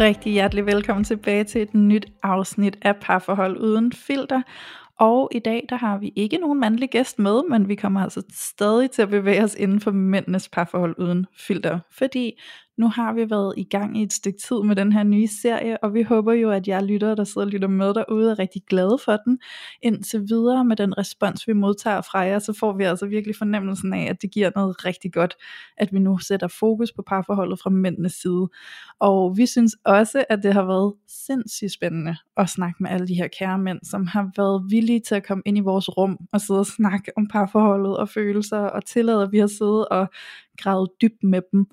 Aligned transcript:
Rigtig 0.00 0.32
hjertelig 0.32 0.66
velkommen 0.66 1.04
tilbage 1.04 1.44
til 1.44 1.62
et 1.62 1.74
nyt 1.74 2.06
afsnit 2.22 2.78
af 2.82 2.96
Parforhold 2.96 3.56
Uden 3.60 3.92
Filter. 3.92 4.42
Og 4.98 5.30
i 5.32 5.38
dag 5.38 5.66
der 5.68 5.76
har 5.76 5.98
vi 5.98 6.12
ikke 6.16 6.36
nogen 6.36 6.60
mandlig 6.60 6.90
gæst 6.90 7.18
med, 7.18 7.42
men 7.50 7.68
vi 7.68 7.74
kommer 7.74 8.00
altså 8.00 8.22
stadig 8.30 8.90
til 8.90 9.02
at 9.02 9.08
bevæge 9.08 9.44
os 9.44 9.54
inden 9.54 9.80
for 9.80 9.90
mændenes 9.90 10.48
parforhold 10.48 10.94
uden 10.98 11.26
filter. 11.36 11.78
Fordi 11.92 12.40
nu 12.76 12.88
har 12.88 13.12
vi 13.12 13.30
været 13.30 13.54
i 13.56 13.64
gang 13.64 13.98
i 14.00 14.02
et 14.02 14.12
stykke 14.12 14.38
tid 14.38 14.62
med 14.62 14.76
den 14.76 14.92
her 14.92 15.02
nye 15.02 15.26
serie, 15.26 15.84
og 15.84 15.94
vi 15.94 16.02
håber 16.02 16.32
jo, 16.32 16.50
at 16.50 16.68
jer 16.68 16.80
lyttere, 16.80 17.16
der 17.16 17.24
sidder 17.24 17.46
og 17.46 17.50
lytter 17.50 17.68
med 17.68 17.94
derude, 17.94 18.30
er 18.30 18.38
rigtig 18.38 18.62
glade 18.68 18.98
for 19.04 19.16
den. 19.16 19.38
Indtil 19.82 20.20
videre 20.28 20.64
med 20.64 20.76
den 20.76 20.98
respons, 20.98 21.48
vi 21.48 21.52
modtager 21.52 22.00
fra 22.00 22.18
jer, 22.18 22.38
så 22.38 22.52
får 22.52 22.76
vi 22.76 22.84
altså 22.84 23.06
virkelig 23.06 23.36
fornemmelsen 23.36 23.92
af, 23.92 24.06
at 24.10 24.22
det 24.22 24.30
giver 24.30 24.50
noget 24.56 24.84
rigtig 24.84 25.12
godt, 25.12 25.34
at 25.76 25.92
vi 25.92 25.98
nu 25.98 26.18
sætter 26.18 26.48
fokus 26.48 26.92
på 26.92 27.02
parforholdet 27.06 27.60
fra 27.62 27.70
mændenes 27.70 28.12
side. 28.12 28.48
Og 29.00 29.36
vi 29.36 29.46
synes 29.46 29.76
også, 29.84 30.24
at 30.28 30.42
det 30.42 30.52
har 30.52 30.64
været 30.64 30.94
sindssygt 31.08 31.72
spændende 31.72 32.16
at 32.36 32.48
snakke 32.48 32.82
med 32.82 32.90
alle 32.90 33.08
de 33.08 33.14
her 33.14 33.28
kære 33.38 33.58
mænd, 33.58 33.78
som 33.82 34.06
har 34.06 34.30
været 34.36 34.64
villige 34.70 35.00
til 35.00 35.14
at 35.14 35.26
komme 35.26 35.42
ind 35.46 35.58
i 35.58 35.60
vores 35.60 35.88
rum 35.88 36.18
og 36.32 36.40
sidde 36.40 36.60
og 36.60 36.66
snakke 36.66 37.12
om 37.16 37.28
parforholdet 37.28 37.96
og 37.96 38.08
følelser, 38.08 38.58
og 38.58 38.84
tillade, 38.86 39.22
at 39.22 39.32
vi 39.32 39.38
har 39.38 39.46
siddet 39.46 39.88
og 39.88 40.08
gravet 40.58 40.90
dybt 41.02 41.22
med 41.22 41.42
dem. 41.52 41.66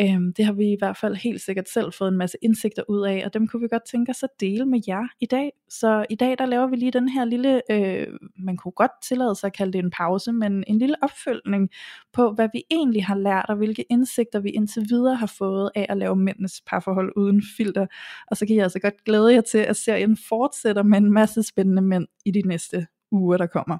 Øhm, 0.00 0.32
det 0.34 0.44
har 0.44 0.52
vi 0.52 0.72
i 0.72 0.76
hvert 0.78 0.96
fald 0.96 1.14
helt 1.14 1.40
sikkert 1.40 1.68
selv 1.68 1.92
fået 1.92 2.08
en 2.08 2.18
masse 2.18 2.38
indsigter 2.42 2.82
ud 2.88 3.06
af, 3.06 3.22
og 3.24 3.34
dem 3.34 3.48
kunne 3.48 3.62
vi 3.62 3.68
godt 3.68 3.86
tænke 3.90 4.10
os 4.10 4.22
at 4.22 4.30
dele 4.40 4.66
med 4.66 4.80
jer 4.88 5.08
i 5.20 5.26
dag. 5.26 5.52
Så 5.68 6.06
i 6.10 6.14
dag 6.14 6.38
der 6.38 6.46
laver 6.46 6.66
vi 6.66 6.76
lige 6.76 6.90
den 6.90 7.08
her 7.08 7.24
lille, 7.24 7.62
øh, 7.70 8.06
man 8.38 8.56
kunne 8.56 8.72
godt 8.72 8.90
tillade 9.08 9.34
sig 9.34 9.46
at 9.46 9.52
kalde 9.52 9.72
det 9.72 9.78
en 9.78 9.90
pause, 9.90 10.32
men 10.32 10.64
en 10.66 10.78
lille 10.78 10.96
opfølgning 11.02 11.70
på, 12.12 12.32
hvad 12.32 12.48
vi 12.52 12.62
egentlig 12.70 13.04
har 13.04 13.16
lært, 13.16 13.46
og 13.48 13.56
hvilke 13.56 13.84
indsigter 13.90 14.40
vi 14.40 14.50
indtil 14.50 14.86
videre 14.90 15.14
har 15.14 15.32
fået 15.38 15.70
af 15.74 15.86
at 15.88 15.96
lave 15.96 16.16
mændenes 16.16 16.62
parforhold 16.66 17.12
uden 17.16 17.42
filter. 17.56 17.86
Og 18.30 18.36
så 18.36 18.46
kan 18.46 18.56
jeg 18.56 18.62
altså 18.62 18.78
godt 18.78 19.04
glæde 19.04 19.32
jer 19.34 19.40
til, 19.40 19.58
at 19.58 19.76
serien 19.76 20.16
fortsætter 20.28 20.82
med 20.82 20.98
en 20.98 21.12
masse 21.12 21.42
spændende 21.42 21.82
mænd 21.82 22.06
i 22.24 22.30
de 22.30 22.42
næste 22.42 22.86
uger, 23.12 23.36
der 23.36 23.46
kommer. 23.46 23.78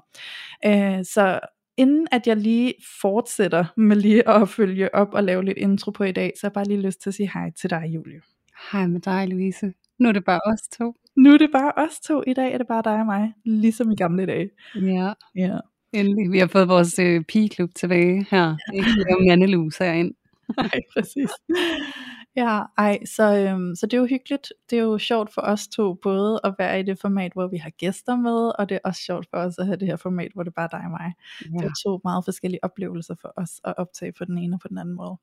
Øh, 0.65 1.05
så 1.05 1.39
inden 1.77 2.07
at 2.11 2.27
jeg 2.27 2.37
lige 2.37 2.73
fortsætter 3.01 3.65
med 3.77 3.95
lige 3.95 4.29
at 4.29 4.49
følge 4.49 4.95
op 4.95 5.13
og 5.13 5.23
lave 5.23 5.43
lidt 5.45 5.57
intro 5.57 5.91
på 5.91 6.03
i 6.03 6.11
dag, 6.11 6.31
så 6.35 6.39
har 6.43 6.49
jeg 6.49 6.53
bare 6.53 6.65
lige 6.65 6.81
lyst 6.81 7.01
til 7.01 7.09
at 7.09 7.13
sige 7.13 7.31
hej 7.33 7.51
til 7.61 7.69
dig, 7.69 7.83
Julie. 7.95 8.21
Hej 8.71 8.87
med 8.87 9.01
dig, 9.01 9.27
Louise. 9.27 9.73
Nu 9.99 10.07
er 10.09 10.13
det 10.13 10.25
bare 10.25 10.39
os 10.45 10.61
to. 10.77 10.95
Nu 11.15 11.33
er 11.33 11.37
det 11.37 11.49
bare 11.53 11.71
os 11.77 11.99
to. 11.99 12.23
I 12.27 12.33
dag 12.33 12.53
er 12.53 12.57
det 12.57 12.67
bare 12.67 12.81
dig 12.85 12.99
og 12.99 13.05
mig, 13.05 13.33
ligesom 13.45 13.91
i 13.91 13.95
gamle 13.95 14.25
dage. 14.25 14.49
Ja, 14.75 15.13
Ja. 15.35 15.57
endelig. 15.93 16.31
Vi 16.31 16.39
har 16.39 16.47
fået 16.47 16.67
vores 16.67 16.99
øh, 16.99 17.23
pigeklub 17.23 17.69
tilbage 17.75 18.25
her. 18.31 18.55
Ikke 18.73 18.87
flere 18.93 19.25
mandelus 19.27 19.77
herind. 19.77 20.13
Nej, 20.57 20.79
præcis. 20.93 21.29
Ja, 22.35 22.61
ej, 22.77 22.99
så, 23.05 23.23
øhm, 23.37 23.75
så 23.75 23.85
det 23.85 23.93
er 23.93 24.01
jo 24.01 24.05
hyggeligt. 24.07 24.53
Det 24.69 24.77
er 24.79 24.83
jo 24.83 24.97
sjovt 24.97 25.33
for 25.33 25.41
os 25.41 25.67
to 25.67 25.93
både 25.93 26.39
at 26.43 26.55
være 26.59 26.79
i 26.79 26.83
det 26.83 26.99
format, 26.99 27.31
hvor 27.33 27.47
vi 27.47 27.57
har 27.57 27.69
gæster 27.69 28.15
med, 28.15 28.51
og 28.59 28.69
det 28.69 28.75
er 28.75 28.79
også 28.83 29.01
sjovt 29.01 29.27
for 29.29 29.37
os 29.37 29.57
at 29.59 29.65
have 29.65 29.77
det 29.77 29.87
her 29.87 29.95
format, 29.95 30.31
hvor 30.33 30.43
det 30.43 30.49
er 30.49 30.53
bare 30.53 30.69
dig 30.71 30.79
og 30.85 30.91
mig. 30.91 31.13
Det 31.57 31.63
Ja. 31.63 31.65
er 31.65 31.71
to 31.83 31.99
meget 32.03 32.25
forskellige 32.25 32.63
oplevelser 32.63 33.15
for 33.21 33.33
os 33.37 33.61
at 33.63 33.73
optage 33.77 34.11
på 34.11 34.25
den 34.25 34.37
ene 34.37 34.55
og 34.55 34.59
på 34.59 34.67
den 34.67 34.77
anden 34.77 34.95
måde. 34.95 35.17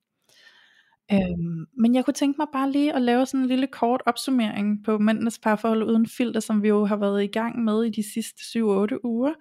Øhm, 1.13 1.67
men 1.79 1.95
jeg 1.95 2.05
kunne 2.05 2.15
tænke 2.15 2.37
mig 2.39 2.47
bare 2.53 2.71
lige 2.73 2.95
at 2.95 3.03
lave 3.03 3.27
sådan 3.27 3.41
en 3.41 3.47
lille 3.47 3.67
kort 3.67 4.03
opsummering 4.07 4.85
på 4.85 4.99
mændenes 4.99 5.39
parforhold 5.39 5.83
uden 5.83 6.07
filter, 6.07 6.41
som 6.41 6.63
vi 6.63 6.69
jo 6.69 6.85
har 6.85 6.97
været 6.97 7.23
i 7.25 7.27
gang 7.27 7.65
med 7.65 7.85
i 7.85 7.91
de 7.91 8.03
sidste 8.13 8.43
7-8 8.43 8.99
uger. 9.05 9.33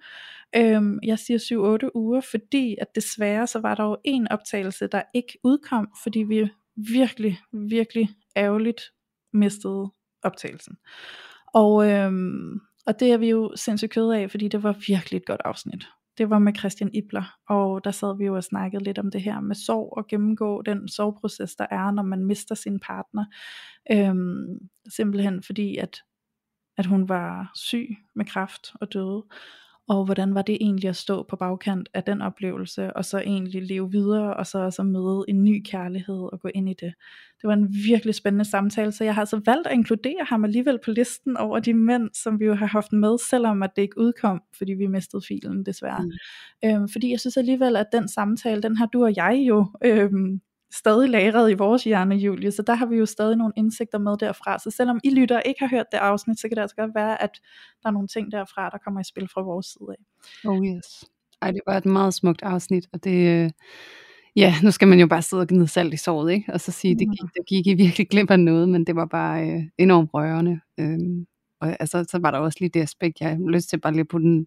Øhm, 0.56 0.98
jeg 1.02 1.18
siger 1.18 1.38
7-8 1.38 1.90
uger, 1.94 2.20
fordi 2.20 2.76
at 2.80 2.86
desværre 2.94 3.46
så 3.46 3.58
var 3.60 3.74
der 3.74 3.84
jo 3.84 3.96
en 4.04 4.28
optagelse, 4.32 4.86
der 4.86 5.02
ikke 5.14 5.38
udkom, 5.44 5.88
fordi 6.02 6.18
vi 6.20 6.48
virkelig, 6.92 7.40
virkelig 7.52 8.08
ærgerligt 8.36 8.80
mistede 9.32 9.92
optagelsen. 10.22 10.76
Og, 11.54 11.90
øhm, 11.90 12.60
og 12.86 13.00
det 13.00 13.12
er 13.12 13.18
vi 13.18 13.30
jo 13.30 13.52
sindssygt 13.56 13.92
ked 13.92 14.10
af, 14.10 14.30
fordi 14.30 14.48
det 14.48 14.62
var 14.62 14.76
virkelig 14.86 15.16
et 15.16 15.26
godt 15.26 15.40
afsnit. 15.44 15.88
Det 16.18 16.30
var 16.30 16.38
med 16.38 16.58
Christian 16.58 16.90
Ibler, 16.94 17.36
og 17.48 17.84
der 17.84 17.90
sad 17.90 18.16
vi 18.18 18.24
jo 18.24 18.36
og 18.36 18.44
snakkede 18.44 18.84
lidt 18.84 18.98
om 18.98 19.10
det 19.10 19.22
her 19.22 19.40
med 19.40 19.54
sorg 19.54 19.94
og 19.96 20.06
gennemgå 20.06 20.62
den 20.62 20.88
sorgproces, 20.88 21.56
der 21.56 21.66
er, 21.70 21.90
når 21.90 22.02
man 22.02 22.24
mister 22.24 22.54
sin 22.54 22.80
partner. 22.80 23.24
Øhm, 23.92 24.58
simpelthen 24.88 25.42
fordi, 25.42 25.76
at, 25.76 25.98
at 26.76 26.86
hun 26.86 27.08
var 27.08 27.50
syg 27.54 27.88
med 28.14 28.24
kræft 28.24 28.72
og 28.80 28.92
døde. 28.92 29.24
Og 29.90 30.04
hvordan 30.04 30.34
var 30.34 30.42
det 30.42 30.58
egentlig 30.60 30.88
at 30.88 30.96
stå 30.96 31.22
på 31.22 31.36
bagkant 31.36 31.88
af 31.94 32.04
den 32.04 32.22
oplevelse, 32.22 32.96
og 32.96 33.04
så 33.04 33.18
egentlig 33.18 33.62
leve 33.62 33.90
videre, 33.90 34.36
og 34.36 34.46
så 34.46 34.58
også 34.58 34.82
møde 34.82 35.24
en 35.28 35.44
ny 35.44 35.62
kærlighed 35.64 36.32
og 36.32 36.40
gå 36.40 36.48
ind 36.54 36.68
i 36.68 36.74
det. 36.80 36.94
Det 37.42 37.48
var 37.48 37.52
en 37.52 37.74
virkelig 37.86 38.14
spændende 38.14 38.44
samtale, 38.44 38.92
så 38.92 39.04
jeg 39.04 39.14
har 39.14 39.22
altså 39.22 39.40
valgt 39.46 39.66
at 39.66 39.72
inkludere 39.72 40.24
ham 40.28 40.44
alligevel 40.44 40.78
på 40.84 40.90
listen 40.90 41.36
over 41.36 41.58
de 41.58 41.74
mænd, 41.74 42.10
som 42.14 42.40
vi 42.40 42.44
jo 42.44 42.54
har 42.54 42.66
haft 42.66 42.92
med, 42.92 43.18
selvom 43.30 43.62
at 43.62 43.70
det 43.76 43.82
ikke 43.82 43.98
udkom, 43.98 44.42
fordi 44.58 44.72
vi 44.72 44.86
mistede 44.86 45.22
filen 45.28 45.66
desværre. 45.66 46.04
Mm. 46.04 46.68
Øhm, 46.68 46.88
fordi 46.88 47.10
jeg 47.10 47.20
synes 47.20 47.36
alligevel, 47.36 47.76
at 47.76 47.86
den 47.92 48.08
samtale, 48.08 48.62
den 48.62 48.76
har 48.76 48.86
du 48.86 49.04
og 49.04 49.16
jeg 49.16 49.44
jo 49.48 49.66
øhm, 49.84 50.40
stadig 50.72 51.08
lagret 51.08 51.50
i 51.50 51.54
vores 51.54 51.84
hjerne, 51.84 52.14
Julie, 52.14 52.52
så 52.52 52.62
der 52.62 52.74
har 52.74 52.86
vi 52.86 52.96
jo 52.96 53.06
stadig 53.06 53.36
nogle 53.36 53.52
indsigter 53.56 53.98
med 53.98 54.16
derfra. 54.20 54.58
Så 54.58 54.70
selvom 54.70 55.00
I 55.04 55.10
lytter 55.10 55.40
ikke 55.40 55.60
har 55.60 55.68
hørt 55.68 55.86
det 55.92 55.98
afsnit, 55.98 56.40
så 56.40 56.48
kan 56.48 56.56
det 56.56 56.62
altså 56.62 56.76
godt 56.76 56.94
være, 56.94 57.22
at 57.22 57.40
der 57.82 57.88
er 57.88 57.92
nogle 57.92 58.08
ting 58.08 58.32
derfra, 58.32 58.70
der 58.70 58.78
kommer 58.78 59.00
i 59.00 59.04
spil 59.04 59.28
fra 59.34 59.42
vores 59.42 59.66
side 59.66 59.88
af. 59.90 60.48
Oh 60.48 60.66
yes. 60.66 61.04
Ej, 61.42 61.50
det 61.50 61.60
var 61.66 61.76
et 61.76 61.86
meget 61.86 62.14
smukt 62.14 62.42
afsnit, 62.42 62.88
og 62.92 63.04
det, 63.04 63.44
øh, 63.44 63.50
ja, 64.36 64.54
nu 64.62 64.70
skal 64.70 64.88
man 64.88 65.00
jo 65.00 65.06
bare 65.06 65.22
sidde 65.22 65.40
og 65.40 65.48
gnide 65.48 65.68
salt 65.68 65.94
i 65.94 65.96
såret, 65.96 66.32
ikke? 66.32 66.52
Og 66.52 66.60
så 66.60 66.72
sige, 66.72 66.94
det 66.94 67.08
gik, 67.10 67.20
det 67.34 67.46
gik 67.46 67.66
I 67.66 67.74
virkelig 67.74 68.08
glip 68.08 68.30
af 68.30 68.40
noget, 68.40 68.68
men 68.68 68.86
det 68.86 68.96
var 68.96 69.06
bare 69.06 69.50
øh, 69.50 69.62
enormt 69.78 70.10
rørende. 70.14 70.60
Øhm, 70.78 71.26
og 71.60 71.76
altså, 71.80 72.04
så 72.08 72.18
var 72.18 72.30
der 72.30 72.38
også 72.38 72.58
lige 72.60 72.70
det 72.70 72.82
aspekt, 72.82 73.20
jeg 73.20 73.28
har 73.28 73.50
lyst 73.50 73.68
til 73.68 73.80
bare 73.80 73.92
lige 73.92 74.04
på 74.04 74.18
den 74.18 74.26
en 74.26 74.46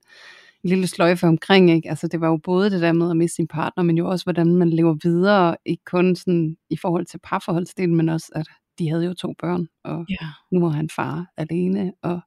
lille 0.63 0.88
sløjfe 0.88 1.28
omkring, 1.28 1.72
ikke? 1.72 1.90
Altså, 1.90 2.07
det 2.07 2.22
var 2.22 2.28
jo 2.28 2.38
både 2.44 2.69
det 2.72 2.81
der 2.81 2.91
med 2.94 3.09
at 3.09 3.18
miste 3.18 3.35
sin 3.35 3.47
partner, 3.47 3.84
men 3.84 3.97
jo 3.97 4.09
også, 4.09 4.25
hvordan 4.25 4.56
man 4.56 4.69
lever 4.69 4.96
videre, 5.03 5.56
ikke 5.66 5.84
kun 5.85 6.16
sådan 6.16 6.56
i 6.69 6.78
forhold 6.78 7.06
til 7.06 7.19
parforholdsdelen, 7.24 7.96
men 7.96 8.09
også, 8.09 8.31
at 8.35 8.47
de 8.79 8.90
havde 8.90 9.06
jo 9.06 9.13
to 9.13 9.34
børn, 9.40 9.68
og 9.84 10.06
Ja. 10.09 10.28
nu 10.51 10.59
var 10.59 10.69
han 10.69 10.90
far 10.90 11.25
alene, 11.38 11.94
og 12.01 12.19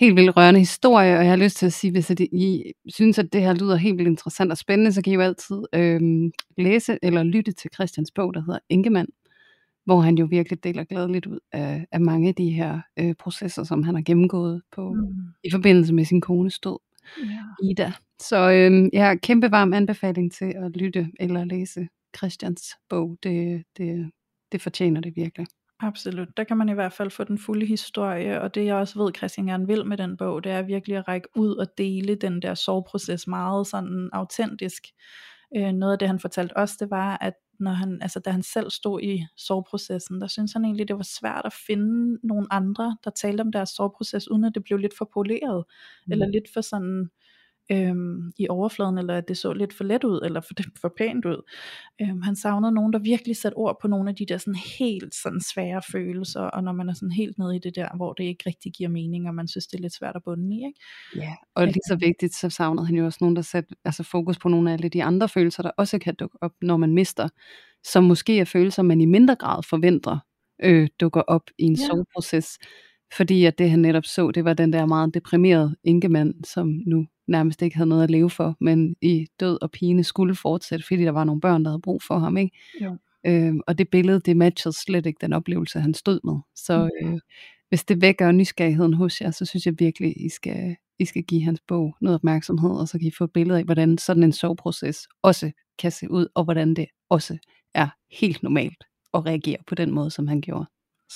helt 0.00 0.16
vildt 0.16 0.36
rørende 0.36 0.60
historie, 0.60 1.16
og 1.18 1.22
jeg 1.24 1.30
har 1.32 1.36
lyst 1.36 1.56
til 1.56 1.66
at 1.66 1.72
sige, 1.72 1.90
hvis 1.90 2.10
I 2.10 2.72
synes, 2.88 3.18
at 3.18 3.32
det 3.32 3.40
her 3.40 3.54
lyder 3.54 3.76
helt 3.76 3.98
vildt 3.98 4.08
interessant 4.08 4.50
og 4.50 4.58
spændende, 4.58 4.92
så 4.92 5.02
kan 5.02 5.12
I 5.12 5.14
jo 5.14 5.20
altid 5.20 5.56
øhm, 5.74 6.30
læse 6.58 6.98
eller 7.02 7.22
lytte 7.22 7.52
til 7.52 7.70
Christians 7.74 8.10
bog, 8.14 8.34
der 8.34 8.40
hedder 8.40 8.58
Enkemand, 8.68 9.08
hvor 9.84 10.00
han 10.00 10.18
jo 10.18 10.26
virkelig 10.30 10.64
deler 10.64 10.84
glædeligt 10.84 11.26
ud 11.26 11.38
af, 11.52 11.86
af 11.92 12.00
mange 12.00 12.28
af 12.28 12.34
de 12.34 12.50
her 12.50 12.80
øh, 12.98 13.14
processer, 13.18 13.64
som 13.64 13.82
han 13.82 13.94
har 13.94 14.02
gennemgået 14.02 14.62
på, 14.72 14.92
Mm. 14.94 15.14
i 15.44 15.50
forbindelse 15.50 15.94
med 15.94 16.04
sin 16.04 16.20
kones 16.20 16.58
død, 16.58 16.78
ja. 17.18 17.70
Ida. 17.70 17.92
Så 18.20 18.50
øhm, 18.50 18.90
jeg 18.92 19.06
har 19.06 19.14
kæmpe 19.14 19.50
varm 19.50 19.72
anbefaling 19.72 20.32
til 20.32 20.54
at 20.56 20.76
lytte 20.76 21.08
eller 21.20 21.44
læse 21.44 21.88
Christians 22.16 22.76
bog. 22.88 23.18
Det, 23.22 23.64
det, 23.76 24.10
det 24.52 24.62
fortjener 24.62 25.00
det 25.00 25.16
virkelig. 25.16 25.46
Absolut. 25.80 26.36
Der 26.36 26.44
kan 26.44 26.56
man 26.56 26.68
i 26.68 26.72
hvert 26.72 26.92
fald 26.92 27.10
få 27.10 27.24
den 27.24 27.38
fulde 27.38 27.66
historie, 27.66 28.40
og 28.40 28.54
det 28.54 28.66
jeg 28.66 28.74
også 28.74 29.02
ved, 29.02 29.12
Christian 29.16 29.46
gerne 29.46 29.66
vil 29.66 29.86
med 29.86 29.96
den 29.96 30.16
bog, 30.16 30.44
det 30.44 30.52
er 30.52 30.62
virkelig 30.62 30.96
at 30.96 31.08
række 31.08 31.28
ud 31.36 31.56
og 31.56 31.66
dele 31.78 32.14
den 32.14 32.42
der 32.42 32.54
sorgproces 32.54 33.26
meget 33.26 33.66
sådan 33.66 34.10
autentisk. 34.12 34.82
Øh, 35.56 35.72
noget 35.72 35.92
af 35.92 35.98
det 35.98 36.08
han 36.08 36.20
fortalte 36.20 36.56
os, 36.56 36.76
det 36.76 36.90
var, 36.90 37.18
at 37.20 37.34
når 37.60 37.70
han, 37.70 38.02
altså, 38.02 38.20
da 38.20 38.30
han 38.30 38.42
selv 38.42 38.70
stod 38.70 39.02
i 39.02 39.26
sorgprocessen, 39.36 40.20
der 40.20 40.26
synes 40.26 40.52
han 40.52 40.64
egentlig, 40.64 40.88
det 40.88 40.96
var 40.96 41.02
svært 41.02 41.42
at 41.44 41.52
finde 41.66 42.18
nogle 42.26 42.52
andre, 42.52 42.96
der 43.04 43.10
talte 43.10 43.40
om 43.40 43.52
deres 43.52 43.70
sorgproces, 43.70 44.30
uden 44.30 44.44
at 44.44 44.54
det 44.54 44.64
blev 44.64 44.78
lidt 44.78 44.96
for 44.98 45.10
poleret, 45.14 45.64
mm. 46.06 46.12
eller 46.12 46.26
lidt 46.26 46.52
for 46.54 46.60
sådan 46.60 47.10
øhm, 47.72 48.32
i 48.38 48.48
overfladen, 48.48 48.98
eller 48.98 49.14
at 49.18 49.28
det 49.28 49.36
så 49.38 49.52
lidt 49.52 49.72
for 49.72 49.84
let 49.84 50.04
ud, 50.04 50.20
eller 50.24 50.40
for, 50.40 50.54
for 50.80 50.94
pænt 50.98 51.24
ud. 51.24 51.50
Øhm, 52.00 52.22
han 52.22 52.36
savnede 52.36 52.72
nogen, 52.72 52.92
der 52.92 52.98
virkelig 52.98 53.36
satte 53.36 53.56
ord 53.56 53.78
på 53.82 53.88
nogle 53.88 54.10
af 54.10 54.16
de 54.16 54.26
der 54.26 54.38
sådan 54.38 54.60
helt 54.78 55.14
sådan 55.14 55.40
svære 55.40 55.82
følelser, 55.92 56.40
og 56.40 56.64
når 56.64 56.72
man 56.72 56.88
er 56.88 56.94
sådan 56.94 57.10
helt 57.10 57.38
nede 57.38 57.56
i 57.56 57.58
det 57.58 57.76
der, 57.76 57.96
hvor 57.96 58.12
det 58.12 58.24
ikke 58.24 58.44
rigtig 58.46 58.72
giver 58.72 58.90
mening, 58.90 59.28
og 59.28 59.34
man 59.34 59.48
synes, 59.48 59.66
det 59.66 59.78
er 59.78 59.82
lidt 59.82 59.94
svært 59.94 60.16
at 60.16 60.22
bunde 60.24 60.56
i. 60.56 60.66
Ikke? 60.66 60.80
Ja, 61.16 61.34
og 61.54 61.66
lige 61.66 61.88
så 61.88 61.96
vigtigt, 61.96 62.34
så 62.34 62.50
savnede 62.50 62.86
han 62.86 62.96
jo 62.96 63.04
også 63.04 63.18
nogen, 63.20 63.36
der 63.36 63.42
satte 63.42 63.74
altså 63.84 64.02
fokus 64.02 64.38
på 64.38 64.48
nogle 64.48 64.70
af 64.70 64.74
alle 64.74 64.88
de 64.88 65.04
andre 65.04 65.28
følelser, 65.28 65.62
der 65.62 65.70
også 65.76 65.98
kan 65.98 66.14
dukke 66.14 66.38
op, 66.40 66.52
når 66.62 66.76
man 66.76 66.94
mister, 66.94 67.28
som 67.84 68.04
måske 68.04 68.40
er 68.40 68.44
følelser, 68.44 68.82
man 68.82 69.00
i 69.00 69.06
mindre 69.06 69.36
grad 69.36 69.62
forventer 69.62 70.18
øh, 70.62 70.88
dukker 71.00 71.20
op 71.20 71.50
i 71.58 71.64
en 71.64 71.74
ja. 71.74 71.86
soveproces. 71.86 72.58
Fordi 73.16 73.44
at 73.44 73.58
det 73.58 73.70
han 73.70 73.78
netop 73.78 74.04
så, 74.04 74.30
det 74.30 74.44
var 74.44 74.54
den 74.54 74.72
der 74.72 74.86
meget 74.86 75.14
deprimerede 75.14 75.76
enkemand, 75.84 76.34
som 76.44 76.82
nu 76.86 77.06
nærmest 77.28 77.62
ikke 77.62 77.76
havde 77.76 77.88
noget 77.88 78.02
at 78.02 78.10
leve 78.10 78.30
for, 78.30 78.56
men 78.60 78.96
i 79.02 79.26
død 79.40 79.58
og 79.62 79.70
pine 79.70 80.04
skulle 80.04 80.34
fortsætte, 80.34 80.86
fordi 80.86 81.02
der 81.02 81.10
var 81.10 81.24
nogle 81.24 81.40
børn, 81.40 81.64
der 81.64 81.70
havde 81.70 81.80
brug 81.80 82.02
for 82.02 82.18
ham. 82.18 82.36
Ikke? 82.36 82.58
Ja. 82.80 82.90
Øhm, 83.26 83.60
og 83.66 83.78
det 83.78 83.88
billede, 83.88 84.20
det 84.20 84.36
matchede 84.36 84.76
slet 84.76 85.06
ikke 85.06 85.18
den 85.20 85.32
oplevelse, 85.32 85.80
han 85.80 85.94
stod 85.94 86.20
med. 86.24 86.36
Så 86.56 86.90
øh, 87.02 87.18
hvis 87.68 87.84
det 87.84 88.00
vækker 88.00 88.32
nysgerrigheden 88.32 88.94
hos 88.94 89.20
jer, 89.20 89.30
så 89.30 89.44
synes 89.44 89.66
jeg 89.66 89.74
virkelig, 89.78 90.24
I 90.24 90.28
skal, 90.28 90.76
I 90.98 91.04
skal 91.04 91.22
give 91.22 91.42
hans 91.42 91.60
bog 91.68 91.96
noget 92.00 92.14
opmærksomhed, 92.14 92.70
og 92.70 92.88
så 92.88 92.98
kan 92.98 93.08
I 93.08 93.10
få 93.18 93.24
et 93.24 93.32
billede 93.32 93.58
af, 93.58 93.64
hvordan 93.64 93.98
sådan 93.98 94.22
en 94.22 94.32
soveproces 94.32 95.08
også 95.22 95.50
kan 95.78 95.92
se 95.92 96.10
ud, 96.10 96.26
og 96.34 96.44
hvordan 96.44 96.74
det 96.74 96.86
også 97.10 97.38
er 97.74 97.88
helt 98.20 98.42
normalt 98.42 98.84
at 99.14 99.26
reagere 99.26 99.58
på 99.66 99.74
den 99.74 99.90
måde, 99.90 100.10
som 100.10 100.28
han 100.28 100.40
gjorde 100.40 100.66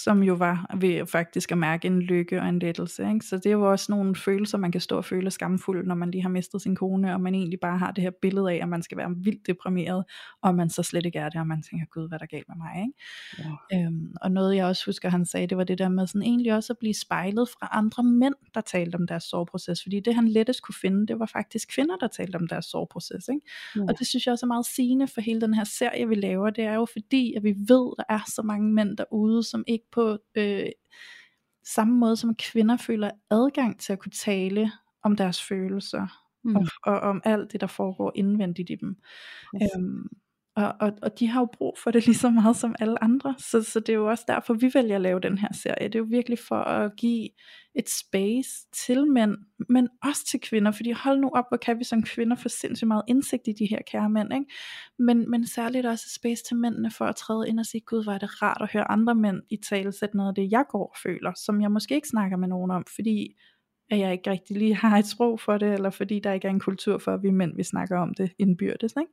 som 0.03 0.23
jo 0.23 0.35
var 0.35 0.75
ved 0.77 1.07
faktisk 1.07 1.53
at 1.53 1.59
mærke 1.59 1.87
en 1.87 2.03
lykke 2.03 2.41
og 2.41 2.49
en 2.49 2.59
lettelse. 2.59 3.09
Ikke? 3.09 3.27
Så 3.27 3.37
det 3.37 3.47
er 3.47 3.51
jo 3.51 3.71
også 3.71 3.93
nogle 3.93 4.17
følelser, 4.17 4.59
man 4.59 4.73
kan 4.73 4.81
stå 4.81 4.97
og 4.97 5.05
føle 5.05 5.31
skamfuld, 5.31 5.87
når 5.87 5.95
man 5.95 6.11
lige 6.11 6.23
har 6.23 6.29
mistet 6.29 6.63
sin 6.63 6.77
kone, 6.77 7.15
og 7.15 7.21
man 7.21 7.35
egentlig 7.35 7.61
bare 7.61 7.79
har 7.79 7.91
det 7.91 8.03
her 8.03 8.11
billede 8.23 8.51
af, 8.53 8.59
at 8.63 8.69
man 8.69 8.83
skal 8.83 8.99
være 8.99 9.15
vildt 9.17 9.47
deprimeret, 9.47 10.05
og 10.43 10.55
man 10.55 10.71
så 10.71 10.83
slet 10.83 11.07
ikke 11.07 11.19
er 11.19 11.29
det, 11.29 11.41
og 11.41 11.47
man 11.47 11.63
tænker, 11.63 11.87
gud, 11.87 12.09
hvad 12.09 12.19
der 12.19 12.27
galt 12.27 12.49
med 12.49 12.57
mig. 12.57 12.87
Ikke? 12.87 13.53
Ja. 13.73 13.85
Øhm, 13.85 14.15
og 14.23 14.33
noget 14.33 14.57
jeg 14.57 14.67
også 14.67 14.83
husker, 14.87 15.09
han 15.09 15.27
sagde, 15.27 15.47
det 15.47 15.59
var 15.59 15.65
det 15.65 15.79
der 15.79 15.89
med 15.89 16.07
sådan 16.07 16.23
egentlig 16.23 16.55
også 16.55 16.73
at 16.73 16.79
blive 16.79 16.95
spejlet 16.95 17.49
fra 17.49 17.69
andre 17.73 18.03
mænd, 18.03 18.35
der 18.55 18.61
talte 18.61 18.97
om 18.97 19.07
deres 19.07 19.25
sorgproces, 19.25 19.83
fordi 19.83 20.01
det 20.01 20.15
han 20.15 20.29
lettest 20.29 20.63
kunne 20.63 20.75
finde, 20.81 21.07
det 21.07 21.19
var 21.19 21.27
faktisk 21.27 21.69
kvinder, 21.75 21.97
der 21.97 22.09
talte 22.09 22.37
om 22.37 22.49
deres 22.49 22.65
sorgproces. 22.65 23.29
Ikke? 23.29 23.47
Ja. 23.77 23.81
Og 23.89 23.99
det 23.99 24.07
synes 24.07 24.27
jeg 24.27 24.33
også 24.33 24.47
er 24.47 24.49
meget 24.49 24.67
sigende 24.67 25.09
for 25.09 25.21
hele 25.21 25.41
den 25.41 25.55
her 25.55 25.65
serie, 25.65 26.09
vi 26.09 26.15
laver, 26.15 26.51
det 26.51 26.65
er 26.65 26.75
jo 26.75 26.87
fordi, 26.93 27.35
at 27.35 27.43
vi 27.43 27.55
ved, 27.69 27.93
at 27.99 28.05
der 28.09 28.15
er 28.15 28.21
så 28.27 28.43
mange 28.43 28.73
mænd 28.73 28.97
derude, 28.97 29.43
som 29.43 29.65
ikke 29.67 29.86
på 29.93 30.19
øh, 30.35 30.67
samme 31.65 31.99
måde 31.99 32.17
som 32.17 32.35
kvinder 32.35 32.77
føler 32.77 33.11
adgang 33.31 33.81
til 33.81 33.93
at 33.93 33.99
kunne 33.99 34.13
tale 34.13 34.73
om 35.03 35.17
deres 35.17 35.43
følelser, 35.43 36.07
mm. 36.45 36.57
og, 36.57 36.67
og 36.85 37.01
om 37.01 37.23
alt 37.25 37.53
det, 37.53 37.61
der 37.61 37.67
foregår 37.67 38.13
indvendigt 38.15 38.71
i 38.71 38.75
dem. 38.75 38.97
Yes. 39.63 39.71
Øhm, 39.77 40.09
og, 40.57 40.75
og, 40.81 40.93
og 41.03 41.19
de 41.19 41.27
har 41.27 41.41
jo 41.41 41.49
brug 41.53 41.77
for 41.83 41.91
det 41.91 42.05
lige 42.07 42.17
så 42.17 42.31
meget 42.31 42.57
som 42.57 42.75
alle 42.81 43.05
andre, 43.05 43.35
så, 43.39 43.63
så 43.63 43.81
det 43.81 43.89
er 43.89 43.97
jo 43.97 44.11
også 44.11 44.25
derfor, 44.29 44.55
vi 44.55 44.71
vælger 44.75 44.95
at 44.95 45.01
lave 45.01 45.21
den 45.21 45.39
her 45.39 45.49
serie. 45.53 45.89
Det 45.89 45.95
er 45.95 45.99
jo 45.99 46.07
virkelig 46.11 46.39
for 46.49 46.57
at 46.57 46.97
give 46.97 47.29
et 47.75 47.91
space 47.91 48.51
til 48.73 49.07
mænd, 49.07 49.37
men 49.69 49.89
også 50.05 50.27
til 50.27 50.41
kvinder, 50.41 50.73
fordi 50.73 50.91
hold 50.91 51.21
nu 51.21 51.31
op, 51.35 51.45
hvor 51.51 51.57
kan 51.57 51.79
vi 51.79 51.85
som 51.85 52.03
kvinder 52.03 52.37
få 52.37 52.49
sindssygt 52.49 52.89
meget 52.89 53.03
indsigt 53.09 53.49
i 53.49 53.53
de 53.53 53.67
her 53.67 53.79
kære 53.87 54.11
mænd, 54.11 54.33
ikke? 54.35 54.47
Men, 54.99 55.31
men 55.31 55.47
særligt 55.47 55.87
også 55.87 56.05
et 56.09 56.15
space 56.15 56.45
til 56.49 56.57
mændene 56.57 56.91
for 56.91 57.05
at 57.05 57.17
træde 57.17 57.49
ind 57.49 57.61
og 57.61 57.67
sige, 57.67 57.81
gud, 57.81 58.05
hvor 58.05 58.13
er 58.13 58.19
det 58.19 58.43
rart 58.43 58.59
at 58.61 58.73
høre 58.73 58.91
andre 58.91 59.15
mænd 59.15 59.43
i 59.51 59.57
tale 59.57 59.93
sætte 59.93 60.17
noget 60.17 60.29
af 60.29 60.35
det, 60.35 60.51
jeg 60.51 60.65
går 60.69 60.87
og 60.87 60.97
føler, 61.03 61.33
som 61.37 61.61
jeg 61.61 61.71
måske 61.71 61.95
ikke 61.95 62.09
snakker 62.09 62.37
med 62.37 62.49
nogen 62.49 62.71
om, 62.71 62.85
fordi 62.95 63.37
at 63.91 63.99
jeg 63.99 64.13
ikke 64.13 64.31
rigtig 64.31 64.57
lige 64.57 64.75
har 64.75 64.99
et 64.99 65.07
sprog 65.07 65.41
for 65.41 65.59
det, 65.59 65.73
eller 65.73 65.91
fordi 65.91 66.21
der 66.21 66.33
ikke 66.33 66.47
er 66.47 66.53
en 66.53 66.61
kultur 66.61 66.99
for, 66.99 67.15
at 67.15 67.23
vi 67.23 67.31
mænd 67.31 67.57
vi 67.57 67.63
snakker 67.63 67.99
om 67.99 68.15
det 68.15 68.33
indbyrdes. 68.39 68.95
Ikke? 69.01 69.13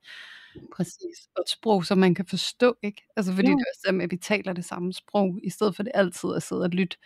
Præcis. 0.75 1.27
Og 1.35 1.41
et 1.41 1.49
sprog, 1.49 1.85
som 1.85 1.97
man 1.97 2.15
kan 2.15 2.25
forstå, 2.25 2.75
ikke? 2.83 3.03
Altså 3.17 3.33
fordi 3.33 3.47
ja. 3.47 3.53
det 3.53 3.59
er 3.59 3.89
også 3.89 4.01
at 4.03 4.11
vi 4.11 4.17
taler 4.17 4.53
det 4.53 4.65
samme 4.65 4.93
sprog, 4.93 5.39
i 5.43 5.49
stedet 5.49 5.75
for 5.75 5.83
det 5.83 5.91
altid 5.95 6.29
at 6.35 6.43
sidde 6.43 6.61
og 6.61 6.69
lytte 6.69 6.97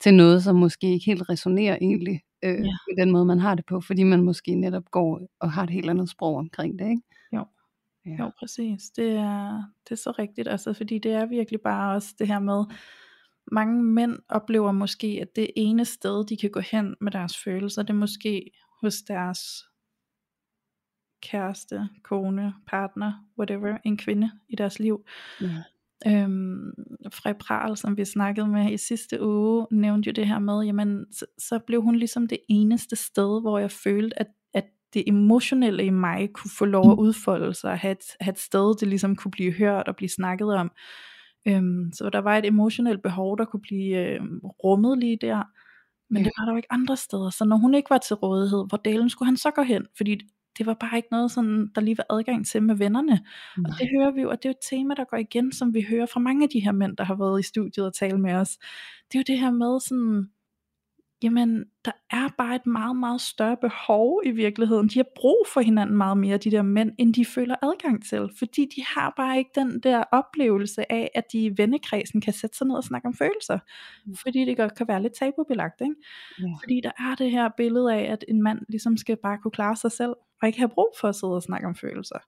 til 0.00 0.14
noget, 0.14 0.44
som 0.44 0.56
måske 0.56 0.92
ikke 0.92 1.06
helt 1.06 1.28
resonerer 1.28 1.76
egentlig 1.80 2.20
øh, 2.44 2.50
ja. 2.50 2.76
med 2.88 3.04
den 3.04 3.10
måde, 3.10 3.24
man 3.24 3.38
har 3.38 3.54
det 3.54 3.66
på, 3.66 3.80
fordi 3.80 4.02
man 4.02 4.22
måske 4.22 4.54
netop 4.54 4.90
går 4.90 5.20
og 5.40 5.52
har 5.52 5.62
et 5.62 5.70
helt 5.70 5.90
andet 5.90 6.10
sprog 6.10 6.36
omkring 6.36 6.78
det, 6.78 6.88
ikke? 6.88 7.02
Jo. 7.32 7.44
Ja. 8.06 8.16
Jo, 8.18 8.30
præcis. 8.38 8.82
Det 8.96 9.10
er, 9.10 9.62
det 9.84 9.92
er 9.92 9.96
så 9.96 10.10
rigtigt, 10.18 10.48
altså, 10.48 10.72
fordi 10.72 10.98
det 10.98 11.12
er 11.12 11.26
virkelig 11.26 11.60
bare 11.60 11.94
også 11.94 12.14
det 12.18 12.26
her 12.26 12.38
med, 12.38 12.64
mange 13.52 13.84
mænd 13.84 14.18
oplever 14.28 14.72
måske, 14.72 15.18
at 15.22 15.36
det 15.36 15.50
ene 15.56 15.84
sted, 15.84 16.26
de 16.26 16.36
kan 16.36 16.50
gå 16.50 16.60
hen 16.60 16.94
med 17.00 17.12
deres 17.12 17.38
følelser, 17.44 17.82
det 17.82 17.90
er 17.90 17.94
måske 17.94 18.50
hos 18.80 18.94
deres 19.08 19.64
kæreste, 21.22 21.88
kone, 22.02 22.54
partner, 22.66 23.12
whatever, 23.38 23.78
en 23.84 23.96
kvinde 23.96 24.30
i 24.48 24.56
deres 24.56 24.78
liv. 24.78 25.04
Ja. 25.40 25.62
Øhm, 26.06 26.70
Frej 27.12 27.32
Pral, 27.32 27.76
som 27.76 27.96
vi 27.96 28.04
snakkede 28.04 28.46
med 28.48 28.72
i 28.72 28.76
sidste 28.76 29.22
uge, 29.22 29.66
nævnte 29.70 30.06
jo 30.06 30.12
det 30.12 30.26
her 30.26 30.38
med, 30.38 30.62
jamen, 30.62 31.06
så, 31.12 31.26
så 31.38 31.58
blev 31.58 31.82
hun 31.82 31.96
ligesom 31.96 32.26
det 32.26 32.38
eneste 32.48 32.96
sted, 32.96 33.40
hvor 33.40 33.58
jeg 33.58 33.70
følte, 33.70 34.18
at, 34.18 34.26
at 34.54 34.64
det 34.94 35.04
emotionelle 35.06 35.84
i 35.84 35.90
mig 35.90 36.28
kunne 36.32 36.50
få 36.58 36.64
lov 36.64 36.92
at 36.92 36.98
udfolde 36.98 37.54
sig, 37.54 37.78
have 37.78 37.92
et, 37.92 38.04
have 38.20 38.32
et 38.32 38.38
sted, 38.38 38.76
det 38.80 38.88
ligesom 38.88 39.16
kunne 39.16 39.30
blive 39.30 39.52
hørt 39.52 39.88
og 39.88 39.96
blive 39.96 40.08
snakket 40.08 40.54
om. 40.54 40.70
Øhm, 41.48 41.92
så 41.92 42.10
der 42.10 42.18
var 42.18 42.36
et 42.36 42.46
emotionelt 42.46 43.02
behov, 43.02 43.38
der 43.38 43.44
kunne 43.44 43.60
blive 43.60 43.96
øh, 43.96 44.20
rummet 44.64 44.98
lige 44.98 45.18
der, 45.20 45.42
men 46.10 46.22
ja. 46.22 46.24
det 46.24 46.32
var 46.38 46.44
der 46.44 46.52
jo 46.52 46.56
ikke 46.56 46.72
andre 46.72 46.96
steder. 46.96 47.30
Så 47.30 47.44
når 47.44 47.56
hun 47.56 47.74
ikke 47.74 47.90
var 47.90 47.98
til 47.98 48.16
rådighed, 48.16 48.68
hvor 48.68 48.76
delen 48.76 49.10
skulle 49.10 49.26
han 49.26 49.36
så 49.36 49.50
gå 49.50 49.62
hen? 49.62 49.86
Fordi 49.96 50.20
det 50.60 50.66
var 50.66 50.74
bare 50.74 50.96
ikke 50.96 51.08
noget, 51.10 51.30
sådan, 51.30 51.70
der 51.74 51.80
lige 51.80 51.98
var 51.98 52.06
adgang 52.10 52.46
til 52.46 52.62
med 52.62 52.74
vennerne. 52.74 53.20
Nej. 53.58 53.70
Og 53.70 53.78
det 53.78 53.88
hører 53.96 54.10
vi 54.10 54.20
jo, 54.20 54.30
og 54.30 54.36
det 54.36 54.44
er 54.44 54.48
jo 54.48 54.58
et 54.58 54.68
tema, 54.70 54.94
der 54.94 55.04
går 55.04 55.16
igen, 55.16 55.52
som 55.52 55.74
vi 55.74 55.86
hører 55.90 56.06
fra 56.06 56.20
mange 56.20 56.42
af 56.44 56.48
de 56.50 56.60
her 56.60 56.72
mænd, 56.72 56.96
der 56.96 57.04
har 57.04 57.14
været 57.14 57.40
i 57.40 57.42
studiet 57.42 57.86
og 57.86 57.94
tale 57.94 58.18
med 58.18 58.34
os. 58.34 58.58
Det 59.12 59.14
er 59.14 59.18
jo 59.18 59.24
det 59.26 59.38
her 59.38 59.50
med 59.50 59.80
sådan, 59.80 60.30
jamen 61.22 61.64
der 61.84 61.92
er 62.10 62.28
bare 62.38 62.54
et 62.54 62.66
meget, 62.66 62.96
meget 62.96 63.20
større 63.20 63.56
behov 63.56 64.22
i 64.24 64.30
virkeligheden. 64.30 64.88
De 64.88 64.98
har 64.98 65.06
brug 65.16 65.46
for 65.54 65.60
hinanden 65.60 65.96
meget 65.96 66.18
mere, 66.18 66.36
de 66.36 66.50
der 66.50 66.62
mænd, 66.62 66.92
end 66.98 67.14
de 67.14 67.24
føler 67.24 67.54
adgang 67.62 68.04
til. 68.06 68.30
Fordi 68.38 68.68
de 68.76 68.84
har 68.86 69.12
bare 69.16 69.38
ikke 69.38 69.50
den 69.54 69.80
der 69.80 70.04
oplevelse 70.12 70.92
af, 70.92 71.10
at 71.14 71.24
de 71.32 71.44
i 71.44 71.52
vennekredsen 71.56 72.20
kan 72.20 72.32
sætte 72.32 72.56
sig 72.56 72.66
ned 72.66 72.76
og 72.76 72.84
snakke 72.84 73.06
om 73.06 73.14
følelser. 73.14 73.58
Mm. 74.06 74.16
Fordi 74.16 74.44
det 74.44 74.56
godt 74.56 74.74
kan 74.74 74.88
være 74.88 75.02
lidt 75.02 75.14
tabubelagt. 75.14 75.80
Ikke? 75.80 75.94
Ja. 76.40 76.44
Fordi 76.62 76.80
der 76.80 76.92
er 76.98 77.14
det 77.14 77.30
her 77.30 77.48
billede 77.56 77.94
af, 77.94 78.12
at 78.12 78.24
en 78.28 78.42
mand 78.42 78.58
ligesom 78.68 78.96
skal 78.96 79.16
bare 79.22 79.38
kunne 79.38 79.52
klare 79.52 79.76
sig 79.76 79.92
selv, 79.92 80.14
og 80.42 80.48
ikke 80.48 80.58
have 80.58 80.68
brug 80.68 80.94
for 81.00 81.08
at 81.08 81.14
sidde 81.14 81.34
og 81.34 81.42
snakke 81.42 81.66
om 81.66 81.74
følelser. 81.74 82.18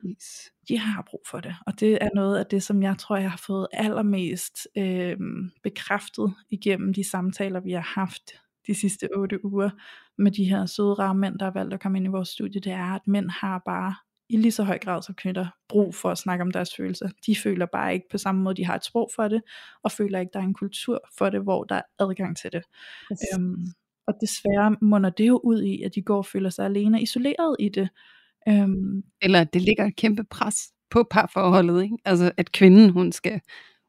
Præcis. 0.00 0.52
De 0.68 0.78
har 0.78 1.02
brug 1.10 1.22
for 1.30 1.40
det, 1.40 1.54
og 1.66 1.80
det 1.80 1.98
er 2.00 2.08
noget 2.14 2.38
af 2.38 2.46
det, 2.46 2.62
som 2.62 2.82
jeg 2.82 2.98
tror, 2.98 3.16
jeg 3.16 3.30
har 3.30 3.42
fået 3.46 3.66
allermest 3.72 4.68
øh, 4.76 5.16
bekræftet 5.62 6.34
igennem 6.50 6.94
de 6.94 7.10
samtaler, 7.10 7.60
vi 7.60 7.72
har 7.72 7.92
haft 8.00 8.22
de 8.66 8.74
sidste 8.74 9.08
otte 9.16 9.44
uger 9.44 9.70
med 10.18 10.30
de 10.30 10.44
her 10.44 10.66
søde 10.66 10.94
rare 10.94 11.14
mænd, 11.14 11.38
der 11.38 11.44
har 11.44 11.52
valgt 11.52 11.74
at 11.74 11.80
komme 11.80 11.98
ind 11.98 12.06
i 12.06 12.10
vores 12.10 12.28
studie, 12.28 12.60
det 12.60 12.72
er, 12.72 12.94
at 12.94 13.06
mænd 13.06 13.30
har 13.30 13.62
bare 13.66 13.94
i 14.28 14.36
lige 14.36 14.52
så 14.52 14.62
høj 14.62 14.78
grad 14.78 15.02
som 15.02 15.14
kvinder 15.14 15.46
brug 15.68 15.94
for 15.94 16.10
at 16.10 16.18
snakke 16.18 16.42
om 16.42 16.50
deres 16.50 16.70
følelser. 16.76 17.08
De 17.26 17.36
føler 17.36 17.66
bare 17.66 17.94
ikke 17.94 18.06
på 18.10 18.18
samme 18.18 18.42
måde, 18.42 18.56
de 18.56 18.64
har 18.64 18.74
et 18.74 18.84
sprog 18.84 19.10
for 19.16 19.28
det, 19.28 19.42
og 19.82 19.92
føler 19.92 20.18
ikke, 20.18 20.30
der 20.32 20.38
er 20.38 20.44
en 20.44 20.54
kultur 20.54 21.08
for 21.18 21.30
det, 21.30 21.42
hvor 21.42 21.64
der 21.64 21.74
er 21.74 21.82
adgang 21.98 22.36
til 22.36 22.52
det. 22.52 22.62
Øhm, 23.10 23.66
og 24.06 24.14
desværre 24.20 24.76
munder 24.80 25.10
det 25.10 25.26
jo 25.26 25.40
ud 25.44 25.62
i, 25.62 25.82
at 25.82 25.94
de 25.94 26.02
går 26.02 26.16
og 26.16 26.26
føler 26.26 26.50
sig 26.50 26.64
alene 26.64 27.02
isoleret 27.02 27.56
i 27.58 27.68
det. 27.68 27.88
Øhm, 28.48 29.02
Eller 29.22 29.40
at 29.40 29.54
det 29.54 29.62
ligger 29.62 29.84
et 29.86 29.96
kæmpe 29.96 30.24
pres 30.30 30.56
på 30.90 31.06
parforholdet, 31.10 31.82
ikke? 31.82 31.96
Altså 32.04 32.30
at 32.36 32.52
kvinden, 32.52 32.90
hun 32.90 33.12
skal 33.12 33.40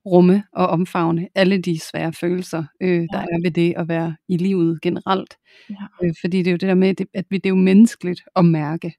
rumme 0.06 0.44
og 0.54 0.68
omfavne 0.68 1.28
alle 1.36 1.58
de 1.58 1.80
svære 1.80 2.14
følelser, 2.14 2.64
øh, 2.82 2.90
der 2.90 3.20
ja. 3.20 3.24
er 3.24 3.42
ved 3.44 3.52
det 3.52 3.74
at 3.78 3.88
være 3.88 4.16
i 4.30 4.38
livet 4.38 4.82
generelt. 4.82 5.38
Ja. 5.70 5.76
Øh, 6.04 6.14
fordi 6.22 6.38
det 6.38 6.48
er 6.48 6.52
jo 6.52 6.58
det 6.58 6.70
der 6.70 6.76
med, 6.76 7.02
at 7.14 7.26
vi, 7.30 7.38
det 7.38 7.46
er 7.46 7.50
jo 7.50 7.56
menneskeligt 7.56 8.22
at 8.36 8.46
mærke. 8.46 8.94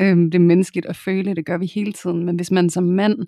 Øh, 0.00 0.16
det 0.16 0.34
er 0.34 0.38
menneskeligt 0.38 0.86
at 0.86 0.96
føle, 0.96 1.34
det 1.34 1.46
gør 1.46 1.58
vi 1.58 1.66
hele 1.66 1.92
tiden. 1.92 2.24
Men 2.24 2.36
hvis 2.36 2.50
man 2.50 2.70
som 2.70 2.84
mand, 2.84 3.18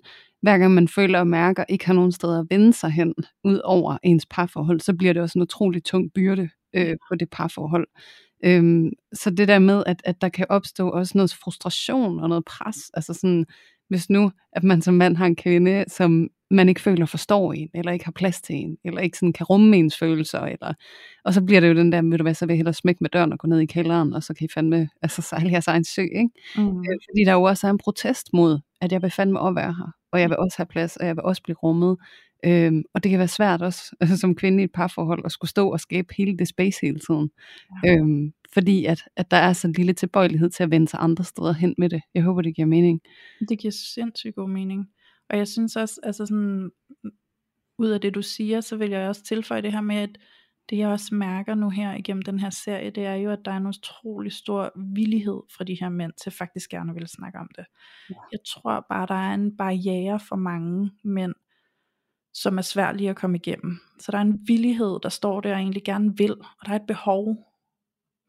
hver 0.41 0.57
gang 0.57 0.73
man 0.73 0.87
føler 0.87 1.19
og 1.19 1.27
mærker, 1.27 1.63
ikke 1.69 1.85
har 1.85 1.93
nogen 1.93 2.11
steder 2.11 2.39
at 2.39 2.47
vende 2.49 2.73
sig 2.73 2.91
hen, 2.91 3.13
ud 3.43 3.59
over 3.63 3.97
ens 4.03 4.25
parforhold, 4.25 4.79
så 4.79 4.93
bliver 4.93 5.13
det 5.13 5.21
også 5.21 5.39
en 5.39 5.43
utrolig 5.43 5.83
tung 5.83 6.11
byrde 6.15 6.49
øh, 6.75 6.97
på 7.09 7.15
det 7.15 7.29
parforhold. 7.29 7.87
Øhm, 8.45 8.91
så 9.13 9.29
det 9.29 9.47
der 9.47 9.59
med, 9.59 9.83
at, 9.85 10.01
at 10.05 10.21
der 10.21 10.29
kan 10.29 10.45
opstå 10.49 10.89
også 10.89 11.17
noget 11.17 11.33
frustration 11.33 12.19
og 12.19 12.29
noget 12.29 12.45
pres, 12.45 12.91
altså 12.93 13.13
sådan, 13.13 13.45
hvis 13.89 14.09
nu, 14.09 14.31
at 14.53 14.63
man 14.63 14.81
som 14.81 14.93
mand 14.93 15.17
har 15.17 15.25
en 15.25 15.35
kvinde, 15.35 15.85
som 15.87 16.29
man 16.51 16.69
ikke 16.69 16.81
føler 16.81 17.05
forstår 17.05 17.53
en, 17.53 17.69
eller 17.73 17.91
ikke 17.91 18.05
har 18.05 18.11
plads 18.11 18.41
til 18.41 18.55
en, 18.55 18.77
eller 18.85 19.01
ikke 19.01 19.17
sådan 19.17 19.33
kan 19.33 19.45
rumme 19.45 19.77
ens 19.77 19.97
følelser, 19.97 20.39
eller, 20.39 20.73
og 21.25 21.33
så 21.33 21.41
bliver 21.41 21.61
det 21.61 21.69
jo 21.69 21.73
den 21.73 21.91
der, 21.91 22.01
ved 22.01 22.17
du 22.17 22.23
hvad, 22.23 22.33
så 22.33 22.45
vil 22.45 22.53
jeg 22.53 22.57
hellere 22.57 22.73
smække 22.73 22.97
med 23.01 23.09
døren 23.09 23.33
og 23.33 23.39
gå 23.39 23.47
ned 23.47 23.59
i 23.59 23.65
kælderen, 23.65 24.13
og 24.13 24.23
så 24.23 24.33
kan 24.33 24.45
I 24.45 24.53
fandme 24.53 24.89
altså, 25.01 25.21
sejle 25.21 25.51
jeres 25.51 25.67
egen 25.67 25.83
sø, 25.83 26.01
ikke? 26.01 26.29
Mm. 26.55 26.79
Øh, 26.79 26.97
fordi 27.09 27.23
der 27.25 27.33
jo 27.33 27.43
også 27.43 27.67
er 27.67 27.71
en 27.71 27.77
protest 27.77 28.27
mod, 28.33 28.59
at 28.81 28.91
jeg 28.91 29.01
vil 29.01 29.11
fandme 29.11 29.47
at 29.47 29.55
være 29.55 29.73
her, 29.73 29.91
og 30.11 30.21
jeg 30.21 30.29
vil 30.29 30.37
også 30.37 30.57
have 30.57 30.65
plads, 30.65 30.97
og 30.97 31.05
jeg 31.05 31.15
vil 31.15 31.23
også 31.23 31.43
blive 31.43 31.55
rummet, 31.55 31.97
Øhm, 32.45 32.83
og 32.93 33.03
det 33.03 33.09
kan 33.09 33.19
være 33.19 33.27
svært 33.27 33.61
også 33.61 33.95
altså, 34.01 34.17
som 34.21 34.35
kvinde 34.35 34.61
i 34.61 34.63
et 34.63 34.71
parforhold 34.71 35.25
at 35.25 35.31
skulle 35.31 35.49
stå 35.49 35.71
og 35.71 35.79
skabe 35.79 36.13
hele 36.17 36.37
det 36.37 36.47
space 36.47 36.79
hele 36.81 36.99
tiden. 36.99 37.29
Ja. 37.83 37.95
Øhm, 37.95 38.33
fordi 38.53 38.85
at, 38.85 39.03
at 39.15 39.31
der 39.31 39.37
er 39.37 39.53
så 39.53 39.67
lille 39.67 39.93
tilbøjelighed 39.93 40.49
til 40.49 40.63
at 40.63 40.71
vende 40.71 40.87
sig 40.87 40.99
andre 40.99 41.23
steder 41.23 41.53
hen 41.53 41.75
med 41.77 41.89
det. 41.89 42.01
Jeg 42.13 42.23
håber, 42.23 42.41
det 42.41 42.55
giver 42.55 42.67
mening. 42.67 43.01
Det 43.49 43.59
giver 43.59 43.71
sindssygt 43.71 44.35
god 44.35 44.49
mening. 44.49 44.87
Og 45.29 45.37
jeg 45.37 45.47
synes 45.47 45.75
også, 45.75 45.99
altså 46.03 46.25
sådan, 46.25 46.69
ud 47.79 47.89
af 47.89 48.01
det 48.01 48.15
du 48.15 48.21
siger, 48.21 48.61
så 48.61 48.75
vil 48.75 48.89
jeg 48.89 49.09
også 49.09 49.23
tilføje 49.23 49.61
det 49.61 49.71
her 49.71 49.81
med, 49.81 49.95
at 49.95 50.17
det 50.69 50.77
jeg 50.77 50.89
også 50.89 51.15
mærker 51.15 51.55
nu 51.55 51.69
her 51.69 51.95
igennem 51.95 52.21
den 52.21 52.39
her 52.39 52.49
serie, 52.49 52.89
det 52.89 53.05
er 53.05 53.13
jo, 53.13 53.31
at 53.31 53.39
der 53.45 53.51
er 53.51 53.57
en 53.57 53.67
utrolig 53.67 54.33
stor 54.33 54.71
villighed 54.75 55.41
fra 55.57 55.63
de 55.63 55.77
her 55.79 55.89
mænd 55.89 56.13
til 56.23 56.31
faktisk 56.31 56.69
gerne 56.69 56.93
vil 56.93 57.07
snakke 57.07 57.39
om 57.39 57.49
det. 57.55 57.65
Ja. 58.09 58.15
Jeg 58.31 58.39
tror 58.47 58.85
bare, 58.89 59.07
der 59.07 59.29
er 59.29 59.33
en 59.33 59.57
barriere 59.57 60.19
for 60.19 60.35
mange 60.35 60.91
mænd, 61.03 61.33
som 62.33 62.57
er 62.57 62.61
svært 62.61 62.97
lige 62.97 63.09
at 63.09 63.15
komme 63.15 63.37
igennem. 63.37 63.79
Så 63.99 64.11
der 64.11 64.17
er 64.17 64.21
en 64.21 64.39
villighed, 64.47 64.99
der 65.03 65.09
står 65.09 65.41
der 65.41 65.53
og 65.53 65.59
egentlig 65.59 65.83
gerne 65.83 66.17
vil, 66.17 66.31
og 66.31 66.65
der 66.65 66.71
er 66.71 66.75
et 66.75 66.87
behov, 66.87 67.46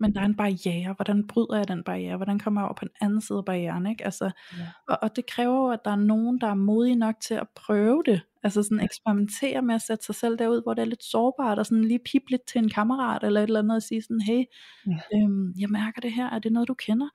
men 0.01 0.15
der 0.15 0.21
er 0.21 0.25
en 0.25 0.37
barriere. 0.37 0.93
Hvordan 0.93 1.27
bryder 1.27 1.57
jeg 1.57 1.69
den 1.69 1.83
barriere? 1.85 2.17
Hvordan 2.17 2.39
kommer 2.39 2.61
jeg 2.61 2.67
over 2.67 2.75
på 2.75 2.85
den 2.85 2.95
anden 3.01 3.21
side 3.21 3.39
af 3.39 3.45
barrieren? 3.45 3.87
Ikke? 3.87 4.05
Altså, 4.05 4.25
ja. 4.59 4.67
og, 4.89 4.99
og 5.03 5.17
det 5.17 5.27
kræver 5.27 5.57
jo, 5.57 5.69
at 5.69 5.85
der 5.85 5.91
er 5.91 5.97
nogen, 5.97 6.41
der 6.41 6.47
er 6.47 6.55
modige 6.55 6.97
nok 6.97 7.15
til 7.21 7.35
at 7.35 7.49
prøve 7.55 8.03
det. 8.07 8.21
Altså 8.43 8.63
sådan 8.63 8.81
eksperimentere 8.81 9.63
med 9.63 9.75
at 9.75 9.83
sætte 9.83 10.05
sig 10.05 10.15
selv 10.15 10.39
derud, 10.39 10.63
hvor 10.63 10.75
det 10.75 10.83
er 10.83 10.87
lidt 10.87 11.05
sårbart, 11.05 11.59
og 11.59 11.67
sådan 11.67 11.85
lige 11.85 11.99
pipe 11.99 12.31
lidt 12.31 12.47
til 12.47 12.59
en 12.59 12.69
kammerat, 12.69 13.25
eller 13.25 13.41
et 13.41 13.45
eller 13.45 13.59
andet, 13.59 13.77
og 13.77 13.83
sige 13.83 14.03
sådan, 14.03 14.21
hey, 14.21 14.45
ja. 14.87 14.99
øhm, 15.15 15.53
jeg 15.59 15.69
mærker 15.71 16.01
det 16.01 16.13
her, 16.13 16.31
er 16.31 16.39
det 16.39 16.53
noget 16.53 16.69
du 16.69 16.75
kender? 16.75 17.09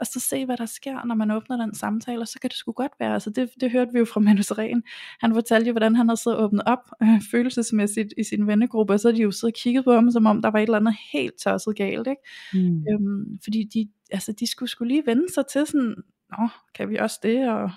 Og 0.00 0.06
så 0.06 0.20
se, 0.20 0.44
hvad 0.44 0.56
der 0.56 0.66
sker, 0.66 1.04
når 1.04 1.14
man 1.14 1.30
åbner 1.30 1.56
den 1.56 1.74
samtale, 1.74 2.20
og 2.20 2.28
så 2.28 2.38
kan 2.40 2.50
det 2.50 2.56
sgu 2.56 2.72
godt 2.72 2.92
være, 3.00 3.14
altså 3.14 3.30
det, 3.30 3.50
det 3.60 3.70
hørte 3.70 3.92
vi 3.92 3.98
jo 3.98 4.04
fra 4.04 4.20
Manus 4.26 4.50
Ren, 4.52 4.82
han 5.20 5.34
fortalte 5.34 5.66
jo, 5.66 5.72
hvordan 5.72 5.96
han 5.96 6.08
havde 6.08 6.20
siddet 6.20 6.38
og 6.38 6.44
åbnet 6.44 6.62
op 6.66 6.90
øh, 7.02 7.22
følelsesmæssigt 7.30 8.14
i 8.18 8.24
sin 8.24 8.46
vennegruppe, 8.46 8.92
og 8.92 9.00
så 9.00 9.08
havde 9.08 9.16
de 9.16 9.22
jo 9.22 9.30
siddet 9.30 9.54
og 9.54 9.60
kigget 9.62 9.84
på 9.84 9.92
ham, 9.92 10.10
som 10.10 10.26
om 10.26 10.42
der 10.42 10.50
var 10.50 10.58
et 10.58 10.62
eller 10.62 10.78
andet 10.78 10.96
helt 11.12 11.34
tosset 11.44 11.76
galt, 11.76 12.08
ikke? 12.08 12.22
Mm. 12.54 12.84
Øhm, 12.90 13.38
fordi 13.44 13.64
de, 13.74 13.88
altså, 14.12 14.32
de 14.32 14.46
skulle 14.46 14.68
skulle 14.68 14.94
lige 14.94 15.06
vende 15.06 15.32
sig 15.34 15.44
til 15.52 15.66
sådan, 15.66 15.94
nå, 16.30 16.48
kan 16.74 16.88
vi 16.88 16.96
også 16.96 17.20
det, 17.22 17.48
og 17.48 17.70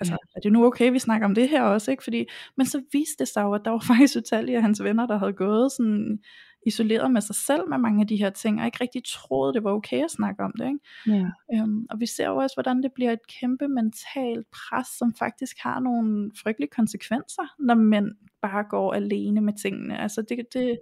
altså, 0.00 0.12
ja. 0.12 0.16
er 0.36 0.40
det 0.40 0.52
nu 0.52 0.66
okay, 0.66 0.92
vi 0.92 0.98
snakker 0.98 1.26
om 1.26 1.34
det 1.34 1.48
her 1.48 1.62
også, 1.62 1.90
ikke? 1.90 2.04
Fordi, 2.04 2.24
men 2.56 2.66
så 2.66 2.82
viste 2.92 3.14
det 3.18 3.28
sig 3.28 3.42
jo, 3.42 3.54
at 3.54 3.60
der 3.64 3.70
var 3.70 3.84
faktisk 3.94 4.16
utallige 4.16 4.56
af 4.56 4.62
hans 4.62 4.82
venner, 4.82 5.06
der 5.06 5.18
havde 5.18 5.32
gået 5.32 5.72
sådan 5.72 6.18
isoleret 6.66 7.10
med 7.10 7.20
sig 7.20 7.34
selv 7.34 7.68
med 7.68 7.78
mange 7.78 8.00
af 8.00 8.06
de 8.06 8.16
her 8.16 8.30
ting, 8.30 8.60
og 8.60 8.66
ikke 8.66 8.78
rigtig 8.80 9.02
troede, 9.04 9.54
det 9.54 9.64
var 9.64 9.72
okay 9.72 10.04
at 10.04 10.10
snakke 10.10 10.42
om 10.42 10.52
det. 10.58 10.66
Ikke? 10.66 11.20
Ja. 11.20 11.30
Øhm, 11.54 11.86
og 11.90 12.00
vi 12.00 12.06
ser 12.06 12.28
jo 12.28 12.36
også, 12.36 12.56
hvordan 12.56 12.82
det 12.82 12.92
bliver 12.94 13.12
et 13.12 13.26
kæmpe 13.40 13.68
mentalt 13.68 14.46
pres, 14.50 14.86
som 14.86 15.14
faktisk 15.14 15.56
har 15.60 15.80
nogle 15.80 16.30
frygtelige 16.42 16.70
konsekvenser, 16.70 17.54
når 17.58 17.74
mænd 17.74 18.10
bare 18.42 18.64
går 18.70 18.92
alene 18.92 19.40
med 19.40 19.52
tingene. 19.62 19.98
Altså, 19.98 20.22
det, 20.22 20.46
det, 20.52 20.78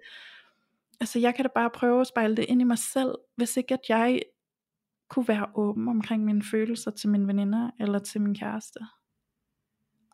altså 1.00 1.18
jeg 1.18 1.34
kan 1.34 1.44
da 1.44 1.50
bare 1.54 1.70
prøve 1.70 2.00
at 2.00 2.06
spejle 2.06 2.36
det 2.36 2.44
ind 2.48 2.60
i 2.60 2.64
mig 2.64 2.78
selv, 2.78 3.14
hvis 3.36 3.56
ikke 3.56 3.74
at 3.74 3.80
jeg 3.88 4.20
kunne 5.10 5.28
være 5.28 5.46
åben 5.54 5.88
omkring 5.88 6.24
mine 6.24 6.42
følelser 6.42 6.90
til 6.90 7.08
mine 7.08 7.26
veninder 7.26 7.70
eller 7.80 7.98
til 7.98 8.20
min 8.20 8.34
kæreste. 8.34 8.78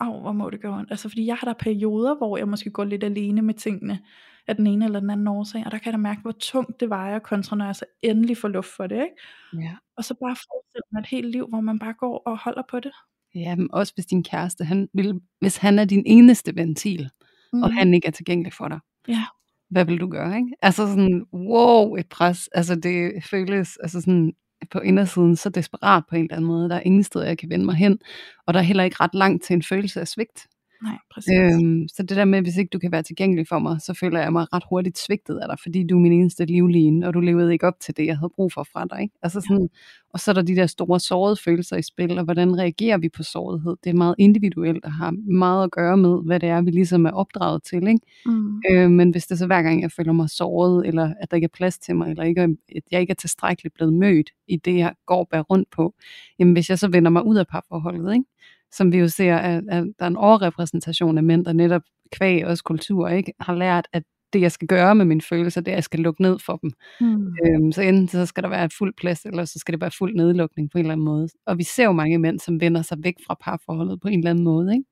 Åh, 0.01 0.21
hvor 0.21 0.33
må 0.33 0.51
det 0.51 0.61
gøre 0.61 0.79
ondt. 0.79 0.91
Altså 0.91 1.09
fordi 1.09 1.27
jeg 1.27 1.37
har 1.37 1.45
der 1.45 1.55
perioder, 1.59 2.15
hvor 2.17 2.37
jeg 2.37 2.49
måske 2.49 2.71
går 2.71 2.85
lidt 2.85 3.05
alene 3.05 3.43
med 3.43 3.55
tingene 3.55 3.99
af 4.47 4.57
den 4.57 4.67
ene 4.67 4.85
eller 4.85 5.01
den 5.01 5.11
anden 5.11 5.29
årsag, 5.29 5.63
og 5.67 5.71
der 5.71 5.79
kan 5.79 5.87
jeg 5.87 5.93
da 5.93 5.99
mærke, 5.99 6.21
hvor 6.21 6.35
tungt 6.41 6.81
det 6.81 6.91
vejer 6.91 7.19
kontra, 7.19 7.57
når 7.57 7.65
jeg 7.65 7.77
så 7.77 7.85
endelig 8.03 8.37
får 8.37 8.49
luft 8.49 8.77
for 8.77 8.87
det, 8.87 8.97
ikke? 8.97 9.65
Ja. 9.65 9.75
Og 9.97 10.05
så 10.05 10.15
bare 10.15 10.37
forestille 10.37 10.83
mig 10.93 11.01
et 11.01 11.07
helt 11.07 11.31
liv, 11.31 11.47
hvor 11.49 11.61
man 11.61 11.79
bare 11.79 11.95
går 11.99 12.23
og 12.27 12.39
holder 12.39 12.63
på 12.71 12.81
det. 12.81 12.93
Ja, 13.35 13.57
men 13.57 13.69
også 13.73 13.95
hvis 13.95 14.07
din 14.07 14.25
kæreste, 14.25 14.65
han 14.65 14.89
vil, 14.95 15.21
hvis 15.41 15.57
han 15.57 15.79
er 15.79 15.85
din 15.85 16.03
eneste 16.07 16.57
ventil, 16.57 17.11
mm. 17.53 17.63
og 17.63 17.73
han 17.73 17.95
ikke 17.95 18.07
er 18.07 18.13
tilgængelig 18.13 18.53
for 18.53 18.69
dig. 18.69 18.79
Ja. 19.09 19.25
Hvad 19.71 19.85
vil 19.85 20.01
du 20.01 20.09
gøre, 20.09 20.37
ikke? 20.37 20.57
Altså 20.63 20.87
sådan, 20.87 21.27
wow, 21.33 21.95
et 21.95 22.09
pres. 22.09 22.49
Altså 22.49 22.75
det 22.75 23.25
føles, 23.25 23.77
altså 23.77 24.01
sådan, 24.01 24.33
på 24.71 24.79
indersiden 24.79 25.37
så 25.37 25.51
desperat 25.51 26.05
på 26.09 26.17
en 26.17 26.23
eller 26.23 26.37
anden 26.37 26.47
måde. 26.47 26.69
Der 26.69 26.77
er 26.77 26.81
ingen 26.81 27.03
sted, 27.03 27.23
jeg 27.23 27.39
kan 27.39 27.51
vende 27.51 27.65
mig 27.65 27.75
hen, 27.75 27.99
og 28.47 28.55
der 28.55 28.61
er 28.61 28.65
heller 28.65 28.85
ikke 28.85 28.97
ret 29.01 29.15
langt 29.15 29.45
til 29.45 29.55
en 29.55 29.63
følelse 29.63 30.01
af 30.01 30.09
svigt. 30.09 30.49
Nej, 30.83 30.99
præcis. 31.15 31.33
Øhm, 31.39 31.89
så 31.89 32.03
det 32.03 32.17
der 32.17 32.25
med, 32.25 32.43
hvis 32.43 32.57
ikke 32.57 32.71
du 32.73 32.79
kan 32.79 32.93
være 32.93 33.03
tilgængelig 33.03 33.49
for 33.49 33.59
mig, 33.59 33.81
så 33.81 33.95
føler 33.95 34.21
jeg 34.21 34.33
mig 34.33 34.53
ret 34.53 34.63
hurtigt 34.69 34.99
svigtet 34.99 35.39
af 35.39 35.49
dig, 35.49 35.59
fordi 35.63 35.87
du 35.87 35.97
er 35.97 36.01
min 36.01 36.13
eneste 36.13 36.45
livline, 36.45 37.07
og 37.07 37.15
du 37.15 37.21
levede 37.21 37.53
ikke 37.53 37.67
op 37.67 37.81
til 37.81 37.97
det, 37.97 38.07
jeg 38.07 38.19
havde 38.19 38.33
brug 38.37 38.53
for 38.53 38.67
fra 38.73 38.85
dig. 38.91 39.03
Ikke? 39.03 39.15
Altså 39.23 39.41
sådan, 39.41 39.63
ja. 39.63 39.79
Og 40.13 40.21
så 40.21 40.31
er 40.31 40.33
der 40.33 40.43
de 40.43 40.57
der 40.57 40.67
store 40.67 41.01
sårede 41.01 41.37
følelser 41.45 41.77
i 41.77 41.83
spil, 41.83 42.19
og 42.19 42.25
hvordan 42.25 42.59
reagerer 42.59 42.99
vi 42.99 43.09
på 43.09 43.23
sårighed? 43.23 43.77
Det 43.85 43.91
er 43.91 43.95
meget 43.95 44.15
individuelt 44.19 44.85
og 44.85 44.93
har 44.93 45.11
meget 45.33 45.65
at 45.65 45.71
gøre 45.71 45.97
med, 45.97 46.19
hvad 46.27 46.41
det 46.41 46.49
er, 46.49 46.63
vi 46.63 46.71
ligesom 46.71 47.07
er 47.07 47.11
opdraget 47.11 47.63
til. 47.63 47.89
Ikke? 47.89 48.01
Mm. 48.27 48.61
Øh, 48.71 48.91
men 48.91 49.11
hvis 49.11 49.27
det 49.27 49.39
så 49.39 49.47
hver 49.47 49.63
gang, 49.63 49.83
jeg 49.83 49.93
føler 49.93 50.13
mig 50.13 50.31
såret, 50.31 50.87
eller 50.87 51.15
at 51.21 51.31
der 51.31 51.35
ikke 51.35 51.45
er 51.45 51.57
plads 51.57 51.79
til 51.79 51.97
mig, 51.97 52.11
eller 52.11 52.25
ikke, 52.25 52.43
at 52.43 52.83
jeg 52.91 53.01
ikke 53.01 53.11
er 53.11 53.15
tilstrækkeligt 53.15 53.75
blevet 53.75 53.95
mødt 53.95 54.31
i 54.49 54.57
det, 54.57 54.77
jeg 54.77 54.93
går 55.07 55.19
og 55.19 55.29
bærer 55.29 55.43
rundt 55.43 55.71
på, 55.71 55.95
jamen 56.39 56.53
hvis 56.53 56.71
jeg 56.71 56.79
så 56.79 56.89
vender 56.89 57.11
mig 57.11 57.27
ud 57.27 57.37
af 57.37 57.47
parforholdet, 57.47 58.13
ikke? 58.13 58.25
Som 58.73 58.93
vi 58.93 58.99
jo 58.99 59.09
ser, 59.09 59.37
at, 59.37 59.65
at 59.69 59.85
der 59.99 60.05
er 60.05 60.07
en 60.07 60.17
overrepræsentation 60.17 61.19
af 61.19 61.25
mænd, 61.25 61.45
der 61.45 61.53
netop 61.53 61.83
kvæg 62.13 62.47
også 62.47 62.65
kultur, 62.65 63.09
ikke, 63.09 63.33
har 63.41 63.55
lært, 63.55 63.89
at 63.93 64.03
det 64.33 64.41
jeg 64.41 64.53
skal 64.53 64.69
gøre 64.69 64.95
med 64.95 65.05
mine 65.05 65.23
følelser, 65.23 65.61
det 65.61 65.69
er, 65.69 65.73
at 65.73 65.77
jeg 65.77 65.85
skal 65.85 66.01
lukke 66.01 66.23
ned 66.23 66.39
for 66.39 66.57
dem. 66.57 66.73
Mm. 67.01 67.35
Øhm, 67.47 67.73
så 67.73 67.83
enten 67.83 68.09
så 68.09 68.27
skal 68.27 68.43
der 68.43 68.49
være 68.49 68.65
et 68.65 68.73
fuld 68.79 68.95
plads, 68.97 69.25
eller 69.25 69.45
så 69.45 69.59
skal 69.59 69.73
det 69.73 69.81
være 69.81 69.91
fuld 69.91 70.15
nedlukning 70.15 70.71
på 70.71 70.79
en 70.79 70.85
eller 70.85 70.93
anden 70.93 71.05
måde. 71.05 71.29
Og 71.47 71.59
vi 71.59 71.65
ser 71.65 71.85
jo 71.85 71.93
mange 71.93 72.19
mænd, 72.19 72.41
som 72.41 72.61
vender 72.61 72.83
sig 72.83 72.99
væk 73.03 73.15
fra 73.27 73.37
parforholdet 73.41 74.01
på 74.01 74.09
en 74.09 74.19
eller 74.19 74.31
anden 74.31 74.45
måde. 74.45 74.73
Ikke? 74.73 74.85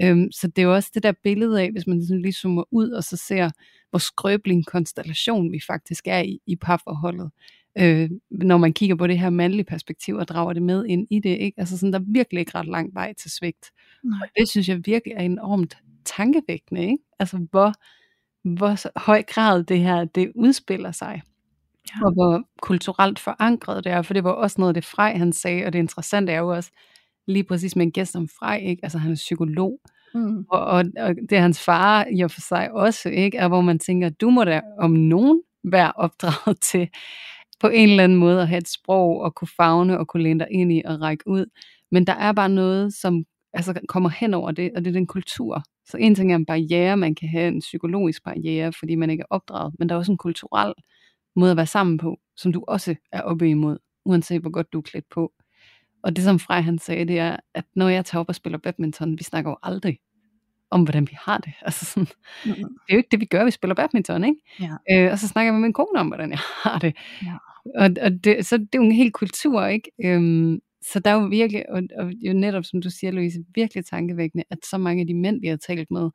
Ja. 0.00 0.10
Øhm, 0.10 0.32
så 0.32 0.46
det 0.46 0.62
er 0.62 0.66
jo 0.66 0.74
også 0.74 0.90
det 0.94 1.02
der 1.02 1.12
billede 1.22 1.62
af, 1.62 1.70
hvis 1.72 1.86
man 1.86 2.02
sådan 2.02 2.22
lige 2.22 2.32
zoomer 2.32 2.64
ud, 2.70 2.90
og 2.90 3.04
så 3.04 3.16
ser, 3.16 3.50
hvor 3.90 3.98
skrøbelig 3.98 4.54
en 4.54 4.64
konstellation 4.64 5.52
vi 5.52 5.60
faktisk 5.66 6.06
er 6.06 6.20
i, 6.20 6.38
i 6.46 6.56
parforholdet 6.56 7.30
øh, 7.80 8.10
når 8.30 8.56
man 8.56 8.72
kigger 8.72 8.96
på 8.96 9.06
det 9.06 9.18
her 9.18 9.30
mandlige 9.30 9.64
perspektiv 9.64 10.14
og 10.14 10.28
drager 10.28 10.52
det 10.52 10.62
med 10.62 10.84
ind 10.86 11.06
i 11.10 11.20
det. 11.20 11.38
Ikke? 11.38 11.60
Altså 11.60 11.78
sådan, 11.78 11.92
der 11.92 11.98
er 11.98 12.04
virkelig 12.06 12.40
ikke 12.40 12.58
ret 12.58 12.66
lang 12.66 12.94
vej 12.94 13.12
til 13.12 13.30
svigt. 13.30 13.70
Nej. 14.04 14.18
Og 14.22 14.28
det 14.38 14.48
synes 14.48 14.68
jeg 14.68 14.86
virkelig 14.86 15.14
er 15.16 15.22
enormt 15.22 15.76
tankevækkende. 16.04 16.82
Ikke? 16.82 17.04
Altså 17.18 17.36
hvor, 17.50 17.72
hvor 18.56 18.98
høj 18.98 19.22
grad 19.22 19.64
det 19.64 19.80
her 19.80 20.04
det 20.04 20.32
udspiller 20.34 20.92
sig. 20.92 21.22
Ja. 21.94 22.06
Og 22.06 22.12
hvor 22.12 22.42
kulturelt 22.62 23.18
forankret 23.18 23.84
det 23.84 23.92
er, 23.92 24.02
for 24.02 24.14
det 24.14 24.24
var 24.24 24.30
også 24.30 24.60
noget 24.60 24.70
af 24.70 24.74
det 24.74 24.84
Frej 24.84 25.16
han 25.16 25.32
sagde, 25.32 25.64
og 25.64 25.72
det 25.72 25.78
interessante 25.78 26.32
er 26.32 26.38
jo 26.38 26.48
også 26.48 26.70
lige 27.26 27.44
præcis 27.44 27.76
med 27.76 27.86
en 27.86 27.92
gæst 27.92 28.12
som 28.12 28.28
Frej, 28.28 28.56
ikke? 28.56 28.80
altså 28.82 28.98
han 28.98 29.10
er 29.10 29.16
psykolog, 29.16 29.80
Mm. 30.14 30.44
Og, 30.50 30.60
og, 30.60 30.84
og 30.98 31.14
det 31.30 31.32
er 31.32 31.40
hans 31.40 31.64
far 31.64 32.06
i 32.12 32.20
og 32.20 32.30
for 32.30 32.40
sig 32.40 32.72
også, 32.72 33.08
ikke? 33.08 33.38
Er, 33.38 33.48
hvor 33.48 33.60
man 33.60 33.78
tænker, 33.78 34.08
du 34.08 34.30
må 34.30 34.44
da 34.44 34.60
om 34.78 34.90
nogen 34.90 35.42
være 35.64 35.92
opdraget 35.96 36.60
til 36.70 36.88
på 37.60 37.68
en 37.68 37.88
eller 37.88 38.04
anden 38.04 38.18
måde 38.18 38.42
at 38.42 38.48
have 38.48 38.58
et 38.58 38.68
sprog 38.68 39.20
og 39.20 39.34
kunne 39.34 39.48
fagne 39.56 39.98
og 39.98 40.08
kunne 40.08 40.22
læne 40.22 40.40
dig 40.40 40.48
ind 40.50 40.72
i 40.72 40.82
og 40.84 41.00
række 41.00 41.28
ud. 41.28 41.46
Men 41.90 42.06
der 42.06 42.12
er 42.12 42.32
bare 42.32 42.48
noget, 42.48 42.94
som 42.94 43.24
altså, 43.52 43.80
kommer 43.88 44.08
hen 44.08 44.34
over 44.34 44.50
det, 44.50 44.70
og 44.76 44.84
det 44.84 44.90
er 44.90 44.94
den 44.94 45.06
kultur. 45.06 45.62
Så 45.86 45.96
en 45.96 46.14
ting 46.14 46.32
er 46.32 46.36
en 46.36 46.46
barriere, 46.46 46.96
man 46.96 47.14
kan 47.14 47.28
have 47.28 47.48
en 47.48 47.60
psykologisk 47.60 48.24
barriere, 48.24 48.72
fordi 48.72 48.94
man 48.94 49.10
ikke 49.10 49.22
er 49.22 49.34
opdraget, 49.34 49.74
men 49.78 49.88
der 49.88 49.94
er 49.94 49.98
også 49.98 50.12
en 50.12 50.18
kulturel 50.18 50.74
måde 51.36 51.50
at 51.50 51.56
være 51.56 51.66
sammen 51.66 51.98
på, 51.98 52.18
som 52.36 52.52
du 52.52 52.64
også 52.68 52.94
er 53.12 53.20
oppe 53.22 53.50
imod, 53.50 53.78
uanset 54.04 54.40
hvor 54.40 54.50
godt 54.50 54.72
du 54.72 54.78
er 54.78 54.82
klædt 54.82 55.08
på. 55.10 55.32
Og 56.02 56.16
det 56.16 56.24
som 56.24 56.38
Frej 56.38 56.60
han 56.60 56.78
sagde, 56.78 57.04
det 57.04 57.18
er, 57.18 57.36
at 57.54 57.64
når 57.74 57.88
jeg 57.88 58.04
tager 58.04 58.20
op 58.20 58.28
og 58.28 58.34
spiller 58.34 58.58
badminton, 58.58 59.18
vi 59.18 59.24
snakker 59.24 59.50
jo 59.50 59.56
aldrig 59.62 59.98
om, 60.70 60.82
hvordan 60.82 61.08
vi 61.10 61.16
har 61.26 61.38
det. 61.38 61.52
Altså 61.62 61.84
sådan, 61.84 62.08
mm-hmm. 62.44 62.62
Det 62.62 62.88
er 62.88 62.94
jo 62.94 62.96
ikke 62.96 63.08
det, 63.10 63.20
vi 63.20 63.24
gør, 63.24 63.44
vi 63.44 63.50
spiller 63.50 63.74
badminton, 63.74 64.24
ikke? 64.24 64.40
Ja. 64.60 65.04
Øh, 65.06 65.12
og 65.12 65.18
så 65.18 65.28
snakker 65.28 65.46
jeg 65.46 65.54
med 65.54 65.62
min 65.62 65.72
kone 65.72 66.00
om, 66.00 66.06
hvordan 66.06 66.30
jeg 66.30 66.38
har 66.62 66.78
det. 66.78 66.96
Ja. 67.22 67.34
Og, 67.74 67.90
og 68.02 68.24
det, 68.24 68.46
så 68.46 68.56
det 68.56 68.68
er 68.74 68.78
jo 68.78 68.82
en 68.82 68.92
hel 68.92 69.12
kultur, 69.12 69.66
ikke? 69.66 69.90
Øhm, 70.04 70.60
så 70.82 71.00
der 71.00 71.10
er 71.10 71.14
jo 71.14 71.26
virkelig, 71.26 71.70
og, 71.70 71.82
og 71.98 72.12
jo 72.12 72.32
netop 72.32 72.64
som 72.64 72.82
du 72.82 72.90
siger, 72.90 73.10
Louise, 73.10 73.44
virkelig 73.54 73.86
tankevækkende, 73.86 74.44
at 74.50 74.58
så 74.70 74.78
mange 74.78 75.00
af 75.00 75.06
de 75.06 75.14
mænd, 75.14 75.40
vi 75.40 75.46
har 75.46 75.56
talt 75.56 75.90
med, 75.90 76.10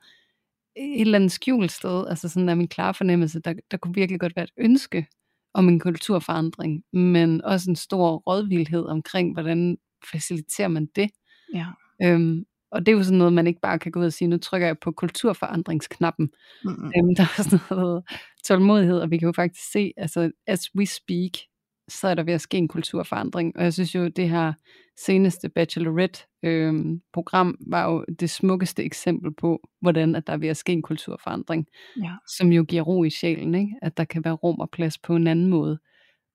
et 0.75 1.01
eller 1.01 1.15
andet 1.15 1.31
skjult 1.31 1.71
sted, 1.71 2.07
altså 2.07 2.29
sådan 2.29 2.49
er 2.49 2.55
min 2.55 2.67
klare 2.67 2.93
fornemmelse, 2.93 3.39
der, 3.39 3.53
der 3.71 3.77
kunne 3.77 3.93
virkelig 3.95 4.19
godt 4.19 4.35
være 4.35 4.43
et 4.43 4.51
ønske 4.57 5.07
om 5.53 5.69
en 5.69 5.79
kulturforandring, 5.79 6.83
men 6.93 7.41
også 7.43 7.69
en 7.69 7.75
stor 7.75 8.15
rådvildhed 8.17 8.85
omkring, 8.85 9.33
hvordan 9.33 9.77
faciliterer 10.11 10.67
man 10.67 10.87
det. 10.95 11.09
Ja. 11.53 11.65
Øhm, 12.03 12.45
og 12.73 12.85
det 12.85 12.91
er 12.91 12.97
jo 12.97 13.03
sådan 13.03 13.17
noget, 13.17 13.33
man 13.33 13.47
ikke 13.47 13.59
bare 13.61 13.79
kan 13.79 13.91
gå 13.91 13.99
ud 13.99 14.05
og 14.05 14.13
sige, 14.13 14.27
nu 14.27 14.37
trykker 14.37 14.67
jeg 14.67 14.79
på 14.79 14.91
kulturforandringsknappen. 14.91 16.29
Mm-hmm. 16.65 16.91
Øhm, 16.97 17.15
der 17.17 17.23
er 17.23 17.43
sådan 17.43 17.59
noget 17.69 18.03
tålmodighed, 18.45 18.99
og 18.99 19.11
vi 19.11 19.17
kan 19.17 19.25
jo 19.25 19.33
faktisk 19.35 19.71
se, 19.71 19.91
altså 19.97 20.31
as 20.47 20.75
we 20.75 20.85
speak, 20.85 21.31
så 21.87 22.07
er 22.07 22.13
der 22.13 22.23
ved 22.23 22.33
at 22.33 22.41
ske 22.41 22.57
en 22.57 22.67
kulturforandring. 22.67 23.57
Og 23.57 23.63
jeg 23.63 23.73
synes 23.73 23.95
jo, 23.95 24.07
det 24.07 24.29
her 24.29 24.53
seneste 24.99 25.49
Bachelorette-program 25.49 27.47
øhm, 27.47 27.57
var 27.71 27.91
jo 27.91 28.05
det 28.19 28.29
smukkeste 28.29 28.83
eksempel 28.83 29.33
på, 29.33 29.69
hvordan 29.81 30.15
at 30.15 30.27
der 30.27 30.33
er 30.33 30.37
ved 30.37 30.47
at 30.47 30.57
ske 30.57 30.71
en 30.71 30.81
kulturforandring, 30.81 31.67
ja. 32.03 32.11
som 32.37 32.51
jo 32.51 32.63
giver 32.63 32.81
ro 32.81 33.03
i 33.03 33.09
sjælen, 33.09 33.55
ikke? 33.55 33.75
at 33.81 33.97
der 33.97 34.03
kan 34.03 34.25
være 34.25 34.33
rum 34.33 34.59
og 34.59 34.69
plads 34.69 34.97
på 34.97 35.15
en 35.15 35.27
anden 35.27 35.47
måde. 35.47 35.79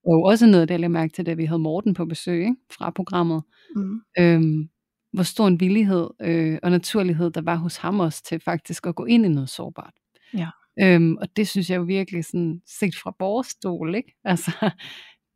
Og 0.05 0.23
også 0.23 0.45
noget, 0.45 0.69
der 0.69 0.77
jeg 0.79 0.91
mærke 0.91 1.13
til, 1.13 1.25
da 1.25 1.33
vi 1.33 1.45
havde 1.45 1.59
Morten 1.59 1.93
på 1.93 2.05
besøg 2.05 2.39
ikke? 2.39 2.55
fra 2.77 2.89
programmet. 2.89 3.43
Mm. 3.75 4.01
Øhm, 4.19 4.69
hvor 5.11 5.23
stor 5.23 5.47
en 5.47 5.59
villighed 5.59 6.09
øh, 6.21 6.59
og 6.63 6.71
naturlighed 6.71 7.31
der 7.31 7.41
var 7.41 7.55
hos 7.55 7.77
ham 7.77 7.99
også 7.99 8.23
til 8.23 8.39
faktisk 8.39 8.87
at 8.87 8.95
gå 8.95 9.05
ind 9.05 9.25
i 9.25 9.29
noget 9.29 9.49
sårbart. 9.49 9.93
Ja. 10.33 10.49
Øhm, 10.81 11.17
og 11.17 11.37
det 11.37 11.47
synes 11.47 11.69
jeg 11.69 11.77
jo 11.77 11.83
virkelig 11.83 12.25
sådan, 12.25 12.61
set 12.65 12.95
fra 12.95 13.15
vores 13.19 13.47
stol, 13.47 13.95
ikke? 13.95 14.15
Altså, 14.23 14.71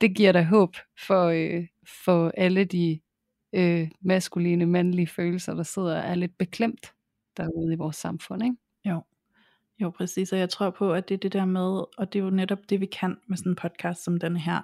det 0.02 0.16
giver 0.16 0.32
da 0.32 0.44
håb 0.44 0.76
for, 1.08 1.26
øh, 1.26 1.68
for 2.06 2.32
alle 2.38 2.66
de 2.66 3.00
øh, 3.56 3.90
maskuline, 4.02 4.66
mandlige 4.66 5.08
følelser, 5.08 5.54
der 5.54 5.64
sidder 5.64 6.02
og 6.02 6.10
er 6.10 6.16
lidt 6.16 6.38
beklemt 6.38 6.94
derude 7.38 7.74
i 7.74 7.78
vores 7.78 7.96
samfund, 7.96 8.44
ikke? 8.44 8.56
Jo. 8.86 9.04
Jo, 9.82 9.90
præcis, 9.90 10.32
og 10.34 10.40
jeg 10.40 10.50
tror 10.50 10.70
på, 10.70 10.94
at 10.94 11.10
det 11.10 11.16
er 11.16 11.20
det 11.20 11.34
der 11.34 11.46
med, 11.46 11.84
og 11.98 12.14
det 12.14 12.20
er 12.20 12.24
jo 12.24 12.30
netop 12.30 12.60
det, 12.70 12.80
vi 12.82 12.86
kan 12.86 13.18
med 13.28 13.38
sådan 13.38 13.52
en 13.52 13.56
podcast 13.56 14.04
som 14.04 14.20
den 14.20 14.38
her, 14.38 14.62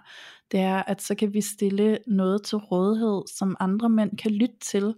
det 0.51 0.59
er, 0.59 0.83
at 0.83 1.01
så 1.01 1.15
kan 1.15 1.33
vi 1.33 1.41
stille 1.41 1.97
noget 2.07 2.43
til 2.43 2.57
rådighed, 2.57 3.21
som 3.37 3.55
andre 3.59 3.89
mænd 3.89 4.17
kan 4.17 4.31
lytte 4.31 4.55
til, 4.61 4.95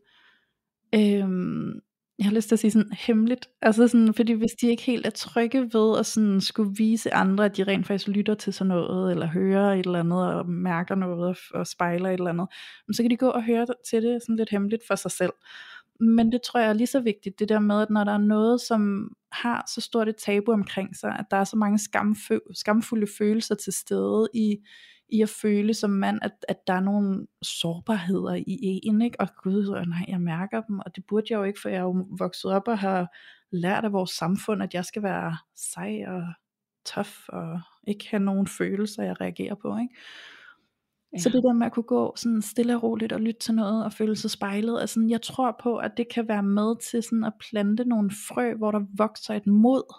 øhm, 0.95 1.81
jeg 2.21 2.29
har 2.29 2.35
lyst 2.35 2.47
til 2.47 2.55
at 2.55 2.59
sige 2.59 2.71
sådan 2.71 2.91
hemmeligt, 2.91 3.49
altså 3.61 3.87
sådan, 3.87 4.13
fordi 4.13 4.33
hvis 4.33 4.51
de 4.51 4.67
ikke 4.67 4.83
helt 4.83 5.05
er 5.05 5.09
trygge 5.09 5.61
ved 5.73 5.99
at 5.99 6.05
sådan 6.05 6.41
skulle 6.41 6.73
vise 6.77 7.13
andre, 7.13 7.45
at 7.45 7.57
de 7.57 7.63
rent 7.63 7.87
faktisk 7.87 8.07
lytter 8.07 8.33
til 8.33 8.53
sådan 8.53 8.67
noget, 8.67 9.11
eller 9.11 9.25
hører 9.25 9.73
et 9.73 9.85
eller 9.85 9.99
andet, 9.99 10.33
og 10.33 10.49
mærker 10.49 10.95
noget, 10.95 11.29
og, 11.29 11.35
og 11.59 11.67
spejler 11.67 12.09
et 12.09 12.13
eller 12.13 12.29
andet, 12.29 12.47
så 12.93 13.03
kan 13.03 13.11
de 13.11 13.17
gå 13.17 13.27
og 13.27 13.43
høre 13.43 13.67
til 13.89 14.03
det 14.03 14.21
sådan 14.21 14.35
lidt 14.35 14.49
hemmeligt 14.49 14.83
for 14.87 14.95
sig 14.95 15.11
selv. 15.11 15.31
Men 16.01 16.31
det 16.31 16.41
tror 16.41 16.59
jeg 16.59 16.69
er 16.69 16.73
lige 16.73 16.87
så 16.87 16.99
vigtigt, 16.99 17.39
det 17.39 17.49
der 17.49 17.59
med, 17.59 17.81
at 17.81 17.89
når 17.89 18.03
der 18.03 18.11
er 18.11 18.17
noget, 18.17 18.61
som 18.61 19.11
har 19.31 19.63
så 19.67 19.81
stort 19.81 20.09
et 20.09 20.15
tabu 20.15 20.51
omkring 20.51 20.95
sig, 20.95 21.15
at 21.19 21.25
der 21.31 21.37
er 21.37 21.43
så 21.43 21.57
mange 21.57 21.79
skamfø- 21.79 22.53
skamfulde 22.53 23.07
følelser 23.17 23.55
til 23.55 23.73
stede 23.73 24.27
i, 24.33 24.57
i 25.09 25.21
at 25.21 25.29
føle 25.29 25.73
som 25.73 25.89
mand, 25.89 26.19
at, 26.21 26.31
at 26.47 26.67
der 26.67 26.73
er 26.73 26.79
nogle 26.79 27.27
sårbarheder 27.41 28.33
i 28.35 28.79
en, 28.83 29.01
ikke? 29.01 29.19
og 29.19 29.27
gud, 29.43 29.85
nej, 29.87 30.05
jeg 30.07 30.21
mærker 30.21 30.61
dem, 30.61 30.79
og 30.79 30.95
det 30.95 31.03
burde 31.07 31.27
jeg 31.29 31.37
jo 31.37 31.43
ikke, 31.43 31.61
for 31.61 31.69
jeg 31.69 31.77
er 31.77 31.81
jo 31.81 32.07
vokset 32.19 32.51
op 32.51 32.67
og 32.67 32.79
har 32.79 33.07
lært 33.51 33.85
af 33.85 33.93
vores 33.93 34.11
samfund, 34.11 34.63
at 34.63 34.73
jeg 34.73 34.85
skal 34.85 35.03
være 35.03 35.37
sej 35.55 36.03
og 36.07 36.23
tof, 36.85 37.29
og 37.29 37.61
ikke 37.87 38.07
have 38.09 38.23
nogen 38.23 38.47
følelser, 38.47 39.03
jeg 39.03 39.21
reagerer 39.21 39.55
på, 39.55 39.77
ikke? 39.77 39.95
Ja. 41.13 41.17
Så 41.17 41.29
det 41.29 41.43
der 41.43 41.53
med 41.53 41.65
at 41.65 41.71
kunne 41.71 41.83
gå 41.83 42.13
sådan 42.15 42.41
stille 42.41 42.75
og 42.75 42.83
roligt 42.83 43.13
og 43.13 43.21
lytte 43.21 43.39
til 43.39 43.53
noget 43.53 43.85
og 43.85 43.93
føle 43.93 44.15
sig 44.15 44.31
spejlet, 44.31 44.81
altså 44.81 45.05
jeg 45.09 45.21
tror 45.21 45.55
på, 45.63 45.77
at 45.77 45.91
det 45.97 46.07
kan 46.13 46.27
være 46.27 46.43
med 46.43 46.75
til 46.91 47.03
sådan 47.03 47.23
at 47.23 47.33
plante 47.49 47.85
nogle 47.85 48.11
frø, 48.27 48.53
hvor 48.53 48.71
der 48.71 48.81
vokser 48.97 49.33
et 49.33 49.47
mod 49.47 49.95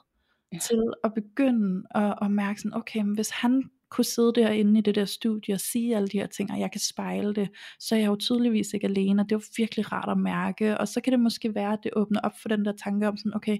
ja. 0.53 0.59
til 0.59 0.83
at 1.05 1.15
begynde 1.15 1.83
at, 1.95 2.15
at 2.23 2.31
mærke 2.31 2.61
sådan, 2.61 2.77
okay, 2.77 3.01
men 3.01 3.15
hvis 3.15 3.31
han 3.31 3.71
kunne 3.91 4.05
sidde 4.05 4.33
derinde 4.35 4.79
i 4.79 4.83
det 4.83 4.95
der 4.95 5.05
studie 5.05 5.55
og 5.55 5.61
sige 5.61 5.97
alle 5.97 6.09
de 6.09 6.19
her 6.19 6.27
ting, 6.27 6.51
og 6.51 6.61
jeg 6.61 6.71
kan 6.71 6.81
spejle 6.81 7.35
det, 7.35 7.49
så 7.79 7.95
er 7.95 7.99
jeg 7.99 8.07
jo 8.07 8.17
tydeligvis 8.17 8.75
ikke 8.75 8.87
alene, 8.87 9.23
og 9.23 9.29
det 9.29 9.35
er 9.35 9.39
jo 9.39 9.43
virkelig 9.57 9.93
rart 9.93 10.09
at 10.09 10.19
mærke, 10.19 10.79
og 10.79 10.89
så 10.89 11.01
kan 11.01 11.13
det 11.13 11.21
måske 11.21 11.55
være, 11.55 11.73
at 11.73 11.79
det 11.83 11.91
åbner 11.97 12.21
op 12.21 12.33
for 12.43 12.49
den 12.49 12.65
der 12.65 12.73
tanke 12.73 13.09
om 13.09 13.17
sådan, 13.17 13.35
okay, 13.35 13.59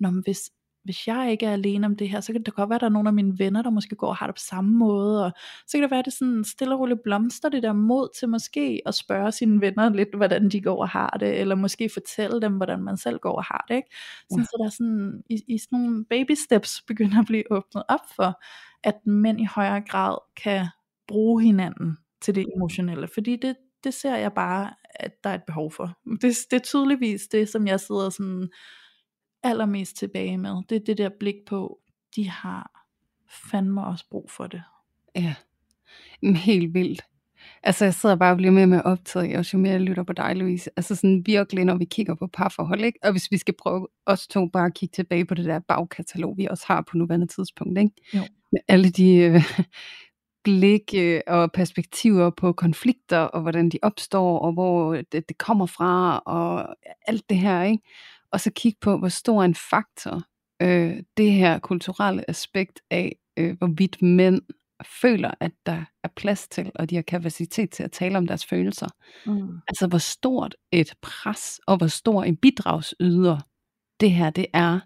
når 0.00 0.22
hvis, 0.24 0.50
hvis 0.84 1.06
jeg 1.06 1.28
ikke 1.30 1.46
er 1.46 1.52
alene 1.52 1.86
om 1.86 1.96
det 1.96 2.08
her, 2.08 2.20
så 2.20 2.32
kan 2.32 2.42
det 2.42 2.54
godt 2.54 2.70
være, 2.70 2.74
at 2.74 2.80
der 2.80 2.86
er 2.86 2.90
nogle 2.90 3.08
af 3.08 3.12
mine 3.12 3.38
venner, 3.38 3.62
der 3.62 3.70
måske 3.70 3.96
går 3.96 4.08
og 4.08 4.16
har 4.16 4.26
det 4.26 4.34
på 4.34 4.40
samme 4.40 4.70
måde, 4.70 5.24
og 5.24 5.32
så 5.66 5.72
kan 5.72 5.82
det 5.82 5.90
være, 5.90 5.98
at 5.98 6.04
det 6.04 6.12
sådan 6.12 6.44
stille 6.44 6.74
og 6.74 6.80
roligt 6.80 7.02
blomster 7.02 7.48
det 7.48 7.62
der 7.62 7.72
mod 7.72 8.08
til 8.18 8.28
måske 8.28 8.82
at 8.86 8.94
spørge 8.94 9.32
sine 9.32 9.60
venner 9.60 9.88
lidt, 9.88 10.14
hvordan 10.16 10.48
de 10.48 10.60
går 10.60 10.80
og 10.80 10.88
har 10.88 11.16
det, 11.20 11.40
eller 11.40 11.54
måske 11.54 11.90
fortælle 11.92 12.40
dem, 12.40 12.56
hvordan 12.56 12.82
man 12.82 12.96
selv 12.96 13.18
går 13.18 13.36
og 13.36 13.44
har 13.44 13.64
det, 13.68 13.74
ikke? 13.74 13.88
Sådan, 14.30 14.40
ja. 14.40 14.44
Så 14.44 14.56
der 14.58 14.64
er 14.64 14.70
sådan, 14.70 15.22
i, 15.30 15.42
i 15.48 15.58
sådan 15.58 15.78
nogle 15.78 16.04
baby 16.04 16.32
steps 16.32 16.82
begynder 16.88 17.18
at 17.20 17.26
blive 17.26 17.52
åbnet 17.52 17.82
op 17.88 18.00
for, 18.16 18.42
at 18.82 19.06
mænd 19.06 19.40
i 19.40 19.44
højere 19.44 19.80
grad 19.80 20.18
kan 20.36 20.66
bruge 21.08 21.42
hinanden 21.42 21.98
til 22.20 22.34
det 22.34 22.46
emotionelle, 22.56 23.08
fordi 23.14 23.36
det, 23.36 23.56
det 23.84 23.94
ser 23.94 24.16
jeg 24.16 24.32
bare, 24.32 24.70
at 24.94 25.24
der 25.24 25.30
er 25.30 25.34
et 25.34 25.44
behov 25.46 25.72
for. 25.72 25.98
Det, 26.20 26.36
det 26.50 26.56
er 26.56 26.64
tydeligvis 26.64 27.22
det, 27.32 27.48
som 27.48 27.66
jeg 27.66 27.80
sidder 27.80 28.10
sådan 28.10 28.48
allermest 29.44 29.96
tilbage 29.96 30.38
med. 30.38 30.62
Det 30.68 30.76
er 30.76 30.84
det 30.86 30.98
der 30.98 31.10
blik 31.20 31.36
på, 31.46 31.78
de 32.16 32.30
har 32.30 32.88
fandme 33.50 33.86
også 33.86 34.04
brug 34.10 34.30
for 34.30 34.46
det. 34.46 34.62
Ja, 35.16 35.34
helt 36.22 36.74
vildt. 36.74 37.02
Altså 37.62 37.84
jeg 37.84 37.94
sidder 37.94 38.16
bare 38.16 38.32
og 38.32 38.36
bliver 38.36 38.52
mere 38.52 38.66
med 38.66 38.82
optaget, 38.84 39.36
og 39.36 39.52
jo 39.52 39.58
mere 39.58 39.72
jeg 39.72 39.80
lytter 39.80 40.02
på 40.02 40.12
dig, 40.12 40.36
Louise. 40.36 40.70
Altså 40.76 40.94
sådan 40.94 41.22
virkelig, 41.26 41.64
når 41.64 41.76
vi 41.76 41.84
kigger 41.84 42.14
på 42.14 42.26
parforhold, 42.26 42.80
ikke? 42.80 42.98
Og 43.02 43.10
hvis 43.10 43.30
vi 43.30 43.36
skal 43.36 43.54
prøve 43.58 43.88
os 44.06 44.26
to 44.26 44.46
bare 44.46 44.66
at 44.66 44.74
kigge 44.74 44.92
tilbage 44.92 45.24
på 45.24 45.34
det 45.34 45.44
der 45.44 45.58
bagkatalog, 45.58 46.36
vi 46.36 46.46
også 46.46 46.64
har 46.66 46.84
på 46.90 46.96
nuværende 46.96 47.26
tidspunkt, 47.26 47.78
ikke? 47.78 47.90
Jo. 48.14 48.20
Med 48.52 48.60
alle 48.68 48.90
de 48.90 49.16
øh, 49.16 49.42
blik 50.44 50.94
øh, 50.96 51.20
og 51.26 51.52
perspektiver 51.52 52.30
på 52.30 52.52
konflikter, 52.52 53.18
og 53.18 53.42
hvordan 53.42 53.68
de 53.68 53.78
opstår, 53.82 54.38
og 54.38 54.52
hvor 54.52 54.94
det, 54.94 55.28
det 55.28 55.38
kommer 55.38 55.66
fra, 55.66 56.18
og 56.18 56.76
alt 57.06 57.30
det 57.30 57.38
her, 57.38 57.62
ikke? 57.62 57.82
Og 58.34 58.40
så 58.40 58.50
kigge 58.50 58.78
på, 58.80 58.98
hvor 58.98 59.08
stor 59.08 59.42
en 59.42 59.54
faktor 59.54 60.22
øh, 60.62 61.02
det 61.16 61.32
her 61.32 61.58
kulturelle 61.58 62.30
aspekt 62.30 62.80
af, 62.90 63.16
øh, 63.36 63.58
hvorvidt 63.58 64.02
mænd 64.02 64.42
føler, 65.00 65.30
at 65.40 65.52
der 65.66 65.84
er 66.04 66.08
plads 66.16 66.48
til, 66.48 66.72
og 66.74 66.90
de 66.90 66.94
har 66.94 67.02
kapacitet 67.02 67.70
til 67.70 67.82
at 67.82 67.92
tale 67.92 68.18
om 68.18 68.26
deres 68.26 68.46
følelser. 68.46 68.88
Mm. 69.26 69.58
Altså 69.68 69.86
hvor 69.86 69.98
stort 69.98 70.56
et 70.72 70.94
pres, 71.02 71.60
og 71.66 71.76
hvor 71.76 71.86
stor 71.86 72.22
en 72.24 72.36
bidragsyder 72.36 73.40
det 74.00 74.10
her 74.10 74.30
det 74.30 74.46
er, 74.52 74.80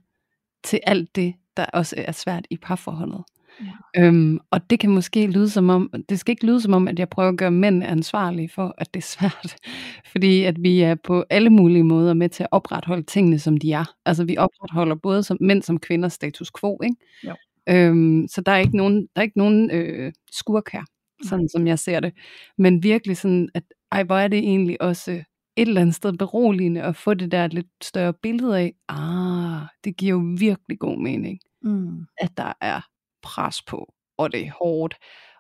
til 0.65 0.81
alt 0.83 1.17
det, 1.17 1.35
der 1.57 1.65
også 1.65 1.95
er 1.99 2.13
svært 2.13 2.47
i 2.51 2.57
parforholdet. 2.57 3.25
Ja. 3.61 4.07
Øhm, 4.07 4.39
og 4.51 4.71
det 4.71 4.81
kan 4.81 4.91
måske 4.91 5.27
lyde 5.27 5.51
som 5.51 5.71
om, 5.71 5.93
det 6.09 6.21
skal 6.21 6.33
ikke 6.33 6.47
lyde 6.47 6.61
som 6.61 6.73
om, 6.73 6.89
at 6.89 6.99
jeg 6.99 7.09
prøver 7.09 7.29
at 7.29 7.39
gøre 7.39 7.51
mænd 7.51 7.85
ansvarlige 7.85 8.49
for, 8.49 8.75
at 8.79 8.95
det 8.95 9.01
er 9.01 9.07
svært. 9.07 9.57
Fordi 10.13 10.43
at 10.43 10.63
vi 10.63 10.81
er 10.81 10.95
på 10.95 11.25
alle 11.31 11.51
mulige 11.51 11.85
måder 11.85 12.15
med 12.15 12.29
til 12.29 12.43
at 12.43 12.49
opretholde 12.51 13.03
tingene, 13.03 13.39
som 13.39 13.57
de 13.57 13.73
er. 13.73 13.85
Altså 14.07 14.25
vi 14.25 14.37
opretholder 14.37 14.95
både 14.95 15.23
som 15.23 15.37
mænd 15.41 15.63
som 15.63 15.79
kvinder 15.79 16.09
status 16.09 16.51
quo, 16.61 16.79
ikke? 16.83 16.97
Jo. 17.25 17.35
Øhm, 17.69 18.29
så 18.29 18.41
der 18.41 18.53
er 18.53 18.59
ikke 18.59 18.77
nogen, 18.77 19.01
der 19.01 19.21
er 19.21 19.23
ikke 19.23 19.39
nogen 19.39 19.71
øh, 19.71 20.13
skurk 20.33 20.73
her, 20.73 20.83
sådan 21.25 21.39
Nej. 21.39 21.49
som 21.53 21.67
jeg 21.67 21.79
ser 21.79 22.01
det. 22.01 22.13
Men 22.59 22.83
virkelig 22.83 23.17
sådan, 23.17 23.49
at 23.55 23.63
ej, 23.93 24.03
hvor 24.03 24.17
er 24.17 24.29
det 24.29 24.39
egentlig 24.39 24.83
også 24.83 25.11
et 25.57 25.69
eller 25.69 25.81
andet 25.81 25.95
sted 25.95 26.13
beroligende 26.13 26.83
at 26.83 26.97
få 26.97 27.15
det 27.15 27.33
der 27.33 27.47
lidt 27.47 27.67
større 27.83 28.13
billede 28.13 28.59
af, 28.59 28.75
ah, 28.89 29.67
det 29.85 29.97
giver 29.97 30.11
jo 30.11 30.35
virkelig 30.39 30.79
god 30.79 31.03
mening, 31.03 31.39
mm. 31.63 32.07
at 32.19 32.31
der 32.37 32.53
er 32.61 32.81
pres 33.23 33.63
på, 33.63 33.95
og 34.19 34.33
det 34.33 34.47
er 34.47 34.51
hårdt. 34.65 34.95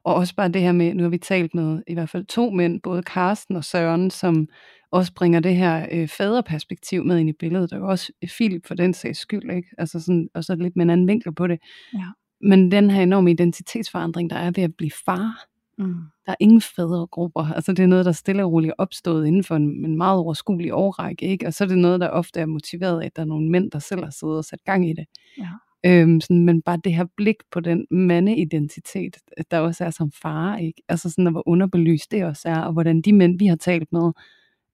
Og 0.04 0.14
også 0.14 0.34
bare 0.34 0.48
det 0.48 0.62
her 0.62 0.72
med, 0.72 0.94
nu 0.94 1.02
har 1.02 1.10
vi 1.10 1.18
talt 1.18 1.54
med 1.54 1.82
i 1.86 1.94
hvert 1.94 2.08
fald 2.08 2.26
to 2.26 2.50
mænd, 2.50 2.80
både 2.82 3.02
Karsten 3.02 3.56
og 3.56 3.64
Søren, 3.64 4.10
som 4.10 4.48
også 4.90 5.14
bringer 5.14 5.40
det 5.40 5.56
her 5.56 5.86
øh, 5.92 6.08
faderperspektiv 6.08 7.04
med 7.04 7.18
ind 7.18 7.28
i 7.28 7.32
billedet, 7.32 7.72
og 7.72 7.80
også 7.80 8.12
Philip 8.36 8.66
for 8.66 8.74
den 8.74 8.94
sags 8.94 9.18
skyld, 9.18 9.50
ikke? 9.50 9.68
Altså 9.78 10.00
sådan, 10.00 10.28
og 10.34 10.44
så 10.44 10.54
lidt 10.54 10.76
med 10.76 10.84
en 10.84 10.90
anden 10.90 11.08
vinkel 11.08 11.34
på 11.34 11.46
det. 11.46 11.58
Ja. 11.94 12.06
Men 12.40 12.70
den 12.70 12.90
her 12.90 13.02
enorme 13.02 13.30
identitetsforandring, 13.30 14.30
der 14.30 14.36
er 14.36 14.50
ved 14.56 14.64
at 14.64 14.74
blive 14.78 14.90
far, 15.06 15.44
mm. 15.78 15.94
der 16.26 16.32
er 16.32 16.36
ingen 16.40 16.60
fædregrupper. 16.60 17.52
Altså 17.54 17.72
det 17.72 17.82
er 17.82 17.86
noget, 17.86 18.04
der 18.04 18.12
stille 18.12 18.44
og 18.44 18.52
roligt 18.52 18.70
er 18.70 18.74
opstået 18.78 19.26
inden 19.26 19.44
for 19.44 19.56
en, 19.56 19.84
en 19.84 19.96
meget 19.96 20.18
overskuelig 20.18 20.74
årrække, 20.74 21.26
ikke? 21.26 21.46
Og 21.46 21.54
så 21.54 21.64
er 21.64 21.68
det 21.68 21.78
noget, 21.78 22.00
der 22.00 22.08
ofte 22.08 22.40
er 22.40 22.46
motiveret 22.46 23.00
af, 23.00 23.06
at 23.06 23.16
der 23.16 23.22
er 23.22 23.26
nogle 23.26 23.50
mænd, 23.50 23.70
der 23.70 23.78
selv 23.78 24.04
har 24.04 24.10
siddet 24.10 24.36
og 24.36 24.44
sat 24.44 24.64
gang 24.64 24.90
i 24.90 24.92
det. 24.92 25.04
Ja. 25.38 25.48
Øhm, 25.86 26.20
sådan, 26.20 26.44
men 26.44 26.62
bare 26.62 26.80
det 26.84 26.94
her 26.94 27.06
blik 27.16 27.36
på 27.50 27.60
den 27.60 27.86
mandeidentitet, 27.90 29.16
der 29.50 29.58
også 29.58 29.84
er 29.84 29.90
som 29.90 30.12
far, 30.12 30.56
ikke? 30.56 30.82
Altså 30.88 31.10
sådan, 31.10 31.32
hvor 31.32 31.48
underbelyst 31.48 32.10
det 32.10 32.24
også 32.24 32.48
er, 32.48 32.60
og 32.60 32.72
hvordan 32.72 33.00
de 33.00 33.12
mænd, 33.12 33.38
vi 33.38 33.46
har 33.46 33.56
talt 33.56 33.92
med, 33.92 34.12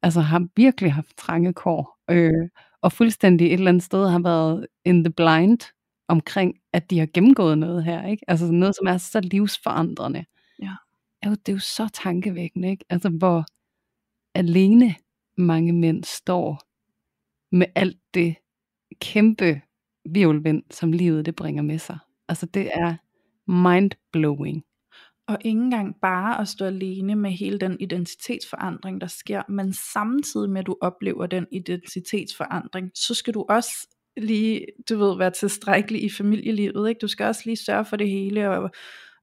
altså 0.03 0.21
har 0.21 0.47
virkelig 0.57 0.93
haft 0.93 1.17
trange 1.17 1.53
kår, 1.53 1.99
øh, 2.11 2.49
og 2.83 2.93
fuldstændig 2.93 3.47
et 3.47 3.53
eller 3.53 3.69
andet 3.69 3.83
sted 3.83 4.09
har 4.09 4.21
været 4.23 4.67
in 4.85 5.05
the 5.05 5.13
blind 5.13 5.59
omkring, 6.09 6.55
at 6.73 6.91
de 6.91 6.99
har 6.99 7.09
gennemgået 7.15 7.59
noget 7.59 7.85
her, 7.85 8.07
ikke? 8.07 8.25
Altså 8.29 8.53
noget, 8.53 8.77
som 8.77 8.87
er 8.87 8.97
så 8.97 9.21
livsforandrende. 9.21 10.25
Ja. 10.63 10.73
Er 11.23 11.29
jo, 11.29 11.35
det 11.35 11.49
er 11.49 11.53
jo 11.53 11.59
så 11.59 11.89
tankevækkende, 11.95 12.71
ikke? 12.71 12.85
Altså 12.91 13.09
hvor 13.09 13.45
alene 14.35 14.95
mange 15.37 15.73
mænd 15.73 16.05
står 16.05 16.61
med 17.57 17.67
alt 17.75 17.99
det 18.15 18.37
kæmpe 19.01 19.61
virvelvind, 20.11 20.63
som 20.71 20.93
livet 20.93 21.27
det 21.27 21.37
bringer 21.37 21.63
med 21.63 21.79
sig. 21.79 21.99
Altså 22.29 22.47
det 22.47 22.71
er 22.75 22.95
mind-blowing. 23.47 24.65
Og 25.29 25.39
ikke 25.45 25.61
engang 25.61 25.95
bare 26.03 26.41
at 26.41 26.49
stå 26.49 26.65
alene 26.65 27.15
med 27.15 27.31
hele 27.31 27.59
den 27.59 27.77
identitetsforandring, 27.81 29.01
der 29.01 29.07
sker, 29.07 29.43
men 29.49 29.73
samtidig 29.73 30.51
med 30.51 30.61
at 30.61 30.67
du 30.67 30.77
oplever 30.81 31.27
den 31.27 31.47
identitetsforandring, 31.53 32.91
så 32.95 33.15
skal 33.15 33.35
du 33.35 33.47
også 33.49 33.89
lige, 34.17 34.67
du 34.89 34.99
ved, 34.99 35.19
være 35.19 35.31
tilstrækkelig 35.31 36.05
i 36.05 36.11
familielivet, 36.11 36.89
ikke? 36.89 36.99
Du 36.99 37.09
skal 37.09 37.27
også 37.27 37.43
lige 37.45 37.57
sørge 37.57 37.85
for 37.85 37.97
det 37.97 38.11
hele, 38.11 38.51
og 38.51 38.71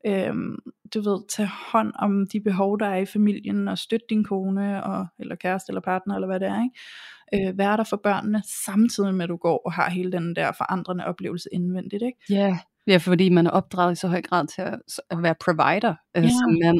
øhm, 0.05 0.59
du 0.93 1.01
ved, 1.01 1.29
tage 1.29 1.49
hånd 1.71 1.93
om 1.95 2.27
de 2.27 2.39
behov, 2.39 2.79
der 2.79 2.85
er 2.85 2.97
i 2.97 3.05
familien, 3.05 3.67
og 3.67 3.77
støtte 3.77 4.05
din 4.09 4.23
kone, 4.23 4.83
og, 4.83 5.07
eller 5.19 5.35
kæreste, 5.35 5.69
eller 5.69 5.81
partner, 5.81 6.15
eller 6.15 6.27
hvad 6.27 6.39
det 6.39 6.47
er, 6.47 6.63
ikke? 6.63 7.49
Øh, 7.49 7.57
være 7.57 7.77
der 7.77 7.83
for 7.83 7.97
børnene, 8.03 8.41
samtidig 8.65 9.15
med 9.15 9.23
at 9.23 9.29
du 9.29 9.37
går 9.37 9.61
og 9.65 9.73
har 9.73 9.89
hele 9.89 10.11
den 10.11 10.35
der 10.35 10.51
forandrende 10.57 11.05
oplevelse 11.05 11.49
indvendigt, 11.51 12.03
ikke? 12.03 12.17
Ja, 12.29 12.35
yeah. 12.35 12.57
Ja, 12.87 12.97
fordi 12.97 13.29
man 13.29 13.47
er 13.47 13.51
opdraget 13.51 13.91
i 13.91 13.95
så 13.95 14.07
høj 14.07 14.21
grad 14.21 14.47
til 14.47 14.61
at, 14.61 14.79
at 15.09 15.23
være 15.23 15.35
provider 15.45 15.95
øh, 16.17 16.23
ja. 16.23 16.29
som 16.29 16.57
mand. 16.63 16.79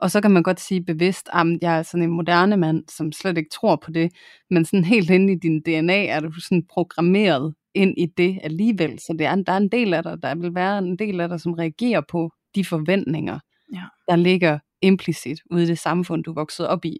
Og 0.00 0.10
så 0.10 0.20
kan 0.20 0.30
man 0.30 0.42
godt 0.42 0.60
sige 0.60 0.84
bevidst, 0.84 1.28
at 1.32 1.46
jeg 1.62 1.78
er 1.78 1.82
sådan 1.82 2.02
en 2.02 2.16
moderne 2.16 2.56
mand, 2.56 2.84
som 2.88 3.12
slet 3.12 3.38
ikke 3.38 3.50
tror 3.50 3.76
på 3.76 3.90
det. 3.90 4.12
Men 4.50 4.64
sådan 4.64 4.84
helt 4.84 5.10
inde 5.10 5.32
i 5.32 5.36
din 5.36 5.60
DNA 5.60 6.06
er 6.06 6.20
du 6.20 6.32
sådan 6.32 6.62
programmeret 6.72 7.54
ind 7.74 7.94
i 7.98 8.06
det 8.06 8.38
alligevel. 8.42 8.98
Så 8.98 9.14
det 9.18 9.26
er, 9.26 9.34
der 9.34 9.52
er 9.52 9.56
en 9.56 9.68
del 9.68 9.94
af 9.94 10.02
dig, 10.02 10.22
der 10.22 10.34
vil 10.34 10.54
være 10.54 10.78
en 10.78 10.96
del 10.98 11.20
af 11.20 11.28
dig, 11.28 11.40
som 11.40 11.52
reagerer 11.52 12.00
på 12.08 12.32
de 12.54 12.64
forventninger, 12.64 13.38
ja. 13.72 13.82
der 14.08 14.16
ligger 14.16 14.58
implicit 14.82 15.40
ude 15.50 15.62
i 15.62 15.66
det 15.66 15.78
samfund, 15.78 16.24
du 16.24 16.30
er 16.30 16.34
vokset 16.34 16.68
op 16.68 16.84
i. 16.84 16.98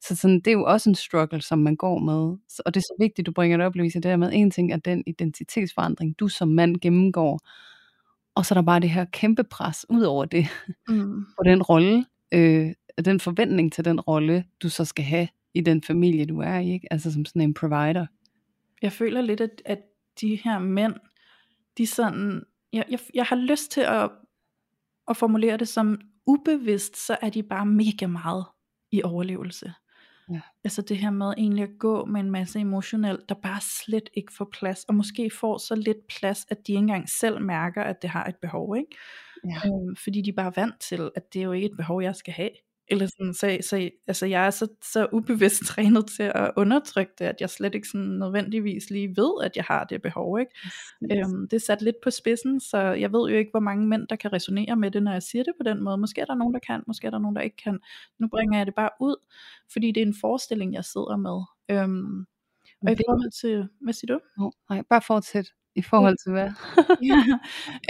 Så 0.00 0.16
sådan, 0.16 0.36
det 0.36 0.46
er 0.46 0.52
jo 0.52 0.64
også 0.64 0.90
en 0.90 0.94
struggle, 0.94 1.42
som 1.42 1.58
man 1.58 1.76
går 1.76 1.98
med. 1.98 2.36
Og 2.66 2.74
det 2.74 2.76
er 2.76 2.80
så 2.80 2.96
vigtigt, 3.00 3.26
du 3.26 3.32
bringer 3.32 3.56
det 3.56 3.66
op, 3.66 3.74
Louise, 3.74 3.94
det 3.94 4.02
der 4.02 4.16
med, 4.16 4.30
en 4.32 4.50
ting 4.50 4.72
er 4.72 4.76
den 4.76 5.02
identitetsforandring, 5.06 6.18
du 6.18 6.28
som 6.28 6.48
mand 6.48 6.76
gennemgår, 6.80 7.40
og 8.34 8.46
så 8.46 8.54
er 8.54 8.56
der 8.56 8.66
bare 8.66 8.80
det 8.80 8.90
her 8.90 9.04
kæmpe 9.04 9.44
pres 9.44 9.86
ud 9.88 10.02
over 10.02 10.24
det, 10.24 10.46
mm. 10.88 11.24
på 11.38 11.42
den 11.44 11.62
rolle, 11.62 12.04
øh, 12.32 12.72
den 13.04 13.20
forventning 13.20 13.72
til 13.72 13.84
den 13.84 14.00
rolle, 14.00 14.44
du 14.62 14.68
så 14.68 14.84
skal 14.84 15.04
have 15.04 15.28
i 15.54 15.60
den 15.60 15.82
familie, 15.82 16.26
du 16.26 16.40
er 16.40 16.58
i, 16.58 16.72
ikke? 16.72 16.92
altså 16.92 17.12
som 17.12 17.24
sådan 17.24 17.42
en 17.42 17.54
provider. 17.54 18.06
Jeg 18.82 18.92
føler 18.92 19.20
lidt, 19.20 19.40
at, 19.40 19.62
at 19.64 19.78
de 20.20 20.36
her 20.44 20.58
mænd, 20.58 20.94
de 21.78 21.86
sådan, 21.86 22.42
jeg, 22.72 22.84
jeg, 22.90 22.98
jeg 23.14 23.24
har 23.24 23.36
lyst 23.36 23.70
til 23.70 23.80
at, 23.80 24.10
at 25.08 25.16
formulere 25.16 25.56
det 25.56 25.68
som 25.68 26.00
ubevidst, 26.26 26.96
så 26.96 27.16
er 27.22 27.30
de 27.30 27.42
bare 27.42 27.66
mega 27.66 28.06
meget 28.06 28.44
i 28.92 29.02
overlevelse. 29.02 29.74
Ja. 30.32 30.40
Altså 30.64 30.82
det 30.82 30.96
her 30.96 31.10
med 31.10 31.34
egentlig 31.36 31.62
at 31.64 31.78
gå 31.78 32.04
med 32.04 32.20
en 32.20 32.30
masse 32.30 32.60
emotionelt, 32.60 33.28
der 33.28 33.34
bare 33.34 33.60
slet 33.60 34.10
ikke 34.14 34.32
får 34.32 34.48
plads, 34.52 34.84
og 34.84 34.94
måske 34.94 35.30
får 35.40 35.58
så 35.58 35.74
lidt 35.74 36.06
plads, 36.18 36.46
at 36.48 36.66
de 36.66 36.72
ikke 36.72 36.78
engang 36.78 37.08
selv 37.08 37.42
mærker, 37.42 37.82
at 37.82 38.02
det 38.02 38.10
har 38.10 38.24
et 38.24 38.36
behov, 38.36 38.76
ikke? 38.76 38.96
Ja. 39.44 39.68
Øhm, 39.68 39.96
fordi 39.96 40.22
de 40.22 40.30
er 40.30 40.34
bare 40.34 40.52
vant 40.56 40.80
til, 40.80 41.10
at 41.16 41.32
det 41.32 41.40
er 41.40 41.44
jo 41.44 41.52
ikke 41.52 41.66
et 41.66 41.76
behov, 41.76 42.02
jeg 42.02 42.16
skal 42.16 42.34
have. 42.34 42.50
Eller 42.88 43.06
sådan, 43.06 43.34
så, 43.34 43.58
så 43.68 43.90
altså 44.06 44.26
jeg 44.26 44.46
er 44.46 44.50
så, 44.50 44.68
så 44.92 45.06
ubevidst 45.12 45.64
trænet 45.70 46.06
til 46.06 46.32
at 46.34 46.50
undertrykke 46.56 47.12
det, 47.18 47.24
at 47.24 47.40
jeg 47.40 47.50
slet 47.50 47.74
ikke 47.74 47.88
sådan 47.88 48.06
nødvendigvis 48.06 48.90
lige 48.90 49.08
ved, 49.08 49.44
at 49.44 49.56
jeg 49.56 49.64
har 49.64 49.84
det 49.84 50.02
behov. 50.02 50.40
Ikke? 50.40 50.52
Yes. 51.02 51.28
Øhm, 51.28 51.48
det 51.48 51.56
er 51.56 51.60
sat 51.60 51.82
lidt 51.82 51.96
på 52.04 52.10
spidsen, 52.10 52.60
så 52.60 52.78
jeg 52.78 53.12
ved 53.12 53.30
jo 53.30 53.36
ikke, 53.36 53.50
hvor 53.50 53.60
mange 53.60 53.86
mænd, 53.86 54.08
der 54.08 54.16
kan 54.16 54.32
resonere 54.32 54.76
med 54.76 54.90
det, 54.90 55.02
når 55.02 55.12
jeg 55.12 55.22
siger 55.22 55.44
det 55.44 55.52
på 55.60 55.64
den 55.70 55.84
måde. 55.84 55.98
Måske 55.98 56.20
er 56.20 56.24
der 56.24 56.34
nogen, 56.34 56.54
der 56.54 56.60
kan, 56.60 56.82
måske 56.86 57.06
er 57.06 57.10
der 57.10 57.18
nogen, 57.18 57.36
der 57.36 57.42
ikke 57.42 57.56
kan. 57.56 57.78
Nu 58.18 58.28
bringer 58.28 58.58
jeg 58.58 58.66
det 58.66 58.74
bare 58.74 58.90
ud, 59.00 59.16
fordi 59.72 59.92
det 59.92 60.02
er 60.02 60.06
en 60.06 60.16
forestilling, 60.20 60.74
jeg 60.74 60.84
sidder 60.84 61.16
med. 61.16 61.42
Øhm, 61.70 62.26
og 62.82 62.92
i 62.92 62.96
forhold 63.06 63.30
til, 63.40 63.68
hvad 63.80 63.92
siger 63.92 64.14
du? 64.14 64.20
Oh, 64.44 64.50
nej, 64.70 64.82
bare 64.90 65.02
fortsæt. 65.02 65.46
I 65.76 65.82
forhold 65.82 66.16
til 66.22 66.32
hvad? 66.32 66.50
ja. 67.02 67.24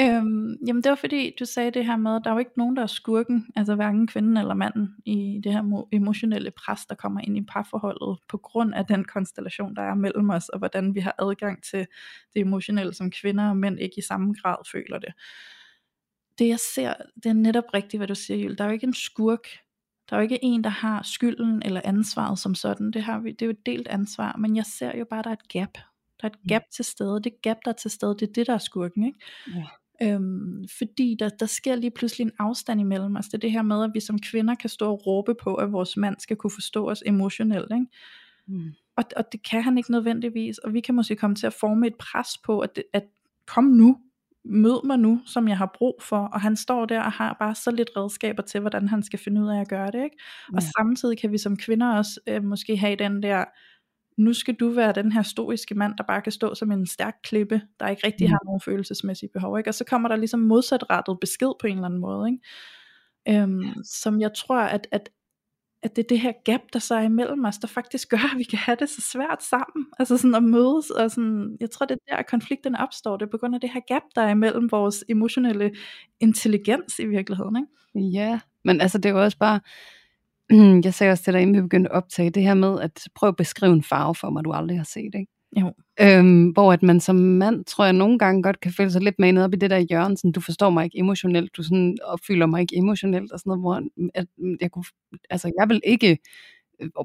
øhm, 0.17 0.57
jamen 0.67 0.83
det 0.83 0.91
var 0.91 0.97
fordi 0.97 1.33
du 1.39 1.45
sagde 1.45 1.71
det 1.71 1.87
her 1.87 1.97
med 1.97 2.17
at 2.17 2.21
der 2.25 2.31
er 2.31 2.35
jo 2.35 2.39
ikke 2.39 2.51
nogen 2.57 2.77
der 2.77 2.83
er 2.83 2.87
skurken 2.87 3.47
Altså 3.57 3.75
hverken 3.75 4.07
kvinden 4.07 4.37
eller 4.37 4.55
manden 4.55 4.97
I 5.05 5.41
det 5.45 5.53
her 5.53 5.87
emotionelle 5.93 6.51
pres 6.51 6.87
der 6.87 6.95
kommer 6.95 7.21
ind 7.21 7.37
i 7.39 7.43
parforholdet 7.49 8.19
På 8.29 8.39
grund 8.39 8.75
af 8.75 8.87
den 8.87 9.05
konstellation 9.05 9.77
der 9.77 9.83
er 9.83 9.95
mellem 9.95 10.31
os 10.31 10.49
Og 10.49 10.59
hvordan 10.59 10.95
vi 10.95 11.01
har 11.01 11.15
adgang 11.19 11.63
til 11.63 11.87
det 12.35 12.41
emotionelle 12.41 12.95
Som 12.95 13.11
kvinder 13.11 13.49
og 13.49 13.57
mænd 13.57 13.81
ikke 13.81 13.99
i 13.99 14.03
samme 14.03 14.35
grad 14.43 14.57
føler 14.73 14.99
det 14.99 15.13
Det 16.39 16.49
jeg 16.49 16.59
ser 16.75 16.95
Det 17.15 17.27
er 17.27 17.33
netop 17.33 17.75
rigtigt 17.75 17.99
hvad 17.99 18.09
du 18.09 18.15
siger 18.15 18.39
Jule 18.39 18.57
Der 18.57 18.65
er 18.65 18.69
jo 18.69 18.75
ikke 18.75 18.87
en 18.87 18.95
skurk 18.95 19.47
der 20.11 20.17
er 20.17 20.21
jo 20.21 20.23
ikke 20.23 20.39
en, 20.43 20.65
der 20.65 20.71
har 20.71 21.03
skylden 21.03 21.63
eller 21.65 21.81
ansvaret 21.85 22.39
som 22.39 22.55
sådan. 22.55 22.91
Det, 22.91 23.03
har 23.03 23.19
vi, 23.19 23.33
det 23.33 23.43
er 23.43 23.47
jo 23.47 23.51
et 23.51 23.67
delt 23.67 23.89
ansvar, 23.89 24.37
men 24.37 24.57
jeg 24.57 24.65
ser 24.67 24.99
jo 24.99 25.05
bare, 25.11 25.19
at 25.19 25.25
der 25.25 25.31
er 25.31 25.35
et 25.35 25.49
gap. 25.49 25.79
Der 26.25 26.31
er 26.31 26.33
et 26.43 26.49
gap 26.49 26.63
til 26.77 26.85
stede. 26.85 27.21
Det 27.23 27.43
gap, 27.43 27.57
der 27.65 27.71
er 27.71 27.75
til 27.75 27.91
stede, 27.91 28.15
det 28.15 28.29
er 28.29 28.33
det, 28.33 28.47
der 28.47 28.55
er 28.55 28.59
skurken. 28.59 29.05
Ikke? 29.05 29.19
Ja. 29.55 29.65
Øhm, 30.03 30.65
fordi 30.79 31.17
der, 31.19 31.29
der 31.29 31.47
sker 31.47 31.77
lige 31.77 31.91
pludselig 31.91 32.25
en 32.25 32.33
afstand 32.39 32.81
imellem 32.81 33.17
os. 33.17 33.27
Det 33.27 33.35
er 33.35 33.39
det 33.39 33.53
her 33.53 33.63
med, 33.63 33.85
at 33.85 33.91
vi 33.95 34.01
som 34.01 34.19
kvinder 34.19 34.55
kan 34.55 34.71
stå 34.71 34.91
og 34.91 35.07
råbe 35.07 35.35
på, 35.35 35.55
at 35.55 35.73
vores 35.73 35.97
mand 35.97 36.17
skal 36.19 36.37
kunne 36.37 36.51
forstå 36.51 36.91
os 36.91 37.03
emotionelt. 37.07 37.73
Ikke? 37.73 37.87
Mm. 38.47 38.73
Og, 38.97 39.05
og 39.17 39.33
det 39.33 39.43
kan 39.51 39.63
han 39.63 39.79
ikke 39.79 39.91
nødvendigvis. 39.91 40.59
Og 40.59 40.73
vi 40.73 40.81
kan 40.81 40.95
måske 40.95 41.17
komme 41.17 41.37
til 41.37 41.47
at 41.47 41.53
forme 41.53 41.87
et 41.87 41.95
pres 41.95 42.29
på, 42.45 42.61
at, 42.61 42.77
det, 42.77 42.85
at 42.93 43.05
kom 43.47 43.65
nu, 43.65 43.99
mød 44.45 44.87
mig 44.87 44.99
nu, 44.99 45.21
som 45.27 45.49
jeg 45.49 45.59
har 45.59 45.71
brug 45.79 46.03
for, 46.03 46.19
og 46.19 46.41
han 46.41 46.57
står 46.57 46.87
der 46.87 47.03
og 47.03 47.13
har 47.13 47.37
bare 47.39 47.55
så 47.55 47.71
lidt 47.71 47.91
redskaber 47.97 48.43
til, 48.43 48.61
hvordan 48.61 48.89
han 48.89 49.03
skal 49.03 49.19
finde 49.19 49.43
ud 49.43 49.49
af 49.49 49.61
at 49.61 49.69
gøre 49.69 49.87
det, 49.87 50.05
ikke? 50.05 50.17
Ja. 50.53 50.57
Og 50.57 50.63
samtidig 50.63 51.19
kan 51.19 51.33
vi 51.33 51.39
som 51.39 51.57
kvinder 51.57 51.97
også 51.97 52.21
øh, 52.27 52.45
måske 52.45 52.77
have 52.77 52.97
den 52.97 53.23
der, 53.23 53.45
nu 54.17 54.33
skal 54.33 54.55
du 54.55 54.69
være 54.69 54.93
den 54.93 55.13
her 55.13 55.23
stoiske 55.23 55.75
mand, 55.75 55.97
der 55.99 56.05
bare 56.05 56.23
kan 56.23 56.33
stå 56.33 56.55
som 56.55 56.73
en 56.73 56.87
stærk 56.87 57.17
klippe, 57.23 57.63
der 57.81 57.89
ikke 57.89 58.07
rigtig 58.07 58.27
mm. 58.27 58.31
har 58.31 58.41
nogen 58.45 58.61
følelsesmæssige 58.61 59.31
behov, 59.33 59.59
ikke? 59.59 59.71
og 59.71 59.75
så 59.75 59.85
kommer 59.85 60.09
der 60.09 60.17
ligesom 60.17 60.41
modsatrettet 60.41 61.21
besked 61.21 61.53
på 61.61 61.67
en 61.67 61.73
eller 61.73 61.85
anden 61.85 62.01
måde, 62.01 62.29
ikke? 62.29 63.43
Øhm, 63.43 63.63
ja. 63.63 63.73
som 63.85 64.21
jeg 64.21 64.35
tror, 64.35 64.59
at, 64.59 64.87
at, 64.91 65.09
at 65.83 65.97
det 65.97 66.03
er 66.03 66.07
det 66.09 66.21
her 66.21 66.33
gap, 66.45 66.61
der 66.73 66.79
så 66.79 66.95
er 66.95 67.01
imellem 67.01 67.45
os, 67.45 67.59
der 67.59 67.69
faktisk 67.69 68.09
gør, 68.13 68.33
at 68.33 68.39
vi 68.39 68.45
kan 68.45 68.59
have 68.59 68.77
det 68.81 68.89
så 68.89 69.01
svært 69.01 69.43
sammen, 69.43 69.87
altså 69.99 70.17
sådan 70.17 70.35
at 70.35 70.43
mødes, 70.43 70.91
og 70.91 71.11
sådan, 71.11 71.57
jeg 71.61 71.71
tror 71.71 71.87
det 71.87 71.95
er 71.95 72.11
der, 72.13 72.17
at 72.17 72.27
konflikten 72.27 72.77
opstår, 72.77 73.17
det 73.17 73.27
er 73.27 73.31
på 73.31 73.39
grund 73.39 73.55
af 73.55 73.61
det 73.61 73.71
her 73.71 73.81
gap, 73.89 74.03
der 74.15 74.23
er 74.23 74.31
imellem 74.31 74.71
vores 74.71 75.05
emotionelle 75.09 75.71
intelligens 76.21 76.99
i 76.99 77.07
virkeligheden, 77.07 77.57
ikke? 77.57 78.09
Ja, 78.09 78.41
men 78.65 78.81
altså 78.81 78.99
det 78.99 79.07
er 79.09 79.15
jo 79.15 79.23
også 79.23 79.39
bare, 79.39 79.61
jeg 80.85 80.95
sagde 80.95 81.11
også 81.11 81.25
til 81.25 81.33
dig, 81.33 81.43
inden 81.43 81.57
vi 81.57 81.63
begyndte 81.63 81.91
at 81.91 81.97
optage, 81.97 82.31
det 82.31 82.43
her 82.43 82.55
med 82.55 82.81
at 82.81 83.05
prøve 83.15 83.29
at 83.29 83.37
beskrive 83.37 83.73
en 83.73 83.83
farve 83.83 84.15
for 84.15 84.31
mig, 84.31 84.45
du 84.45 84.53
aldrig 84.53 84.79
har 84.79 84.85
set, 84.85 85.15
ikke? 85.15 85.27
Jo. 85.61 85.73
Øhm, 86.01 86.49
hvor 86.49 86.73
at 86.73 86.83
man 86.83 87.01
som 87.01 87.17
mand, 87.17 87.65
tror 87.65 87.85
jeg 87.85 87.93
nogle 87.93 88.19
gange 88.19 88.43
godt 88.43 88.61
kan 88.61 88.73
føle 88.73 88.91
sig 88.91 89.03
lidt 89.03 89.19
med 89.19 89.39
op 89.43 89.55
i 89.55 89.57
det 89.57 89.71
der 89.71 89.79
hjørne, 89.79 90.17
sådan, 90.17 90.33
du 90.33 90.41
forstår 90.41 90.71
mig 90.71 90.85
ikke 90.85 90.99
emotionelt, 90.99 91.57
du 91.57 91.63
sådan 91.63 91.97
opfylder 92.05 92.47
mig 92.47 92.61
ikke 92.61 92.77
emotionelt, 92.77 93.33
og 93.33 93.39
sådan 93.39 93.51
noget, 93.51 93.63
hvor 93.63 93.83
at, 94.15 94.27
jeg 94.61 94.71
kunne, 94.71 94.85
altså 95.31 95.53
jeg 95.59 95.69
vil 95.69 95.81
ikke 95.85 96.19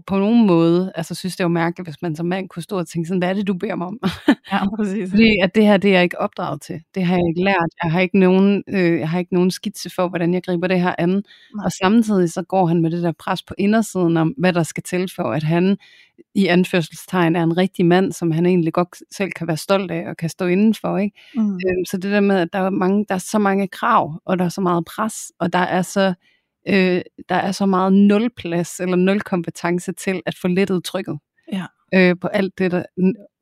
på 0.08 0.20
nogen 0.20 0.48
måde, 0.48 0.92
altså 0.96 1.16
synes 1.16 1.36
det 1.36 1.44
var 1.44 1.50
mærkeligt, 1.50 1.88
hvis 1.88 2.02
man 2.02 2.16
som 2.16 2.26
mand 2.26 2.50
kunne 2.50 2.64
stå 2.64 2.78
og 2.78 2.88
tænke 2.88 3.08
sådan, 3.08 3.20
hvad 3.20 3.30
er 3.30 3.34
det, 3.34 3.48
du 3.48 3.54
beder 3.54 3.76
mig 3.76 3.88
om? 3.88 4.00
Ja, 4.52 4.60
præcis. 4.78 5.10
Fordi 5.10 5.38
at 5.44 5.56
det 5.56 5.66
her, 5.66 5.78
det 5.78 5.90
er 5.90 5.94
jeg 5.94 6.04
ikke 6.04 6.22
opdraget 6.22 6.62
til. 6.62 6.82
Det 6.96 7.04
har 7.04 7.16
jeg 7.16 7.24
ikke 7.30 7.44
lært. 7.44 7.70
Jeg 7.84 7.92
har 7.92 8.00
ikke 8.00 8.20
nogen, 8.20 8.64
øh, 8.68 9.00
jeg 9.00 9.10
har 9.10 9.20
ikke 9.20 9.34
nogen 9.34 9.52
skitse 9.52 9.90
for, 9.96 10.08
hvordan 10.08 10.34
jeg 10.34 10.44
griber 10.44 10.68
det 10.68 10.82
her 10.82 10.96
an. 10.98 11.10
Nej. 11.10 11.24
Og 11.66 11.72
samtidig 11.72 12.32
så 12.32 12.44
går 12.44 12.66
han 12.66 12.82
med 12.82 12.92
det 12.92 13.04
der 13.04 13.12
pres 13.20 13.44
på 13.44 13.54
indersiden 13.58 14.18
om, 14.18 14.34
hvad 14.38 14.54
der 14.54 14.64
skal 14.64 14.84
til 14.84 15.10
for, 15.16 15.24
at 15.24 15.44
han 15.44 15.78
i 16.36 16.48
anførselstegn 16.48 17.36
er 17.36 17.44
en 17.44 17.58
rigtig 17.58 17.86
mand, 17.86 18.12
som 18.12 18.32
han 18.32 18.46
egentlig 18.46 18.74
godt 18.74 18.98
selv 19.12 19.32
kan 19.32 19.48
være 19.48 19.58
stolt 19.58 19.92
af 19.92 20.10
og 20.10 20.18
kan 20.18 20.30
stå 20.30 20.46
indenfor. 20.46 20.98
Ikke? 20.98 21.18
Mm. 21.36 21.54
Øh, 21.54 21.86
så 21.90 21.98
det 21.98 22.12
der 22.12 22.20
med, 22.20 22.36
at 22.36 22.54
der 22.54 22.60
er, 22.60 22.70
mange, 22.70 23.06
der 23.10 23.16
er 23.16 23.20
så 23.20 23.40
mange 23.40 23.68
krav, 23.68 24.22
og 24.26 24.40
der 24.40 24.46
er 24.46 24.50
så 24.50 24.62
meget 24.62 24.86
pres, 24.86 25.32
og 25.40 25.54
der 25.54 25.60
er 25.60 25.82
så 25.82 26.14
øh, 26.70 27.02
der 27.30 27.36
er 27.36 27.52
så 27.52 27.66
meget 27.66 27.94
nul 27.94 28.30
plads 28.38 28.80
eller 28.80 28.96
nul 28.96 29.22
kompetence 29.22 29.92
til 29.92 30.22
at 30.26 30.36
få 30.42 30.48
lettet 30.48 30.84
trykket 30.84 31.20
ja. 31.54 31.66
øh, 31.94 32.16
på 32.22 32.28
alt 32.28 32.60
det, 32.60 32.72
der 32.72 32.84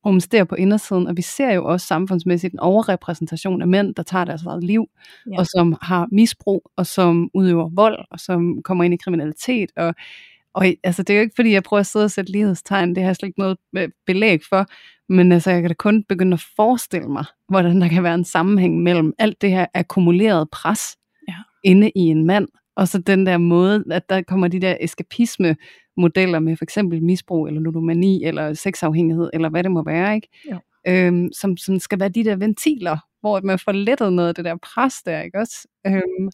rumsterer 0.05 0.43
på 0.43 0.55
indersiden. 0.55 1.07
Og 1.07 1.17
vi 1.17 1.21
ser 1.21 1.53
jo 1.53 1.65
også 1.65 1.87
samfundsmæssigt 1.87 2.53
en 2.53 2.59
overrepræsentation 2.59 3.61
af 3.61 3.67
mænd, 3.67 3.95
der 3.95 4.03
tager 4.03 4.25
deres 4.25 4.43
eget 4.43 4.63
liv, 4.63 4.85
ja. 5.31 5.39
og 5.39 5.45
som 5.45 5.75
har 5.81 6.07
misbrug, 6.11 6.71
og 6.77 6.85
som 6.85 7.29
udøver 7.33 7.69
vold, 7.75 7.99
og 8.11 8.19
som 8.19 8.63
kommer 8.63 8.83
ind 8.83 8.93
i 8.93 8.97
kriminalitet. 8.97 9.71
Og, 9.75 9.95
og 10.53 10.65
altså, 10.83 11.03
det 11.03 11.13
er 11.13 11.17
jo 11.17 11.21
ikke, 11.21 11.35
fordi 11.35 11.51
jeg 11.51 11.63
prøver 11.63 11.79
at 11.79 11.87
sidde 11.87 12.05
og 12.05 12.11
sætte 12.11 12.31
lighedstegn, 12.31 12.95
det 12.95 13.03
har 13.03 13.09
jeg 13.09 13.15
slet 13.15 13.27
ikke 13.27 13.39
noget 13.39 13.57
øh, 13.77 13.89
belæg 14.05 14.39
for, 14.49 14.65
men 15.09 15.31
altså, 15.31 15.51
jeg 15.51 15.61
kan 15.61 15.69
da 15.69 15.73
kun 15.73 16.03
begynde 16.03 16.33
at 16.33 16.45
forestille 16.55 17.07
mig, 17.07 17.25
hvordan 17.49 17.81
der 17.81 17.87
kan 17.87 18.03
være 18.03 18.15
en 18.15 18.25
sammenhæng 18.25 18.83
mellem 18.83 19.13
alt 19.19 19.41
det 19.41 19.49
her 19.49 19.65
akkumulerede 19.73 20.45
pres 20.51 20.97
ja. 21.27 21.35
inde 21.63 21.91
i 21.95 21.99
en 21.99 22.25
mand, 22.25 22.47
og 22.77 22.87
så 22.87 22.97
den 22.97 23.25
der 23.25 23.37
måde, 23.37 23.83
at 23.91 24.09
der 24.09 24.21
kommer 24.21 24.47
de 24.47 24.59
der 24.59 24.77
eskapisme 24.79 25.55
modeller 25.97 26.39
med 26.39 26.57
for 26.57 26.65
eksempel 26.65 27.03
misbrug, 27.03 27.47
eller 27.47 27.61
ludomani, 27.61 28.23
eller 28.23 28.53
sexafhængighed, 28.53 29.29
eller 29.33 29.49
hvad 29.49 29.63
det 29.63 29.71
må 29.71 29.83
være, 29.83 30.15
ikke? 30.15 30.27
Jo. 30.51 30.59
Øhm, 30.87 31.29
som, 31.33 31.57
som 31.57 31.79
skal 31.79 31.99
være 31.99 32.09
de 32.09 32.23
der 32.23 32.35
ventiler, 32.35 32.97
hvor 33.19 33.41
man 33.41 33.59
får 33.59 33.71
lettet 33.71 34.13
noget 34.13 34.29
af 34.29 34.35
det 34.35 34.45
der 34.45 34.55
pres 34.55 34.93
der, 35.05 35.21
ikke 35.21 35.39
også? 35.39 35.67
Øhm, 35.87 36.29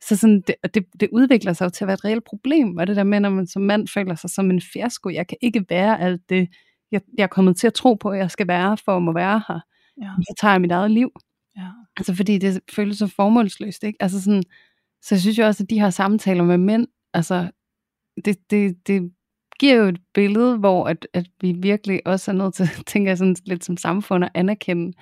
så 0.00 0.16
sådan, 0.16 0.40
det, 0.46 0.54
det, 0.74 0.84
det 1.00 1.08
udvikler 1.12 1.52
sig 1.52 1.64
jo 1.64 1.70
til 1.70 1.84
at 1.84 1.88
være 1.88 1.94
et 1.94 2.04
reelt 2.04 2.24
problem, 2.24 2.76
og 2.76 2.86
det 2.86 2.96
der 2.96 3.04
med, 3.04 3.20
når 3.20 3.30
man 3.30 3.46
som 3.46 3.62
mand 3.62 3.88
føler 3.88 4.14
sig 4.14 4.30
som 4.30 4.50
en 4.50 4.60
fiasko, 4.72 5.08
jeg 5.10 5.26
kan 5.26 5.38
ikke 5.40 5.64
være 5.70 6.00
alt 6.00 6.20
det, 6.28 6.48
jeg, 6.92 7.00
jeg 7.18 7.22
er 7.22 7.26
kommet 7.28 7.56
til 7.56 7.66
at 7.66 7.74
tro 7.74 7.94
på, 7.94 8.10
at 8.10 8.18
jeg 8.18 8.30
skal 8.30 8.48
være, 8.48 8.76
for 8.84 8.96
at 8.96 9.02
må 9.02 9.12
være 9.12 9.42
her. 9.48 9.60
Ja. 10.02 10.10
Så 10.20 10.34
tager 10.40 10.52
jeg 10.52 10.60
mit 10.60 10.72
eget 10.72 10.90
liv. 10.90 11.10
Ja. 11.56 11.68
Altså 11.96 12.14
fordi 12.14 12.38
det 12.38 12.60
føles 12.72 12.98
så 12.98 13.06
formålsløst, 13.16 13.84
ikke? 13.84 13.96
Altså 14.02 14.22
sådan, 14.22 14.42
så 15.02 15.14
jeg 15.14 15.20
synes 15.20 15.38
jo 15.38 15.46
også, 15.46 15.62
at 15.62 15.70
de 15.70 15.80
her 15.80 15.90
samtaler 15.90 16.44
med 16.44 16.58
mænd, 16.58 16.86
altså, 17.14 17.50
det, 18.24 18.50
det, 18.50 18.86
det 18.86 19.12
giver 19.58 19.74
jo 19.74 19.84
et 19.84 20.00
billede, 20.14 20.58
hvor 20.58 20.88
at, 20.88 21.08
at 21.12 21.26
vi 21.40 21.52
virkelig 21.52 22.06
også 22.06 22.30
er 22.30 22.34
nødt 22.34 22.54
til, 22.54 22.66
tænker 22.86 23.10
jeg 23.10 23.18
sådan 23.18 23.36
lidt 23.44 23.64
som 23.64 23.76
samfund, 23.76 24.24
at 24.24 24.30
anerkende, 24.34 24.92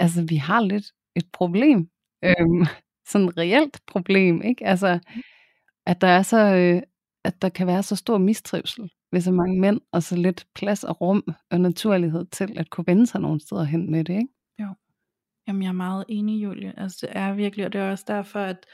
altså 0.00 0.24
vi 0.28 0.36
har 0.36 0.60
lidt 0.60 0.84
et 1.16 1.26
problem, 1.32 1.88
øhm, 2.24 2.66
sådan 3.10 3.28
et 3.28 3.38
reelt 3.38 3.80
problem, 3.86 4.42
ikke? 4.42 4.66
Altså, 4.66 4.98
at 5.86 6.00
der 6.00 6.08
er 6.08 6.22
så, 6.22 6.38
øh, 6.38 6.82
at 7.24 7.42
der 7.42 7.48
kan 7.48 7.66
være 7.66 7.82
så 7.82 7.96
stor 7.96 8.18
mistrivsel 8.18 8.90
ved 9.12 9.20
så 9.20 9.32
mange 9.32 9.60
mænd, 9.60 9.80
og 9.92 10.02
så 10.02 10.16
lidt 10.16 10.46
plads 10.54 10.84
og 10.84 11.00
rum 11.00 11.22
og 11.50 11.60
naturlighed 11.60 12.26
til 12.26 12.58
at 12.58 12.70
kunne 12.70 12.86
vende 12.86 13.06
sig 13.06 13.20
nogle 13.20 13.40
steder 13.40 13.64
hen 13.64 13.90
med 13.90 14.04
det, 14.04 14.14
ikke? 14.14 14.28
Jo. 14.58 14.74
Jamen, 15.48 15.62
jeg 15.62 15.68
er 15.68 15.72
meget 15.72 16.04
enig, 16.08 16.44
Julie. 16.44 16.80
Altså, 16.80 16.98
det 17.00 17.16
er 17.16 17.34
virkelig, 17.34 17.66
og 17.66 17.72
det 17.72 17.80
er 17.80 17.90
også 17.90 18.04
derfor, 18.08 18.40
at 18.40 18.66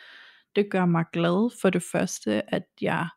det 0.57 0.71
gør 0.71 0.85
mig 0.87 1.05
glad 1.12 1.61
for 1.61 1.71
det 1.71 1.83
første, 1.83 2.55
at 2.55 2.67
jeg 2.81 3.09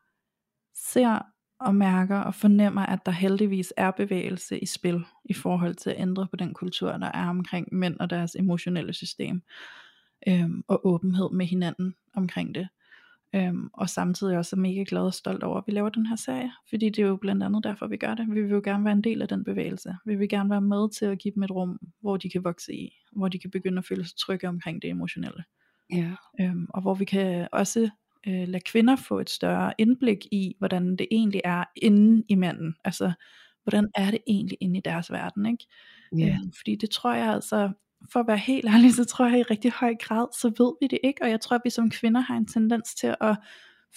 ser 0.74 1.22
og 1.60 1.74
mærker 1.74 2.18
og 2.18 2.34
fornemmer, 2.34 2.86
at 2.86 3.06
der 3.06 3.12
heldigvis 3.12 3.72
er 3.76 3.90
bevægelse 3.90 4.58
i 4.58 4.66
spil 4.66 5.04
i 5.24 5.34
forhold 5.34 5.74
til 5.74 5.90
at 5.90 6.00
ændre 6.00 6.26
på 6.30 6.36
den 6.36 6.54
kultur, 6.54 6.92
der 6.92 7.10
er 7.14 7.28
omkring 7.28 7.68
mænd 7.72 7.96
og 8.00 8.10
deres 8.10 8.34
emotionelle 8.34 8.92
system, 8.92 9.42
øhm, 10.28 10.64
og 10.68 10.86
åbenhed 10.86 11.30
med 11.32 11.46
hinanden 11.46 11.94
omkring 12.14 12.54
det. 12.54 12.68
Øhm, 13.34 13.70
og 13.72 13.90
samtidig 13.90 14.38
også 14.38 14.56
er 14.56 14.60
mega 14.60 14.84
glad 14.88 15.02
og 15.02 15.14
stolt 15.14 15.42
over, 15.42 15.58
at 15.58 15.64
vi 15.66 15.72
laver 15.72 15.88
den 15.88 16.06
her 16.06 16.16
serie. 16.16 16.52
Fordi 16.68 16.88
det 16.88 16.98
er 16.98 17.06
jo 17.06 17.16
blandt 17.16 17.42
andet 17.42 17.64
derfor, 17.64 17.86
vi 17.86 17.96
gør 17.96 18.14
det. 18.14 18.26
Vi 18.34 18.42
vil 18.42 18.50
jo 18.50 18.60
gerne 18.64 18.84
være 18.84 18.92
en 18.92 19.04
del 19.04 19.22
af 19.22 19.28
den 19.28 19.44
bevægelse. 19.44 19.96
Vi 20.04 20.14
vil 20.14 20.28
gerne 20.28 20.50
være 20.50 20.60
med 20.60 20.90
til 20.90 21.06
at 21.06 21.18
give 21.18 21.34
dem 21.34 21.42
et 21.42 21.50
rum, 21.50 21.78
hvor 22.00 22.16
de 22.16 22.30
kan 22.30 22.44
vokse 22.44 22.74
i. 22.74 22.92
Hvor 23.12 23.28
de 23.28 23.38
kan 23.38 23.50
begynde 23.50 23.78
at 23.78 23.84
føle 23.84 24.04
sig 24.04 24.18
trygge 24.18 24.48
omkring 24.48 24.82
det 24.82 24.90
emotionelle. 24.90 25.44
Ja. 25.92 26.10
Øhm, 26.40 26.66
og 26.74 26.82
hvor 26.82 26.94
vi 26.94 27.04
kan 27.04 27.48
også 27.52 27.90
øh, 28.26 28.48
lade 28.48 28.62
kvinder 28.66 28.96
få 28.96 29.18
et 29.18 29.30
større 29.30 29.72
indblik 29.78 30.26
i, 30.32 30.54
hvordan 30.58 30.96
det 30.96 31.06
egentlig 31.10 31.40
er 31.44 31.64
inde 31.76 32.24
i 32.28 32.34
manden. 32.34 32.74
Altså, 32.84 33.12
hvordan 33.62 33.88
er 33.94 34.10
det 34.10 34.20
egentlig 34.26 34.58
inde 34.60 34.78
i 34.78 34.82
deres 34.84 35.12
verden, 35.12 35.46
ikke? 35.46 35.66
Ja. 36.18 36.26
Øhm, 36.26 36.52
fordi 36.56 36.76
det 36.76 36.90
tror 36.90 37.14
jeg 37.14 37.32
altså, 37.34 37.72
for 38.12 38.20
at 38.20 38.26
være 38.26 38.38
helt 38.38 38.66
ærlig, 38.68 38.94
så 38.94 39.04
tror 39.04 39.26
jeg 39.26 39.38
i 39.38 39.42
rigtig 39.42 39.72
høj 39.72 39.94
grad, 40.00 40.26
så 40.40 40.48
ved 40.48 40.72
vi 40.80 40.86
det 40.86 40.98
ikke, 41.04 41.22
og 41.22 41.30
jeg 41.30 41.40
tror, 41.40 41.54
at 41.54 41.60
vi 41.64 41.70
som 41.70 41.90
kvinder 41.90 42.20
har 42.20 42.36
en 42.36 42.46
tendens 42.46 42.94
til 42.94 43.14
at 43.20 43.36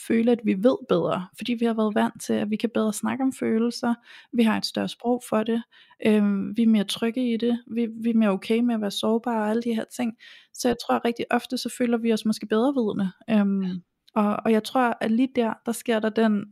føle, 0.07 0.31
at 0.31 0.39
vi 0.43 0.53
ved 0.53 0.77
bedre, 0.89 1.27
fordi 1.37 1.53
vi 1.53 1.65
har 1.65 1.73
været 1.73 1.95
vant 1.95 2.21
til, 2.21 2.33
at 2.33 2.49
vi 2.49 2.55
kan 2.55 2.69
bedre 2.73 2.93
snakke 2.93 3.23
om 3.23 3.33
følelser, 3.33 3.93
vi 4.33 4.43
har 4.43 4.57
et 4.57 4.65
større 4.65 4.89
sprog 4.89 5.21
for 5.29 5.43
det, 5.43 5.63
øhm, 6.05 6.57
vi 6.57 6.63
er 6.63 6.67
mere 6.67 6.83
trygge 6.83 7.33
i 7.33 7.37
det, 7.37 7.63
vi, 7.67 7.87
vi 8.03 8.09
er 8.09 8.17
mere 8.17 8.29
okay 8.29 8.59
med 8.59 8.75
at 8.75 8.81
være 8.81 8.91
sårbare 8.91 9.41
og 9.41 9.49
alle 9.49 9.61
de 9.61 9.75
her 9.75 9.85
ting, 9.95 10.13
så 10.53 10.67
jeg 10.67 10.77
tror 10.85 10.95
at 10.95 11.05
rigtig 11.05 11.25
ofte, 11.31 11.57
så 11.57 11.73
føler 11.77 11.97
vi 11.97 12.13
os 12.13 12.25
måske 12.25 12.45
bedre 12.45 12.73
vidne, 12.73 13.11
øhm, 13.29 13.81
og, 14.15 14.37
og 14.45 14.51
jeg 14.51 14.63
tror, 14.63 14.97
at 15.01 15.11
lige 15.11 15.29
der, 15.35 15.53
der 15.65 15.71
sker 15.71 15.99
der 15.99 16.09
den 16.09 16.45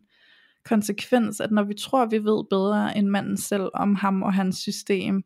konsekvens, 0.66 1.40
at 1.40 1.52
når 1.52 1.64
vi 1.64 1.74
tror, 1.74 2.06
vi 2.06 2.18
ved 2.18 2.44
bedre 2.50 2.98
end 2.98 3.08
manden 3.08 3.38
selv 3.38 3.70
om 3.74 3.96
ham 3.96 4.24
og 4.24 4.34
hans 4.34 4.58
system, 4.58 5.24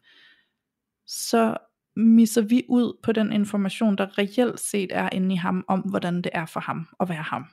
så 1.07 1.57
misser 1.95 2.41
vi 2.41 2.63
ud 2.69 2.99
på 3.03 3.11
den 3.11 3.31
information, 3.31 3.97
der 3.97 4.17
reelt 4.17 4.59
set 4.59 4.89
er 4.91 5.09
inde 5.11 5.33
i 5.33 5.37
ham, 5.37 5.65
om 5.67 5.79
hvordan 5.79 6.21
det 6.21 6.29
er 6.33 6.45
for 6.45 6.59
ham 6.59 6.87
at 6.99 7.09
være 7.09 7.23
ham. 7.23 7.45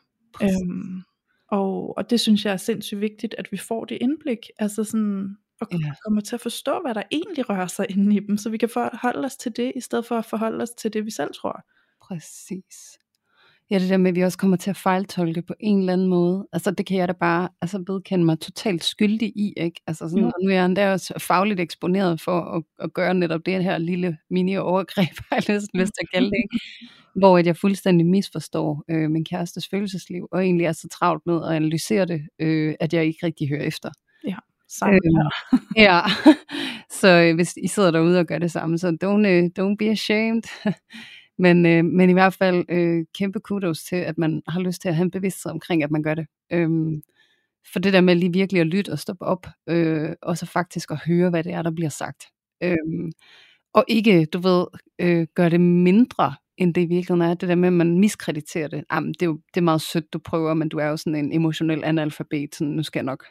Øhm, 0.42 1.02
og, 1.48 1.96
og 1.98 2.10
det 2.10 2.20
synes 2.20 2.44
jeg 2.44 2.52
er 2.52 2.56
sindssygt 2.56 3.00
vigtigt, 3.00 3.34
at 3.38 3.52
vi 3.52 3.56
får 3.56 3.84
det 3.84 3.98
indblik, 4.00 4.38
altså 4.58 4.84
sådan, 4.84 5.36
og 5.60 5.68
Ja. 5.72 5.92
kommer 6.04 6.20
til 6.20 6.34
at 6.34 6.40
forstå, 6.40 6.80
hvad 6.80 6.94
der 6.94 7.02
egentlig 7.12 7.48
rører 7.50 7.66
sig 7.66 7.86
inde 7.90 8.16
i 8.16 8.20
dem, 8.20 8.36
så 8.36 8.50
vi 8.50 8.58
kan 8.58 8.68
forholde 8.68 9.26
os 9.26 9.36
til 9.36 9.56
det, 9.56 9.72
i 9.76 9.80
stedet 9.80 10.06
for 10.06 10.16
at 10.18 10.24
forholde 10.24 10.62
os 10.62 10.70
til 10.70 10.92
det, 10.92 11.06
vi 11.06 11.10
selv 11.10 11.30
tror. 11.34 11.62
Præcis. 12.02 12.98
Ja, 13.70 13.78
det 13.78 13.90
der 13.90 13.96
med, 13.96 14.10
at 14.10 14.14
vi 14.16 14.20
også 14.20 14.38
kommer 14.38 14.56
til 14.56 14.70
at 14.70 14.76
fejltolke 14.76 15.42
på 15.42 15.54
en 15.60 15.80
eller 15.80 15.92
anden 15.92 16.06
måde. 16.06 16.48
Altså, 16.52 16.70
det 16.70 16.86
kan 16.86 16.96
jeg 16.96 17.08
da 17.08 17.12
bare 17.12 17.48
altså, 17.62 17.84
vedkende 17.86 18.24
mig 18.24 18.40
totalt 18.40 18.84
skyldig 18.84 19.28
i, 19.36 19.52
ikke? 19.56 19.80
Altså, 19.86 20.08
sådan, 20.08 20.24
og 20.24 20.32
nu 20.42 20.50
er 20.50 20.54
jeg 20.54 20.64
endda 20.66 20.92
også 20.92 21.14
fagligt 21.18 21.60
eksponeret 21.60 22.20
for 22.20 22.40
at, 22.40 22.62
at 22.78 22.92
gøre 22.94 23.14
netop 23.14 23.46
det 23.46 23.64
her 23.64 23.78
lille 23.78 24.18
mini-overgreb, 24.30 25.08
har 25.30 25.36
jeg 25.36 25.48
lyst, 25.56 25.70
lyst 25.74 25.92
til 25.94 26.02
at 26.02 26.10
kalde 26.14 26.26
det, 26.30 26.36
ikke? 26.36 26.58
Hvor 27.16 27.38
at 27.38 27.46
jeg 27.46 27.56
fuldstændig 27.56 28.06
misforstår 28.06 28.84
øh, 28.90 29.10
min 29.10 29.24
kærestes 29.24 29.68
følelsesliv, 29.68 30.28
og 30.32 30.44
egentlig 30.44 30.66
er 30.66 30.72
så 30.72 30.88
travlt 30.88 31.22
med 31.26 31.44
at 31.44 31.52
analysere 31.52 32.06
det, 32.06 32.20
øh, 32.38 32.74
at 32.80 32.94
jeg 32.94 33.04
ikke 33.04 33.26
rigtig 33.26 33.48
hører 33.48 33.62
efter. 33.62 33.90
Sammen 34.70 35.00
Øhm, 35.06 35.16
her. 35.16 35.58
Ja, 35.86 36.00
så 36.90 37.08
øh, 37.08 37.34
hvis 37.34 37.54
I 37.56 37.66
sidder 37.68 37.90
derude 37.90 38.18
og 38.18 38.26
gør 38.26 38.38
det 38.38 38.50
samme, 38.50 38.78
så 38.78 38.96
don't, 39.04 39.26
øh, 39.28 39.44
don't 39.58 39.76
be 39.78 39.90
ashamed. 39.90 40.42
men, 41.40 41.66
øh, 41.66 41.84
men 41.84 42.10
i 42.10 42.12
hvert 42.12 42.34
fald 42.34 42.64
øh, 42.68 43.04
kæmpe 43.14 43.40
kudos 43.40 43.84
til, 43.84 43.96
at 43.96 44.18
man 44.18 44.42
har 44.48 44.60
lyst 44.60 44.82
til 44.82 44.88
at 44.88 44.94
have 44.94 45.04
en 45.04 45.10
bevidsthed 45.10 45.52
omkring, 45.52 45.82
at 45.82 45.90
man 45.90 46.02
gør 46.02 46.14
det. 46.14 46.26
Øhm, 46.52 47.02
for 47.72 47.78
det 47.78 47.92
der 47.92 48.00
med 48.00 48.14
lige 48.14 48.32
virkelig 48.32 48.60
at 48.60 48.66
lytte 48.66 48.92
og 48.92 48.98
stoppe 48.98 49.24
op, 49.24 49.46
øh, 49.68 50.10
og 50.22 50.38
så 50.38 50.46
faktisk 50.46 50.90
at 50.90 51.00
høre, 51.06 51.30
hvad 51.30 51.44
det 51.44 51.52
er, 51.52 51.62
der 51.62 51.70
bliver 51.70 51.88
sagt. 51.88 52.24
Øhm, 52.62 53.12
og 53.74 53.84
ikke, 53.88 54.24
du 54.24 54.38
ved, 54.38 54.66
øh, 54.98 55.26
gøre 55.34 55.50
det 55.50 55.60
mindre, 55.60 56.34
end 56.56 56.74
det 56.74 56.80
i 56.80 56.86
virkeligheden 56.86 57.30
er. 57.30 57.34
Det 57.34 57.48
der 57.48 57.54
med, 57.54 57.68
at 57.68 57.72
man 57.72 57.98
miskrediterer 57.98 58.68
det. 58.68 58.84
Jamen, 58.92 59.12
det, 59.12 59.22
er 59.22 59.26
jo, 59.26 59.40
det 59.54 59.60
er 59.60 59.64
meget 59.64 59.80
sødt, 59.80 60.12
du 60.12 60.18
prøver, 60.18 60.54
men 60.54 60.68
du 60.68 60.78
er 60.78 60.86
jo 60.86 60.96
sådan 60.96 61.24
en 61.24 61.32
emotionel 61.32 61.84
analfabet, 61.84 62.54
sådan, 62.54 62.72
nu 62.72 62.82
skal 62.82 62.98
jeg 63.00 63.04
nok. 63.04 63.24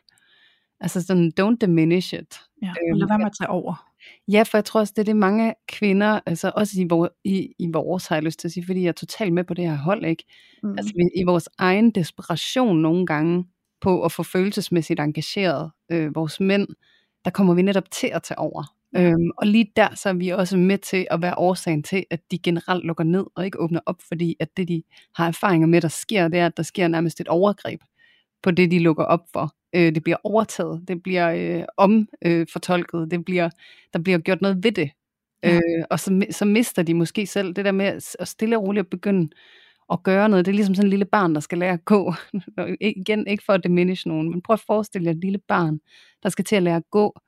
Altså 0.81 1.01
sådan, 1.01 1.31
don't 1.41 1.57
diminish 1.61 2.13
it. 2.13 2.39
Ja, 2.61 2.69
og 2.69 2.75
Øhm, 2.89 2.97
lad 2.99 3.07
være 3.07 3.17
med 3.17 3.25
at 3.25 3.31
tage 3.39 3.49
over. 3.49 3.85
Ja, 4.27 4.43
for 4.43 4.57
jeg 4.57 4.65
tror 4.65 4.79
også, 4.79 4.93
det 4.95 5.01
er 5.01 5.05
det 5.05 5.15
mange 5.15 5.53
kvinder, 5.67 6.19
altså 6.25 6.51
også 6.55 6.81
i, 6.81 6.85
vor, 6.89 7.11
i, 7.23 7.53
i 7.59 7.67
vores, 7.73 8.07
har 8.07 8.15
jeg 8.15 8.23
lyst 8.23 8.39
til 8.39 8.47
at 8.47 8.51
sige, 8.51 8.65
fordi 8.65 8.81
jeg 8.81 8.87
er 8.87 8.91
totalt 8.93 9.33
med 9.33 9.43
på 9.43 9.53
det 9.53 9.65
her 9.69 9.77
hold, 9.77 10.05
ikke? 10.05 10.23
Mm. 10.63 10.71
Altså 10.77 10.93
vi- 10.95 11.21
i 11.21 11.23
vores 11.23 11.49
egen 11.57 11.91
desperation 11.91 12.77
nogle 12.77 13.05
gange 13.05 13.45
på 13.81 14.03
at 14.03 14.11
få 14.11 14.23
følelsesmæssigt 14.23 14.99
engageret 14.99 15.71
øh, 15.91 16.15
vores 16.15 16.39
mænd, 16.39 16.67
der 17.25 17.31
kommer 17.31 17.53
vi 17.53 17.61
netop 17.61 17.91
til 17.91 18.07
at 18.07 18.23
tage 18.23 18.37
over. 18.39 18.75
Ja. 18.93 19.01
Øhm, 19.01 19.29
og 19.37 19.47
lige 19.47 19.71
der, 19.75 19.95
så 19.95 20.09
er 20.09 20.13
vi 20.13 20.29
også 20.29 20.57
med 20.57 20.77
til 20.77 21.07
at 21.11 21.21
være 21.21 21.37
årsagen 21.37 21.83
til, 21.83 22.05
at 22.09 22.19
de 22.31 22.37
generelt 22.39 22.85
lukker 22.85 23.03
ned 23.03 23.25
og 23.35 23.45
ikke 23.45 23.59
åbner 23.59 23.79
op, 23.85 24.01
fordi 24.07 24.35
at 24.39 24.57
det 24.57 24.67
de 24.67 24.83
har 25.15 25.27
erfaringer 25.27 25.67
med, 25.67 25.81
der 25.81 25.87
sker, 25.87 26.27
det 26.27 26.39
er, 26.39 26.45
at 26.45 26.57
der 26.57 26.63
sker 26.63 26.87
nærmest 26.87 27.19
et 27.21 27.27
overgreb 27.27 27.81
på 28.43 28.51
det, 28.51 28.71
de 28.71 28.79
lukker 28.79 29.03
op 29.03 29.21
for. 29.33 29.55
Øh, 29.75 29.95
det 29.95 30.03
bliver 30.03 30.17
overtaget, 30.23 30.83
det 30.87 31.03
bliver 31.03 31.57
øh, 31.59 31.63
omfortolket, 31.77 33.01
øh, 33.01 33.11
det 33.11 33.25
bliver, 33.25 33.49
der 33.93 33.99
bliver 33.99 34.19
gjort 34.19 34.41
noget 34.41 34.63
ved 34.63 34.71
det. 34.71 34.91
Ja. 35.43 35.55
Øh, 35.55 35.85
og 35.89 35.99
så, 35.99 36.25
så 36.31 36.45
mister 36.45 36.83
de 36.83 36.93
måske 36.93 37.27
selv 37.27 37.53
det 37.53 37.65
der 37.65 37.71
med 37.71 37.85
at 38.19 38.27
stille 38.27 38.57
og 38.57 38.63
roligt 38.63 38.83
at 38.83 38.89
begynde 38.89 39.29
at 39.91 40.03
gøre 40.03 40.29
noget. 40.29 40.45
Det 40.45 40.51
er 40.51 40.55
ligesom 40.55 40.75
sådan 40.75 40.85
en 40.85 40.89
lille 40.89 41.05
barn, 41.05 41.35
der 41.35 41.39
skal 41.39 41.57
lære 41.57 41.73
at 41.73 41.85
gå. 41.85 42.13
Igen, 42.81 43.27
ikke 43.27 43.43
for 43.45 43.53
at 43.53 43.63
diminish 43.63 44.07
nogen, 44.07 44.29
men 44.29 44.41
prøv 44.41 44.53
at 44.53 44.63
forestille 44.67 45.05
jer 45.05 45.11
et 45.11 45.21
lille 45.21 45.39
barn, 45.47 45.79
der 46.23 46.29
skal 46.29 46.45
til 46.45 46.55
at 46.55 46.63
lære 46.63 46.75
at 46.75 46.89
gå. 46.91 47.19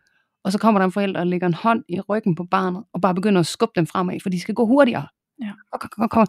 Og 0.44 0.52
så 0.52 0.60
kommer 0.60 0.80
der 0.80 0.86
en 0.86 0.92
forælder 0.92 1.20
og 1.20 1.28
lægger 1.28 1.48
en 1.48 1.54
hånd 1.54 1.84
i 1.90 2.00
ryggen 2.00 2.36
på 2.36 2.44
barnet, 2.44 2.84
og 2.94 3.02
bare 3.02 3.16
begynder 3.16 3.40
at 3.40 3.46
skubbe 3.46 3.74
dem 3.76 3.88
fremad, 3.88 4.20
for 4.20 4.30
de 4.30 4.40
skal 4.40 4.56
gå 4.56 4.66
hurtigere. 4.66 5.08
Ja. 5.42 5.52
Og, 5.72 5.80
og, 5.98 6.10
og, 6.12 6.28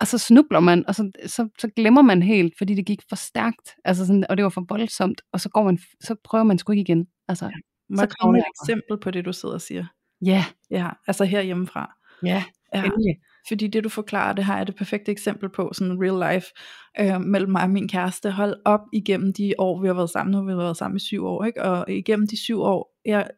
og, 0.00 0.06
så 0.06 0.18
snubler 0.18 0.60
man, 0.60 0.84
og 0.88 0.94
så, 0.94 1.10
så, 1.26 1.48
så 1.58 1.68
glemmer 1.76 2.02
man 2.02 2.22
helt, 2.22 2.54
fordi 2.58 2.74
det 2.74 2.86
gik 2.86 3.02
for 3.08 3.16
stærkt, 3.16 3.76
altså 3.84 4.06
sådan, 4.06 4.26
og 4.30 4.36
det 4.36 4.42
var 4.42 4.48
for 4.48 4.64
voldsomt, 4.68 5.20
og 5.32 5.40
så, 5.40 5.48
går 5.48 5.62
man, 5.64 5.78
så 6.00 6.14
prøver 6.24 6.44
man 6.44 6.58
sgu 6.58 6.72
ikke 6.72 6.80
igen. 6.80 7.06
Altså, 7.28 7.50
Må 7.90 7.96
så 7.96 8.02
jeg 8.02 8.08
komme 8.20 8.38
et 8.38 8.44
eksempel 8.62 8.98
på 9.02 9.10
det, 9.10 9.24
du 9.24 9.32
sidder 9.32 9.54
og 9.54 9.60
siger? 9.60 9.86
ja, 10.24 10.44
Ja, 10.70 10.88
altså 11.06 11.24
herhjemmefra. 11.24 11.94
ja, 12.22 12.44
Ja, 12.74 12.84
endelig. 12.84 13.16
fordi 13.48 13.66
det 13.66 13.84
du 13.84 13.88
forklarer, 13.88 14.32
det 14.32 14.44
har 14.44 14.56
jeg 14.56 14.66
det 14.66 14.76
perfekte 14.76 15.12
eksempel 15.12 15.48
på, 15.48 15.70
sådan 15.74 15.98
real 16.02 16.32
life, 16.34 16.46
øh, 17.00 17.20
mellem 17.20 17.52
mig 17.52 17.62
og 17.62 17.70
min 17.70 17.88
kæreste. 17.88 18.30
Hold 18.30 18.54
op 18.64 18.80
igennem 18.92 19.32
de 19.32 19.54
år, 19.58 19.80
vi 19.80 19.86
har 19.86 19.94
været 19.94 20.10
sammen, 20.10 20.30
nu 20.32 20.38
har 20.38 20.44
vi 20.44 20.56
været 20.56 20.76
sammen 20.76 20.96
i 20.96 21.00
syv 21.00 21.24
år, 21.24 21.44
ikke? 21.44 21.62
og 21.62 21.90
igennem 21.90 22.26
de 22.26 22.36
syv 22.44 22.60
år, 22.60 22.94
jeg, 23.04 23.30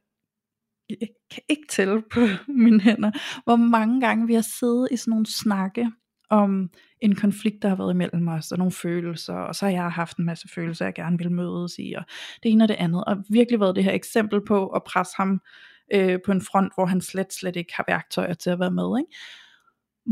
jeg 0.91 1.09
kan 1.31 1.43
ikke 1.49 1.63
tælle 1.71 2.03
på 2.13 2.21
mine 2.65 2.81
hænder, 2.81 3.11
hvor 3.45 3.57
mange 3.57 4.01
gange 4.01 4.27
vi 4.27 4.35
har 4.35 4.47
siddet 4.61 4.89
i 4.91 4.97
sådan 4.97 5.11
nogle 5.11 5.27
snakke, 5.27 5.91
om 6.31 6.71
en 7.01 7.15
konflikt, 7.15 7.63
der 7.63 7.69
har 7.69 7.77
været 7.77 7.95
imellem 7.95 8.29
os, 8.29 8.53
og 8.53 8.59
nogle 8.59 8.73
følelser, 8.73 9.35
og 9.35 9.55
så 9.55 9.65
har 9.65 9.73
jeg 9.73 9.93
haft 9.93 10.17
en 10.17 10.25
masse 10.25 10.49
følelser, 10.49 10.85
jeg 10.85 10.95
gerne 10.95 11.19
vil 11.19 11.33
mødes 11.33 11.79
i, 11.79 11.95
og 11.99 12.05
det 12.43 12.53
ene 12.53 12.65
og 12.65 12.69
det 12.69 12.75
andet, 12.75 13.05
og 13.05 13.17
virkelig 13.29 13.61
været 13.61 13.77
det 13.77 13.85
her 13.85 13.93
eksempel 13.93 14.41
på 14.47 14.67
at 14.67 14.83
presse 14.85 15.15
ham 15.17 15.41
øh, 15.95 16.19
på 16.27 16.33
en 16.33 16.43
front, 16.43 16.73
hvor 16.75 16.87
han 16.87 17.01
slet, 17.01 17.33
slet 17.33 17.57
ikke 17.57 17.73
har 17.77 17.85
værktøjer 17.89 18.35
til 18.35 18.51
at 18.51 18.61
være 18.61 18.71
med, 18.71 18.99
ikke? 18.99 19.13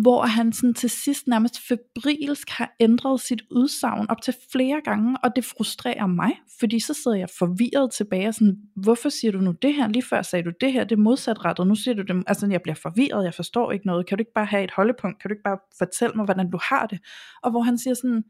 Hvor 0.03 0.23
han 0.23 0.53
sådan 0.53 0.75
til 0.75 0.91
sidst 0.91 1.27
nærmest 1.27 1.61
febrilsk 1.69 2.51
har 2.51 2.75
ændret 2.81 3.21
sit 3.21 3.43
udsagn 3.51 4.11
op 4.11 4.23
til 4.23 4.35
flere 4.53 4.81
gange, 4.85 5.17
og 5.23 5.37
det 5.37 5.45
frustrerer 5.45 6.07
mig, 6.07 6.33
fordi 6.61 6.81
så 6.81 6.95
sidder 6.95 7.17
jeg 7.17 7.29
forvirret 7.39 7.93
tilbage, 7.93 8.29
og 8.29 8.35
sådan, 8.35 8.57
hvorfor 8.77 9.09
siger 9.09 9.33
du 9.33 9.39
nu 9.39 9.51
det 9.63 9.75
her? 9.75 9.89
Lige 9.89 10.03
før 10.03 10.23
sagde 10.23 10.45
du 10.45 10.53
det 10.61 10.73
her, 10.73 10.85
det 10.85 10.97
er 10.97 11.01
modsatrettet, 11.01 11.67
nu 11.67 11.75
siger 11.75 11.95
du 11.95 12.03
det, 12.03 12.25
altså 12.27 12.47
jeg 12.51 12.63
bliver 12.63 12.75
forvirret, 12.75 13.25
jeg 13.25 13.35
forstår 13.35 13.73
ikke 13.73 13.87
noget, 13.87 14.07
kan 14.07 14.19
du 14.19 14.23
ikke 14.23 14.33
bare 14.35 14.47
have 14.47 14.65
et 14.65 14.71
holdepunkt, 14.71 15.23
kan 15.23 15.29
du 15.29 15.33
ikke 15.33 15.43
bare 15.43 15.59
fortælle 15.79 16.15
mig, 16.17 16.25
hvordan 16.25 16.51
du 16.51 16.59
har 16.63 16.87
det? 16.87 16.99
Og 17.43 17.51
hvor 17.51 17.61
han 17.61 17.79
siger 17.79 17.95
sådan, 17.95 18.25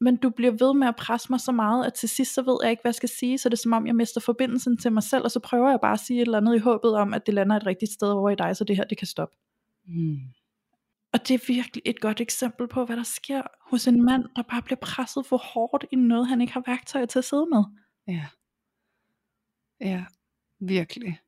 men 0.00 0.16
du 0.16 0.30
bliver 0.30 0.52
ved 0.52 0.74
med 0.74 0.88
at 0.88 0.96
presse 0.96 1.26
mig 1.30 1.40
så 1.40 1.52
meget, 1.52 1.86
at 1.86 1.94
til 1.94 2.08
sidst 2.08 2.34
så 2.34 2.42
ved 2.42 2.56
jeg 2.62 2.70
ikke, 2.70 2.82
hvad 2.82 2.90
jeg 2.90 2.94
skal 2.94 3.08
sige, 3.08 3.38
så 3.38 3.48
det 3.48 3.52
er 3.52 3.62
som 3.62 3.72
om, 3.72 3.86
jeg 3.86 3.96
mister 3.96 4.20
forbindelsen 4.20 4.76
til 4.76 4.92
mig 4.92 5.02
selv, 5.02 5.24
og 5.24 5.30
så 5.30 5.40
prøver 5.40 5.70
jeg 5.70 5.78
bare 5.82 5.92
at 5.92 6.00
sige 6.00 6.20
et 6.20 6.26
eller 6.26 6.38
andet 6.38 6.56
i 6.56 6.58
håbet 6.58 6.94
om, 6.94 7.14
at 7.14 7.26
det 7.26 7.34
lander 7.34 7.56
et 7.56 7.66
rigtigt 7.66 7.92
sted 7.92 8.08
over 8.08 8.30
i 8.30 8.34
dig, 8.34 8.56
så 8.56 8.64
det 8.64 8.76
her, 8.76 8.84
det 8.84 8.98
kan 8.98 9.06
stoppe. 9.06 9.36
Mm. 9.86 10.18
Og 11.12 11.28
det 11.28 11.34
er 11.34 11.46
virkelig 11.46 11.82
et 11.84 12.00
godt 12.00 12.20
eksempel 12.20 12.68
på, 12.68 12.84
hvad 12.84 12.96
der 12.96 13.02
sker 13.02 13.42
hos 13.70 13.88
en 13.88 14.02
mand, 14.04 14.24
der 14.36 14.42
bare 14.42 14.62
bliver 14.62 14.78
presset 14.82 15.26
for 15.26 15.36
hårdt 15.36 15.84
i 15.92 15.96
noget, 15.96 16.28
han 16.28 16.40
ikke 16.40 16.52
har 16.52 16.62
værktøjer 16.66 17.06
til 17.06 17.18
at 17.18 17.24
sidde 17.24 17.46
med. 17.46 17.64
Ja. 18.08 18.26
Ja, 19.80 20.04
virkelig. 20.60 21.20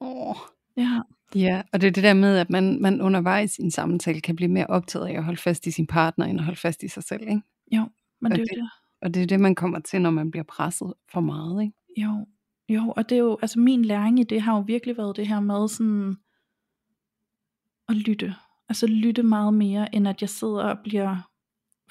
Åh. 0.00 0.36
Ja, 0.76 1.00
Ja, 1.34 1.62
og 1.72 1.80
det 1.80 1.86
er 1.86 1.92
det 1.92 2.02
der 2.02 2.14
med, 2.14 2.36
at 2.36 2.50
man, 2.50 2.80
man 2.80 3.00
undervejs 3.00 3.58
i 3.58 3.62
en 3.62 3.70
samtale 3.70 4.20
kan 4.20 4.36
blive 4.36 4.50
mere 4.50 4.66
optaget 4.66 5.06
af 5.06 5.12
at 5.12 5.24
holde 5.24 5.40
fast 5.40 5.66
i 5.66 5.70
sin 5.70 5.86
partner, 5.86 6.26
end 6.26 6.38
at 6.38 6.44
holde 6.44 6.60
fast 6.60 6.82
i 6.82 6.88
sig 6.88 7.02
selv. 7.02 7.22
Ikke? 7.22 7.42
jo, 7.72 7.88
men 8.20 8.32
Og 8.32 8.38
det 8.38 8.48
er 8.50 8.54
det-. 8.54 8.70
Og 9.02 9.14
det 9.14 9.22
er 9.22 9.26
det, 9.26 9.40
man 9.40 9.54
kommer 9.54 9.80
til, 9.80 10.00
når 10.00 10.10
man 10.10 10.30
bliver 10.30 10.44
presset 10.44 10.94
for 11.12 11.20
meget. 11.20 11.62
Ikke? 11.62 11.74
Jo, 11.96 12.26
jo, 12.68 12.92
og 12.96 13.08
det 13.08 13.14
er 13.14 13.20
jo, 13.20 13.38
altså 13.42 13.60
min 13.60 13.84
læring 13.84 14.20
i 14.20 14.22
det 14.22 14.42
har 14.42 14.56
jo 14.56 14.60
virkelig 14.60 14.96
været 14.96 15.16
det 15.16 15.28
her 15.28 15.40
med 15.40 15.68
sådan, 15.68 16.16
at 17.88 17.96
lytte. 17.96 18.34
Altså 18.68 18.86
lytte 18.86 19.22
meget 19.22 19.54
mere, 19.54 19.94
end 19.94 20.08
at 20.08 20.20
jeg 20.20 20.28
sidder 20.28 20.62
og 20.64 20.78
bliver 20.84 21.30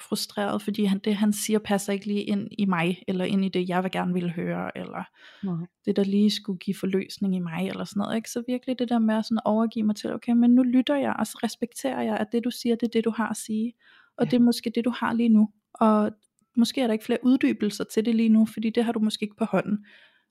frustreret, 0.00 0.62
fordi 0.62 0.84
han, 0.84 0.98
det 0.98 1.16
han 1.16 1.32
siger 1.32 1.58
passer 1.58 1.92
ikke 1.92 2.06
lige 2.06 2.22
ind 2.22 2.48
i 2.58 2.64
mig, 2.64 3.02
eller 3.08 3.24
ind 3.24 3.44
i 3.44 3.48
det, 3.48 3.68
jeg 3.68 3.82
vil 3.82 3.90
gerne 3.90 4.12
ville 4.12 4.30
høre, 4.30 4.78
eller 4.78 5.04
Nej. 5.46 5.66
det 5.84 5.96
der 5.96 6.04
lige 6.04 6.30
skulle 6.30 6.58
give 6.58 6.76
forløsning 6.80 7.36
i 7.36 7.38
mig, 7.38 7.68
eller 7.68 7.84
sådan 7.84 8.00
noget, 8.00 8.16
ikke? 8.16 8.30
så 8.30 8.42
virkelig 8.48 8.78
det 8.78 8.88
der 8.88 8.98
med 8.98 9.14
at 9.14 9.24
sådan 9.24 9.38
overgive 9.44 9.86
mig 9.86 9.96
til, 9.96 10.12
okay, 10.12 10.32
men 10.32 10.50
nu 10.54 10.62
lytter 10.62 10.96
jeg, 10.96 11.14
og 11.18 11.26
så 11.26 11.38
respekterer 11.42 12.02
jeg, 12.02 12.16
at 12.16 12.26
det 12.32 12.44
du 12.44 12.50
siger, 12.50 12.74
det 12.76 12.86
er 12.86 12.90
det 12.90 13.04
du 13.04 13.10
har 13.10 13.28
at 13.28 13.36
sige, 13.36 13.72
og 14.16 14.24
Ja. 14.24 14.30
det 14.30 14.36
er 14.36 14.40
måske 14.40 14.72
det 14.74 14.84
du 14.84 14.90
har 14.90 15.12
lige 15.12 15.28
nu, 15.28 15.48
og 15.74 16.12
måske 16.56 16.80
er 16.80 16.86
der 16.86 16.92
ikke 16.92 17.04
flere 17.04 17.18
uddybelser 17.24 17.84
til 17.84 18.04
det 18.04 18.14
lige 18.14 18.28
nu, 18.28 18.46
fordi 18.46 18.70
det 18.70 18.84
har 18.84 18.92
du 18.92 19.00
måske 19.00 19.22
ikke 19.22 19.36
på 19.36 19.44
hånden. 19.44 19.84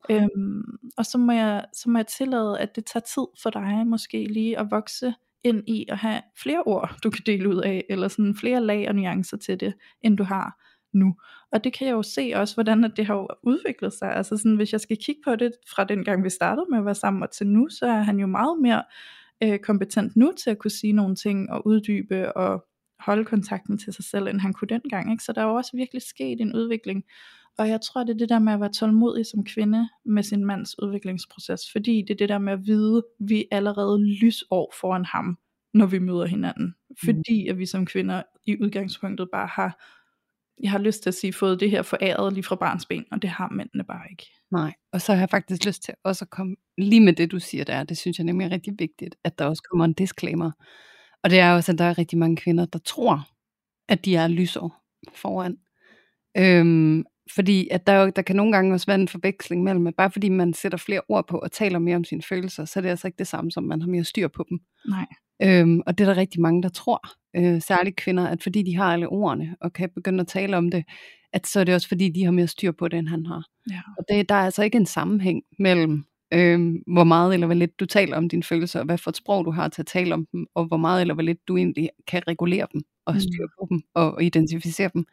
Øhm, 0.09 0.63
og 0.97 1.05
så 1.05 1.17
må, 1.17 1.31
jeg, 1.31 1.65
så 1.73 1.89
må 1.89 1.97
jeg 1.99 2.07
tillade, 2.07 2.59
at 2.59 2.75
det 2.75 2.85
tager 2.85 3.01
tid 3.15 3.25
for 3.43 3.49
dig 3.49 3.87
måske 3.87 4.25
lige 4.25 4.59
at 4.59 4.71
vokse 4.71 5.13
ind 5.43 5.63
i 5.67 5.85
at 5.89 5.97
have 5.97 6.21
flere 6.37 6.63
ord, 6.63 6.95
du 7.03 7.09
kan 7.09 7.23
dele 7.25 7.49
ud 7.49 7.61
af, 7.61 7.85
eller 7.89 8.07
sådan 8.07 8.35
flere 8.35 8.61
lag 8.61 8.87
og 8.87 8.95
nuancer 8.95 9.37
til 9.37 9.59
det, 9.59 9.73
end 10.01 10.17
du 10.17 10.23
har 10.23 10.59
nu. 10.93 11.15
Og 11.51 11.63
det 11.63 11.73
kan 11.73 11.87
jeg 11.87 11.93
jo 11.93 12.03
se 12.03 12.31
også, 12.35 12.55
hvordan 12.55 12.91
det 12.97 13.05
har 13.05 13.39
udviklet 13.43 13.93
sig. 13.93 14.15
Altså 14.15 14.37
sådan, 14.37 14.55
hvis 14.55 14.71
jeg 14.71 14.81
skal 14.81 14.97
kigge 14.97 15.21
på 15.25 15.35
det 15.35 15.51
fra 15.75 15.83
den 15.83 16.03
gang, 16.03 16.23
vi 16.23 16.29
startede 16.29 16.65
med 16.69 16.77
at 16.77 16.85
være 16.85 16.95
sammen 16.95 17.23
og 17.23 17.31
til 17.31 17.47
nu, 17.47 17.69
så 17.69 17.85
er 17.85 18.01
han 18.01 18.19
jo 18.19 18.27
meget 18.27 18.61
mere 18.61 18.83
øh, 19.43 19.59
kompetent 19.59 20.15
nu 20.15 20.31
til 20.43 20.49
at 20.49 20.57
kunne 20.57 20.71
sige 20.71 20.93
nogle 20.93 21.15
ting 21.15 21.51
og 21.51 21.67
uddybe 21.67 22.37
og 22.37 22.65
holde 22.99 23.25
kontakten 23.25 23.77
til 23.77 23.93
sig 23.93 24.05
selv, 24.05 24.27
end 24.27 24.39
han 24.39 24.53
kunne 24.53 24.67
dengang. 24.67 25.11
Ikke? 25.11 25.23
Så 25.23 25.33
der 25.33 25.41
er 25.41 25.45
jo 25.45 25.55
også 25.55 25.77
virkelig 25.77 26.01
sket 26.01 26.41
en 26.41 26.55
udvikling. 26.55 27.03
Og 27.57 27.69
jeg 27.69 27.81
tror, 27.81 28.03
det 28.03 28.13
er 28.13 28.17
det 28.17 28.29
der 28.29 28.39
med 28.39 28.53
at 28.53 28.59
være 28.59 28.71
tålmodig 28.71 29.25
som 29.25 29.45
kvinde 29.45 29.89
med 30.05 30.23
sin 30.23 30.45
mands 30.45 30.79
udviklingsproces. 30.79 31.61
Fordi 31.71 32.01
det 32.01 32.13
er 32.13 32.17
det 32.17 32.29
der 32.29 32.37
med 32.37 32.53
at 32.53 32.65
vide, 32.65 32.97
at 32.97 33.27
vi 33.27 33.39
er 33.51 33.57
allerede 33.57 34.07
lysår 34.21 34.73
foran 34.81 35.05
ham, 35.05 35.37
når 35.73 35.85
vi 35.85 35.99
møder 35.99 36.25
hinanden. 36.25 36.75
Fordi 37.05 37.47
at 37.47 37.57
vi 37.57 37.65
som 37.65 37.85
kvinder 37.85 38.23
i 38.45 38.61
udgangspunktet 38.61 39.27
bare 39.31 39.47
har, 39.47 39.83
jeg 40.63 40.71
har 40.71 40.79
lyst 40.79 41.03
til 41.03 41.09
at 41.09 41.13
sige, 41.13 41.33
fået 41.33 41.59
det 41.59 41.71
her 41.71 41.81
foræret 41.81 42.33
lige 42.33 42.43
fra 42.43 42.55
barns 42.55 42.85
ben, 42.85 43.05
og 43.11 43.21
det 43.21 43.29
har 43.29 43.49
mændene 43.49 43.83
bare 43.83 44.05
ikke. 44.11 44.25
Nej, 44.51 44.73
og 44.91 45.01
så 45.01 45.13
har 45.13 45.19
jeg 45.19 45.29
faktisk 45.29 45.65
lyst 45.65 45.83
til 45.83 45.93
også 46.03 46.25
at 46.25 46.29
komme 46.29 46.55
lige 46.77 47.01
med 47.01 47.13
det, 47.13 47.31
du 47.31 47.39
siger 47.39 47.63
der. 47.63 47.83
Det 47.83 47.97
synes 47.97 48.17
jeg 48.17 48.25
nemlig 48.25 48.45
er 48.45 48.51
rigtig 48.51 48.73
vigtigt, 48.79 49.15
at 49.23 49.39
der 49.39 49.45
også 49.45 49.63
kommer 49.71 49.85
en 49.85 49.93
disclaimer. 49.93 50.51
Og 51.23 51.29
det 51.29 51.39
er 51.39 51.53
også, 51.53 51.71
at 51.71 51.77
der 51.77 51.85
er 51.85 51.97
rigtig 51.97 52.19
mange 52.19 52.35
kvinder, 52.35 52.65
der 52.65 52.79
tror, 52.79 53.27
at 53.89 54.05
de 54.05 54.15
er 54.15 54.27
lysår 54.27 54.83
foran. 55.15 55.57
Øhm, 56.37 57.05
fordi 57.35 57.67
at 57.71 57.87
der, 57.87 58.09
der 58.09 58.21
kan 58.21 58.35
nogle 58.35 58.51
gange 58.51 58.73
også 58.73 58.85
være 58.85 58.99
en 58.99 59.07
forveksling 59.07 59.63
mellem, 59.63 59.87
at 59.87 59.95
bare 59.95 60.11
fordi 60.11 60.29
man 60.29 60.53
sætter 60.53 60.77
flere 60.77 61.01
ord 61.09 61.27
på 61.27 61.37
og 61.37 61.51
taler 61.51 61.79
mere 61.79 61.95
om 61.95 62.03
sine 62.03 62.21
følelser, 62.21 62.65
så 62.65 62.79
er 62.79 62.81
det 62.81 62.89
altså 62.89 63.07
ikke 63.07 63.17
det 63.17 63.27
samme, 63.27 63.51
som 63.51 63.63
man 63.63 63.81
har 63.81 63.89
mere 63.89 64.03
styr 64.03 64.27
på 64.27 64.45
dem. 64.49 64.59
Nej. 64.89 65.05
Øhm, 65.41 65.81
og 65.85 65.97
det 65.97 66.03
er 66.03 66.13
der 66.13 66.17
rigtig 66.17 66.41
mange, 66.41 66.63
der 66.63 66.69
tror, 66.69 67.01
øh, 67.35 67.61
særligt 67.61 67.95
kvinder, 67.95 68.27
at 68.27 68.43
fordi 68.43 68.63
de 68.63 68.75
har 68.75 68.93
alle 68.93 69.09
ordene 69.09 69.55
og 69.61 69.73
kan 69.73 69.89
begynde 69.95 70.21
at 70.21 70.27
tale 70.27 70.57
om 70.57 70.71
det, 70.71 70.83
at 71.33 71.47
så 71.47 71.59
er 71.59 71.63
det 71.63 71.75
også 71.75 71.87
fordi, 71.87 72.09
de 72.09 72.23
har 72.23 72.31
mere 72.31 72.47
styr 72.47 72.71
på 72.71 72.87
det, 72.87 72.99
end 72.99 73.07
han 73.07 73.25
har. 73.25 73.45
Ja. 73.71 73.79
Og 73.97 74.05
det, 74.09 74.29
der 74.29 74.35
er 74.35 74.45
altså 74.45 74.63
ikke 74.63 74.77
en 74.77 74.85
sammenhæng 74.85 75.43
mellem, 75.59 76.05
øh, 76.33 76.73
hvor 76.87 77.03
meget 77.03 77.33
eller 77.33 77.47
hvor 77.47 77.53
lidt 77.53 77.79
du 77.79 77.85
taler 77.85 78.17
om 78.17 78.29
dine 78.29 78.43
følelser, 78.43 78.79
og 78.79 78.85
hvad 78.85 78.97
for 78.97 79.09
et 79.09 79.17
sprog 79.17 79.45
du 79.45 79.51
har 79.51 79.67
til 79.67 79.81
at 79.81 79.85
tale 79.85 80.13
om 80.13 80.27
dem, 80.31 80.45
og 80.55 80.65
hvor 80.65 80.77
meget 80.77 81.01
eller 81.01 81.13
hvor 81.13 81.23
lidt 81.23 81.47
du 81.47 81.57
egentlig 81.57 81.89
kan 82.07 82.27
regulere 82.27 82.67
dem, 82.73 82.81
og 83.05 83.13
have 83.13 83.21
styr 83.21 83.47
på 83.59 83.67
dem, 83.69 83.81
og 83.93 84.23
identificere 84.23 84.89
dem. 84.93 85.05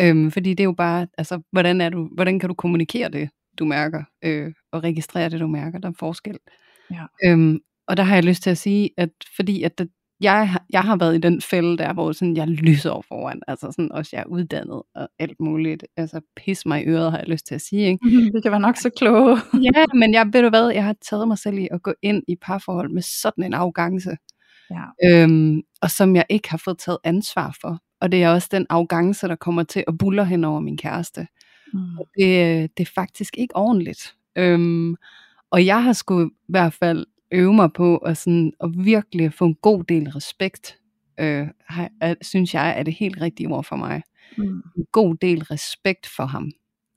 Øhm, 0.00 0.30
fordi 0.30 0.50
det 0.50 0.60
er 0.60 0.64
jo 0.64 0.72
bare, 0.72 1.06
altså, 1.18 1.40
hvordan, 1.52 1.80
er 1.80 1.88
du, 1.88 2.08
hvordan 2.14 2.38
kan 2.38 2.48
du 2.48 2.54
kommunikere 2.54 3.08
det, 3.08 3.30
du 3.58 3.64
mærker, 3.64 4.02
øh, 4.24 4.52
og 4.72 4.84
registrere 4.84 5.28
det, 5.28 5.40
du 5.40 5.46
mærker, 5.46 5.78
der 5.78 5.88
er 5.88 5.92
forskel. 5.98 6.38
Ja. 6.90 7.04
Øhm, 7.24 7.58
og 7.88 7.96
der 7.96 8.02
har 8.02 8.14
jeg 8.14 8.24
lyst 8.24 8.42
til 8.42 8.50
at 8.50 8.58
sige, 8.58 8.90
at 8.96 9.10
fordi 9.36 9.62
at 9.62 9.78
det, 9.78 9.88
jeg, 10.20 10.56
jeg 10.70 10.82
har 10.82 10.96
været 10.96 11.14
i 11.14 11.18
den 11.18 11.40
fælde 11.40 11.78
der, 11.78 11.92
hvor 11.92 12.12
sådan, 12.12 12.36
jeg 12.36 12.48
lyser 12.48 12.90
over 12.90 13.02
foran, 13.08 13.40
altså 13.48 13.66
sådan, 13.72 13.92
også 13.92 14.10
jeg 14.16 14.20
er 14.22 14.26
uddannet 14.26 14.82
og 14.94 15.08
alt 15.18 15.40
muligt, 15.40 15.84
altså 15.96 16.20
pis 16.36 16.66
mig 16.66 16.82
i 16.84 16.86
øret, 16.86 17.10
har 17.10 17.18
jeg 17.18 17.28
lyst 17.28 17.46
til 17.46 17.54
at 17.54 17.60
sige, 17.60 17.86
ikke? 17.88 18.06
Det 18.34 18.42
kan 18.42 18.52
være 18.52 18.60
nok 18.60 18.76
så 18.76 18.90
kloge. 18.98 19.38
ja, 19.74 19.84
men 19.94 20.14
jeg 20.14 20.26
ved 20.32 20.42
du 20.42 20.48
hvad, 20.48 20.68
jeg 20.70 20.84
har 20.84 20.96
taget 21.10 21.28
mig 21.28 21.38
selv 21.38 21.58
i 21.58 21.68
at 21.70 21.82
gå 21.82 21.94
ind 22.02 22.22
i 22.28 22.36
parforhold 22.42 22.90
med 22.90 23.02
sådan 23.02 23.44
en 23.44 23.54
afgangse, 23.54 24.16
Ja. 24.70 24.84
øhm, 25.22 25.60
og 25.82 25.90
som 25.90 26.16
jeg 26.16 26.24
ikke 26.30 26.50
har 26.50 26.60
fået 26.64 26.78
taget 26.78 26.98
ansvar 27.04 27.56
for. 27.60 27.78
Og 28.00 28.12
det 28.12 28.22
er 28.22 28.28
også 28.28 28.48
den 28.52 28.66
afgangse, 28.70 29.28
der 29.28 29.36
kommer 29.36 29.62
til 29.62 29.84
at 29.88 29.98
buller 29.98 30.24
hen 30.24 30.44
over 30.44 30.60
min 30.60 30.76
kæreste. 30.76 31.26
Mm. 31.72 31.98
Og 31.98 32.06
det, 32.18 32.70
det 32.78 32.88
er 32.88 32.92
faktisk 32.94 33.38
ikke 33.38 33.56
ordentligt. 33.56 34.14
Øhm, 34.36 34.96
og 35.50 35.66
jeg 35.66 35.84
har 35.84 35.92
sgu 35.92 36.26
i 36.26 36.30
hvert 36.48 36.72
fald 36.72 37.06
øve 37.32 37.54
mig 37.54 37.72
på 37.72 37.96
at, 37.96 38.16
sådan, 38.16 38.52
at 38.60 38.70
virkelig 38.76 39.32
få 39.32 39.44
en 39.44 39.54
god 39.54 39.84
del 39.84 40.10
respekt, 40.10 40.78
øh, 41.20 41.48
har, 41.66 41.90
er, 42.00 42.14
synes 42.22 42.54
jeg 42.54 42.78
er 42.78 42.82
det 42.82 42.94
helt 42.94 43.20
rigtige 43.20 43.48
ord 43.48 43.64
for 43.64 43.76
mig. 43.76 44.02
Mm. 44.38 44.62
En 44.76 44.86
god 44.92 45.16
del 45.16 45.42
respekt 45.42 46.06
for 46.16 46.26
ham. 46.26 46.50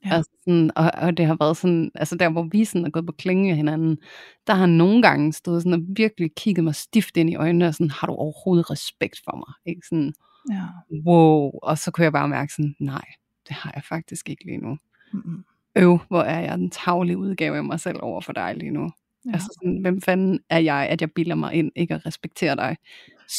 Ja. 0.04 0.14
Altså 0.14 0.30
sådan, 0.44 0.70
og, 0.76 0.90
og 0.94 1.16
det 1.16 1.26
har 1.26 1.36
været 1.40 1.56
sådan, 1.56 1.90
altså 1.94 2.16
der 2.16 2.30
hvor 2.30 2.48
vi 2.52 2.64
sådan 2.64 2.86
er 2.86 2.90
gået 2.90 3.06
på 3.06 3.12
klinge 3.12 3.50
af 3.50 3.56
hinanden, 3.56 3.98
der 4.46 4.52
har 4.52 4.60
han 4.60 4.70
nogle 4.70 5.02
gange 5.02 5.32
stået 5.32 5.62
sådan 5.62 5.80
og 5.80 5.86
virkelig 5.96 6.30
kigget 6.36 6.64
mig 6.64 6.74
stift 6.74 7.16
ind 7.16 7.30
i 7.30 7.36
øjnene, 7.36 7.66
og 7.66 7.74
sådan, 7.74 7.90
har 7.90 8.06
du 8.06 8.12
overhovedet 8.12 8.70
respekt 8.70 9.20
for 9.24 9.36
mig? 9.36 9.72
Ikke 9.72 9.86
sådan, 9.88 10.14
Ja. 10.50 10.64
wow, 11.06 11.50
og 11.62 11.78
så 11.78 11.90
kunne 11.90 12.04
jeg 12.04 12.12
bare 12.12 12.28
mærke 12.28 12.52
sådan, 12.52 12.76
nej, 12.78 13.04
det 13.48 13.56
har 13.56 13.72
jeg 13.74 13.84
faktisk 13.84 14.30
ikke 14.30 14.44
lige 14.44 14.58
nu. 14.58 14.78
Mm. 15.12 15.44
Øv, 15.76 15.98
hvor 16.08 16.22
er 16.22 16.40
jeg 16.40 16.58
den 16.58 16.70
tavlige 16.70 17.18
udgave 17.18 17.56
af 17.56 17.64
mig 17.64 17.80
selv 17.80 17.98
over 18.02 18.20
for 18.20 18.32
dig 18.32 18.54
lige 18.56 18.70
nu. 18.70 18.90
Ja. 19.26 19.32
Altså 19.32 19.58
sådan, 19.60 19.78
hvem 19.80 20.00
fanden 20.00 20.40
er 20.50 20.58
jeg, 20.58 20.86
at 20.90 21.00
jeg 21.00 21.12
bilder 21.12 21.34
mig 21.34 21.54
ind, 21.54 21.72
ikke 21.76 21.94
at 21.94 22.06
respektere 22.06 22.56
dig 22.56 22.76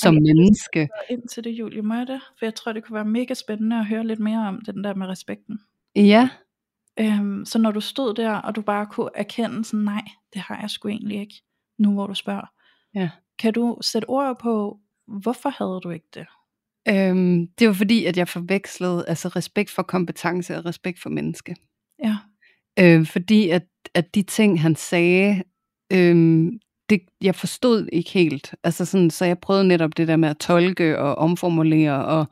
som 0.01 0.13
Ej, 0.15 0.21
jeg 0.25 0.35
menneske? 0.35 0.89
ind 1.09 1.27
til 1.27 1.43
det, 1.43 1.49
Julie, 1.49 1.81
må 1.81 1.93
jeg 1.93 2.07
det? 2.07 2.21
For 2.39 2.45
jeg 2.45 2.55
tror, 2.55 2.71
det 2.71 2.83
kunne 2.83 2.95
være 2.95 3.05
mega 3.05 3.33
spændende 3.33 3.79
at 3.79 3.85
høre 3.85 4.07
lidt 4.07 4.19
mere 4.19 4.47
om 4.47 4.61
den 4.65 4.83
der 4.83 4.95
med 4.95 5.07
respekten. 5.07 5.59
Ja, 5.95 6.29
Øhm, 6.99 7.45
så 7.45 7.59
når 7.59 7.71
du 7.71 7.81
stod 7.81 8.13
der, 8.13 8.33
og 8.33 8.55
du 8.55 8.61
bare 8.61 8.85
kunne 8.85 9.09
erkende 9.15 9.65
sådan, 9.65 9.83
nej, 9.83 10.01
det 10.33 10.41
har 10.41 10.59
jeg 10.61 10.69
sgu 10.69 10.87
egentlig 10.87 11.19
ikke, 11.19 11.43
nu 11.77 11.93
hvor 11.93 12.07
du 12.07 12.13
spørger. 12.13 12.51
Ja. 12.93 13.09
Kan 13.39 13.53
du 13.53 13.77
sætte 13.81 14.09
ord 14.09 14.39
på, 14.39 14.79
hvorfor 15.07 15.49
havde 15.49 15.79
du 15.83 15.89
ikke 15.89 16.07
det? 16.13 16.27
Øhm, 16.89 17.47
det 17.59 17.67
var 17.67 17.73
fordi, 17.73 18.05
at 18.05 18.17
jeg 18.17 18.27
forvekslede 18.27 19.05
altså 19.07 19.27
respekt 19.27 19.71
for 19.71 19.81
kompetence 19.81 20.57
og 20.57 20.65
respekt 20.65 21.01
for 21.01 21.09
menneske. 21.09 21.55
Ja. 22.03 22.17
Øh, 22.79 23.05
fordi 23.05 23.49
at, 23.49 23.63
at 23.93 24.15
de 24.15 24.21
ting, 24.21 24.61
han 24.61 24.75
sagde, 24.75 25.43
øh, 25.93 26.45
det, 26.89 27.01
jeg 27.21 27.35
forstod 27.35 27.89
ikke 27.93 28.09
helt. 28.09 28.55
Altså 28.63 28.85
sådan, 28.85 29.09
så 29.09 29.25
jeg 29.25 29.39
prøvede 29.39 29.67
netop 29.67 29.97
det 29.97 30.07
der 30.07 30.15
med 30.15 30.29
at 30.29 30.37
tolke 30.37 30.99
og 30.99 31.15
omformulere. 31.15 32.05
Og, 32.05 32.25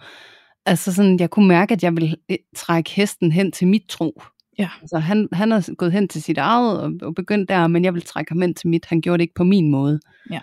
altså 0.65 0.93
sådan, 0.93 1.19
jeg 1.19 1.29
kunne 1.29 1.47
mærke, 1.47 1.73
at 1.73 1.83
jeg 1.83 1.95
ville 1.95 2.15
øh, 2.31 2.37
trække 2.55 2.89
hesten 2.89 3.31
hen 3.31 3.51
til 3.51 3.67
mit 3.67 3.83
tro. 3.89 4.21
Ja. 4.59 4.69
Altså, 4.81 4.99
han, 4.99 5.29
han 5.31 5.51
er 5.51 5.75
gået 5.75 5.91
hen 5.91 6.07
til 6.07 6.23
sit 6.23 6.37
eget 6.37 6.81
og, 6.81 6.91
og 7.01 7.15
begyndt 7.15 7.49
der, 7.49 7.67
men 7.67 7.85
jeg 7.85 7.93
vil 7.93 8.01
trække 8.01 8.31
ham 8.31 8.41
hen 8.41 8.53
til 8.53 8.67
mit. 8.67 8.85
Han 8.85 9.01
gjorde 9.01 9.17
det 9.17 9.23
ikke 9.23 9.33
på 9.33 9.43
min 9.43 9.71
måde. 9.71 9.99
Ja. 10.31 10.39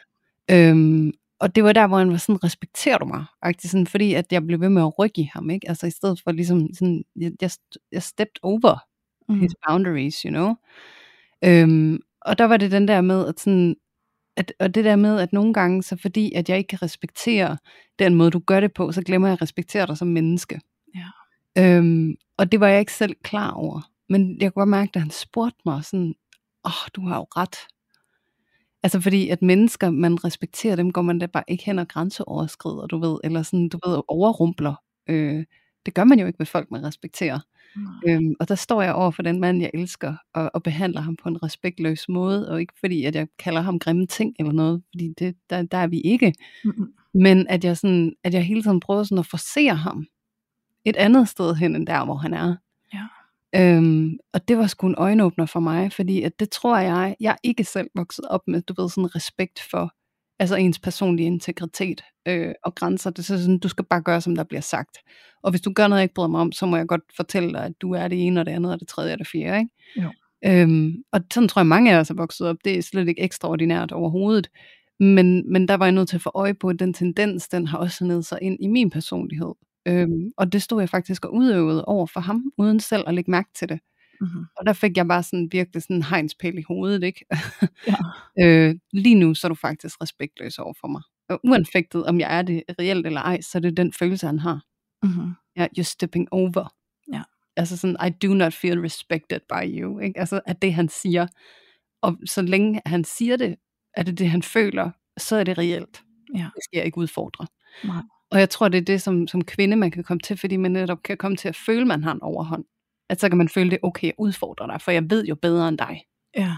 Øhm, 0.50 1.12
og 1.40 1.54
det 1.54 1.64
var 1.64 1.72
der, 1.72 1.86
hvor 1.86 1.98
han 1.98 2.10
var 2.10 2.16
sådan, 2.16 2.44
respekterer 2.44 2.98
du 2.98 3.04
mig? 3.04 3.24
Agtig, 3.42 3.70
sådan, 3.70 3.86
fordi 3.86 4.14
at 4.14 4.26
jeg 4.32 4.46
blev 4.46 4.60
ved 4.60 4.68
med 4.68 4.82
at 4.82 4.98
rykke 4.98 5.20
i 5.20 5.30
ham, 5.32 5.50
ikke? 5.50 5.68
Altså 5.68 5.86
i 5.86 5.90
stedet 5.90 6.20
for 6.24 6.32
ligesom, 6.32 6.74
sådan, 6.74 7.04
jeg, 7.16 7.32
jeg, 7.40 7.50
jeg 7.92 8.02
stepped 8.02 8.36
over 8.42 8.78
Mm. 9.28 9.40
his 9.40 9.52
boundaries, 9.68 10.20
you 10.22 10.30
know. 10.30 10.54
Øhm, 11.44 12.00
og 12.20 12.38
der 12.38 12.44
var 12.44 12.56
det 12.56 12.70
den 12.70 12.88
der 12.88 13.00
med, 13.00 13.28
at 13.28 13.40
sådan, 13.40 13.76
at, 14.36 14.52
og 14.58 14.74
det 14.74 14.84
der 14.84 14.96
med, 14.96 15.20
at 15.20 15.32
nogle 15.32 15.54
gange, 15.54 15.82
så 15.82 15.96
fordi 15.96 16.32
at 16.34 16.48
jeg 16.48 16.58
ikke 16.58 16.68
kan 16.68 16.82
respektere 16.82 17.58
den 17.98 18.14
måde, 18.14 18.30
du 18.30 18.38
gør 18.38 18.60
det 18.60 18.72
på, 18.74 18.92
så 18.92 19.02
glemmer 19.02 19.28
jeg 19.28 19.32
at 19.32 19.42
respektere 19.42 19.86
dig 19.86 19.98
som 19.98 20.08
menneske. 20.08 20.60
Ja. 20.94 21.06
Øhm, 21.58 22.14
og 22.36 22.52
det 22.52 22.60
var 22.60 22.68
jeg 22.68 22.80
ikke 22.80 22.92
selv 22.92 23.16
klar 23.22 23.50
over. 23.50 23.80
Men 24.08 24.40
jeg 24.40 24.52
kunne 24.52 24.60
godt 24.60 24.68
mærke, 24.70 24.90
at 24.94 25.00
han 25.02 25.10
spurgte 25.10 25.58
mig 25.66 25.84
sådan, 25.84 26.14
åh, 26.64 26.70
oh, 26.72 26.88
du 26.96 27.08
har 27.08 27.16
jo 27.16 27.26
ret. 27.36 27.56
Altså 28.82 29.00
fordi, 29.00 29.28
at 29.28 29.42
mennesker, 29.42 29.90
man 29.90 30.24
respekterer 30.24 30.76
dem, 30.76 30.92
går 30.92 31.02
man 31.02 31.18
da 31.18 31.26
bare 31.26 31.44
ikke 31.48 31.64
hen 31.64 31.78
og 31.78 31.88
grænseoverskrider, 31.88 32.86
du 32.86 32.98
ved, 32.98 33.18
eller 33.24 33.42
sådan, 33.42 33.68
du 33.68 33.78
ved, 33.86 34.02
overrumpler. 34.08 34.74
Øh, 35.08 35.44
det 35.86 35.94
gør 35.94 36.04
man 36.04 36.20
jo 36.20 36.26
ikke 36.26 36.36
med 36.38 36.46
folk, 36.46 36.70
man 36.70 36.84
respekterer. 36.84 37.38
Nej. 37.76 38.14
Øhm, 38.14 38.34
og 38.40 38.48
der 38.48 38.54
står 38.54 38.82
jeg 38.82 38.94
over 38.94 39.10
for 39.10 39.22
den 39.22 39.40
mand, 39.40 39.60
jeg 39.60 39.70
elsker, 39.74 40.16
og, 40.34 40.50
og 40.54 40.62
behandler 40.62 41.00
ham 41.00 41.16
på 41.16 41.28
en 41.28 41.42
respektløs 41.42 42.08
måde, 42.08 42.50
og 42.50 42.60
ikke 42.60 42.72
fordi, 42.80 43.04
at 43.04 43.14
jeg 43.14 43.28
kalder 43.38 43.60
ham 43.60 43.78
grimme 43.78 44.06
ting 44.06 44.34
eller 44.38 44.52
noget, 44.52 44.82
fordi 44.90 45.14
det, 45.18 45.36
der, 45.50 45.62
der 45.62 45.78
er 45.78 45.86
vi 45.86 46.00
ikke. 46.00 46.34
Mm-mm. 46.64 46.92
Men 47.14 47.46
at 47.48 47.64
jeg, 47.64 47.76
sådan, 47.76 48.12
at 48.24 48.34
jeg 48.34 48.44
hele 48.44 48.62
tiden 48.62 48.80
prøver 48.80 49.02
sådan 49.02 49.18
at 49.18 49.26
forsere 49.26 49.76
ham 49.76 50.06
et 50.84 50.96
andet 50.96 51.28
sted 51.28 51.54
hen, 51.54 51.76
end 51.76 51.86
der, 51.86 52.04
hvor 52.04 52.14
han 52.14 52.34
er. 52.34 52.56
Ja. 52.94 53.06
Øhm, 53.56 54.18
og 54.32 54.48
det 54.48 54.58
var 54.58 54.66
sgu 54.66 54.86
en 54.86 54.94
øjenåbner 54.98 55.46
for 55.46 55.60
mig, 55.60 55.92
fordi 55.92 56.22
at 56.22 56.40
det 56.40 56.50
tror 56.50 56.78
jeg, 56.78 57.16
jeg 57.20 57.36
ikke 57.42 57.64
selv 57.64 57.88
vokset 57.94 58.24
op 58.28 58.40
med, 58.46 58.62
du 58.62 58.82
ved, 58.82 58.88
sådan 58.88 59.16
respekt 59.16 59.60
for 59.70 59.94
altså 60.38 60.56
ens 60.56 60.78
personlige 60.78 61.26
integritet 61.26 62.04
øh, 62.28 62.54
og 62.64 62.74
grænser. 62.74 63.10
Det 63.10 63.30
er 63.30 63.38
sådan, 63.38 63.58
du 63.58 63.68
skal 63.68 63.84
bare 63.84 64.02
gøre, 64.02 64.20
som 64.20 64.36
der 64.36 64.44
bliver 64.44 64.60
sagt. 64.60 64.98
Og 65.42 65.50
hvis 65.50 65.60
du 65.60 65.72
gør 65.72 65.86
noget, 65.88 66.00
jeg 66.00 66.04
ikke 66.04 66.14
bryder 66.14 66.28
mig 66.28 66.40
om, 66.40 66.52
så 66.52 66.66
må 66.66 66.76
jeg 66.76 66.86
godt 66.86 67.02
fortælle 67.16 67.52
dig, 67.52 67.64
at 67.64 67.72
du 67.80 67.92
er 67.92 68.08
det 68.08 68.26
ene 68.26 68.40
og 68.40 68.46
det 68.46 68.52
andet 68.52 68.72
og 68.72 68.80
det 68.80 68.88
tredje 68.88 69.12
og 69.12 69.18
det 69.18 69.26
fjerde. 69.26 69.58
Ikke? 69.58 69.70
Jo. 69.96 70.12
Øhm, 70.46 71.02
og 71.12 71.20
sådan 71.32 71.48
tror 71.48 71.60
jeg, 71.60 71.66
mange 71.66 71.94
af 71.94 71.98
os 71.98 72.10
er 72.10 72.14
vokset 72.14 72.48
op. 72.48 72.56
Det 72.64 72.78
er 72.78 72.82
slet 72.82 73.08
ikke 73.08 73.22
ekstraordinært 73.22 73.92
overhovedet. 73.92 74.50
Men, 75.00 75.52
men 75.52 75.68
der 75.68 75.74
var 75.74 75.86
jeg 75.86 75.92
nødt 75.92 76.08
til 76.08 76.16
at 76.16 76.22
få 76.22 76.30
øje 76.34 76.54
på, 76.54 76.68
at 76.68 76.78
den 76.78 76.94
tendens, 76.94 77.48
den 77.48 77.66
har 77.66 77.78
også 77.78 78.04
ned 78.04 78.22
sig 78.22 78.38
ind 78.42 78.56
i 78.60 78.66
min 78.66 78.90
personlighed. 78.90 79.54
Øhm, 79.88 80.30
og 80.36 80.52
det 80.52 80.62
stod 80.62 80.80
jeg 80.80 80.88
faktisk 80.88 81.24
og 81.24 81.34
udøvede 81.34 81.84
over 81.84 82.06
for 82.06 82.20
ham, 82.20 82.52
uden 82.58 82.80
selv 82.80 83.04
at 83.06 83.14
lægge 83.14 83.30
mærke 83.30 83.48
til 83.54 83.68
det. 83.68 83.80
Mm-hmm. 84.20 84.46
Og 84.56 84.66
der 84.66 84.72
fik 84.72 84.96
jeg 84.96 85.08
bare 85.08 85.22
sådan 85.22 85.48
virkelig 85.52 85.82
sådan 85.82 85.96
en 85.96 86.02
hegnspæl 86.02 86.58
i 86.58 86.62
hovedet, 86.68 87.02
ikke? 87.02 87.24
Ja. 87.86 87.96
øh, 88.44 88.74
lige 88.92 89.14
nu 89.14 89.34
så 89.34 89.46
er 89.46 89.48
du 89.48 89.54
faktisk 89.54 90.02
respektløs 90.02 90.58
over 90.58 90.74
for 90.80 90.88
mig. 90.88 91.02
Og 91.28 91.40
uanfægtet 91.44 92.06
om 92.06 92.20
jeg 92.20 92.38
er 92.38 92.42
det 92.42 92.62
reelt 92.78 93.06
eller 93.06 93.20
ej, 93.20 93.40
så 93.40 93.58
er 93.58 93.62
det 93.62 93.76
den 93.76 93.92
følelse, 93.92 94.26
han 94.26 94.38
har. 94.38 94.64
Mm-hmm. 95.02 95.32
Ja, 95.56 95.66
you're 95.78 95.82
stepping 95.82 96.28
over. 96.30 96.74
Ja. 97.12 97.22
Altså 97.56 97.76
sådan, 97.76 97.96
I 98.06 98.10
do 98.26 98.34
not 98.34 98.52
feel 98.52 98.80
respected 98.80 99.40
by 99.48 99.80
you. 99.80 99.98
Ikke? 99.98 100.20
Altså, 100.20 100.40
at 100.46 100.62
det 100.62 100.74
han 100.74 100.88
siger. 100.88 101.26
Og 102.02 102.16
så 102.26 102.42
længe 102.42 102.80
han 102.86 103.04
siger 103.04 103.36
det, 103.36 103.56
er 103.94 104.02
det 104.02 104.18
det 104.18 104.30
han 104.30 104.42
føler, 104.42 104.90
så 105.18 105.36
er 105.36 105.44
det 105.44 105.58
reelt. 105.58 106.02
Ja. 106.34 106.48
Det 106.54 106.64
skal 106.64 106.76
jeg 106.76 106.84
ikke 106.84 106.98
udfordre. 106.98 107.46
Nej. 107.84 108.02
Og 108.30 108.38
jeg 108.38 108.50
tror, 108.50 108.68
det 108.68 108.78
er 108.78 108.84
det, 108.84 109.02
som, 109.02 109.28
som 109.28 109.44
kvinde, 109.44 109.76
man 109.76 109.90
kan 109.90 110.04
komme 110.04 110.20
til, 110.20 110.36
fordi 110.36 110.56
man 110.56 110.70
netop 110.70 111.02
kan 111.02 111.16
komme 111.16 111.36
til 111.36 111.48
at 111.48 111.56
føle, 111.56 111.84
man 111.84 112.04
har 112.04 112.12
en 112.12 112.22
overhånd. 112.22 112.64
At 113.10 113.20
så 113.20 113.28
kan 113.28 113.38
man 113.38 113.48
føle 113.48 113.70
det, 113.70 113.78
okay, 113.82 114.06
jeg 114.06 114.14
udfordrer 114.18 114.66
dig, 114.66 114.80
for 114.80 114.90
jeg 114.90 115.10
ved 115.10 115.24
jo 115.26 115.34
bedre 115.34 115.68
end 115.68 115.78
dig. 115.78 116.04
Ja, 116.36 116.56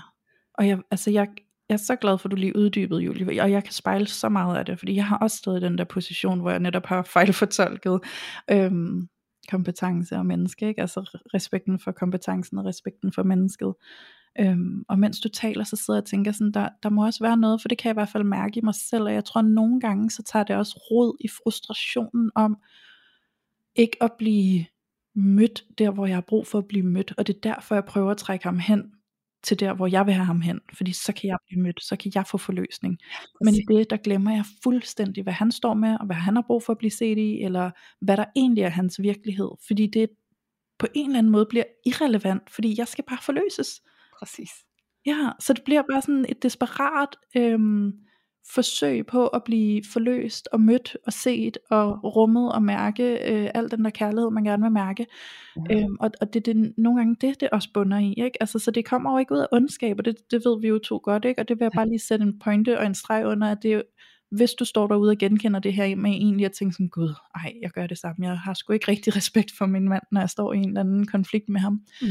og 0.54 0.68
jeg, 0.68 0.78
altså 0.90 1.10
jeg, 1.10 1.28
jeg 1.68 1.74
er 1.74 1.78
så 1.78 1.96
glad 1.96 2.18
for, 2.18 2.28
at 2.28 2.30
du 2.30 2.36
lige 2.36 2.56
uddybede, 2.56 3.00
Julie, 3.00 3.42
og 3.42 3.50
jeg 3.50 3.64
kan 3.64 3.72
spejle 3.72 4.06
så 4.06 4.28
meget 4.28 4.58
af 4.58 4.64
det, 4.64 4.78
fordi 4.78 4.94
jeg 4.94 5.06
har 5.06 5.18
også 5.18 5.36
stået 5.36 5.60
i 5.60 5.64
den 5.64 5.78
der 5.78 5.84
position, 5.84 6.40
hvor 6.40 6.50
jeg 6.50 6.60
netop 6.60 6.86
har 6.86 7.02
fejlfortolket 7.02 8.00
øhm, 8.50 9.08
kompetence 9.48 10.16
og 10.16 10.26
menneske, 10.26 10.68
ikke? 10.68 10.80
altså 10.80 11.18
respekten 11.34 11.78
for 11.78 11.92
kompetencen 11.92 12.58
og 12.58 12.64
respekten 12.64 13.12
for 13.12 13.22
mennesket. 13.22 13.74
Øhm, 14.40 14.84
og 14.88 14.98
mens 14.98 15.20
du 15.20 15.28
taler, 15.28 15.64
så 15.64 15.76
sidder 15.76 15.98
jeg 15.98 16.02
og 16.02 16.08
tænker 16.08 16.32
sådan, 16.32 16.52
der, 16.52 16.68
der 16.82 16.90
må 16.90 17.04
også 17.06 17.24
være 17.24 17.36
noget, 17.36 17.60
for 17.60 17.68
det 17.68 17.78
kan 17.78 17.88
jeg 17.88 17.92
i 17.92 18.00
hvert 18.00 18.08
fald 18.08 18.24
mærke 18.24 18.58
i 18.58 18.64
mig 18.64 18.74
selv, 18.74 19.02
og 19.02 19.12
jeg 19.12 19.24
tror 19.24 19.38
at 19.38 19.44
nogle 19.44 19.80
gange, 19.80 20.10
så 20.10 20.22
tager 20.22 20.44
det 20.44 20.56
også 20.56 20.80
rod 20.90 21.16
i 21.20 21.28
frustrationen 21.28 22.30
om, 22.34 22.56
ikke 23.74 24.02
at 24.02 24.12
blive 24.18 24.66
mødt 25.14 25.64
der, 25.78 25.90
hvor 25.90 26.06
jeg 26.06 26.16
har 26.16 26.24
brug 26.28 26.46
for 26.46 26.58
at 26.58 26.68
blive 26.68 26.86
mødt, 26.86 27.14
og 27.18 27.26
det 27.26 27.36
er 27.36 27.40
derfor, 27.40 27.74
jeg 27.74 27.84
prøver 27.84 28.10
at 28.10 28.16
trække 28.16 28.44
ham 28.44 28.58
hen 28.58 28.92
til 29.42 29.60
der, 29.60 29.74
hvor 29.74 29.86
jeg 29.86 30.06
vil 30.06 30.14
have 30.14 30.24
ham 30.24 30.40
hen, 30.40 30.60
fordi 30.76 30.92
så 30.92 31.12
kan 31.12 31.28
jeg 31.28 31.38
blive 31.46 31.62
mødt, 31.62 31.84
så 31.84 31.96
kan 31.96 32.12
jeg 32.14 32.26
få 32.26 32.38
forløsning. 32.38 32.98
Men 33.44 33.54
i 33.54 33.62
det, 33.68 33.90
der 33.90 33.96
glemmer 33.96 34.34
jeg 34.34 34.44
fuldstændig, 34.62 35.22
hvad 35.22 35.32
han 35.32 35.52
står 35.52 35.74
med, 35.74 35.96
og 36.00 36.06
hvad 36.06 36.16
han 36.16 36.34
har 36.36 36.42
brug 36.42 36.62
for 36.62 36.72
at 36.72 36.78
blive 36.78 36.90
set 36.90 37.18
i, 37.18 37.42
eller 37.42 37.70
hvad 38.00 38.16
der 38.16 38.24
egentlig 38.36 38.64
er 38.64 38.68
hans 38.68 39.02
virkelighed, 39.02 39.48
fordi 39.66 39.86
det 39.86 40.10
på 40.78 40.86
en 40.94 41.06
eller 41.06 41.18
anden 41.18 41.32
måde 41.32 41.46
bliver 41.46 41.64
irrelevant, 41.86 42.50
fordi 42.50 42.74
jeg 42.78 42.88
skal 42.88 43.04
bare 43.08 43.18
forløses. 43.22 43.80
Præcis. 44.22 44.50
Ja, 45.06 45.30
så 45.40 45.52
det 45.52 45.62
bliver 45.64 45.82
bare 45.92 46.02
sådan 46.02 46.26
et 46.28 46.42
desperat 46.42 47.08
øhm, 47.36 47.92
forsøg 48.54 49.06
på 49.06 49.26
at 49.26 49.44
blive 49.44 49.82
forløst 49.92 50.48
og 50.52 50.60
mødt 50.60 50.96
og 51.06 51.12
set 51.12 51.58
og 51.70 52.16
rummet 52.16 52.52
og 52.52 52.62
mærke 52.62 53.32
øh, 53.32 53.50
al 53.54 53.70
den 53.70 53.84
der 53.84 53.90
kærlighed, 53.90 54.30
man 54.30 54.44
gerne 54.44 54.62
vil 54.62 54.72
mærke. 54.72 55.06
Ja. 55.70 55.76
Øhm, 55.76 55.96
og, 56.00 56.10
og 56.20 56.34
det 56.34 56.48
er 56.48 56.72
nogle 56.76 57.00
gange 57.00 57.16
det, 57.20 57.40
det 57.40 57.50
også 57.50 57.68
bunder 57.74 57.98
i. 57.98 58.14
Ikke? 58.16 58.42
Altså, 58.42 58.58
så 58.58 58.70
det 58.70 58.84
kommer 58.84 59.12
jo 59.12 59.18
ikke 59.18 59.34
ud 59.34 59.38
af 59.38 59.46
ondskab, 59.52 59.98
og 59.98 60.04
det, 60.04 60.16
det 60.30 60.42
ved 60.44 60.60
vi 60.60 60.68
jo 60.68 60.78
to 60.78 61.00
godt. 61.02 61.24
Ikke? 61.24 61.40
Og 61.40 61.48
det 61.48 61.58
vil 61.58 61.64
jeg 61.64 61.72
bare 61.74 61.88
lige 61.88 61.98
sætte 61.98 62.22
en 62.22 62.38
pointe 62.38 62.78
og 62.78 62.86
en 62.86 62.94
streg 62.94 63.26
under, 63.26 63.50
at 63.50 63.58
det 63.62 63.72
er 63.72 63.82
hvis 64.36 64.54
du 64.54 64.64
står 64.64 64.86
derude 64.86 65.10
og 65.10 65.18
genkender 65.18 65.60
det 65.60 65.74
her 65.74 65.96
med 65.96 66.10
egentlig 66.10 66.46
at 66.46 66.52
tænke 66.52 66.72
sådan, 66.72 66.88
gud, 66.88 67.14
ej, 67.34 67.52
jeg 67.62 67.70
gør 67.70 67.86
det 67.86 67.98
samme, 67.98 68.26
jeg 68.26 68.38
har 68.38 68.54
sgu 68.54 68.72
ikke 68.72 68.90
rigtig 68.90 69.16
respekt 69.20 69.52
for 69.58 69.66
min 69.66 69.88
mand, 69.88 70.02
når 70.12 70.20
jeg 70.20 70.30
står 70.30 70.52
i 70.52 70.56
en 70.56 70.68
eller 70.68 70.80
anden 70.80 71.06
konflikt 71.06 71.48
med 71.48 71.60
ham. 71.60 71.80
Mm. 72.02 72.08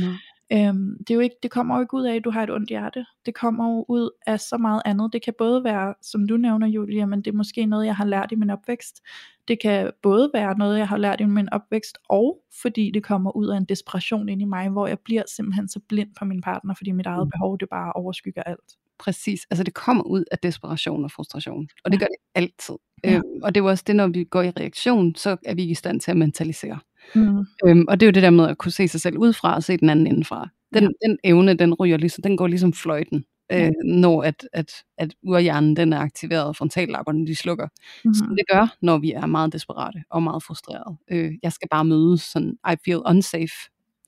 Øhm, 0.53 0.95
det, 0.99 1.09
er 1.09 1.15
jo 1.15 1.19
ikke, 1.19 1.35
det 1.43 1.51
kommer 1.51 1.75
jo 1.75 1.81
ikke 1.81 1.93
ud 1.93 2.03
af, 2.05 2.15
at 2.15 2.23
du 2.23 2.29
har 2.31 2.43
et 2.43 2.49
ondt 2.51 2.69
hjerte. 2.69 3.05
Det 3.25 3.35
kommer 3.35 3.69
jo 3.69 3.85
ud 3.89 4.09
af 4.27 4.39
så 4.39 4.57
meget 4.57 4.81
andet. 4.85 5.13
Det 5.13 5.21
kan 5.23 5.33
både 5.37 5.63
være, 5.63 5.93
som 6.01 6.27
du 6.27 6.37
nævner, 6.37 6.67
Julia, 6.67 7.05
men 7.05 7.21
det 7.21 7.31
er 7.31 7.35
måske 7.37 7.65
noget, 7.65 7.85
jeg 7.85 7.95
har 7.95 8.05
lært 8.05 8.31
i 8.31 8.35
min 8.35 8.49
opvækst. 8.49 9.01
Det 9.47 9.61
kan 9.61 9.91
både 10.01 10.29
være 10.33 10.57
noget, 10.57 10.77
jeg 10.79 10.87
har 10.87 10.97
lært 10.97 11.21
i 11.21 11.25
min 11.25 11.49
opvækst, 11.53 11.97
og 12.09 12.39
fordi 12.61 12.91
det 12.93 13.03
kommer 13.03 13.35
ud 13.35 13.47
af 13.47 13.57
en 13.57 13.65
desperation 13.65 14.29
ind 14.29 14.41
i 14.41 14.45
mig, 14.45 14.69
hvor 14.69 14.87
jeg 14.87 14.99
bliver 14.99 15.23
simpelthen 15.35 15.67
så 15.67 15.79
blind 15.89 16.09
på 16.19 16.25
min 16.25 16.41
partner, 16.41 16.73
fordi 16.73 16.91
mit 16.91 17.05
eget 17.05 17.27
Mm. 17.27 17.31
behov, 17.31 17.57
det 17.59 17.69
bare 17.69 17.93
overskygger 17.93 18.43
alt. 18.43 18.77
Præcis. 18.99 19.47
Altså 19.51 19.63
det 19.63 19.73
kommer 19.73 20.03
ud 20.03 20.23
af 20.31 20.39
desperation 20.39 21.03
og 21.03 21.11
frustration. 21.11 21.67
Og 21.85 21.91
det 21.91 21.97
Ja. 21.97 22.03
gør 22.03 22.07
det 22.07 22.17
altid. 22.35 22.75
Ja. 23.03 23.15
Øhm, 23.15 23.23
og 23.43 23.55
det 23.55 23.61
er 23.61 23.63
jo 23.63 23.69
også 23.69 23.83
det, 23.87 23.95
når 23.95 24.07
vi 24.07 24.23
går 24.23 24.41
i 24.41 24.49
reaktion, 24.49 25.15
så 25.15 25.37
er 25.45 25.55
vi 25.55 25.61
ikke 25.61 25.71
i 25.71 25.75
stand 25.75 25.99
til 26.01 26.11
at 26.11 26.17
mentalisere. 26.17 26.79
Mm. 27.15 27.45
Øhm, 27.65 27.85
og 27.87 27.99
det 27.99 28.05
er 28.05 28.07
jo 28.07 28.11
det 28.11 28.23
der 28.23 28.29
med 28.29 28.47
at 28.49 28.57
kunne 28.57 28.71
se 28.71 28.87
sig 28.87 29.01
selv 29.01 29.17
udefra 29.17 29.55
og 29.55 29.63
se 29.63 29.77
den 29.77 29.89
anden 29.89 30.07
indenfra. 30.07 30.49
Den, 30.73 30.83
Ja. 30.83 31.07
den 31.07 31.17
evne, 31.23 31.53
den 31.53 31.73
ryger 31.73 31.97
ligesom, 31.97 32.21
den 32.21 32.37
går 32.37 32.47
ligesom 32.47 32.73
fløjten, 32.73 33.25
øh, 33.51 33.59
Ja. 33.59 33.71
når 33.85 34.23
at, 34.23 34.47
at, 34.53 34.71
at 34.97 35.13
urhjernen 35.23 35.75
den 35.75 35.93
er 35.93 35.99
aktiveret, 35.99 36.57
frontallapperne 36.57 37.27
de 37.27 37.35
slukker. 37.35 37.67
Mm. 38.05 38.13
Som 38.13 38.27
det 38.27 38.45
gør, 38.51 38.75
når 38.81 38.97
vi 38.97 39.11
er 39.11 39.25
meget 39.25 39.53
desperate 39.53 40.03
og 40.09 40.23
meget 40.23 40.43
frustrerede. 40.43 40.97
Øh, 41.11 41.31
jeg 41.43 41.51
skal 41.53 41.67
bare 41.71 41.85
mødes 41.85 42.21
sådan, 42.21 42.57
I 42.71 42.75
feel 42.85 42.97
unsafe. 43.05 43.53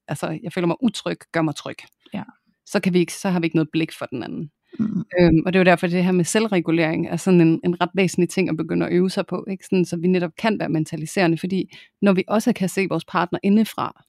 Altså, 0.07 0.39
jeg 0.43 0.53
føler 0.53 0.67
mig 0.67 0.75
utryg, 0.83 1.17
gør 1.31 1.41
mig 1.41 1.55
tryg. 1.55 1.77
Ja. 2.13 2.23
Så, 2.65 2.79
kan 2.79 2.93
vi 2.93 2.99
ikke, 2.99 3.13
så 3.13 3.29
har 3.29 3.39
vi 3.39 3.45
ikke 3.45 3.55
noget 3.55 3.69
blik 3.71 3.91
for 3.91 4.05
den 4.05 4.23
anden. 4.23 4.49
Mm. 4.79 5.03
Øhm, 5.19 5.43
og 5.45 5.53
det 5.53 5.59
er 5.59 5.63
jo 5.63 5.65
derfor, 5.65 5.87
det 5.87 6.03
her 6.03 6.11
med 6.11 6.25
selvregulering 6.25 7.07
er 7.07 7.15
sådan 7.17 7.41
en, 7.41 7.59
en 7.63 7.81
ret 7.81 7.89
væsentlig 7.95 8.29
ting 8.29 8.49
at 8.49 8.57
begynde 8.57 8.85
at 8.85 8.93
øve 8.93 9.09
sig 9.09 9.25
på, 9.25 9.45
ikke? 9.49 9.65
Sådan, 9.65 9.85
så 9.85 9.97
vi 9.97 10.07
netop 10.07 10.31
kan 10.37 10.59
være 10.59 10.69
mentaliserende, 10.69 11.37
fordi 11.37 11.75
når 12.01 12.13
vi 12.13 12.23
også 12.27 12.53
kan 12.53 12.69
se 12.69 12.87
vores 12.89 13.05
partner 13.05 13.39
indefra, 13.43 14.03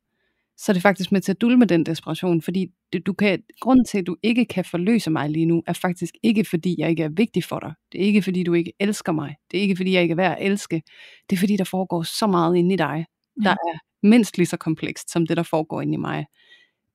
så 0.57 0.73
er 0.73 0.75
det 0.75 0.83
faktisk 0.83 1.13
med 1.13 1.21
til 1.21 1.33
at 1.33 1.41
dulme 1.41 1.65
den 1.65 1.87
desperation, 1.87 2.43
fordi 2.43 2.67
det, 2.93 3.07
du 3.07 3.13
kan, 3.13 3.43
grunden 3.61 3.85
til, 3.85 3.99
at 3.99 4.07
du 4.07 4.17
ikke 4.23 4.45
kan 4.45 4.65
forløse 4.65 5.11
mig 5.11 5.31
lige 5.31 5.47
nu, 5.47 5.63
er 5.67 5.73
faktisk 5.73 6.15
ikke, 6.23 6.45
fordi 6.45 6.75
jeg 6.79 6.91
ikke 6.91 7.03
er 7.03 7.09
vigtig 7.09 7.45
for 7.45 7.59
dig. 7.61 7.73
Det 7.93 8.01
er 8.01 8.05
ikke, 8.05 8.23
fordi 8.23 8.43
du 8.43 8.53
ikke 8.55 8.73
elsker 8.81 9.13
mig. 9.13 9.35
Det 9.51 9.59
er 9.59 9.63
ikke, 9.63 9.77
fordi 9.77 9.93
jeg 9.93 10.03
ikke 10.03 10.13
er 10.13 10.17
værd 10.17 10.37
at 10.41 10.47
elske. 10.47 10.83
Det 11.31 11.37
er, 11.37 11.41
fordi 11.41 11.57
der 11.57 11.65
foregår 11.65 12.03
så 12.03 12.27
meget 12.27 12.57
inde 12.57 12.75
i 12.75 12.77
dig, 12.77 13.07
der 13.45 13.51
Ja. 13.51 13.51
er 13.75 13.79
mindst 14.03 14.39
lige 14.39 14.47
så 14.47 14.57
komplekst, 14.57 15.11
som 15.13 15.27
det, 15.27 15.37
der 15.37 15.43
foregår 15.43 15.81
inde 15.81 15.95
i 15.95 15.97
mig. 15.97 16.27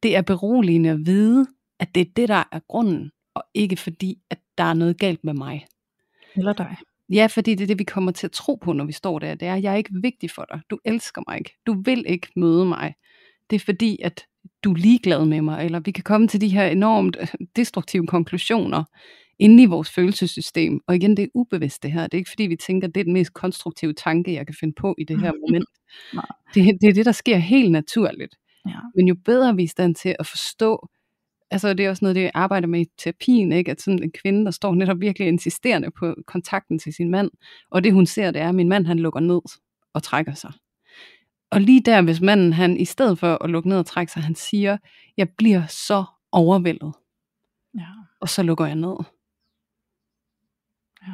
Det 0.04 0.16
er 0.16 0.22
beroligende 0.22 0.90
at 0.90 1.00
vide, 1.06 1.46
at 1.80 1.96
det 1.96 2.02
er 2.02 2.12
det, 2.16 2.30
der 2.30 2.44
er 2.52 2.60
grunden, 2.70 3.12
og 3.40 3.46
ikke 3.54 3.76
fordi, 3.76 4.18
at 4.30 4.40
der 4.58 4.64
er 4.64 4.74
noget 4.74 5.00
galt 5.00 5.24
med 5.24 5.34
mig. 5.34 5.66
Eller 6.36 6.54
dig. 6.54 6.78
Ja, 7.14 7.28
fordi 7.30 7.56
det 7.56 7.64
er 7.64 7.68
det, 7.68 7.80
vi 7.80 7.84
kommer 7.84 8.12
til 8.12 8.28
at 8.28 8.32
tro 8.32 8.56
på, 8.56 8.74
når 8.74 8.86
vi 8.86 8.92
står 8.92 9.20
der. 9.20 9.36
Det 9.36 9.48
er, 9.48 9.56
jeg 9.56 9.74
er 9.74 9.78
ikke 9.78 9.94
vigtig 10.02 10.32
for 10.32 10.46
dig. 10.52 10.62
Du 10.70 10.80
elsker 10.86 11.22
mig 11.28 11.38
ikke. 11.38 11.54
Du 11.68 11.82
vil 11.86 12.06
ikke 12.08 12.28
møde 12.36 12.66
mig. 12.66 12.94
Det 13.50 13.56
er 13.56 13.60
fordi, 13.60 13.98
at 14.04 14.26
du 14.64 14.72
er 14.72 14.78
ligeglad 14.78 15.26
med 15.26 15.42
mig. 15.42 15.66
Eller 15.66 15.80
vi 15.80 15.92
kan 15.92 16.04
komme 16.04 16.28
til 16.28 16.42
de 16.42 16.48
her 16.48 16.68
enormt 16.68 17.18
øh, 17.22 17.28
destruktive 17.56 18.08
konklusioner 18.08 18.84
inde 19.40 19.64
i 19.64 19.66
vores 19.66 19.90
følelsessystem. 19.90 20.80
Og 20.88 20.96
igen, 20.96 21.18
det 21.18 21.24
er 21.24 21.28
ubevidst 21.34 21.84
det 21.84 21.92
her. 21.92 22.04
Det 22.04 22.14
er 22.14 22.18
ikke 22.18 22.30
fordi, 22.30 22.44
vi 22.44 22.56
tænker, 22.56 22.88
at 22.88 22.96
det 22.96 23.02
er 23.02 23.06
den 23.06 23.14
mest 23.14 23.34
konstruktive 23.34 23.94
tanke, 23.94 24.34
jeg 24.34 24.46
kan 24.46 24.56
finde 24.60 24.74
på 24.74 24.96
i 24.98 25.04
det 25.04 25.20
her 25.22 25.32
moment. 25.48 25.70
Nej. 26.14 26.26
det, 26.54 26.78
det 26.82 26.90
er 26.90 26.94
det, 26.94 27.06
der 27.06 27.12
sker 27.12 27.38
helt 27.38 27.72
naturligt. 27.72 28.36
Ja. 28.68 28.80
Men 28.96 29.08
jo 29.08 29.16
bedre 29.26 29.56
vi 29.56 29.62
er 29.62 29.66
i 29.66 29.68
stand 29.68 29.96
til 29.96 30.16
at 30.20 30.28
forstå, 30.28 30.90
altså 31.52 31.74
det 31.74 31.86
er 31.86 31.90
også 31.90 32.06
noget, 32.06 32.16
det 32.16 32.22
jeg 32.22 32.32
arbejder 32.34 32.68
med 32.68 32.82
i 32.82 32.86
terapien, 32.98 33.52
ikke? 33.52 33.72
at 33.72 33.82
sådan 33.82 34.04
en 34.04 34.12
kvinde, 34.12 34.46
der 34.46 34.52
står 34.52 34.76
netop 34.76 35.00
virkelig 35.00 35.28
insisterende 35.28 35.92
på 35.92 36.16
kontakten 36.28 36.80
til 36.80 36.94
sin 36.94 37.10
mand, 37.10 37.32
og 37.72 37.84
det 37.84 37.94
hun 37.94 38.06
ser, 38.06 38.32
det 38.32 38.42
er, 38.42 38.50
at 38.50 38.56
min 38.56 38.70
mand 38.70 38.86
han 38.86 39.00
lukker 39.00 39.20
ned 39.20 39.42
og 39.94 40.04
trækker 40.04 40.34
sig. 40.34 40.52
Og 41.52 41.62
lige 41.62 41.82
der, 41.82 42.02
hvis 42.02 42.22
manden 42.22 42.54
han 42.54 42.78
i 42.78 42.86
stedet 42.86 43.20
for 43.20 43.44
at 43.44 43.50
lukke 43.50 43.70
ned 43.70 43.78
og 43.80 43.86
trække 43.86 44.12
sig, 44.12 44.24
han 44.24 44.36
siger, 44.36 44.78
jeg 45.18 45.30
bliver 45.30 45.66
så 45.68 46.04
overvældet, 46.32 46.94
Ja. 47.78 47.86
og 48.22 48.30
så 48.30 48.44
lukker 48.44 48.66
jeg 48.66 48.76
ned. 48.76 48.96
Ja. 51.08 51.14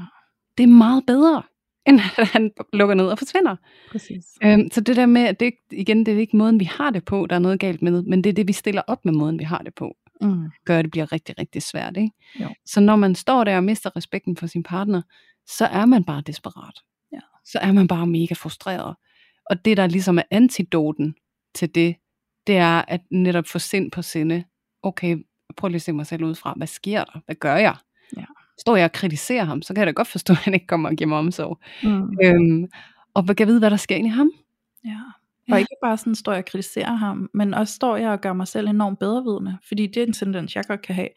Det 0.58 0.64
er 0.64 0.68
meget 0.68 1.04
bedre, 1.08 1.44
end 1.88 2.00
at 2.18 2.28
han 2.28 2.52
lukker 2.74 2.96
ned 2.96 3.08
og 3.08 3.18
forsvinder. 3.18 3.56
Præcis. 3.92 4.26
Øhm, 4.44 4.70
så 4.72 4.82
det 4.82 4.96
der 4.96 5.06
med, 5.06 5.22
at 5.22 5.40
det 5.40 5.54
igen, 5.72 6.06
det 6.06 6.14
er 6.14 6.18
ikke 6.18 6.38
måden, 6.38 6.60
vi 6.60 6.66
har 6.66 6.90
det 6.90 7.06
på, 7.06 7.26
der 7.30 7.36
er 7.36 7.40
noget 7.40 7.60
galt 7.60 7.82
med, 7.82 8.02
men 8.04 8.24
det 8.24 8.30
er 8.30 8.34
det, 8.34 8.48
vi 8.48 8.54
stiller 8.54 8.82
op 8.88 9.06
med 9.06 9.14
måden, 9.14 9.40
vi 9.40 9.44
har 9.44 9.58
det 9.58 9.74
på, 9.76 9.98
Mm. 10.22 10.50
gør, 10.66 10.80
at 10.80 10.84
det 10.86 10.92
bliver 10.92 11.12
rigtig, 11.12 11.40
rigtig 11.40 11.62
svært. 11.62 11.98
Ikke? 11.98 12.12
Jo. 12.40 12.50
Så 12.66 12.80
når 12.80 12.96
man 12.96 13.16
står 13.16 13.44
der 13.44 13.58
og 13.58 13.64
mister 13.64 13.96
respekten 13.96 14.38
for 14.38 14.48
sin 14.48 14.64
partner, 14.64 15.02
så 15.48 15.66
er 15.66 15.86
man 15.86 16.04
bare 16.04 16.22
desperat. 16.22 16.80
Ja. 17.12 17.20
Så 17.46 17.60
er 17.60 17.72
man 17.72 17.88
bare 17.88 18.08
mega 18.08 18.34
frustreret. 18.34 18.96
Og 19.50 19.66
det, 19.66 19.78
der 19.78 19.88
ligesom 19.88 20.18
er 20.18 20.24
antidoten 20.32 21.16
til 21.56 21.76
det, 21.76 21.96
det 22.48 22.58
er 22.58 22.82
at 22.88 23.02
netop 23.12 23.48
få 23.48 23.60
sind 23.60 23.92
på 23.92 24.02
sinde. 24.02 24.44
Okay, 24.84 25.18
prøv 25.58 25.68
lige 25.68 25.76
at 25.76 25.82
se 25.82 25.94
mig 25.94 26.06
selv 26.06 26.24
ud 26.24 26.36
fra. 26.36 26.54
Hvad 26.58 26.68
sker 26.68 27.04
der? 27.04 27.20
Hvad 27.26 27.36
gør 27.36 27.56
jeg? 27.56 27.76
Ja. 28.18 28.26
Står 28.60 28.76
jeg 28.76 28.86
og 28.86 28.92
kritiserer 28.92 29.44
ham, 29.44 29.62
så 29.62 29.74
kan 29.74 29.80
jeg 29.80 29.88
da 29.88 29.92
godt 29.92 30.08
forstå, 30.08 30.34
at 30.34 30.40
han 30.40 30.54
ikke 30.54 30.68
kommer 30.68 30.90
og 30.90 30.96
giver 30.96 31.08
mig 31.08 31.18
omsorg. 31.18 31.60
Mm. 31.84 32.18
Øhm, 32.24 32.68
og 33.14 33.26
kan 33.26 33.36
jeg 33.40 33.48
vide, 33.48 33.60
hvad 33.60 33.70
der 33.70 33.78
sker 33.78 33.96
ind 33.96 34.08
i 34.08 34.10
ham? 34.10 34.32
Ja. 34.86 35.00
Ja. 35.50 35.54
Og 35.54 35.60
ikke 35.60 35.76
bare 35.84 35.98
sådan 35.98 36.16
står 36.16 36.32
jeg 36.32 36.40
og 36.40 36.46
kritiserer 36.46 36.96
ham, 36.96 37.30
men 37.34 37.54
også 37.54 37.74
står 37.74 37.98
jeg 37.98 38.10
og 38.10 38.22
gør 38.22 38.34
mig 38.34 38.48
selv 38.48 38.68
enormt 38.68 39.00
bedrevidende, 39.00 39.58
fordi 39.68 39.88
det 39.88 39.98
er 39.98 40.08
en 40.08 40.14
tendens, 40.14 40.56
jeg 40.56 40.64
godt 40.68 40.82
kan 40.82 40.96
have. 40.96 41.10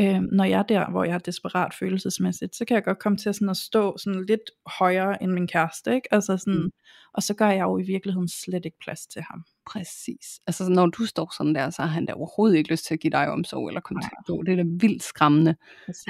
Øh, 0.00 0.20
når 0.32 0.44
jeg 0.44 0.58
er 0.58 0.62
der, 0.62 0.90
hvor 0.90 1.04
jeg 1.04 1.14
er 1.14 1.18
desperat 1.18 1.74
følelsesmæssigt, 1.74 2.56
så 2.56 2.64
kan 2.64 2.74
jeg 2.74 2.84
godt 2.84 2.98
komme 2.98 3.18
til 3.18 3.28
at, 3.28 3.34
sådan 3.34 3.48
at 3.48 3.56
stå 3.56 3.96
sådan 3.98 4.24
lidt 4.26 4.40
højere 4.78 5.22
end 5.22 5.32
min 5.32 5.46
kæreste, 5.48 5.94
ikke? 5.94 6.14
Altså 6.14 6.36
sådan, 6.36 6.54
Mm. 6.54 6.70
Og 7.14 7.22
så 7.22 7.34
gør 7.34 7.48
jeg 7.48 7.62
jo 7.62 7.78
i 7.78 7.82
virkeligheden 7.82 8.28
slet 8.28 8.64
ikke 8.64 8.78
plads 8.80 9.06
til 9.06 9.22
ham. 9.30 9.44
Præcis. 9.66 10.40
Altså 10.46 10.68
når 10.68 10.86
du 10.86 11.06
står 11.06 11.34
sådan 11.36 11.54
der, 11.54 11.70
så 11.70 11.82
har 11.82 11.88
han 11.88 12.06
da 12.06 12.12
overhovedet 12.12 12.56
ikke 12.56 12.70
lyst 12.70 12.86
til 12.86 12.94
at 12.94 13.00
give 13.00 13.10
dig 13.10 13.30
omsorg 13.30 13.68
eller 13.68 13.80
kontakt. 13.80 14.14
på. 14.26 14.42
Det 14.46 14.52
er 14.52 14.56
da 14.56 14.62
vildt 14.66 15.02
skræmmende. 15.02 15.56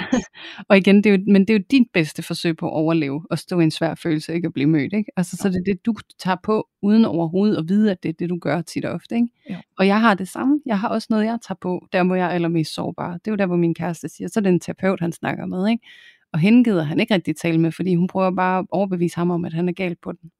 Og 0.69 0.77
igen, 0.77 0.97
det 0.97 1.07
er 1.07 1.17
jo, 1.17 1.25
men 1.27 1.43
det 1.43 1.51
er 1.51 1.59
jo 1.59 1.65
dit 1.71 1.87
bedste 1.93 2.23
forsøg 2.23 2.57
på 2.57 2.67
at 2.67 2.73
overleve, 2.73 3.27
og 3.31 3.39
stå 3.39 3.61
i 3.61 3.65
en 3.65 3.71
svær 3.71 3.95
følelse, 3.95 4.35
ikke 4.35 4.47
at 4.47 4.53
blive 4.53 4.67
mødt. 4.67 4.93
Ikke? 4.93 5.11
Altså, 5.17 5.37
så 5.37 5.49
det 5.49 5.57
er 5.57 5.63
det, 5.73 5.87
du 5.87 5.95
tager 6.19 6.37
på, 6.43 6.69
uden 6.83 7.05
overhovedet 7.05 7.57
at 7.57 7.69
vide, 7.69 7.91
at 7.91 8.03
det 8.03 8.09
er 8.09 8.13
det, 8.13 8.29
du 8.31 8.39
gør 8.39 8.63
tit 8.63 8.85
og 8.85 8.93
ofte. 8.93 9.15
Ikke? 9.15 9.29
Jo. 9.51 9.57
Og 9.79 9.87
jeg 9.87 10.01
har 10.01 10.15
det 10.15 10.29
samme. 10.29 10.61
Jeg 10.67 10.81
har 10.81 10.89
også 10.89 11.07
noget, 11.11 11.25
jeg 11.25 11.39
tager 11.49 11.59
på, 11.61 11.87
der 11.93 12.05
hvor 12.05 12.15
jeg 12.15 12.27
er 12.27 12.31
allermest 12.31 12.75
sårbar. 12.75 13.13
Det 13.13 13.27
er 13.27 13.31
jo 13.31 13.37
der, 13.37 13.47
hvor 13.47 13.57
min 13.57 13.75
kæreste 13.75 14.09
siger, 14.09 14.29
så 14.29 14.41
er 14.41 14.43
det 14.43 14.51
en 14.51 14.61
terapeut, 14.61 15.01
han 15.01 15.13
snakker 15.13 15.47
med. 15.47 15.69
Ikke? 15.69 15.87
Og 16.33 16.41
hende 16.41 16.65
gider 16.65 16.83
han 16.83 17.01
ikke 17.01 17.15
rigtig 17.15 17.37
tale 17.37 17.59
med, 17.59 17.73
fordi 17.73 17.95
hun 17.95 18.07
prøver 18.07 18.31
bare 18.31 18.59
at 18.59 18.67
overbevise 18.71 19.17
ham 19.17 19.31
om, 19.31 19.45
at 19.45 19.53
han 19.53 19.69
er 19.69 19.73
galt 19.73 20.01
på 20.01 20.13
den. 20.13 20.31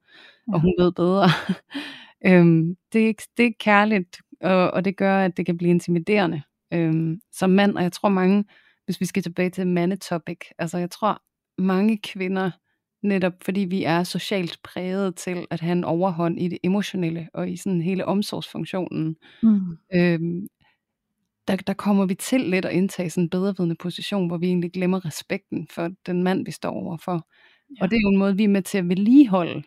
Og 0.47 0.61
hun 0.61 0.73
ved 0.79 0.91
bedre. 0.91 1.27
Øhm, 2.25 2.75
det, 2.93 3.03
er 3.03 3.07
ikke, 3.07 3.23
det 3.37 3.43
er 3.43 3.47
ikke 3.47 3.57
kærligt, 3.57 4.17
og, 4.41 4.71
og 4.71 4.85
det 4.85 4.97
gør, 4.97 5.17
at 5.25 5.37
det 5.37 5.45
kan 5.45 5.57
blive 5.57 5.69
intimiderende 5.71 6.41
øhm, 6.73 7.19
som 7.31 7.49
mand, 7.49 7.77
og 7.77 7.83
jeg 7.83 7.91
tror 7.91 8.09
mange, 8.09 8.45
hvis 8.85 9.01
vi 9.01 9.05
skal 9.05 9.23
tilbage 9.23 9.49
til 9.49 9.67
mandetopic, 9.67 10.37
altså 10.59 10.77
jeg 10.77 10.91
tror 10.91 11.21
mange 11.57 11.97
kvinder, 11.97 12.51
netop 13.03 13.33
fordi 13.41 13.59
vi 13.61 13.83
er 13.83 14.03
socialt 14.03 14.59
præget 14.63 15.15
til 15.15 15.47
at 15.49 15.61
have 15.61 15.71
en 15.71 15.83
overhånd 15.83 16.39
i 16.41 16.47
det 16.47 16.57
emotionelle, 16.63 17.29
og 17.33 17.49
i 17.49 17.57
sådan 17.57 17.81
hele 17.81 18.05
omsorgsfunktionen, 18.05 19.15
Mm. 19.43 19.77
øhm, 19.95 20.47
der, 21.47 21.55
der 21.55 21.73
kommer 21.73 22.05
vi 22.05 22.15
til 22.15 22.41
lidt 22.41 22.65
at 22.65 22.71
indtage 22.73 23.09
sådan 23.09 23.23
en 23.23 23.29
bedrevidende 23.29 23.75
position, 23.75 24.27
hvor 24.27 24.37
vi 24.37 24.47
egentlig 24.47 24.71
glemmer 24.71 25.05
respekten 25.05 25.67
for 25.71 25.89
den 26.05 26.23
mand, 26.23 26.45
vi 26.45 26.51
står 26.51 26.71
overfor. 26.71 27.27
Ja. 27.77 27.83
Og 27.83 27.91
det 27.91 27.97
er 27.97 28.01
jo 28.01 28.09
en 28.09 28.17
måde, 28.17 28.37
vi 28.37 28.43
er 28.43 28.47
med 28.47 28.61
til 28.61 28.77
at 28.77 28.89
vedligeholde 28.89 29.63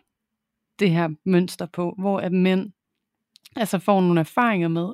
det 0.79 0.91
her 0.91 1.09
mønster 1.25 1.65
på, 1.65 1.95
hvor 1.97 2.19
at 2.19 2.31
mænd 2.31 2.71
altså 3.55 3.79
får 3.79 4.01
nogle 4.01 4.19
erfaringer 4.19 4.67
med, 4.67 4.93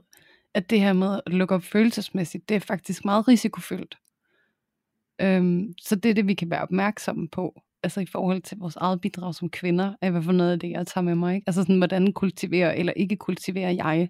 at 0.53 0.69
det 0.69 0.79
her 0.79 0.93
med 0.93 1.19
at 1.25 1.33
lukke 1.33 1.55
op 1.55 1.63
følelsesmæssigt, 1.63 2.49
det 2.49 2.55
er 2.55 2.59
faktisk 2.59 3.05
meget 3.05 3.27
risikofyldt. 3.27 3.97
Øhm, 5.21 5.73
så 5.81 5.95
det 5.95 6.09
er 6.09 6.13
det, 6.13 6.27
vi 6.27 6.33
kan 6.33 6.49
være 6.49 6.61
opmærksomme 6.61 7.27
på, 7.27 7.61
altså 7.83 8.01
i 8.01 8.05
forhold 8.05 8.41
til 8.41 8.57
vores 8.57 8.75
eget 8.75 9.01
bidrag 9.01 9.35
som 9.35 9.49
kvinder, 9.49 9.95
er 10.01 10.11
hvad 10.11 10.21
for 10.21 10.31
noget 10.31 10.51
af 10.51 10.59
det, 10.59 10.69
jeg 10.69 10.87
tager 10.87 11.05
med 11.05 11.15
mig. 11.15 11.35
Ikke? 11.35 11.47
Altså 11.47 11.61
sådan, 11.61 11.77
hvordan 11.77 12.13
kultiverer 12.13 12.71
eller 12.71 12.93
ikke 12.93 13.15
kultiverer 13.15 13.71
jeg, 13.71 14.09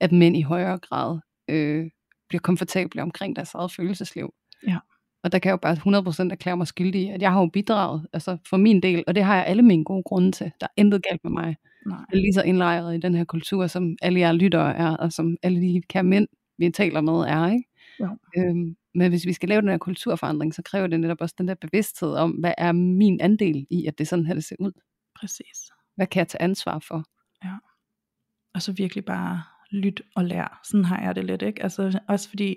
at 0.00 0.12
mænd 0.12 0.36
i 0.36 0.42
højere 0.42 0.78
grad 0.78 1.18
øh, 1.48 1.90
bliver 2.28 2.40
komfortable 2.40 3.02
omkring 3.02 3.36
deres 3.36 3.54
eget 3.54 3.72
følelsesliv. 3.72 4.34
Ja. 4.66 4.78
Og 5.22 5.32
der 5.32 5.38
kan 5.38 5.48
jeg 5.48 5.52
jo 5.52 5.56
bare 5.56 6.26
100% 6.26 6.32
erklære 6.32 6.56
mig 6.56 6.66
skyldig 6.66 7.10
at 7.10 7.22
jeg 7.22 7.32
har 7.32 7.40
jo 7.40 7.46
bidraget, 7.46 8.06
altså 8.12 8.36
for 8.46 8.56
min 8.56 8.82
del, 8.82 9.04
og 9.06 9.14
det 9.14 9.24
har 9.24 9.36
jeg 9.36 9.46
alle 9.46 9.62
mine 9.62 9.84
gode 9.84 10.02
grunde 10.02 10.32
til. 10.32 10.52
Der 10.60 10.66
er 10.66 10.72
intet 10.76 11.02
galt 11.02 11.24
med 11.24 11.32
mig. 11.32 11.56
Nej. 11.86 11.98
Jeg 11.98 12.16
er 12.16 12.20
lige 12.20 12.32
så 12.32 12.42
indlejret 12.42 12.96
i 12.96 13.00
den 13.00 13.14
her 13.14 13.24
kultur, 13.24 13.66
som 13.66 13.96
alle 14.02 14.20
jer 14.20 14.32
lyttere 14.32 14.76
er, 14.76 14.96
og 14.96 15.12
som 15.12 15.36
alle 15.42 15.60
de 15.60 15.82
kære 15.88 16.02
mænd, 16.02 16.28
vi 16.58 16.70
taler 16.70 17.00
med, 17.00 17.14
er. 17.14 17.52
Ikke? 17.52 17.64
Jo. 18.00 18.08
Øhm, 18.38 18.76
men 18.94 19.10
hvis 19.10 19.26
vi 19.26 19.32
skal 19.32 19.48
lave 19.48 19.60
den 19.60 19.68
her 19.68 19.78
kulturforandring, 19.78 20.54
så 20.54 20.62
kræver 20.62 20.86
det 20.86 21.00
netop 21.00 21.20
også 21.20 21.34
den 21.38 21.48
der 21.48 21.54
bevidsthed 21.54 22.14
om, 22.14 22.30
hvad 22.30 22.54
er 22.58 22.72
min 22.72 23.20
andel 23.20 23.66
i, 23.70 23.86
at 23.86 23.98
det 23.98 24.04
er 24.04 24.08
sådan 24.08 24.26
her, 24.26 24.34
det 24.34 24.44
ser 24.44 24.56
ud. 24.58 24.72
Præcis. 25.20 25.70
Hvad 25.96 26.06
kan 26.06 26.18
jeg 26.18 26.28
tage 26.28 26.42
ansvar 26.42 26.78
for? 26.78 27.04
Og 28.54 28.62
så 28.62 28.72
virkelig 28.72 29.04
bare 29.04 29.42
lyt 29.70 30.02
og 30.16 30.24
lær. 30.24 30.60
Sådan 30.70 30.84
har 30.84 31.02
jeg 31.02 31.16
det 31.16 31.24
lidt, 31.24 31.42
ikke? 31.42 31.62
Altså 31.62 32.00
også 32.08 32.28
fordi 32.28 32.56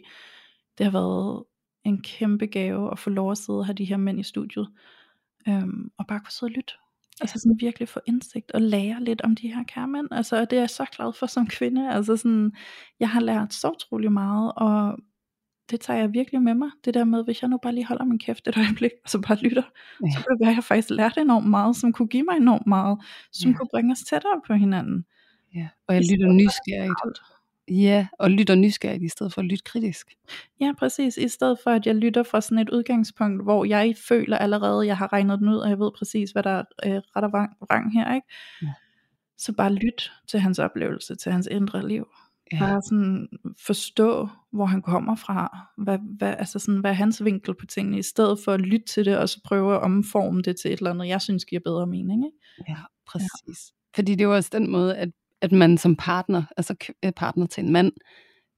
det 0.77 0.85
har 0.85 0.91
været 0.91 1.43
en 1.83 2.01
kæmpe 2.01 2.45
gave 2.45 2.91
at 2.91 2.99
få 2.99 3.09
lov 3.09 3.31
at 3.31 3.37
sidde 3.37 3.59
og 3.59 3.65
have 3.65 3.73
de 3.73 3.85
her 3.85 3.97
mænd 3.97 4.19
i 4.19 4.23
studiet. 4.23 4.67
Øhm, 5.47 5.91
og 5.97 6.07
bare 6.07 6.19
kunne 6.19 6.31
sidde 6.31 6.49
og 6.51 6.53
lytte. 6.55 6.73
Altså 7.21 7.39
sådan 7.39 7.57
virkelig 7.59 7.87
få 7.89 7.99
indsigt 8.05 8.51
og 8.51 8.61
lære 8.61 9.03
lidt 9.03 9.21
om 9.21 9.35
de 9.35 9.53
her 9.53 9.63
kærmænd. 9.63 10.07
Altså 10.11 10.41
og 10.41 10.49
det 10.49 10.55
er 10.57 10.61
jeg 10.61 10.69
så 10.69 10.85
glad 10.95 11.13
for 11.13 11.25
som 11.25 11.47
kvinde. 11.57 11.93
Altså 11.93 12.17
sådan, 12.17 12.51
jeg 12.99 13.09
har 13.09 13.19
lært 13.21 13.53
så 13.53 13.69
utrolig 13.71 14.11
meget, 14.11 14.51
og 14.55 14.97
det 15.69 15.79
tager 15.81 15.99
jeg 15.99 16.13
virkelig 16.13 16.41
med 16.41 16.53
mig. 16.53 16.69
Det 16.85 16.93
der 16.93 17.03
med, 17.03 17.23
hvis 17.23 17.41
jeg 17.41 17.49
nu 17.49 17.57
bare 17.57 17.73
lige 17.73 17.85
holder 17.85 18.05
min 18.05 18.19
kæft 18.19 18.47
et 18.47 18.57
øjeblik, 18.57 18.91
og 19.03 19.09
så 19.09 19.21
bare 19.21 19.37
lytter, 19.37 19.63
Ja. 20.05 20.11
så 20.11 20.23
kunne 20.25 20.35
det 20.35 20.41
være, 20.41 20.49
at 20.49 20.55
jeg 20.55 20.63
faktisk 20.63 20.89
lærte 20.89 21.21
enormt 21.21 21.49
meget, 21.49 21.75
som 21.75 21.93
kunne 21.93 22.07
give 22.07 22.23
mig 22.23 22.37
enormt 22.37 22.67
meget, 22.67 22.99
som 23.31 23.51
Ja. 23.51 23.57
kunne 23.57 23.69
bringe 23.73 23.91
os 23.91 23.99
tættere 23.99 24.41
på 24.47 24.53
hinanden. 24.53 25.05
Ja. 25.55 25.67
Og 25.87 25.95
jeg 25.95 26.03
lytter 26.11 26.27
nysgerrigt. 26.33 27.19
Ja, 27.67 28.07
og 28.19 28.31
lytter 28.31 28.55
nysgerrigt 28.55 29.03
i 29.03 29.09
stedet 29.09 29.33
for 29.33 29.41
at 29.41 29.45
lytte 29.45 29.63
kritisk. 29.63 30.13
Ja, 30.59 30.71
præcis. 30.77 31.17
I 31.17 31.27
stedet 31.27 31.57
for, 31.63 31.71
at 31.71 31.85
jeg 31.85 31.95
lytter 31.95 32.23
fra 32.23 32.41
sådan 32.41 32.57
et 32.57 32.69
udgangspunkt, 32.69 33.43
hvor 33.43 33.65
jeg 33.65 33.95
føler 34.07 34.37
allerede, 34.37 34.81
at 34.81 34.87
jeg 34.87 34.97
har 34.97 35.13
regnet 35.13 35.39
den 35.39 35.49
ud, 35.49 35.57
og 35.57 35.69
jeg 35.69 35.79
ved 35.79 35.91
præcis, 35.97 36.31
hvad 36.31 36.43
der 36.43 36.49
er 36.49 36.63
øh, 36.85 37.01
ret 37.15 37.23
og 37.23 37.31
vrang 37.31 37.93
her, 37.93 38.15
ikke? 38.15 38.27
Ja. 38.61 38.73
Så 39.37 39.53
bare 39.53 39.73
lyt 39.73 40.11
til 40.27 40.39
hans 40.39 40.59
oplevelse, 40.59 41.15
til 41.15 41.31
hans 41.31 41.47
indre 41.51 41.87
liv. 41.87 42.07
Ja. 42.51 42.59
Bare 42.59 42.81
sådan 42.81 43.27
forstå, 43.65 44.29
hvor 44.51 44.65
han 44.65 44.81
kommer 44.81 45.15
fra, 45.15 45.57
hvad, 45.77 45.99
hvad, 46.17 46.35
altså 46.37 46.59
sådan, 46.59 46.79
hvad 46.79 46.91
er 46.91 46.95
hans 46.95 47.23
vinkel 47.23 47.55
på 47.59 47.65
tingene, 47.65 47.99
i 47.99 48.01
stedet 48.01 48.39
for 48.45 48.51
at 48.51 48.61
lytte 48.61 48.85
til 48.85 49.05
det, 49.05 49.17
og 49.17 49.29
så 49.29 49.39
prøve 49.45 49.75
at 49.75 49.81
omforme 49.81 50.41
det 50.41 50.55
til 50.61 50.73
et 50.73 50.77
eller 50.77 50.91
andet, 50.91 51.07
jeg 51.07 51.21
synes 51.21 51.45
giver 51.45 51.61
bedre 51.65 51.87
mening. 51.87 52.25
Ikke? 52.25 52.37
Ja, 52.71 52.77
præcis. 53.07 53.71
Ja. 53.71 53.95
Fordi 53.95 54.11
det 54.11 54.21
er 54.21 54.25
jo 54.25 54.35
også 54.35 54.49
den 54.53 54.71
måde, 54.71 54.95
at, 54.97 55.09
at 55.43 55.51
man 55.51 55.77
som 55.77 55.95
partner, 55.95 56.43
altså 56.57 56.75
øh, 57.05 57.11
partner 57.11 57.45
til 57.45 57.63
en 57.63 57.71
mand, 57.71 57.91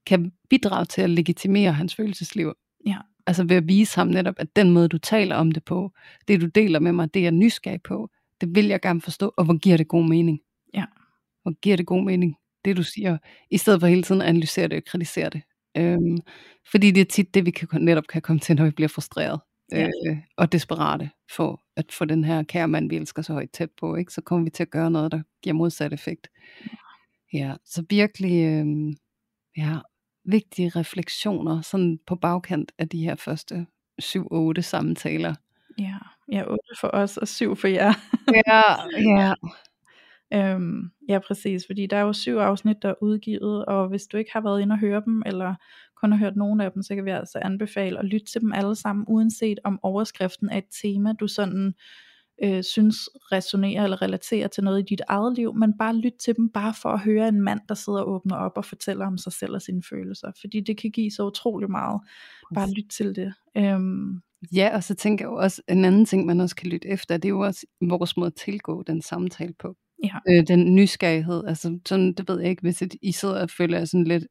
kan 0.06 0.32
bidrage 0.50 0.86
til 0.86 1.02
at 1.02 1.10
legitimere 1.10 1.74
hans 1.74 1.96
følelsesliv. 1.96 2.54
Ja. 2.86 2.98
Altså 3.28 3.44
ved 3.44 3.56
at 3.56 3.68
vise 3.68 3.96
ham 3.96 4.08
netop, 4.08 4.36
at 4.38 4.56
den 4.56 4.72
måde, 4.72 4.88
du 4.88 4.98
taler 4.98 5.36
om 5.36 5.52
det 5.52 5.64
på, 5.64 5.92
det 6.28 6.42
du 6.42 6.46
deler 6.46 6.80
med 6.80 6.92
mig, 6.92 7.14
det 7.14 7.20
er 7.20 7.24
jeg 7.24 7.32
nysgerrig 7.32 7.82
på, 7.82 8.10
det 8.42 8.56
vil 8.56 8.66
jeg 8.66 8.82
gerne 8.82 9.02
forstå, 9.02 9.34
og 9.38 9.46
hvor 9.46 9.58
giver 9.58 9.78
det 9.78 9.88
god 9.88 10.08
mening? 10.08 10.40
Ja. 10.74 10.86
Hvor 11.44 11.60
giver 11.60 11.78
det 11.78 11.86
god 11.86 12.04
mening, 12.04 12.36
det 12.66 12.78
du 12.78 12.84
siger, 12.84 13.18
i 13.52 13.58
stedet 13.58 13.80
for 13.80 13.88
hele 13.88 14.04
tiden 14.04 14.22
at 14.22 14.28
analysere 14.28 14.68
det 14.68 14.78
og 14.78 14.84
kritisere 14.84 15.30
det. 15.30 15.42
Øhm, 15.78 16.18
fordi 16.72 16.92
det 16.92 17.02
er 17.02 17.06
tit 17.06 17.34
det, 17.34 17.46
vi 17.46 17.52
kan, 17.52 17.68
netop 17.82 18.08
kan 18.08 18.22
komme 18.22 18.40
til, 18.40 18.56
når 18.56 18.66
vi 18.66 18.72
bliver 18.72 18.88
frustreret 18.88 19.40
Ja. 19.72 19.88
øh, 20.08 20.18
og 20.38 20.52
desperate 20.52 21.10
for 21.36 21.62
at 21.76 21.92
få 21.92 22.06
den 22.06 22.24
her 22.24 22.44
kære 22.44 22.68
mand, 22.68 22.90
vi 22.90 22.96
elsker 22.96 23.22
så 23.22 23.34
højt 23.34 23.52
tæt 23.52 23.70
på, 23.80 23.96
ikke? 23.96 24.14
så 24.14 24.22
kommer 24.22 24.44
vi 24.44 24.50
til 24.50 24.64
at 24.64 24.70
gøre 24.70 24.92
noget, 24.92 25.12
der 25.12 25.22
giver 25.44 25.54
modsat 25.54 25.94
effekt. 25.94 26.28
Ja, 27.34 27.54
så 27.66 27.84
virkelig 27.90 28.46
øh, 28.46 28.94
ja, 29.58 29.78
vigtige 30.26 30.70
refleksioner 30.70 31.62
sådan 31.62 32.00
på 32.08 32.16
bagkant 32.16 32.72
af 32.78 32.90
de 32.90 33.04
her 33.04 33.16
første 33.16 33.68
7-8 34.02 34.62
samtaler. 34.62 35.36
Ja, 35.80 35.98
ja, 36.32 36.44
8 36.52 36.60
for 36.80 36.90
os 36.94 37.18
og 37.18 37.28
7 37.28 37.56
for 37.56 37.68
jer. 37.68 37.94
Ja, 38.48 38.64
ja. 39.20 39.34
Øhm, 40.34 40.92
ja, 41.10 41.20
præcis, 41.20 41.64
fordi 41.68 41.88
der 41.88 41.98
er 41.98 42.02
jo 42.02 42.14
syv 42.14 42.36
afsnit, 42.36 42.78
der 42.82 42.90
er 42.90 43.04
udgivet, 43.04 43.66
og 43.66 43.88
hvis 43.88 44.08
du 44.08 44.18
ikke 44.18 44.34
har 44.34 44.42
været 44.42 44.62
inde 44.62 44.74
og 44.74 44.80
høre 44.80 45.02
dem, 45.06 45.24
eller 45.26 45.56
kun 46.02 46.12
har 46.12 46.20
hørt 46.20 46.36
nogle 46.36 46.66
af 46.66 46.72
dem, 46.72 46.84
så 46.84 46.96
kan 46.96 47.06
vi 47.06 47.10
altså 47.10 47.40
anbefale 47.42 48.00
at 48.00 48.06
lytte 48.06 48.26
til 48.32 48.42
dem 48.42 48.54
alle 48.54 48.76
sammen, 48.76 49.06
uanset 49.08 49.60
om 49.64 49.80
overskriften 49.84 50.50
er 50.50 50.58
et 50.58 50.70
tema, 50.82 51.14
du 51.14 51.28
sådan 51.28 51.74
øh, 52.44 52.64
synes 52.64 53.10
resonerer 53.32 53.84
eller 53.84 54.02
relaterer 54.02 54.48
til 54.48 54.64
noget 54.64 54.80
i 54.80 54.86
dit 54.90 55.02
eget 55.08 55.36
liv, 55.36 55.54
men 55.56 55.78
bare 55.78 55.96
lyt 55.96 56.14
til 56.20 56.36
dem, 56.36 56.50
bare 56.50 56.74
for 56.82 56.90
at 56.90 57.00
høre 57.00 57.28
en 57.28 57.42
mand, 57.42 57.60
der 57.70 57.76
sidder 57.76 58.00
og 58.00 58.10
åbner 58.10 58.36
op 58.36 58.52
og 58.56 58.66
fortæller 58.66 59.08
om 59.08 59.18
sig 59.18 59.34
selv 59.34 59.54
og 59.54 59.62
sine 59.62 59.84
følelser, 59.90 60.32
fordi 60.42 60.60
det 60.60 60.78
kan 60.78 60.92
give 60.92 61.12
så 61.12 61.26
utrolig 61.26 61.72
meget. 61.72 62.02
Bare 62.56 62.72
lyt 62.72 62.90
til 62.90 63.16
det. 63.16 63.34
Øhm, 63.58 64.22
Ja, 64.56 64.76
og 64.76 64.84
så 64.84 64.96
tænker 64.96 65.26
jeg 65.26 65.32
jo 65.32 65.36
også, 65.36 65.62
en 65.68 65.86
anden 65.86 66.06
ting, 66.06 66.26
man 66.26 66.40
også 66.40 66.56
kan 66.56 66.70
lytte 66.70 66.88
efter, 66.88 67.18
det 67.18 67.26
er 67.26 67.30
jo 67.30 67.40
også 67.40 67.66
vores 67.82 68.18
måde 68.18 68.28
at 68.28 68.36
tilgå 68.36 68.84
den 68.84 69.02
samtale 69.02 69.54
på. 69.60 69.76
Ja. 70.04 70.18
Øh, 70.30 70.48
den 70.48 70.76
nysgerrighed, 70.76 71.44
altså 71.48 71.80
sådan, 71.86 72.14
det 72.14 72.28
ved 72.28 72.40
jeg 72.40 72.50
ikke, 72.50 72.62
hvis 72.62 72.84
I 73.02 73.12
sidder 73.12 73.42
og 73.42 73.50
føler 73.50 73.78
jer 73.78 73.86
sådan 73.86 74.04
lidt 74.04 74.28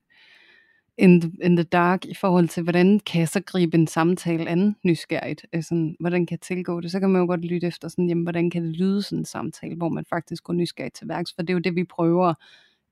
in 0.99 1.21
the, 1.21 1.31
in 1.43 1.57
the 1.57 1.65
dark 1.65 2.05
i 2.05 2.15
forhold 2.15 2.49
til, 2.49 2.63
hvordan 2.63 3.01
kan 3.01 3.21
jeg 3.21 3.29
så 3.29 3.41
gribe 3.47 3.75
en 3.77 3.87
samtale 3.87 4.49
an 4.49 4.77
nysgerrigt, 4.85 5.47
øh, 5.53 5.63
sådan, 5.63 5.97
hvordan 6.01 6.27
kan 6.27 6.35
jeg 6.35 6.41
tilgå 6.41 6.81
det, 6.81 6.91
så 6.91 7.01
kan 7.01 7.11
man 7.11 7.21
jo 7.21 7.27
godt 7.27 7.45
lytte 7.45 7.67
efter 7.67 7.89
sådan, 7.89 8.09
jamen, 8.09 8.23
hvordan 8.23 8.51
kan 8.51 8.65
det 8.65 8.77
lyde 8.77 9.03
sådan 9.03 9.19
en 9.19 9.25
samtale, 9.25 9.77
hvor 9.77 9.89
man 9.89 10.05
faktisk 10.11 10.43
går 10.45 10.53
nysgerrigt 10.53 10.95
til 10.97 11.09
værks, 11.09 11.33
for 11.35 11.43
det 11.43 11.51
er 11.51 11.55
jo 11.55 11.59
det, 11.61 11.75
vi 11.77 11.85
prøver 11.85 12.35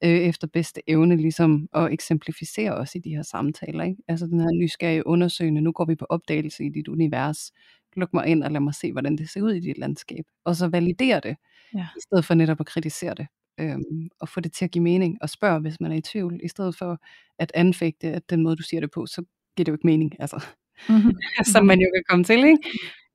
øh, 0.05 0.11
efter 0.11 0.47
bedste 0.47 0.81
evne, 0.87 1.17
ligesom 1.17 1.69
at 1.75 1.93
eksemplificere 1.93 2.73
os 2.75 2.95
i 2.95 2.99
de 2.99 3.11
her 3.11 3.23
samtaler, 3.23 3.85
ikke? 3.85 4.03
altså 4.09 4.27
den 4.27 4.41
her 4.41 4.51
nysgerrige 4.51 5.07
undersøgende, 5.07 5.61
nu 5.61 5.73
går 5.73 5.85
vi 5.85 5.95
på 5.95 6.07
opdagelse 6.09 6.65
i 6.65 6.69
dit 6.69 6.89
univers, 6.89 7.53
luk 7.97 8.15
mig 8.15 8.27
ind 8.27 8.43
og 8.43 8.51
lad 8.51 8.61
mig 8.61 8.75
se, 8.75 8.93
hvordan 8.93 9.17
det 9.19 9.29
ser 9.29 9.43
ud 9.43 9.53
i 9.53 9.61
dit 9.61 9.79
landskab, 9.79 10.25
og 10.45 10.57
så 10.57 10.69
validere 10.69 11.21
det, 11.21 11.37
Ja. 11.75 11.87
i 11.97 12.01
stedet 12.01 12.25
for 12.25 12.35
netop 12.35 12.61
at 12.61 12.67
kritisere 12.67 13.15
det, 13.15 13.27
øhm, 13.63 14.09
og 14.21 14.29
få 14.29 14.41
det 14.41 14.53
til 14.53 14.65
at 14.65 14.71
give 14.71 14.85
mening, 14.85 15.19
og 15.21 15.31
spørge, 15.31 15.61
hvis 15.61 15.81
man 15.81 15.93
er 15.93 15.97
i 15.97 16.01
tvivl, 16.01 16.41
i 16.45 16.49
stedet 16.49 16.77
for 16.77 16.99
at 17.39 17.53
anfægte, 17.55 18.09
at 18.09 18.31
den 18.31 18.43
måde, 18.43 18.57
du 18.57 18.63
siger 18.63 18.81
det 18.81 18.91
på, 18.91 19.07
så 19.07 19.25
giver 19.57 19.65
det 19.65 19.69
jo 19.69 19.75
ikke 19.75 19.87
mening, 19.87 20.13
altså, 20.21 20.45
mm-hmm. 20.89 21.13
som 21.53 21.67
man 21.67 21.81
jo 21.81 21.87
kan 21.97 22.03
komme 22.09 22.25
til, 22.25 22.39
ikke? 22.39 22.59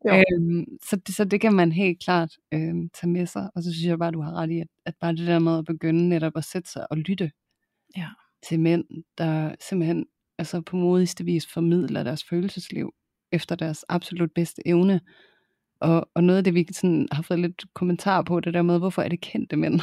Jo. 0.06 0.14
Øhm, 0.14 0.66
så, 0.90 0.96
det, 0.96 1.16
så 1.16 1.24
det 1.26 1.42
kan 1.42 1.54
man 1.54 1.72
helt 1.72 2.04
klart 2.04 2.30
øhm, 2.54 2.90
tage 2.90 3.12
med 3.12 3.26
sig, 3.26 3.50
og 3.56 3.64
så 3.64 3.72
synes 3.74 3.86
jeg 3.86 4.00
bare, 4.00 4.12
du 4.12 4.22
har 4.22 4.32
ret 4.32 4.52
i, 4.52 4.60
at, 4.60 4.68
at 4.86 4.94
bare 5.02 5.16
det 5.16 5.28
der 5.28 5.40
med 5.40 5.58
at 5.58 5.66
begynde 5.66 6.10
netop 6.10 6.34
at 6.36 6.44
sætte 6.44 6.72
sig 6.72 6.92
og 6.92 6.98
lytte 6.98 7.32
Ja. 7.98 8.08
til 8.48 8.60
mænd, 8.60 8.86
der 9.18 9.56
simpelthen 9.60 10.06
altså 10.38 10.62
på 10.62 10.76
modigste 10.76 11.26
vis 11.26 11.48
formidler 11.48 12.04
deres 12.04 12.24
følelsesliv 12.24 12.94
efter 13.32 13.56
deres 13.56 13.86
absolut 13.90 14.32
bedste 14.36 14.62
evne, 14.68 15.02
og, 15.82 16.10
og 16.16 16.24
noget 16.24 16.38
af 16.38 16.44
det, 16.44 16.54
vi 16.54 16.66
sådan 16.72 17.08
har 17.12 17.24
fået 17.24 17.40
lidt 17.40 17.64
kommentar 17.74 18.22
på, 18.22 18.40
det 18.40 18.54
der 18.54 18.62
med, 18.62 18.78
hvorfor 18.80 19.02
er 19.02 19.10
det 19.10 19.22
kendte 19.22 19.56
mænd? 19.56 19.80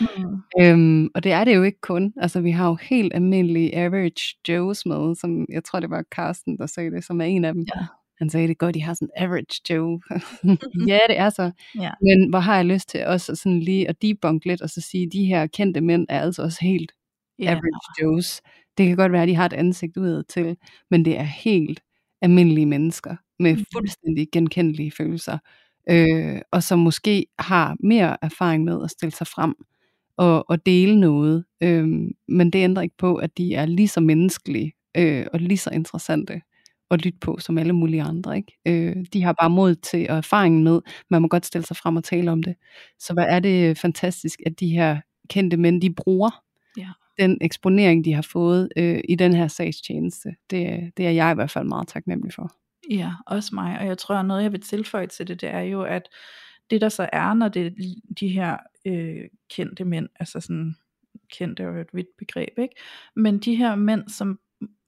Mm. 0.00 0.36
Øhm, 0.62 1.08
og 1.14 1.24
det 1.24 1.32
er 1.32 1.44
det 1.44 1.54
jo 1.56 1.62
ikke 1.62 1.80
kun. 1.80 2.12
Altså 2.16 2.40
vi 2.40 2.50
har 2.50 2.68
jo 2.68 2.74
helt 2.74 3.14
almindelige 3.14 3.74
average 3.76 4.36
Joes 4.48 4.86
med, 4.86 5.14
som 5.14 5.46
jeg 5.48 5.64
tror 5.64 5.80
det 5.80 5.90
var 5.90 6.04
Carsten, 6.14 6.58
der 6.58 6.66
sagde 6.66 6.90
det, 6.90 7.04
som 7.04 7.20
er 7.20 7.24
en 7.24 7.44
af 7.44 7.54
dem. 7.54 7.64
Ja. 7.76 7.86
Han 8.18 8.30
sagde 8.30 8.48
det 8.48 8.58
godt, 8.58 8.74
de 8.74 8.82
har 8.82 8.94
sådan 8.94 9.08
en 9.16 9.22
average 9.24 9.60
Joe. 9.70 10.00
ja, 10.92 10.98
det 11.08 11.18
er 11.18 11.30
så. 11.30 11.50
Ja. 11.80 11.90
Men 12.02 12.30
hvor 12.30 12.38
har 12.38 12.56
jeg 12.56 12.64
lyst 12.66 12.88
til 12.88 13.06
også 13.06 13.34
sådan 13.34 13.60
lige 13.60 13.88
at 13.88 14.02
debunk 14.02 14.44
lidt, 14.44 14.62
og 14.62 14.70
så 14.70 14.80
sige, 14.80 15.06
at 15.06 15.12
de 15.12 15.24
her 15.26 15.46
kendte 15.46 15.80
mænd 15.80 16.06
er 16.08 16.20
altså 16.20 16.42
også 16.42 16.58
helt 16.62 16.92
Ja. 17.38 17.44
average 17.50 18.02
Joes. 18.02 18.42
Det 18.78 18.86
kan 18.86 18.96
godt 18.96 19.12
være, 19.12 19.22
at 19.22 19.28
de 19.28 19.34
har 19.34 19.46
et 19.46 19.52
ansigt 19.52 19.96
udad 19.96 20.24
til, 20.24 20.56
men 20.90 21.04
det 21.04 21.18
er 21.18 21.22
helt 21.22 21.80
almindelige 22.22 22.66
mennesker 22.66 23.16
med 23.38 23.54
Mhm. 23.54 23.64
fuldstændig 23.72 24.28
genkendelige 24.32 24.90
følelser, 24.90 25.38
øh, 25.90 26.40
og 26.52 26.62
som 26.62 26.78
måske 26.78 27.26
har 27.38 27.76
mere 27.80 28.16
erfaring 28.24 28.64
med 28.64 28.84
at 28.84 28.90
stille 28.90 29.12
sig 29.12 29.26
frem 29.26 29.54
at, 30.18 30.42
at 30.50 30.66
dele 30.66 31.00
noget. 31.00 31.44
Øhm, 31.62 32.10
men 32.28 32.50
det 32.50 32.58
ændrer 32.58 32.82
ikke 32.82 32.96
på, 32.98 33.14
at 33.16 33.38
de 33.38 33.54
er 33.54 33.66
lige 33.66 33.88
så 33.88 34.00
menneskelige 34.00 34.72
øh, 34.96 35.26
og 35.32 35.40
lige 35.40 35.58
så 35.58 35.70
interessante 35.70 36.40
at 36.90 37.04
lytte 37.04 37.18
på 37.20 37.38
som 37.40 37.58
alle 37.58 37.72
mulige 37.72 38.02
andre. 38.02 38.36
Ikke? 38.36 38.52
Øh, 38.66 38.96
de 39.12 39.22
har 39.22 39.32
bare 39.40 39.50
mod 39.50 39.74
til 39.74 40.10
og 40.10 40.16
erfaringen 40.16 40.64
med, 40.64 40.80
man 41.10 41.22
må 41.22 41.28
godt 41.28 41.46
stille 41.46 41.66
sig 41.66 41.76
frem 41.76 41.96
og 41.96 42.04
tale 42.04 42.30
om 42.32 42.42
det. 42.42 42.54
Så 42.98 43.12
hvad 43.12 43.24
er 43.28 43.40
det 43.40 43.78
fantastisk, 43.78 44.40
at 44.46 44.60
de 44.60 44.68
her 44.68 45.00
kendte 45.30 45.56
mænd, 45.56 45.82
de 45.82 45.90
bruger 45.94 46.30
Ja. 46.78 46.88
den 47.20 47.38
eksponering, 47.40 48.04
de 48.04 48.12
har 48.12 48.22
fået 48.22 48.68
øh, 48.76 49.00
i 49.08 49.14
den 49.14 49.34
her 49.34 49.48
sagstjeneste. 49.48 50.28
Det, 50.50 50.90
det 50.96 51.06
er 51.06 51.10
jeg 51.10 51.32
i 51.32 51.34
hvert 51.34 51.50
fald 51.50 51.64
meget 51.68 51.88
taknemmelig 51.88 52.32
for. 52.34 52.52
Ja, 52.90 53.12
også 53.26 53.54
mig. 53.54 53.78
Og 53.78 53.86
jeg 53.86 53.98
tror, 53.98 54.22
noget 54.22 54.42
jeg 54.42 54.52
vil 54.52 54.60
tilføje 54.60 55.06
til 55.06 55.28
det, 55.28 55.40
det 55.40 55.48
er 55.48 55.60
jo, 55.60 55.82
at 55.82 56.08
det 56.70 56.80
der 56.80 56.88
så 56.88 57.08
er, 57.12 57.34
når 57.34 57.48
det 57.48 57.66
er 57.66 57.70
de 58.20 58.28
her 58.28 58.56
øh, 58.86 59.24
kendte 59.50 59.84
mænd, 59.84 60.08
altså 60.20 60.40
sådan, 60.40 60.76
kendte 61.32 61.62
er 61.62 61.66
jo 61.66 61.80
et 61.80 61.88
vidt 61.92 62.16
begreb, 62.18 62.58
ikke? 62.58 62.74
Men 63.16 63.38
de 63.38 63.56
her 63.56 63.74
mænd, 63.74 64.08
som 64.08 64.40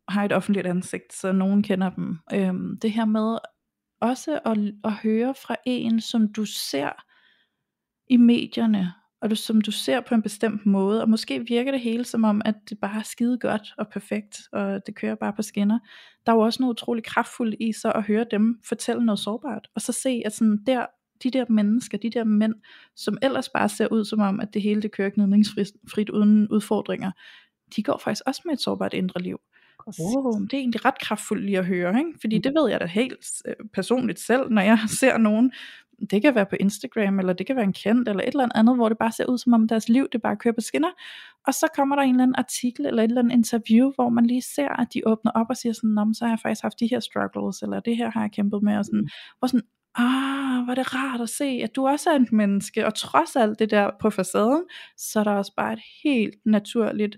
har 0.09 0.25
et 0.25 0.33
offentligt 0.33 0.67
ansigt, 0.67 1.13
så 1.13 1.33
nogen 1.33 1.63
kender 1.63 1.91
dem. 1.91 2.19
Øhm, 2.35 2.79
det 2.83 2.93
her 2.93 3.05
med 3.05 3.39
også 4.01 4.41
at, 4.45 4.59
at 4.85 4.93
høre 4.93 5.35
fra 5.35 5.57
en, 5.67 6.01
som 6.01 6.33
du 6.33 6.45
ser 6.45 6.93
i 8.09 8.17
medierne, 8.17 8.93
og 9.23 9.31
du, 9.31 9.37
som 9.37 9.61
du 9.61 9.71
ser 9.71 10.01
på 10.01 10.15
en 10.15 10.23
bestemt 10.23 10.67
måde, 10.67 11.03
og 11.03 11.11
måske 11.11 11.45
virker 11.49 11.73
det 11.73 11.81
hele 11.81 12.05
som 12.05 12.25
om, 12.25 12.43
at 12.45 12.55
det 12.71 12.79
bare 12.81 12.99
er 12.99 13.03
skide 13.03 13.39
godt 13.39 13.75
og 13.79 13.89
perfekt, 13.89 14.41
og 14.53 14.87
det 14.87 14.95
kører 14.95 15.15
bare 15.15 15.33
på 15.33 15.43
skinner. 15.43 15.79
Der 16.27 16.33
er 16.33 16.37
jo 16.37 16.43
også 16.43 16.63
noget 16.63 16.75
utroligt 16.75 17.07
kraftfuldt 17.07 17.57
i 17.61 17.73
så 17.73 17.93
at 17.93 18.03
høre 18.03 18.25
dem 18.31 18.61
fortælle 18.65 19.07
noget 19.07 19.19
sårbart, 19.19 19.69
og 19.75 19.81
så 19.81 19.93
se, 19.93 20.23
at 20.25 20.33
sådan 20.33 20.59
der, 20.67 20.87
de 21.23 21.31
der 21.31 21.45
mennesker, 21.49 21.99
de 21.99 22.11
der 22.11 22.25
mænd, 22.25 22.55
som 22.97 23.19
ellers 23.23 23.49
bare 23.49 23.69
ser 23.69 23.87
ud 23.87 24.05
som 24.05 24.21
om, 24.21 24.41
at 24.41 24.55
det 24.55 24.63
hele 24.63 24.83
det 24.83 24.93
kører 24.93 25.11
gnidningsfrit 25.11 26.11
uden 26.11 26.49
udfordringer, 26.49 27.11
de 27.77 27.83
går 27.83 28.01
faktisk 28.05 28.23
også 28.27 28.43
med 28.45 28.55
et 28.55 28.61
sårbart 28.61 28.95
indre 28.95 29.23
liv. 29.23 29.41
Wow, 30.01 30.33
det 30.41 30.53
er 30.53 30.59
egentlig 30.59 30.85
ret 30.85 30.99
kraftfuldt 31.01 31.45
lige 31.45 31.59
at 31.59 31.67
høre, 31.67 31.99
ikke? 31.99 32.19
fordi 32.21 32.39
det 32.39 32.53
ved 32.55 32.71
jeg 32.71 32.81
da 32.81 32.87
helt 32.87 33.27
øh, 33.45 33.55
personligt 33.75 34.21
selv, 34.21 34.51
når 34.51 34.63
jeg 34.63 34.79
ser 35.01 35.19
nogen, 35.19 35.53
det 36.11 36.23
kan 36.23 36.35
være 36.35 36.47
på 36.47 36.57
Instagram, 36.61 37.19
eller 37.19 37.33
det 37.33 37.47
kan 37.47 37.57
være 37.57 37.65
en 37.65 37.73
kendt, 37.73 38.09
eller 38.09 38.23
et 38.23 38.29
eller 38.29 38.49
andet, 38.55 38.77
hvor 38.77 38.89
det 38.89 38.99
bare 38.99 39.13
ser 39.13 39.27
ud 39.27 39.39
som 39.39 39.53
om 39.53 39.69
deres 39.69 39.89
liv, 39.89 40.09
det 40.13 40.23
bare 40.23 40.37
kører 40.37 40.55
på 40.55 40.61
skinner, 40.61 40.91
og 41.47 41.55
så 41.55 41.67
kommer 41.75 41.97
der 41.97 42.03
en 42.03 42.11
eller 42.11 42.23
anden 42.23 42.35
artikel, 42.39 42.87
eller 42.87 43.03
et 43.03 43.09
eller 43.09 43.23
andet 43.23 43.37
interview, 43.37 43.93
hvor 43.95 44.09
man 44.09 44.27
lige 44.27 44.43
ser, 44.43 44.69
at 44.69 44.89
de 44.95 45.03
åbner 45.07 45.31
op 45.31 45.47
og 45.51 45.57
siger 45.57 45.73
sådan, 45.73 45.91
Nå, 45.91 46.07
så 46.15 46.25
har 46.25 46.33
jeg 46.33 46.39
faktisk 46.41 46.63
haft 46.63 46.81
de 46.81 46.87
her 46.87 47.01
struggles, 47.01 47.63
eller 47.63 47.81
det 47.81 47.97
her 47.97 48.11
har 48.11 48.21
jeg 48.21 48.33
kæmpet 48.33 48.63
med, 48.63 48.79
og 48.79 48.85
sådan, 48.85 49.09
hvor 49.39 49.49
sådan, 49.49 49.67
ah, 49.95 50.65
hvor 50.65 50.71
er 50.71 50.75
det 50.75 50.95
rart 50.95 51.21
at 51.21 51.29
se, 51.29 51.45
at 51.45 51.77
du 51.77 51.89
også 51.89 52.11
er 52.11 52.17
et 52.17 52.33
menneske, 52.33 52.87
og 52.87 52.95
trods 52.95 53.37
alt 53.37 53.59
det 53.59 53.71
der 53.71 53.91
på 54.01 54.11
facaden, 54.11 54.65
så 54.97 55.21
er 55.21 55.25
der 55.25 55.33
også 55.33 55.53
bare 55.57 55.73
et 55.73 55.83
helt 56.05 56.35
naturligt, 56.45 57.17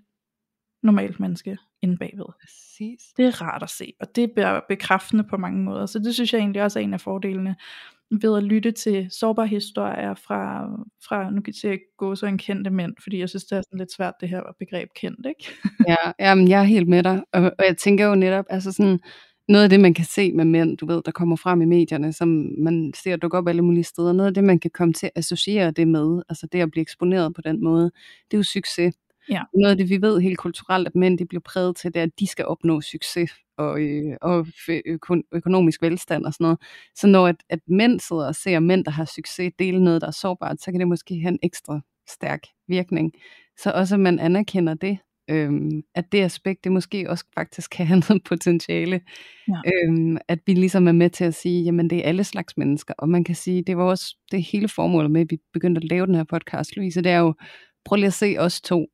normalt 0.83 1.20
menneske 1.20 1.59
inde 1.83 1.97
bagved. 1.97 2.26
Præcis. 2.41 3.01
Det 3.16 3.24
er 3.24 3.43
rart 3.43 3.62
at 3.62 3.70
se, 3.70 3.93
og 4.01 4.16
det 4.16 4.39
er 4.39 4.61
bekræftende 4.68 5.24
på 5.24 5.37
mange 5.37 5.62
måder, 5.62 5.87
så 5.87 5.99
det 5.99 6.14
synes 6.14 6.33
jeg 6.33 6.39
egentlig 6.39 6.62
også 6.62 6.78
er 6.78 6.83
en 6.83 6.95
af 6.95 7.01
fordelene 7.01 7.57
ved 8.21 8.37
at 8.37 8.43
lytte 8.43 8.73
til 8.73 9.09
sårbare 9.11 9.47
historier 9.47 10.15
fra, 10.15 10.67
fra 11.09 11.31
nu 11.31 11.41
kan 11.41 11.55
jeg 11.63 11.79
gå 11.99 12.15
så 12.15 12.27
en 12.27 12.39
kendte 12.39 12.71
mænd, 12.71 12.93
fordi 13.03 13.19
jeg 13.19 13.29
synes 13.29 13.45
det 13.45 13.59
er 13.59 13.63
sådan 13.63 13.79
lidt 13.79 13.93
svært 13.93 14.15
det 14.21 14.29
her 14.29 14.43
begreb 14.59 14.89
kendt, 15.01 15.27
ikke? 15.27 15.53
ja, 15.91 16.13
jamen, 16.21 16.49
jeg 16.49 16.61
er 16.61 16.65
helt 16.65 16.89
med 16.89 17.03
dig, 17.03 17.23
og, 17.33 17.43
og 17.59 17.65
jeg 17.69 17.77
tænker 17.77 18.07
jo 18.07 18.15
netop, 18.15 18.45
altså 18.51 18.73
sådan, 18.73 19.01
noget 19.49 19.65
af 19.65 19.71
det, 19.71 19.81
man 19.81 19.95
kan 19.95 20.05
se 20.05 20.33
med 20.33 20.45
mænd, 20.45 20.77
du 20.77 20.87
ved, 20.87 21.03
der 21.05 21.11
kommer 21.13 21.37
frem 21.37 21.63
i 21.63 21.65
medierne, 21.65 22.13
som 22.13 22.29
man 22.59 22.93
ser 23.03 23.17
dukke 23.17 23.39
op 23.39 23.49
alle 23.49 23.63
mulige 23.63 23.85
steder, 23.85 24.13
noget 24.13 24.29
af 24.29 24.35
det, 24.35 24.45
man 24.45 24.59
kan 24.59 24.71
komme 24.75 24.95
til 24.95 25.07
at 25.07 25.13
associere 25.17 25.71
det 25.71 25.89
med, 25.89 26.23
altså 26.29 26.47
det 26.53 26.61
at 26.61 26.71
blive 26.71 26.83
eksponeret 26.83 27.35
på 27.35 27.41
den 27.41 27.65
måde, 27.65 27.85
det 28.31 28.35
er 28.35 28.39
jo 28.39 28.43
succes. 28.43 28.95
Ja. 29.31 29.43
Noget 29.55 29.70
af 29.70 29.77
det, 29.77 29.91
vi 29.91 30.03
ved 30.03 30.20
helt 30.20 30.39
kulturelt, 30.39 30.87
at 30.87 30.95
mænd 30.95 31.18
de 31.18 31.27
bliver 31.27 31.43
præget 31.45 31.77
til, 31.77 31.95
det 31.95 32.01
er, 32.01 32.05
at 32.05 32.18
de 32.20 32.27
skal 32.27 32.47
opnå 32.47 32.81
succes 32.81 33.31
og, 33.59 33.81
øh, 33.81 34.16
og 34.20 34.47
øko- 34.68 35.29
økonomisk 35.33 35.83
velstand 35.83 36.25
og 36.27 36.33
sådan 36.33 36.45
noget. 36.45 36.59
Så 36.97 37.07
når 37.07 37.29
at, 37.29 37.37
at 37.51 37.59
mænd 37.66 38.01
sidder 38.01 38.27
og 38.27 38.35
ser 38.35 38.59
mænd, 38.59 38.85
der 38.85 38.91
har 38.91 39.05
succes, 39.05 39.53
dele 39.59 39.85
noget, 39.85 40.01
der 40.01 40.07
er 40.07 40.11
sårbart, 40.12 40.61
så 40.62 40.70
kan 40.70 40.81
det 40.81 40.89
måske 40.89 41.20
have 41.20 41.33
en 41.33 41.39
ekstra 41.43 41.81
stærk 42.09 42.41
virkning. 42.68 43.12
Så 43.59 43.70
også 43.70 43.95
at 43.95 44.01
man 44.01 44.18
anerkender 44.18 44.75
det, 44.75 44.99
øhm, 45.31 45.83
at 45.95 46.12
det 46.12 46.23
aspekt, 46.23 46.64
det 46.64 46.73
måske 46.73 47.11
også 47.11 47.25
faktisk 47.35 47.70
kan 47.70 47.87
have 47.87 48.03
noget 48.09 48.25
potentiale. 48.25 49.01
Ja. 49.49 49.61
Øhm, 49.66 50.16
at 50.29 50.39
vi 50.47 50.55
ligesom 50.55 50.89
er 50.89 50.93
med 50.93 51.11
til 51.11 51.25
at 51.25 51.35
sige, 51.35 51.62
jamen 51.64 51.91
det 51.91 51.99
er 51.99 52.09
alle 52.09 52.25
slags 52.25 52.57
mennesker, 52.57 52.95
og 52.99 53.09
man 53.09 53.25
kan 53.25 53.35
sige, 53.35 53.62
det 53.62 53.77
var 53.77 53.85
også 53.85 54.16
det 54.31 54.43
hele 54.43 54.68
formålet 54.68 55.11
med, 55.11 55.20
at 55.20 55.27
vi 55.31 55.39
begyndte 55.53 55.79
at 55.79 55.85
lave 55.91 56.07
den 56.07 56.14
her 56.14 56.25
podcast, 56.25 56.77
Louise, 56.77 57.03
det 57.03 57.12
er 57.12 57.18
jo, 57.18 57.35
prøv 57.85 57.97
lige 57.97 58.07
at 58.07 58.12
se 58.12 58.37
os 58.39 58.61
to, 58.61 58.87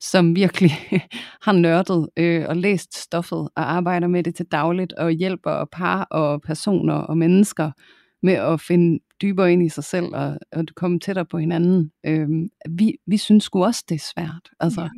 som 0.00 0.36
virkelig 0.36 0.70
har 1.44 1.52
nørdet 1.52 2.08
øh, 2.16 2.44
og 2.48 2.56
læst 2.56 2.98
stoffet 2.98 3.38
og 3.38 3.72
arbejder 3.72 4.06
med 4.06 4.22
det 4.22 4.34
til 4.34 4.46
dagligt 4.46 4.92
og 4.92 5.10
hjælper 5.10 5.64
par 5.72 6.04
og 6.04 6.42
personer 6.42 6.94
og 6.94 7.18
mennesker 7.18 7.70
med 8.22 8.34
at 8.34 8.60
finde 8.60 8.98
dybere 9.22 9.52
ind 9.52 9.62
i 9.62 9.68
sig 9.68 9.84
selv 9.84 10.06
og, 10.14 10.38
og 10.52 10.64
komme 10.76 10.98
tættere 10.98 11.26
på 11.26 11.38
hinanden. 11.38 11.90
Øh, 12.06 12.28
vi, 12.70 12.96
vi 13.06 13.16
synes 13.16 13.44
sgu 13.44 13.64
også, 13.64 13.84
det 13.88 13.94
er 13.94 14.10
svært. 14.14 14.50
Altså, 14.60 14.88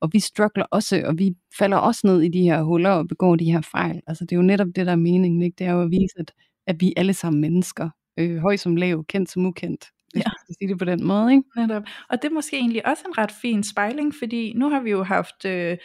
og 0.00 0.10
vi 0.12 0.20
struggler 0.20 0.64
også, 0.70 1.02
og 1.06 1.18
vi 1.18 1.34
falder 1.58 1.76
også 1.76 2.00
ned 2.04 2.22
i 2.22 2.28
de 2.28 2.42
her 2.42 2.62
huller 2.62 2.90
og 2.90 3.08
begår 3.08 3.36
de 3.36 3.52
her 3.52 3.60
fejl. 3.60 4.00
Altså 4.06 4.24
det 4.24 4.32
er 4.32 4.36
jo 4.36 4.42
netop 4.42 4.68
det, 4.76 4.86
der 4.86 4.92
er 4.92 4.96
meningen. 4.96 5.42
Ikke? 5.42 5.54
Det 5.58 5.66
er 5.66 5.72
jo 5.72 5.82
at 5.82 5.90
vise, 5.90 6.14
at, 6.18 6.32
at 6.66 6.80
vi 6.80 6.92
alle 6.96 7.14
sammen 7.14 7.40
mennesker. 7.40 7.90
Øh, 8.18 8.36
høj 8.36 8.56
som 8.56 8.76
lav, 8.76 9.04
kendt 9.04 9.30
som 9.30 9.46
ukendt. 9.46 9.84
Hvis 10.14 10.20
Ja. 10.24 10.28
man 10.30 10.38
skal 10.44 10.54
sige 10.58 10.68
det 10.68 10.78
på 10.78 10.84
den 10.84 11.04
måde. 11.04 11.32
Ikke? 11.32 11.44
Netop. 11.56 11.82
Og 12.08 12.22
det 12.22 12.28
er 12.28 12.32
måske 12.34 12.56
egentlig 12.56 12.86
også 12.86 13.02
en 13.08 13.18
ret 13.18 13.32
fin 13.32 13.62
spejling, 13.62 14.14
fordi 14.14 14.52
nu 14.56 14.70
har 14.70 14.80
vi 14.80 14.90
jo 14.90 15.02
haft, 15.02 15.44
øh, 15.44 15.76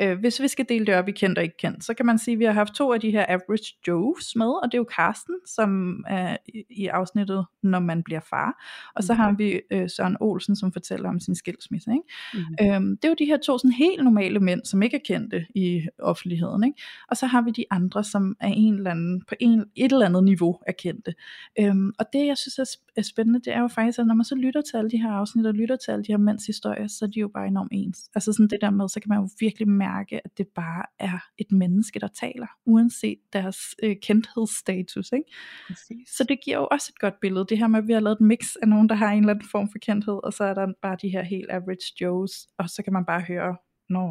øh, 0.00 0.18
hvis 0.18 0.42
vi 0.42 0.48
skal 0.48 0.66
dele 0.68 0.86
det 0.86 0.94
op 0.94 1.08
i 1.08 1.12
kendt 1.12 1.38
og 1.38 1.44
ikke 1.44 1.56
kendt, 1.56 1.84
så 1.84 1.94
kan 1.94 2.06
man 2.06 2.18
sige, 2.18 2.32
at 2.32 2.38
vi 2.38 2.44
har 2.44 2.52
haft 2.52 2.74
to 2.74 2.92
af 2.92 3.00
de 3.00 3.10
her 3.10 3.24
average 3.28 3.74
Joes 3.88 4.36
med, 4.36 4.46
og 4.46 4.62
det 4.64 4.74
er 4.74 4.78
jo 4.78 4.84
Karsten, 4.96 5.34
som 5.46 6.04
er 6.08 6.36
i, 6.48 6.62
i 6.70 6.86
afsnittet, 6.86 7.46
når 7.62 7.78
man 7.78 8.02
bliver 8.02 8.20
far, 8.30 8.62
og 8.96 9.02
så 9.04 9.12
Mhm. 9.12 9.20
har 9.20 9.32
vi 9.32 9.60
øh, 9.70 9.90
Søren 9.90 10.16
Olsen, 10.20 10.56
som 10.56 10.72
fortæller 10.72 11.08
om 11.08 11.20
sin 11.20 11.34
skilsmisse. 11.34 11.90
Ikke? 11.90 12.44
Mm. 12.60 12.74
Øhm, 12.74 12.96
det 12.96 13.04
er 13.04 13.08
jo 13.08 13.14
de 13.18 13.24
her 13.24 13.36
to 13.46 13.58
sådan 13.58 13.70
helt 13.72 14.04
normale 14.04 14.40
mænd, 14.40 14.64
som 14.64 14.82
ikke 14.82 14.96
er 14.96 15.00
kendte 15.04 15.46
i 15.54 15.82
offentligheden. 15.98 16.64
Ikke? 16.64 16.82
Og 17.08 17.16
så 17.16 17.26
har 17.26 17.42
vi 17.42 17.50
de 17.50 17.64
andre, 17.70 18.04
som 18.04 18.36
er 18.40 18.48
en 18.48 18.74
eller 18.74 18.90
anden, 18.90 19.22
på 19.28 19.34
en, 19.40 19.64
et 19.76 19.92
eller 19.92 20.06
andet 20.06 20.24
niveau 20.24 20.58
er 20.66 20.72
kendte. 20.72 21.14
Øhm, 21.60 21.92
og 21.98 22.06
det 22.12 22.26
jeg 22.26 22.38
synes 22.38 22.58
er, 22.58 22.64
er 23.00 23.02
spændende, 23.02 23.40
det 23.40 23.52
er 23.54 23.60
jo 23.60 23.68
faktisk, 23.68 23.98
at 23.98 24.06
når 24.06 24.14
man 24.14 24.24
så 24.24 24.34
lytter 24.34 24.60
til 24.62 24.76
alle 24.76 24.90
de 24.90 25.02
her 25.02 25.10
afsnit, 25.10 25.46
og 25.46 25.54
lytter 25.54 25.76
til 25.76 25.90
alle 25.90 26.04
de 26.04 26.12
her 26.12 26.16
mænds 26.18 26.46
historier, 26.46 26.86
så 26.86 27.04
er 27.04 27.08
de 27.08 27.20
jo 27.20 27.28
bare 27.28 27.46
enormt 27.46 27.68
ens. 27.72 28.10
Altså 28.14 28.32
sådan 28.32 28.48
det 28.48 28.60
der 28.60 28.70
med, 28.70 28.88
så 28.88 29.00
kan 29.00 29.08
man 29.08 29.18
jo 29.18 29.28
virkelig 29.40 29.68
mærke, 29.68 30.20
at 30.24 30.38
det 30.38 30.48
bare 30.48 30.84
er 30.98 31.18
et 31.38 31.52
menneske, 31.52 32.00
der 32.00 32.08
taler, 32.08 32.46
uanset 32.66 33.18
deres 33.32 33.58
øh, 33.82 33.96
kendthedsstatus. 34.02 35.12
Ikke? 35.12 35.24
Præcis. 35.66 36.08
Så 36.16 36.24
det 36.28 36.38
giver 36.44 36.56
jo 36.56 36.68
også 36.70 36.90
et 36.94 36.98
godt 36.98 37.20
billede, 37.20 37.46
det 37.48 37.58
her 37.58 37.66
med, 37.66 37.78
at 37.78 37.86
vi 37.86 37.92
har 37.92 38.00
lavet 38.00 38.16
et 38.16 38.20
mix 38.20 38.54
af 38.62 38.68
nogen, 38.68 38.88
der 38.88 38.94
har 38.94 39.10
en 39.12 39.18
eller 39.18 39.34
anden 39.34 39.48
form 39.48 39.68
for 39.68 39.78
kendthed, 39.78 40.20
og 40.24 40.32
så 40.32 40.44
er 40.44 40.54
der 40.54 40.66
bare 40.82 40.96
de 41.02 41.08
her 41.08 41.22
helt 41.22 41.50
average 41.50 41.92
Joes, 42.00 42.32
og 42.58 42.68
så 42.70 42.82
kan 42.82 42.92
man 42.92 43.04
bare 43.04 43.20
høre, 43.20 43.56
nå, 43.88 44.06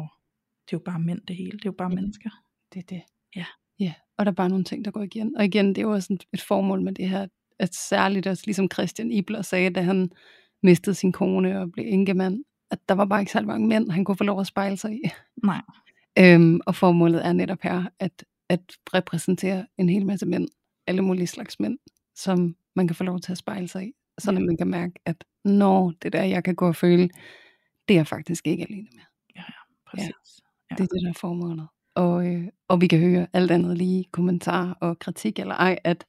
det 0.66 0.72
er 0.72 0.78
jo 0.78 0.82
bare 0.84 0.98
mænd 1.00 1.20
det 1.28 1.36
hele, 1.36 1.52
det 1.52 1.64
er 1.64 1.70
jo 1.70 1.72
bare 1.78 1.90
Ja. 1.90 1.94
mennesker. 1.94 2.30
Det 2.74 2.78
er 2.78 2.86
det. 2.88 3.02
Ja. 3.36 3.46
Ja, 3.78 3.94
og 4.18 4.26
der 4.26 4.32
er 4.32 4.36
bare 4.36 4.48
nogle 4.48 4.64
ting, 4.64 4.84
der 4.84 4.90
går 4.90 5.02
igen. 5.02 5.36
Og 5.36 5.44
igen, 5.44 5.68
det 5.68 5.78
er 5.78 5.82
jo 5.82 5.92
også 5.92 6.16
et 6.32 6.40
formål 6.40 6.82
med 6.82 6.92
det 6.92 7.08
her, 7.08 7.26
at 7.58 7.74
særligt 7.74 8.26
også 8.26 8.42
ligesom 8.46 8.68
Christian 8.72 9.10
Ibler 9.10 9.42
sagde, 9.42 9.70
da 9.70 9.80
han 9.80 10.10
mistede 10.62 10.94
sin 10.94 11.12
kone 11.12 11.60
og 11.60 11.72
blev 11.72 11.84
enkemand, 11.88 12.44
at 12.70 12.78
der 12.88 12.94
var 12.94 13.04
bare 13.04 13.20
ikke 13.20 13.32
særlig 13.32 13.48
mange 13.48 13.68
mænd, 13.68 13.90
han 13.90 14.04
kunne 14.04 14.16
få 14.16 14.24
lov 14.24 14.40
at 14.40 14.46
spejle 14.46 14.76
sig 14.76 14.92
i. 14.92 15.00
Nej. 15.42 15.62
Øhm, 16.18 16.60
og 16.66 16.74
formålet 16.74 17.26
er 17.26 17.32
netop 17.32 17.62
her, 17.62 17.84
at, 17.98 18.24
at 18.48 18.60
repræsentere 18.94 19.66
en 19.78 19.88
hel 19.88 20.06
masse 20.06 20.26
mænd, 20.26 20.48
alle 20.86 21.02
mulige 21.02 21.26
slags 21.26 21.60
mænd, 21.60 21.78
som 22.14 22.56
man 22.76 22.86
kan 22.88 22.96
få 22.96 23.04
lov 23.04 23.20
til 23.20 23.32
at 23.32 23.38
spejle 23.38 23.68
sig 23.68 23.86
i, 23.86 23.92
sådan 24.18 24.38
at 24.38 24.46
man 24.46 24.56
kan 24.56 24.66
mærke, 24.66 24.94
at 25.04 25.24
når 25.44 25.92
det 26.02 26.12
der, 26.12 26.22
jeg 26.22 26.44
kan 26.44 26.54
gå 26.54 26.68
og 26.68 26.76
føle, 26.76 27.08
det 27.88 27.94
er 27.94 27.98
jeg 27.98 28.06
faktisk 28.06 28.46
ikke 28.46 28.62
alene 28.62 28.88
med. 28.92 29.02
Præcis. 29.86 30.08
Ja. 30.70 30.74
Det 30.74 30.82
er 30.82 30.86
det, 30.86 31.02
der 31.02 31.08
er 31.08 31.18
formålet. 31.20 31.68
Og, 31.94 32.26
øh, 32.26 32.48
og 32.68 32.80
vi 32.80 32.86
kan 32.86 33.00
høre 33.00 33.26
alt 33.32 33.50
andet 33.50 33.78
lige, 33.78 34.04
kommentar 34.12 34.78
og 34.80 34.98
kritik 34.98 35.38
eller 35.38 35.54
ej, 35.54 35.78
at, 35.84 36.06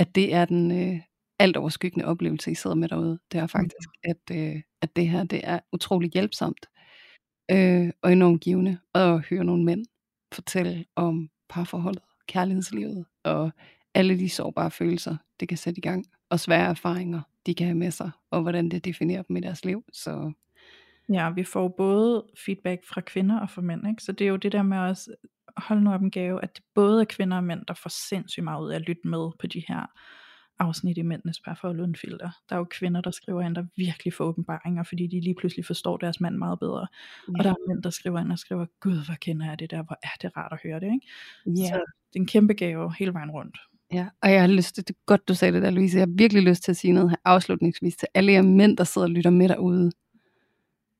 at 0.00 0.14
det 0.14 0.34
er 0.34 0.44
den 0.44 0.70
øh, 0.70 1.00
alt 1.38 1.56
overskyggende 1.56 2.04
oplevelse, 2.04 2.50
I 2.50 2.54
sidder 2.54 2.76
med 2.76 2.88
derude. 2.88 3.18
Det 3.32 3.40
er 3.40 3.46
faktisk, 3.46 3.88
at, 4.04 4.36
øh, 4.36 4.62
at 4.82 4.96
det 4.96 5.08
her 5.08 5.24
det 5.24 5.40
er 5.44 5.60
utroligt 5.72 6.12
hjælpsomt 6.12 6.66
øh, 7.50 7.90
og 8.02 8.12
enormt 8.12 8.40
givende 8.40 8.78
at 8.94 9.20
høre 9.20 9.44
nogle 9.44 9.64
mænd 9.64 9.86
fortælle 10.32 10.84
om 10.96 11.30
parforholdet, 11.48 12.02
kærlighedslivet 12.28 13.04
og 13.24 13.50
alle 13.94 14.18
de 14.18 14.28
sårbare 14.28 14.70
følelser, 14.70 15.16
det 15.40 15.48
kan 15.48 15.58
sætte 15.58 15.78
i 15.78 15.82
gang, 15.82 16.04
og 16.30 16.40
svære 16.40 16.70
erfaringer, 16.70 17.20
de 17.46 17.54
kan 17.54 17.66
have 17.66 17.78
med 17.78 17.90
sig, 17.90 18.10
og 18.30 18.42
hvordan 18.42 18.68
det 18.68 18.84
definerer 18.84 19.22
dem 19.22 19.36
i 19.36 19.40
deres 19.40 19.64
liv. 19.64 19.84
Så 19.92 20.32
Ja, 21.12 21.30
vi 21.30 21.44
får 21.44 21.68
både 21.68 22.24
feedback 22.46 22.84
fra 22.84 23.00
kvinder 23.00 23.40
og 23.40 23.50
fra 23.50 23.62
mænd, 23.62 23.88
ikke? 23.88 24.02
så 24.02 24.12
det 24.12 24.24
er 24.24 24.28
jo 24.28 24.36
det 24.36 24.52
der 24.52 24.62
med 24.62 24.78
at 24.78 25.08
holde 25.56 25.84
nu 25.84 25.92
op 25.92 26.02
en 26.02 26.10
gave, 26.10 26.42
at 26.42 26.56
det 26.56 26.64
både 26.74 27.00
er 27.00 27.04
kvinder 27.04 27.36
og 27.36 27.44
mænd, 27.44 27.66
der 27.68 27.74
får 27.74 27.90
sindssygt 28.08 28.44
meget 28.44 28.64
ud 28.64 28.70
af 28.70 28.76
at 28.76 28.82
lytte 28.82 29.08
med 29.08 29.30
på 29.40 29.46
de 29.46 29.62
her 29.68 29.86
afsnit 30.58 30.98
i 30.98 31.02
Mændenes 31.02 31.40
Parforhold 31.40 31.80
Uden 31.80 31.96
Filter. 31.96 32.30
Der 32.48 32.54
er 32.54 32.58
jo 32.58 32.66
kvinder, 32.70 33.00
der 33.00 33.10
skriver 33.10 33.42
ind, 33.42 33.54
der 33.54 33.64
virkelig 33.76 34.12
får 34.12 34.24
åbenbaringer, 34.24 34.82
fordi 34.82 35.06
de 35.06 35.20
lige 35.20 35.34
pludselig 35.34 35.66
forstår 35.66 35.96
deres 35.96 36.20
mand 36.20 36.36
meget 36.36 36.58
bedre. 36.58 36.86
Ja. 37.28 37.38
Og 37.38 37.44
der 37.44 37.50
er 37.50 37.68
mænd, 37.68 37.82
der 37.82 37.90
skriver 37.90 38.20
ind 38.20 38.32
og 38.32 38.38
skriver, 38.38 38.66
gud, 38.80 39.06
hvor 39.06 39.14
kender 39.14 39.46
jeg 39.46 39.58
det 39.58 39.70
der, 39.70 39.82
hvor 39.82 39.98
er 40.02 40.16
det 40.22 40.36
rart 40.36 40.52
at 40.52 40.58
høre 40.62 40.80
det, 40.80 40.92
ikke? 40.94 41.06
Ja. 41.46 41.68
Så 41.68 41.74
det 42.12 42.16
er 42.16 42.20
en 42.20 42.26
kæmpe 42.26 42.54
gave 42.54 42.94
hele 42.98 43.12
vejen 43.12 43.30
rundt. 43.30 43.58
Ja, 43.92 44.08
og 44.22 44.32
jeg 44.32 44.40
har 44.40 44.48
lyst 44.48 44.74
til, 44.74 44.88
det 44.88 44.94
er 44.94 45.00
godt 45.06 45.28
du 45.28 45.34
sagde 45.34 45.54
det 45.54 45.62
der, 45.62 45.70
Louise, 45.70 45.98
jeg 45.98 46.02
har 46.02 46.14
virkelig 46.16 46.42
lyst 46.42 46.62
til 46.62 46.72
at 46.72 46.76
sige 46.76 46.92
noget 46.92 47.10
her 47.10 47.16
afslutningsvis 47.24 47.96
til 47.96 48.08
alle 48.14 48.32
jer 48.32 48.42
mænd, 48.42 48.76
der 48.76 48.84
sidder 48.84 49.06
og 49.06 49.10
lytter 49.10 49.30
med 49.30 49.48
derude. 49.48 49.92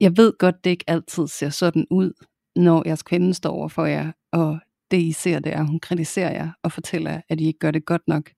Jeg 0.00 0.16
ved 0.16 0.32
godt, 0.38 0.64
det 0.64 0.70
ikke 0.70 0.84
altid 0.86 1.26
ser 1.26 1.48
sådan 1.48 1.86
ud, 1.90 2.12
når 2.56 2.82
jeres 2.86 3.02
kvinde 3.02 3.34
står 3.34 3.50
over 3.50 3.68
for 3.68 3.84
jer, 3.84 4.12
og 4.32 4.58
det 4.90 4.96
I 5.02 5.12
ser, 5.12 5.38
det 5.38 5.52
er, 5.52 5.60
at 5.60 5.66
hun 5.66 5.80
kritiserer 5.80 6.32
jer 6.32 6.50
og 6.62 6.72
fortæller 6.72 7.20
at 7.28 7.40
I 7.40 7.46
ikke 7.46 7.58
gør 7.58 7.70
det 7.70 7.84
godt 7.84 8.08
nok. 8.08 8.30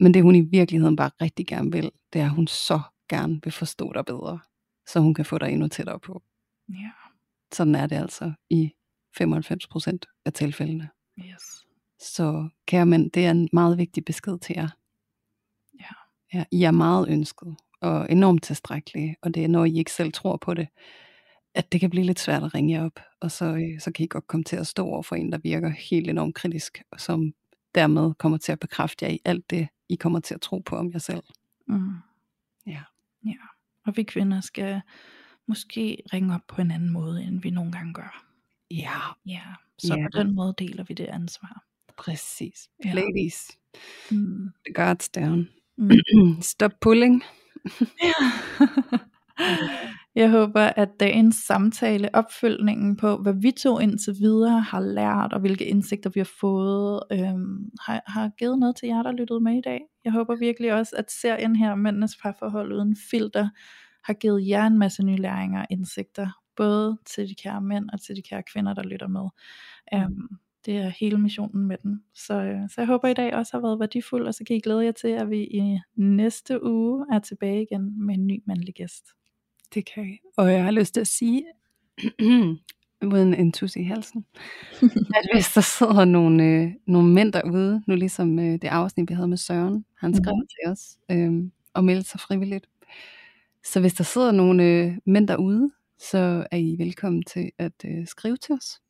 Men 0.00 0.14
det 0.14 0.22
hun 0.22 0.34
i 0.34 0.40
virkeligheden 0.40 0.96
bare 0.96 1.10
rigtig 1.20 1.46
gerne 1.46 1.72
vil, 1.72 1.90
det 2.12 2.20
er, 2.20 2.24
at 2.24 2.30
hun 2.30 2.46
så 2.46 2.80
gerne 3.08 3.40
vil 3.44 3.52
forstå 3.52 3.92
dig 3.92 4.04
bedre, 4.04 4.38
så 4.86 5.00
hun 5.00 5.14
kan 5.14 5.24
få 5.24 5.38
dig 5.38 5.52
endnu 5.52 5.68
tættere 5.68 6.00
på. 6.00 6.22
Ja, 6.68 6.90
Sådan 7.52 7.74
er 7.74 7.86
det 7.86 7.96
altså 7.96 8.32
i 8.50 8.72
95% 9.20 9.98
af 10.24 10.32
tilfældene. 10.32 10.88
yes. 11.18 11.66
Så 11.98 12.48
kære 12.66 12.86
mænd, 12.86 13.10
det 13.10 13.26
er 13.26 13.30
en 13.30 13.48
meget 13.52 13.78
vigtig 13.78 14.04
besked 14.04 14.38
til 14.38 14.54
jer. 14.56 14.68
Ja. 15.80 15.94
Ja, 16.34 16.44
I 16.50 16.62
er 16.62 16.70
meget 16.70 17.08
ønsket 17.08 17.56
og 17.80 18.06
enormt 18.10 18.42
tilstrækkelige, 18.42 19.16
og 19.22 19.34
det 19.34 19.44
er 19.44 19.48
når 19.48 19.64
I 19.64 19.78
ikke 19.78 19.92
selv 19.92 20.12
tror 20.12 20.36
på 20.36 20.54
det, 20.54 20.68
at 21.56 21.72
det 21.72 21.80
kan 21.80 21.90
blive 21.90 22.04
lidt 22.06 22.20
svært 22.20 22.42
at 22.42 22.54
ringe 22.54 22.74
jer 22.74 22.84
op, 22.84 23.00
og 23.20 23.30
så, 23.30 23.44
øh, 23.44 23.80
så 23.80 23.92
kan 23.92 24.04
I 24.04 24.06
godt 24.08 24.26
komme 24.26 24.44
til 24.44 24.56
at 24.56 24.66
stå 24.66 24.84
over 24.86 25.02
for 25.02 25.16
en, 25.16 25.32
der 25.32 25.38
virker 25.38 25.68
helt 25.68 26.10
enormt 26.10 26.34
kritisk, 26.34 26.82
og 26.90 27.00
som 27.00 27.32
dermed 27.74 28.14
kommer 28.14 28.38
til 28.38 28.52
at 28.52 28.60
bekræfte 28.60 29.04
jer 29.04 29.10
i 29.12 29.18
alt 29.24 29.50
det, 29.50 29.68
I 29.88 29.94
kommer 29.96 30.20
til 30.20 30.34
at 30.34 30.40
tro 30.40 30.58
på 30.58 30.76
om 30.76 30.90
jer 30.92 30.98
selv. 30.98 31.22
Mm. 31.68 31.90
Ja. 32.66 32.82
Ja, 33.26 33.34
og 33.86 33.96
vi 33.96 34.02
kvinder 34.02 34.40
skal 34.40 34.80
måske 35.48 36.02
ringe 36.12 36.34
op 36.34 36.40
på 36.48 36.60
en 36.60 36.70
anden 36.70 36.90
måde, 36.90 37.22
end 37.24 37.42
vi 37.42 37.50
nogle 37.50 37.72
gange 37.72 37.94
gør. 37.94 38.24
Ja, 38.70 38.98
Ja, 39.26 39.42
så 39.78 39.94
Ja. 39.94 40.08
på 40.12 40.18
den 40.18 40.34
måde 40.34 40.54
deler 40.58 40.84
vi 40.84 40.94
det 40.94 41.06
ansvar. 41.06 41.62
præcis. 41.98 42.68
Ja. 42.84 42.92
Ladies, 42.94 43.50
Mm. 44.10 44.50
the 44.66 44.74
guards 44.74 45.08
down. 45.08 45.48
Mm. 45.76 45.90
Stop 46.52 46.72
pulling. 46.80 47.22
Jeg 50.16 50.30
håber, 50.30 50.60
at 50.60 51.00
dagens 51.00 51.36
samtale, 51.36 52.14
opfølgningen 52.14 52.96
på, 52.96 53.16
hvad 53.16 53.34
vi 53.34 53.50
to 53.50 53.78
indtil 53.78 54.14
videre 54.20 54.60
har 54.60 54.80
lært, 54.80 55.32
og 55.32 55.40
hvilke 55.40 55.64
indsigter 55.64 56.10
vi 56.10 56.20
har 56.20 56.30
fået, 56.40 57.02
øhm, 57.12 57.70
har, 57.80 58.02
har 58.06 58.30
givet 58.38 58.58
noget 58.58 58.76
til 58.76 58.86
jer, 58.86 59.02
der 59.02 59.12
lyttede 59.12 59.40
med 59.40 59.58
i 59.58 59.60
dag. 59.60 59.80
Jeg 60.04 60.12
håber 60.12 60.36
virkelig 60.36 60.72
også, 60.72 60.96
at 60.98 61.10
serien 61.10 61.56
her, 61.56 61.74
Mændenes 61.74 62.16
parforhold 62.22 62.72
uden 62.72 62.96
filter, 63.10 63.48
har 64.04 64.12
givet 64.12 64.48
jer 64.48 64.66
en 64.66 64.78
masse 64.78 65.02
nye 65.02 65.16
læringer 65.16 65.60
og 65.60 65.66
indsigter, 65.70 66.28
både 66.56 66.98
til 67.06 67.28
de 67.28 67.34
kære 67.34 67.60
mænd 67.60 67.90
og 67.92 68.00
til 68.00 68.16
de 68.16 68.22
kære 68.22 68.42
kvinder, 68.52 68.74
der 68.74 68.82
lytter 68.82 69.08
med. 69.08 69.28
Um, 69.96 70.28
det 70.66 70.76
er 70.76 70.88
hele 70.88 71.18
missionen 71.18 71.66
med 71.66 71.76
den. 71.82 72.02
Så, 72.14 72.34
øh, 72.34 72.68
så 72.68 72.74
jeg 72.80 72.86
håber, 72.86 73.08
i 73.08 73.14
dag 73.14 73.34
også 73.34 73.56
har 73.56 73.60
været 73.60 73.80
værdifuld, 73.80 74.26
og 74.26 74.34
så 74.34 74.44
kan 74.46 74.56
I 74.56 74.60
glæde 74.60 74.84
jer 74.84 74.92
til, 74.92 75.08
at 75.08 75.30
vi 75.30 75.44
i 75.44 75.78
næste 75.96 76.64
uge 76.64 77.06
er 77.12 77.18
tilbage 77.18 77.62
igen 77.62 78.06
med 78.06 78.14
en 78.14 78.26
ny 78.26 78.42
mandlig 78.46 78.74
gæst. 78.74 79.04
Det 79.74 79.90
kan 79.94 80.04
I. 80.08 80.18
Og 80.36 80.52
jeg 80.52 80.64
har 80.64 80.70
lyst 80.70 80.94
til 80.94 81.00
at 81.00 81.06
sige, 81.06 81.44
uden 83.12 83.34
en 83.34 83.52
tus 83.52 83.76
i 83.76 83.82
halsen, 83.82 84.26
at 85.18 85.28
hvis 85.34 85.52
der 85.54 85.60
sidder 85.60 86.04
nogle, 86.04 86.44
øh, 86.44 86.72
nogle 86.86 87.08
mænd 87.08 87.32
derude, 87.32 87.82
nu 87.86 87.94
ligesom 87.94 88.38
øh, 88.38 88.52
det 88.52 88.64
afsnit, 88.64 89.10
vi 89.10 89.14
havde 89.14 89.28
med 89.28 89.36
Søren, 89.36 89.84
han 89.98 90.14
skrev 90.14 90.36
mm. 90.36 90.46
til 90.46 90.72
os 90.72 90.98
øh, 91.10 91.50
og 91.74 91.84
meldte 91.84 92.10
sig 92.10 92.20
frivilligt. 92.20 92.66
Så 93.64 93.80
hvis 93.80 93.94
der 93.94 94.04
sidder 94.04 94.32
nogle 94.32 94.64
øh, 94.64 94.92
mænd 95.06 95.28
derude, 95.28 95.70
så 95.98 96.46
er 96.50 96.56
I 96.56 96.76
velkommen 96.78 97.22
til 97.22 97.50
at 97.58 97.72
øh, 97.84 98.06
skrive 98.06 98.36
til 98.36 98.54
os, 98.54 98.80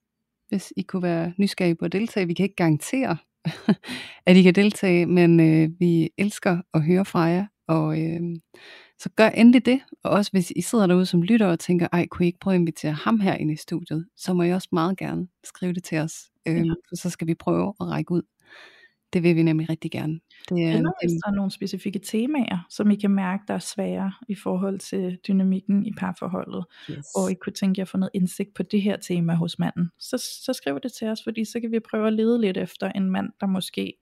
hvis 0.49 0.72
I 0.77 0.83
kunne 0.83 1.03
være 1.03 1.33
nysgerrige 1.39 1.74
på 1.74 1.85
at 1.85 1.93
deltage. 1.93 2.27
Vi 2.27 2.35
kan 2.35 2.45
ikke 2.45 2.57
garantere, 2.57 3.16
at 4.27 4.37
I 4.37 4.43
kan 4.43 4.55
deltage, 4.55 5.07
men 5.07 5.41
øh, 5.41 5.70
vi 5.81 6.11
elsker 6.18 6.59
at 6.74 6.83
høre 6.83 7.05
fra 7.05 7.20
jer, 7.20 7.47
og 7.66 8.03
øh, 8.03 8.20
så 8.99 9.09
gør 9.16 9.28
endelig 9.28 9.66
det, 9.66 9.80
og 10.03 10.11
også 10.11 10.30
hvis 10.32 10.53
I 10.57 10.61
sidder 10.61 10.86
derude 10.86 11.07
som 11.07 11.22
lytter 11.22 11.47
og 11.47 11.59
tænker, 11.59 11.88
ej, 11.92 12.07
kunne 12.07 12.24
I 12.24 12.26
ikke 12.26 12.38
prøve 12.38 12.55
at 12.55 12.61
invitere 12.61 12.92
ham 12.92 13.20
her 13.20 13.34
ind 13.34 13.51
i 13.51 13.57
studiet, 13.57 14.07
så 14.16 14.34
må 14.34 14.42
I 14.42 14.51
også 14.53 14.68
meget 14.72 14.99
gerne 14.99 15.26
skrive 15.44 15.72
det 15.72 15.84
til 15.84 15.99
os, 15.99 16.30
øhm, 16.49 16.64
Ja. 16.64 16.72
for 16.88 16.97
så 16.97 17.11
skal 17.11 17.26
vi 17.26 17.34
prøve 17.34 17.74
at 17.80 17.86
række 17.86 18.12
ud. 18.12 18.22
Det 19.12 19.22
vil 19.22 19.36
vi 19.36 19.42
nemlig 19.42 19.70
rigtig 19.70 19.90
gerne. 19.90 20.20
Det 20.49 20.62
er, 20.64 20.68
Eller 20.76 20.92
hvis 21.03 21.12
der 21.12 21.30
er 21.30 21.34
nogle 21.34 21.51
specifikke 21.51 21.99
temaer, 21.99 22.66
som 22.70 22.90
I 22.90 22.94
kan 22.94 23.11
mærke, 23.11 23.42
der 23.49 23.55
er 23.55 23.59
svære 23.59 24.12
i 24.28 24.34
forhold 24.34 24.78
til 24.78 25.18
dynamikken 25.28 25.86
i 25.86 25.92
parforholdet, 25.99 26.64
yes. 26.90 27.07
og 27.16 27.30
I 27.30 27.34
kunne 27.34 27.53
tænke 27.53 27.78
jer 27.78 27.84
at 27.84 27.88
få 27.88 27.97
noget 27.97 28.11
indsigt 28.14 28.55
på 28.55 28.62
det 28.62 28.82
her 28.82 28.97
tema 28.97 29.34
hos 29.34 29.59
manden, 29.59 29.90
så, 29.99 30.18
så 30.44 30.53
skriv 30.53 30.80
det 30.82 30.92
til 30.92 31.09
os, 31.09 31.18
fordi 31.24 31.44
så 31.44 31.61
kan 31.61 31.70
vi 31.72 31.80
prøve 31.90 32.07
at 32.07 32.12
lede 32.12 32.40
lidt 32.40 32.57
efter 32.57 32.92
en 32.92 33.11
mand, 33.11 33.28
der 33.40 33.47
måske 33.47 33.92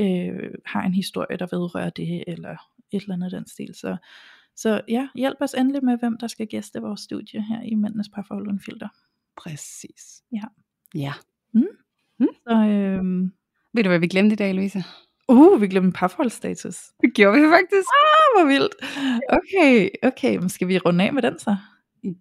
øh, 0.00 0.50
har 0.66 0.82
en 0.82 0.94
historie, 0.94 1.36
der 1.36 1.46
vedrører 1.50 1.90
det, 1.90 2.24
eller 2.26 2.56
et 2.92 3.02
eller 3.02 3.14
andet 3.14 3.32
den 3.32 3.46
stil. 3.46 3.74
Så, 3.74 3.96
så 4.56 4.80
ja, 4.88 5.08
hjælp 5.14 5.36
os 5.40 5.54
endelig 5.54 5.84
med, 5.84 5.98
hvem 5.98 6.18
der 6.18 6.26
skal 6.26 6.46
gæste 6.46 6.80
vores 6.80 7.00
studie 7.00 7.42
her 7.42 7.62
i 7.62 7.74
Mændenes 7.74 8.08
Parforhold 8.08 8.46
Uden 8.46 8.60
Filter. 8.60 8.88
Præcis. 9.36 10.22
Ja. 10.32 10.42
Ja. 10.94 11.12
Så 12.48 12.54
øh, 12.54 13.04
Ved 13.72 13.82
du, 13.84 13.88
hvad 13.88 13.98
vi 13.98 14.06
glemte 14.08 14.32
i 14.32 14.36
dag, 14.36 14.54
Louise? 14.54 14.84
uh, 15.28 15.60
vi 15.60 15.68
glemte 15.68 15.92
parforholdsstatus. 15.98 16.76
Det 17.00 17.14
gjorde 17.14 17.40
vi 17.40 17.46
faktisk. 17.46 17.88
Ah, 17.88 18.28
hvor 18.36 18.46
vildt. 18.48 18.74
Okay, 19.28 19.88
okay, 20.02 20.36
men 20.36 20.48
skal 20.48 20.68
vi 20.68 20.78
runde 20.78 21.04
af 21.04 21.12
med 21.12 21.22
den 21.22 21.38
så? 21.38 21.56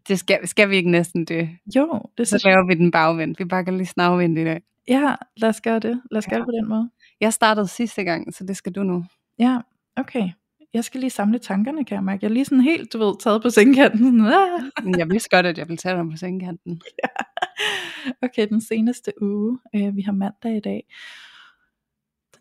Det 0.08 0.20
skal, 0.20 0.48
skal 0.48 0.70
vi 0.70 0.76
ikke 0.76 0.92
næsten 0.92 1.26
det. 1.26 1.50
Jo, 1.76 2.02
det 2.18 2.28
Så 2.28 2.42
laver 2.46 2.68
vi 2.68 2.74
den 2.74 2.92
bagvendt. 2.92 3.40
Vi 3.40 3.46
bakker 3.46 3.72
lige 3.72 3.86
snavvendt 3.88 4.40
i 4.40 4.44
dag. 4.44 4.62
Ja, 4.88 5.16
lad 5.38 5.50
os 5.50 5.62
gøre 5.62 5.80
det. 5.80 6.02
Lad 6.12 6.18
os 6.18 6.26
gøre 6.26 6.36
Ja. 6.36 6.40
det 6.40 6.46
på 6.48 6.52
den 6.52 6.70
måde. 6.70 6.90
Jeg 7.22 7.34
startede 7.34 7.68
sidste 7.68 8.04
gang, 8.04 8.34
så 8.36 8.44
det 8.46 8.58
skal 8.58 8.72
du 8.72 8.84
nu. 8.84 9.06
Ja, 9.40 9.58
okay. 9.96 10.30
Jeg 10.74 10.84
skal 10.84 11.00
lige 11.00 11.10
samle 11.10 11.40
tankerne, 11.40 11.86
kan 11.86 11.96
jeg 11.96 12.04
mærke. 12.04 12.20
Jeg 12.24 12.30
er 12.30 12.34
lige 12.34 12.46
sådan 12.46 12.62
helt, 12.62 12.94
du 12.94 12.98
ved, 12.98 13.14
taget 13.20 13.42
på 13.42 13.50
sengekanten. 13.50 14.20
Sådan, 14.20 15.00
Jeg 15.00 15.10
vidste 15.10 15.30
godt, 15.30 15.46
at 15.46 15.58
jeg 15.58 15.68
ville 15.68 15.78
tage 15.78 15.98
dig 15.98 16.06
på 16.12 16.18
sengekanten. 16.18 16.82
Okay, 18.22 18.48
den 18.48 18.62
seneste 18.62 19.12
uge. 19.22 19.60
Øh, 19.76 19.96
vi 19.96 20.02
har 20.02 20.12
mandag 20.12 20.58
i 20.58 20.60
dag. 20.60 20.84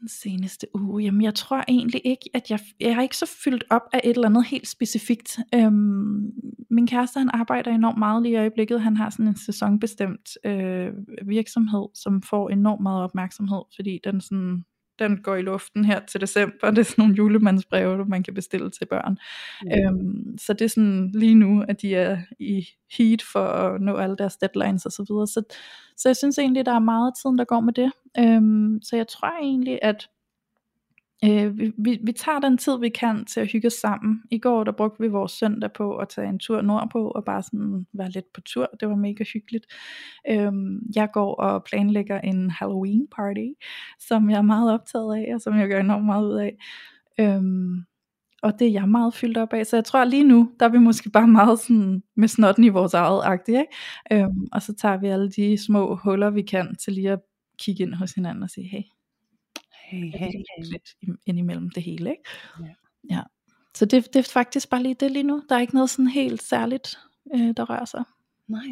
Den 0.01 0.09
seneste 0.09 0.66
uge. 0.74 1.03
Jamen, 1.03 1.22
jeg 1.22 1.35
tror 1.35 1.64
egentlig 1.68 2.01
ikke, 2.05 2.31
at 2.35 2.51
jeg, 2.51 2.61
jeg 2.81 2.95
har 2.95 3.03
ikke 3.03 3.16
så 3.16 3.26
fyldt 3.45 3.64
op 3.70 3.83
af 3.93 4.01
et 4.05 4.11
eller 4.11 4.29
andet 4.29 4.47
helt 4.47 4.68
specifikt. 4.68 5.39
Øhm, 5.55 6.33
min 6.70 6.87
kæreste, 6.87 7.18
han 7.18 7.31
arbejder 7.33 7.70
enormt 7.70 7.99
meget 7.99 8.22
lige 8.22 8.33
i 8.33 8.37
øjeblikket. 8.37 8.81
Han 8.81 8.97
har 8.97 9.11
sådan 9.11 9.26
en 9.26 9.37
sæsonbestemt 9.37 10.31
øh, 10.45 10.93
virksomhed, 11.26 11.87
som 11.95 12.22
får 12.22 12.49
enormt 12.49 12.83
meget 12.83 13.03
opmærksomhed, 13.03 13.62
fordi 13.76 14.01
den 14.05 14.20
sådan 14.20 14.64
den 14.99 15.22
går 15.22 15.36
i 15.36 15.42
luften 15.42 15.84
her 15.84 16.01
til 16.01 16.20
december. 16.20 16.70
Det 16.70 16.78
er 16.78 16.82
sådan 16.82 17.03
nogle 17.03 17.16
julemandsbreve, 17.16 18.05
man 18.05 18.22
kan 18.22 18.34
bestille 18.34 18.70
til 18.70 18.86
børn. 18.86 19.18
Øhm, 19.74 20.38
så 20.38 20.53
det 20.53 20.64
er 20.64 20.68
sådan 20.68 21.11
lige 21.14 21.34
nu, 21.34 21.64
at 21.68 21.82
de 21.82 21.94
er 21.94 22.18
i 22.38 22.68
heat 22.99 23.22
for 23.22 23.44
at 23.44 23.80
nå 23.80 23.96
alle 23.96 24.16
deres 24.16 24.36
deadlines 24.36 24.86
og 24.86 24.92
så 24.92 25.05
videre. 25.09 25.26
Så, 25.26 25.42
så 25.96 26.09
jeg 26.09 26.16
synes 26.16 26.38
egentlig, 26.38 26.66
der 26.66 26.72
er 26.72 26.78
meget 26.78 27.12
tiden, 27.22 27.38
der 27.38 27.44
går 27.44 27.61
med 27.61 27.72
det. 27.72 27.92
Øhm, 28.18 28.78
så 28.82 28.96
jeg 28.96 29.09
tror 29.09 29.32
egentlig, 29.42 29.78
at 29.82 30.09
øh, 31.25 31.59
vi, 31.59 31.73
vi, 31.79 31.99
vi 32.03 32.12
tager 32.12 32.39
den 32.39 32.59
tid, 32.59 32.79
vi 32.81 32.89
kan 32.89 33.25
til 33.25 33.41
at 33.41 33.53
hygge 33.53 33.66
os 33.66 33.73
sammen. 33.73 34.23
I 34.31 34.39
går, 34.39 34.64
der 34.64 34.73
brugte 34.73 35.03
vi 35.03 35.09
vores 35.09 35.33
søndag 35.33 35.73
på 35.73 35.97
at 35.97 36.09
tage 36.09 36.29
en 36.29 36.39
tur 36.39 36.62
nordpå 36.62 37.09
og 37.09 37.25
bare 37.25 37.43
sådan 37.43 37.87
være 37.93 38.11
lidt 38.11 38.33
på 38.35 38.41
tur. 38.41 38.69
Det 38.81 38.89
var 38.89 38.95
mega 38.95 39.25
hyggeligt. 39.33 39.66
Øh, 40.31 40.53
jeg 40.97 41.09
går 41.12 41.35
og 41.35 41.64
planlægger 41.64 42.21
en 42.21 42.51
Halloween 42.51 43.07
party, 43.16 43.49
som 44.01 44.31
jeg 44.31 44.39
er 44.39 44.43
meget 44.43 44.73
optaget 44.73 45.16
af, 45.16 45.35
og 45.35 45.41
som 45.41 45.59
jeg 45.59 45.69
gør 45.69 45.81
enormt 45.81 46.07
meget 46.07 46.27
ud 46.27 46.37
af. 46.37 46.57
Øh, 47.21 47.43
og 48.43 48.59
det 48.59 48.66
er 48.66 48.73
jeg 48.73 48.89
meget 48.89 49.14
fyldt 49.14 49.39
op 49.39 49.53
af. 49.53 49.66
Så 49.66 49.77
jeg 49.77 49.85
tror 49.85 50.05
lige 50.05 50.25
nu, 50.25 50.51
der 50.61 50.66
er 50.66 50.71
vi 50.71 50.79
måske 50.79 51.11
bare 51.11 51.29
meget 51.29 51.59
sådan 51.59 52.03
med 52.16 52.29
snotten 52.29 52.64
i 52.64 52.69
vores 52.69 52.95
eget 52.95 53.23
agtige. 53.25 53.59
ikke? 53.59 54.25
Øhm, 54.25 54.49
og 54.53 54.62
så 54.62 54.75
tager 54.75 54.97
vi 54.97 55.07
alle 55.07 55.31
de 55.31 55.59
små 55.66 55.95
huller, 55.97 56.31
vi 56.31 56.43
kan, 56.43 56.77
til 56.77 56.93
lige 56.93 57.11
at 57.11 57.21
kigge 57.59 57.83
ind 57.83 57.95
hos 57.95 58.12
hinanden 58.12 58.43
og 58.43 58.51
sige, 58.51 58.69
hey, 58.69 58.83
Hey, 59.89 59.99
hey, 60.18 60.26
hey. 60.26 60.64
lidt 60.64 61.16
indimellem 61.26 61.70
det 61.70 61.82
hele, 61.82 62.11
ikke? 62.11 62.22
Ja. 62.61 62.74
ja. 63.16 63.20
Så 63.74 63.84
det, 63.84 64.14
det 64.14 64.18
er 64.18 64.30
faktisk 64.32 64.70
bare 64.70 64.82
lige 64.82 64.95
det 64.95 65.11
lige 65.11 65.22
nu. 65.22 65.43
Der 65.49 65.57
er 65.57 65.61
ikke 65.61 65.74
noget 65.74 65.91
sådan 65.91 66.07
helt 66.07 66.43
særligt, 66.43 66.99
øh, 67.34 67.55
der 67.57 67.70
rører 67.70 67.84
sig. 67.84 68.05
Nej. 68.49 68.66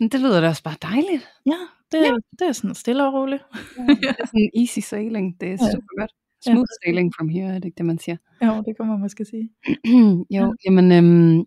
Men 0.00 0.08
det 0.08 0.20
lyder 0.20 0.40
da 0.40 0.48
også 0.48 0.62
bare 0.62 0.76
dejligt. 0.82 1.28
Ja, 1.46 1.58
det, 1.92 2.06
er, 2.08 2.18
det 2.38 2.48
er 2.48 2.52
sådan 2.52 2.74
stille 2.74 3.06
og 3.06 3.12
roligt. 3.14 3.42
Det 3.76 4.08
er 4.20 4.26
sådan 4.26 4.50
easy 4.60 4.78
sailing. 4.78 5.40
Det 5.40 5.46
er 5.48 5.52
Ja. 5.52 5.56
super 5.72 6.00
godt. 6.00 6.10
Smooth 6.44 6.68
sailing 6.84 7.12
from 7.16 7.28
here, 7.28 7.48
er 7.48 7.54
det 7.54 7.64
ikke 7.64 7.76
det, 7.78 7.86
man 7.86 7.98
siger? 7.98 8.16
Jo, 8.44 8.62
det 8.66 8.76
kan 8.76 8.86
man 8.86 9.00
måske 9.00 9.24
sige. 9.24 9.50
jo, 9.90 10.24
Ja. 10.30 10.48
jamen, 10.66 10.92
øhm, 10.92 11.44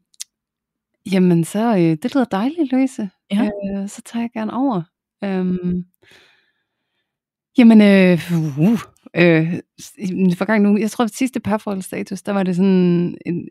jamen 1.13 1.43
så, 1.43 1.59
øh, 1.75 1.97
det 2.03 2.15
lyder 2.15 2.25
dejligt, 2.25 2.71
Louise. 2.71 3.09
Ja. 3.31 3.49
Øh, 3.65 3.89
så 3.89 4.01
tager 4.05 4.23
jeg 4.23 4.29
gerne 4.33 4.53
over. 4.53 4.81
Øhm, 5.23 5.85
jamen, 7.57 7.81
øh, 7.81 8.31
uh, 8.59 8.79
øh, 9.15 9.53
for 10.37 10.45
gang 10.45 10.63
nu, 10.63 10.77
jeg 10.77 10.91
tror 10.91 11.05
at 11.05 11.15
sidste 11.15 11.39
parforholdsstatus, 11.39 12.21
der 12.21 12.31
var 12.31 12.43
det 12.43 12.55
sådan, 12.55 13.17
en, 13.25 13.47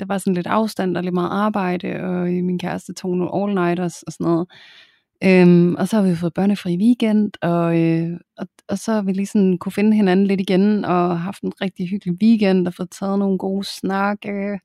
der 0.00 0.06
var 0.06 0.18
sådan 0.18 0.34
lidt 0.34 0.46
afstand 0.46 0.96
og 0.96 1.02
lidt 1.02 1.14
meget 1.14 1.30
arbejde, 1.30 2.00
og 2.00 2.34
øh, 2.34 2.44
min 2.44 2.58
kæreste 2.58 2.94
tog 2.94 3.16
nogle 3.16 3.34
all-nighters 3.34 4.02
og 4.06 4.12
sådan 4.12 4.24
noget. 4.24 4.48
Øhm, 5.24 5.74
og 5.74 5.88
så 5.88 5.96
har 5.96 6.08
vi 6.08 6.16
fået 6.16 6.34
børnefri 6.34 6.76
weekend, 6.76 7.30
og, 7.42 7.80
øh, 7.80 8.10
og, 8.36 8.46
og 8.68 8.78
så 8.78 8.92
har 8.92 9.02
vi 9.02 9.12
lige 9.12 9.26
sådan 9.26 9.58
kunne 9.58 9.72
finde 9.72 9.96
hinanden 9.96 10.26
lidt 10.26 10.40
igen, 10.40 10.84
og 10.84 11.20
haft 11.20 11.42
en 11.42 11.52
rigtig 11.60 11.88
hyggelig 11.88 12.14
weekend, 12.22 12.66
og 12.66 12.74
fået 12.74 12.90
taget 12.90 13.18
nogle 13.18 13.38
gode 13.38 13.64
snakke 13.64 14.30
øh, 14.30 14.58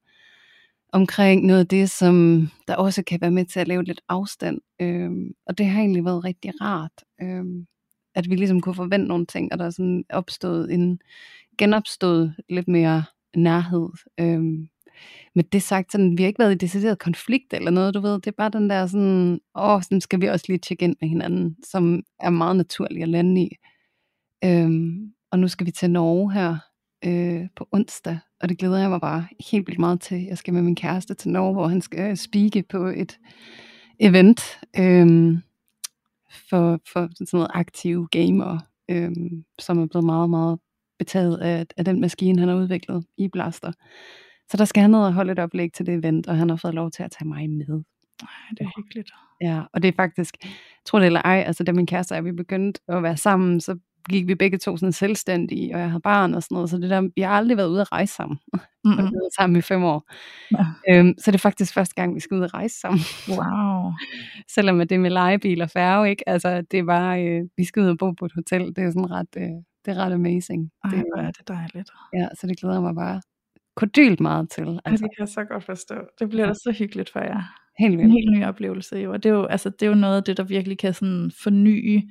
omkring 0.93 1.45
noget 1.45 1.59
af 1.59 1.67
det, 1.67 1.89
som 1.89 2.47
der 2.67 2.75
også 2.75 3.03
kan 3.03 3.21
være 3.21 3.31
med 3.31 3.45
til 3.45 3.59
at 3.59 3.67
lave 3.67 3.83
lidt 3.83 4.01
afstand. 4.09 4.59
Øhm, 4.81 5.31
og 5.47 5.57
det 5.57 5.65
har 5.65 5.79
egentlig 5.79 6.05
været 6.05 6.23
rigtig 6.23 6.51
rart, 6.61 7.03
øhm, 7.21 7.65
at 8.19 8.29
vi 8.29 8.35
ligesom 8.35 8.61
kunne 8.61 8.75
forvente 8.75 9.07
nogle 9.07 9.25
ting, 9.25 9.51
og 9.51 9.59
der 9.59 9.65
er 9.65 9.69
sådan 9.69 10.03
opstået 10.09 10.73
en 10.73 11.01
genopstået 11.57 12.35
lidt 12.49 12.67
mere 12.67 13.03
nærhed. 13.35 13.89
Øhm, 14.19 14.67
men 15.35 15.45
det 15.51 15.63
sagt, 15.63 15.91
sådan, 15.91 16.17
vi 16.17 16.23
har 16.23 16.27
ikke 16.27 16.39
været 16.39 16.55
i 16.55 16.57
decideret 16.57 16.99
konflikt 16.99 17.53
eller 17.53 17.71
noget, 17.71 17.93
du 17.93 17.99
ved, 17.99 18.13
det 18.13 18.27
er 18.27 18.31
bare 18.31 18.49
den 18.49 18.69
der 18.69 18.87
sådan, 18.87 19.39
åh, 19.55 19.81
sådan 19.81 20.01
skal 20.01 20.21
vi 20.21 20.27
også 20.27 20.45
lige 20.47 20.57
tjekke 20.57 20.83
ind 20.83 20.95
med 21.01 21.09
hinanden, 21.09 21.55
som 21.63 22.03
er 22.19 22.29
meget 22.29 22.55
naturlig 22.55 23.01
at 23.01 23.09
lande 23.09 23.41
i. 23.41 23.55
Øhm, 24.43 25.13
og 25.31 25.39
nu 25.39 25.47
skal 25.47 25.65
vi 25.65 25.71
til 25.71 25.89
Norge 25.89 26.33
her 26.33 26.57
øh, 27.05 27.47
på 27.55 27.67
onsdag, 27.71 28.19
og 28.41 28.49
det 28.49 28.57
glæder 28.57 28.77
jeg 28.77 28.89
mig 28.89 29.01
bare 29.01 29.27
helt 29.51 29.67
vildt 29.67 29.79
meget 29.79 30.01
til. 30.01 30.23
Jeg 30.23 30.37
skal 30.37 30.53
med 30.53 30.61
min 30.61 30.75
kæreste 30.75 31.13
til 31.13 31.31
Norge, 31.31 31.53
hvor 31.53 31.67
han 31.67 31.81
skal 31.81 32.11
øh, 32.11 32.17
speake 32.17 32.63
på 32.69 32.85
et 32.85 33.19
event 33.99 34.41
øh, 34.79 35.37
for, 36.49 36.79
for 36.93 37.09
sådan 37.15 37.27
noget 37.33 37.51
aktive 37.53 38.07
gamer, 38.11 38.59
øh, 38.91 39.11
som 39.59 39.79
er 39.79 39.85
blevet 39.85 40.05
meget, 40.05 40.29
meget 40.29 40.59
betaget 40.99 41.37
af, 41.37 41.65
af 41.77 41.85
den 41.85 42.01
maskine, 42.01 42.39
han 42.39 42.49
har 42.49 42.55
udviklet 42.55 43.05
i 43.17 43.27
Blaster. 43.27 43.71
Så 44.49 44.57
der 44.57 44.65
skal 44.65 44.81
han 44.81 44.91
ned 44.91 44.99
og 44.99 45.13
holde 45.13 45.31
et 45.31 45.39
oplæg 45.39 45.73
til 45.73 45.85
det 45.85 45.93
event, 45.93 46.27
og 46.27 46.37
han 46.37 46.49
har 46.49 46.55
fået 46.55 46.73
lov 46.73 46.91
til 46.91 47.03
at 47.03 47.11
tage 47.11 47.27
mig 47.27 47.49
med. 47.49 47.83
Ej, 48.21 48.27
det 48.51 48.61
er 48.61 48.71
hyggeligt. 48.77 49.11
Ja, 49.41 49.61
og 49.73 49.81
det 49.81 49.87
er 49.87 49.93
faktisk, 49.95 50.37
tror 50.85 50.99
det 50.99 51.05
eller 51.05 51.21
ej, 51.21 51.43
altså 51.47 51.63
da 51.63 51.71
min 51.71 51.85
kæreste 51.85 52.11
og 52.11 52.15
jeg, 52.15 52.25
vi 52.25 52.31
begyndte 52.31 52.81
at 52.87 53.03
være 53.03 53.17
sammen, 53.17 53.61
så 53.61 53.77
gik 54.09 54.27
vi 54.27 54.35
begge 54.35 54.57
to 54.57 54.77
sådan 54.77 54.93
selvstændige, 54.93 55.75
og 55.75 55.79
jeg 55.79 55.89
havde 55.89 56.01
barn 56.01 56.33
og 56.33 56.43
sådan 56.43 56.55
noget, 56.55 56.69
så 56.69 56.77
det 56.77 56.89
der, 56.89 57.09
vi 57.15 57.21
har 57.21 57.29
aldrig 57.29 57.57
været 57.57 57.67
ude 57.67 57.81
at 57.81 57.91
rejse 57.91 58.13
sammen. 58.13 58.39
Mm-hmm. 58.83 58.97
vi 58.97 59.03
har 59.03 59.41
sammen 59.41 59.59
i 59.59 59.61
fem 59.61 59.83
år. 59.83 60.11
Ja. 60.51 60.65
Øhm, 60.89 61.13
så 61.17 61.31
det 61.31 61.37
er 61.37 61.39
faktisk 61.39 61.73
første 61.73 61.95
gang, 61.95 62.15
vi 62.15 62.19
skal 62.19 62.37
ud 62.37 62.41
og 62.41 62.53
rejse 62.53 62.79
sammen. 62.79 62.99
Wow. 63.29 63.91
Selvom 64.55 64.79
det 64.79 64.91
er 64.91 64.99
med 64.99 65.09
legebil 65.09 65.61
og 65.61 65.69
færge, 65.69 66.09
ikke? 66.09 66.29
Altså, 66.29 66.61
det 66.61 66.87
var, 66.87 67.15
øh, 67.15 67.41
vi 67.57 67.65
skal 67.65 67.83
ud 67.83 67.87
og 67.87 67.97
bo 67.97 68.11
på 68.11 68.25
et 68.25 68.31
hotel, 68.35 68.61
det 68.75 68.77
er 68.77 68.89
sådan 68.89 69.11
ret, 69.11 69.27
øh, 69.37 69.43
det 69.85 69.91
er 69.91 69.95
ret 69.95 70.13
amazing. 70.13 70.71
Ej, 70.83 70.89
det, 70.89 70.99
hvor 70.99 71.21
er 71.21 71.31
det 71.31 71.47
dejligt. 71.47 71.89
Ja, 72.13 72.27
så 72.39 72.47
det 72.47 72.59
glæder 72.59 72.81
mig 72.81 72.95
bare 72.95 73.21
kodylt 73.75 74.19
meget 74.19 74.49
til. 74.49 74.79
Altså. 74.85 75.03
Det 75.03 75.11
kan 75.17 75.19
jeg 75.19 75.27
så 75.27 75.43
godt 75.43 75.63
forstå. 75.63 75.95
Det 76.19 76.29
bliver 76.29 76.43
ja. 76.43 76.49
da 76.49 76.53
så 76.53 76.75
hyggeligt 76.79 77.09
for 77.11 77.19
jer. 77.19 77.41
Helt 77.79 77.97
vildt. 77.97 78.05
En 78.05 78.11
helt 78.11 78.31
ny 78.31 78.45
oplevelse 78.45 78.95
jo. 78.95 79.11
Og 79.11 79.23
det 79.23 79.29
er 79.29 79.33
jo, 79.33 79.45
altså, 79.45 79.69
det 79.69 79.81
er 79.83 79.87
jo 79.87 79.95
noget 79.95 80.17
af 80.17 80.23
det, 80.23 80.37
der 80.37 80.43
virkelig 80.43 80.77
kan 80.77 80.93
sådan 80.93 81.31
forny 81.43 82.09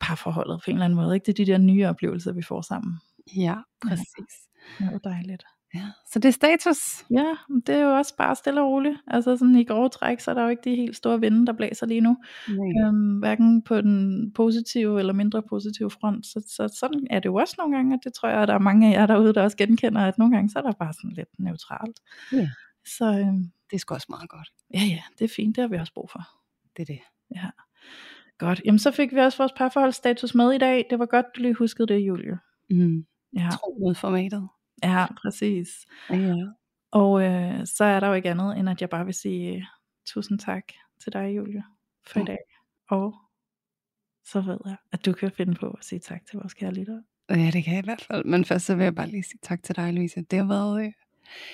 parforholdet 0.00 0.60
på 0.64 0.70
en 0.70 0.76
eller 0.76 0.84
anden 0.84 0.96
måde. 0.96 1.14
Ikke? 1.14 1.26
Det 1.26 1.40
er 1.40 1.44
de 1.44 1.52
der 1.52 1.58
nye 1.58 1.86
oplevelser, 1.86 2.32
vi 2.32 2.42
får 2.42 2.62
sammen. 2.62 3.00
Ja, 3.36 3.54
præcis. 3.86 4.34
Ja, 4.80 4.84
det 4.84 4.94
er 4.94 4.98
dejligt. 4.98 5.44
Ja, 5.74 5.86
så 6.12 6.18
det 6.18 6.28
er 6.28 6.32
status. 6.32 6.78
Ja, 7.10 7.34
det 7.66 7.74
er 7.74 7.80
jo 7.80 7.96
også 7.96 8.16
bare 8.16 8.36
stille 8.36 8.60
og 8.62 8.68
roligt. 8.68 8.98
Altså 9.06 9.36
sådan 9.36 9.54
i 9.54 9.64
grove 9.64 9.88
træk, 9.88 10.20
så 10.20 10.30
er 10.30 10.34
der 10.34 10.42
jo 10.42 10.48
ikke 10.48 10.70
de 10.70 10.76
helt 10.76 10.96
store 10.96 11.20
vinde, 11.20 11.46
der 11.46 11.52
blæser 11.52 11.86
lige 11.86 12.00
nu. 12.00 12.16
Øhm, 12.48 13.18
hverken 13.18 13.62
på 13.62 13.80
den 13.80 14.32
positive 14.32 14.98
eller 14.98 15.12
mindre 15.12 15.42
positive 15.42 15.90
front. 15.90 16.26
Så, 16.26 16.44
så 16.56 16.76
sådan 16.80 17.06
er 17.10 17.20
det 17.20 17.26
jo 17.26 17.34
også 17.34 17.54
nogle 17.58 17.76
gange, 17.76 17.94
og 17.94 18.00
det 18.04 18.12
tror 18.14 18.28
jeg, 18.28 18.42
at 18.42 18.48
der 18.48 18.54
er 18.54 18.58
mange 18.58 18.88
af 18.88 19.00
jer 19.00 19.06
derude, 19.06 19.34
der 19.34 19.42
også 19.42 19.56
genkender, 19.56 20.00
at 20.00 20.18
nogle 20.18 20.34
gange, 20.34 20.50
så 20.50 20.58
er 20.58 20.62
der 20.62 20.72
bare 20.72 20.92
sådan 20.92 21.12
lidt 21.16 21.28
neutralt. 21.38 22.00
Ja. 22.32 22.48
Så 22.98 23.04
øhm, 23.04 23.44
det 23.70 23.76
er 23.76 23.78
sgu 23.78 23.94
også 23.94 24.06
meget 24.10 24.28
godt. 24.30 24.48
Ja, 24.74 24.80
ja, 24.80 25.02
det 25.18 25.24
er 25.24 25.34
fint, 25.36 25.56
det 25.56 25.62
har 25.62 25.68
vi 25.68 25.76
også 25.76 25.94
brug 25.94 26.10
for. 26.10 26.22
Det 26.76 26.82
er 26.82 26.86
det. 26.86 27.00
Ja. 27.36 27.50
Godt, 28.40 28.62
jamen 28.64 28.78
så 28.78 28.90
fik 28.90 29.12
vi 29.12 29.18
også 29.18 29.38
vores 29.38 29.52
parforholdsstatus 29.56 30.34
med 30.34 30.52
i 30.52 30.58
dag. 30.58 30.86
Det 30.90 30.98
var 30.98 31.06
godt, 31.06 31.26
du 31.36 31.40
lige 31.40 31.54
huskede 31.54 31.88
det, 31.88 31.98
Julie. 31.98 32.38
Mm. 32.70 33.06
Ja. 33.36 33.48
Tro 33.52 33.94
formatet. 33.94 34.48
Ja, 34.82 35.06
præcis. 35.22 35.68
Ja. 36.10 36.34
Og 36.92 37.22
øh, 37.22 37.66
så 37.66 37.84
er 37.84 38.00
der 38.00 38.06
jo 38.06 38.14
ikke 38.14 38.30
andet, 38.30 38.58
end 38.58 38.70
at 38.70 38.80
jeg 38.80 38.90
bare 38.90 39.04
vil 39.04 39.14
sige 39.14 39.56
uh, 39.56 39.62
tusind 40.06 40.38
tak 40.38 40.62
til 41.02 41.12
dig, 41.12 41.36
Julie, 41.36 41.64
for 42.06 42.18
ja. 42.18 42.24
i 42.24 42.26
dag. 42.26 42.38
Og 42.90 43.14
så 44.24 44.40
ved 44.40 44.58
jeg, 44.64 44.76
at 44.92 45.06
du 45.06 45.12
kan 45.12 45.30
finde 45.30 45.54
på 45.54 45.70
at 45.70 45.84
sige 45.84 45.98
tak 45.98 46.26
til 46.26 46.38
vores 46.38 46.54
kære 46.54 46.74
lyttere. 46.74 47.02
Ja, 47.30 47.50
det 47.52 47.64
kan 47.64 47.74
jeg 47.74 47.82
i 47.82 47.84
hvert 47.84 48.06
fald. 48.10 48.24
Men 48.24 48.44
først 48.44 48.66
så 48.66 48.74
vil 48.74 48.84
jeg 48.84 48.94
bare 48.94 49.08
lige 49.08 49.22
sige 49.22 49.38
tak 49.42 49.62
til 49.62 49.76
dig, 49.76 49.92
Louise. 49.92 50.20
Det 50.20 50.38
har 50.38 50.46
været, 50.46 50.80
øh, 50.80 50.92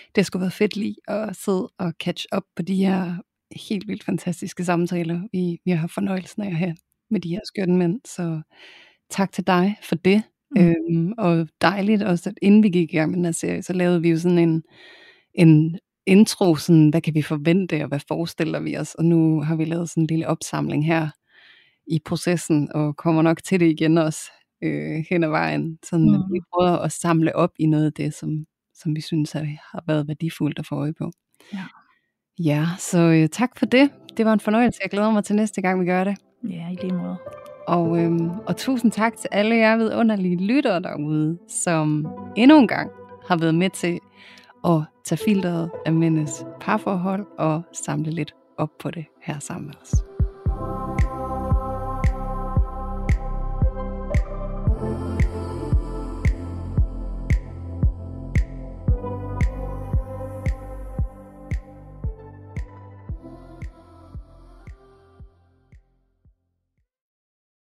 det 0.06 0.16
har 0.16 0.22
sgu 0.22 0.38
været 0.38 0.52
fedt 0.52 0.76
lige 0.76 0.96
at 1.08 1.36
sidde 1.36 1.68
og 1.78 1.92
catch 2.00 2.26
up 2.36 2.44
på 2.56 2.62
de 2.62 2.74
her 2.74 3.16
helt 3.68 3.88
vildt 3.88 4.04
fantastiske 4.04 4.64
samtaler, 4.64 5.20
vi, 5.32 5.60
vi 5.64 5.70
har 5.70 5.78
haft 5.78 5.94
fornøjelsen 5.94 6.42
af 6.42 6.46
at 6.46 6.56
have 6.56 6.76
med 7.10 7.20
de 7.20 7.28
her 7.28 7.40
skønne 7.44 7.76
mænd. 7.76 8.00
Så 8.04 8.40
tak 9.10 9.32
til 9.32 9.46
dig 9.46 9.76
for 9.82 9.94
det. 9.94 10.22
Mm. 10.50 10.62
Øhm, 10.62 11.12
og 11.18 11.48
dejligt 11.60 12.02
også, 12.02 12.30
at 12.30 12.38
inden 12.42 12.62
vi 12.62 12.68
gik 12.68 12.94
i 12.94 12.96
gang 12.96 13.10
med 13.10 13.16
den 13.16 13.24
her 13.24 13.32
serie, 13.32 13.62
så 13.62 13.72
lavede 13.72 14.02
vi 14.02 14.10
jo 14.10 14.18
sådan 14.18 14.38
en, 14.38 14.62
en 15.34 15.78
intro, 16.06 16.56
sådan, 16.56 16.88
hvad 16.88 17.00
kan 17.00 17.14
vi 17.14 17.22
forvente, 17.22 17.82
og 17.82 17.88
hvad 17.88 18.00
forestiller 18.08 18.60
vi 18.60 18.76
os? 18.76 18.94
Og 18.94 19.04
nu 19.04 19.40
har 19.42 19.56
vi 19.56 19.64
lavet 19.64 19.90
sådan 19.90 20.02
en 20.02 20.06
lille 20.06 20.28
opsamling 20.28 20.86
her 20.86 21.08
i 21.86 22.00
processen, 22.04 22.72
og 22.74 22.96
kommer 22.96 23.22
nok 23.22 23.42
til 23.44 23.60
det 23.60 23.66
igen 23.66 23.98
også 23.98 24.20
øh, 24.62 25.04
hen 25.10 25.24
ad 25.24 25.28
vejen. 25.28 25.78
Sådan, 25.84 26.06
mm. 26.06 26.32
vi 26.34 26.40
prøver 26.52 26.78
at 26.78 26.92
samle 26.92 27.36
op 27.36 27.50
i 27.58 27.66
noget 27.66 27.86
af 27.86 27.92
det, 27.92 28.14
som, 28.14 28.46
som 28.74 28.96
vi 28.96 29.00
synes 29.00 29.32
har 29.32 29.84
været 29.86 30.08
værdifuldt 30.08 30.58
at 30.58 30.66
få 30.66 30.74
øje 30.74 30.92
på. 30.92 31.12
Ja. 31.52 31.64
Ja, 32.38 32.66
så 32.78 32.98
øh, 32.98 33.28
tak 33.28 33.58
for 33.58 33.66
det. 33.66 33.90
Det 34.16 34.26
var 34.26 34.32
en 34.32 34.40
fornøjelse. 34.40 34.80
Jeg 34.82 34.90
glæder 34.90 35.10
mig 35.10 35.24
til 35.24 35.36
næste 35.36 35.62
gang, 35.62 35.80
vi 35.80 35.86
gør 35.86 36.04
det. 36.04 36.16
Ja, 36.48 36.68
i 36.72 36.76
lige 36.82 36.94
måde. 36.94 37.16
Og, 37.68 37.98
øhm, 37.98 38.30
og 38.30 38.56
tusind 38.56 38.92
tak 38.92 39.16
til 39.16 39.28
alle 39.32 39.56
jer 39.56 39.76
vidunderlige 39.76 40.36
lyttere 40.36 40.82
derude, 40.82 41.38
som 41.48 42.06
endnu 42.36 42.58
en 42.58 42.68
gang 42.68 42.90
har 43.28 43.36
været 43.36 43.54
med 43.54 43.70
til 43.70 43.98
at 44.64 44.80
tage 45.04 45.18
filteret 45.24 45.70
af 45.86 45.92
mændes 45.92 46.44
parforhold 46.60 47.26
og 47.38 47.62
samle 47.72 48.10
lidt 48.10 48.34
op 48.58 48.70
på 48.80 48.90
det 48.90 49.04
her 49.22 49.38
sammen 49.38 49.66
med 49.66 49.74
os. 49.82 49.94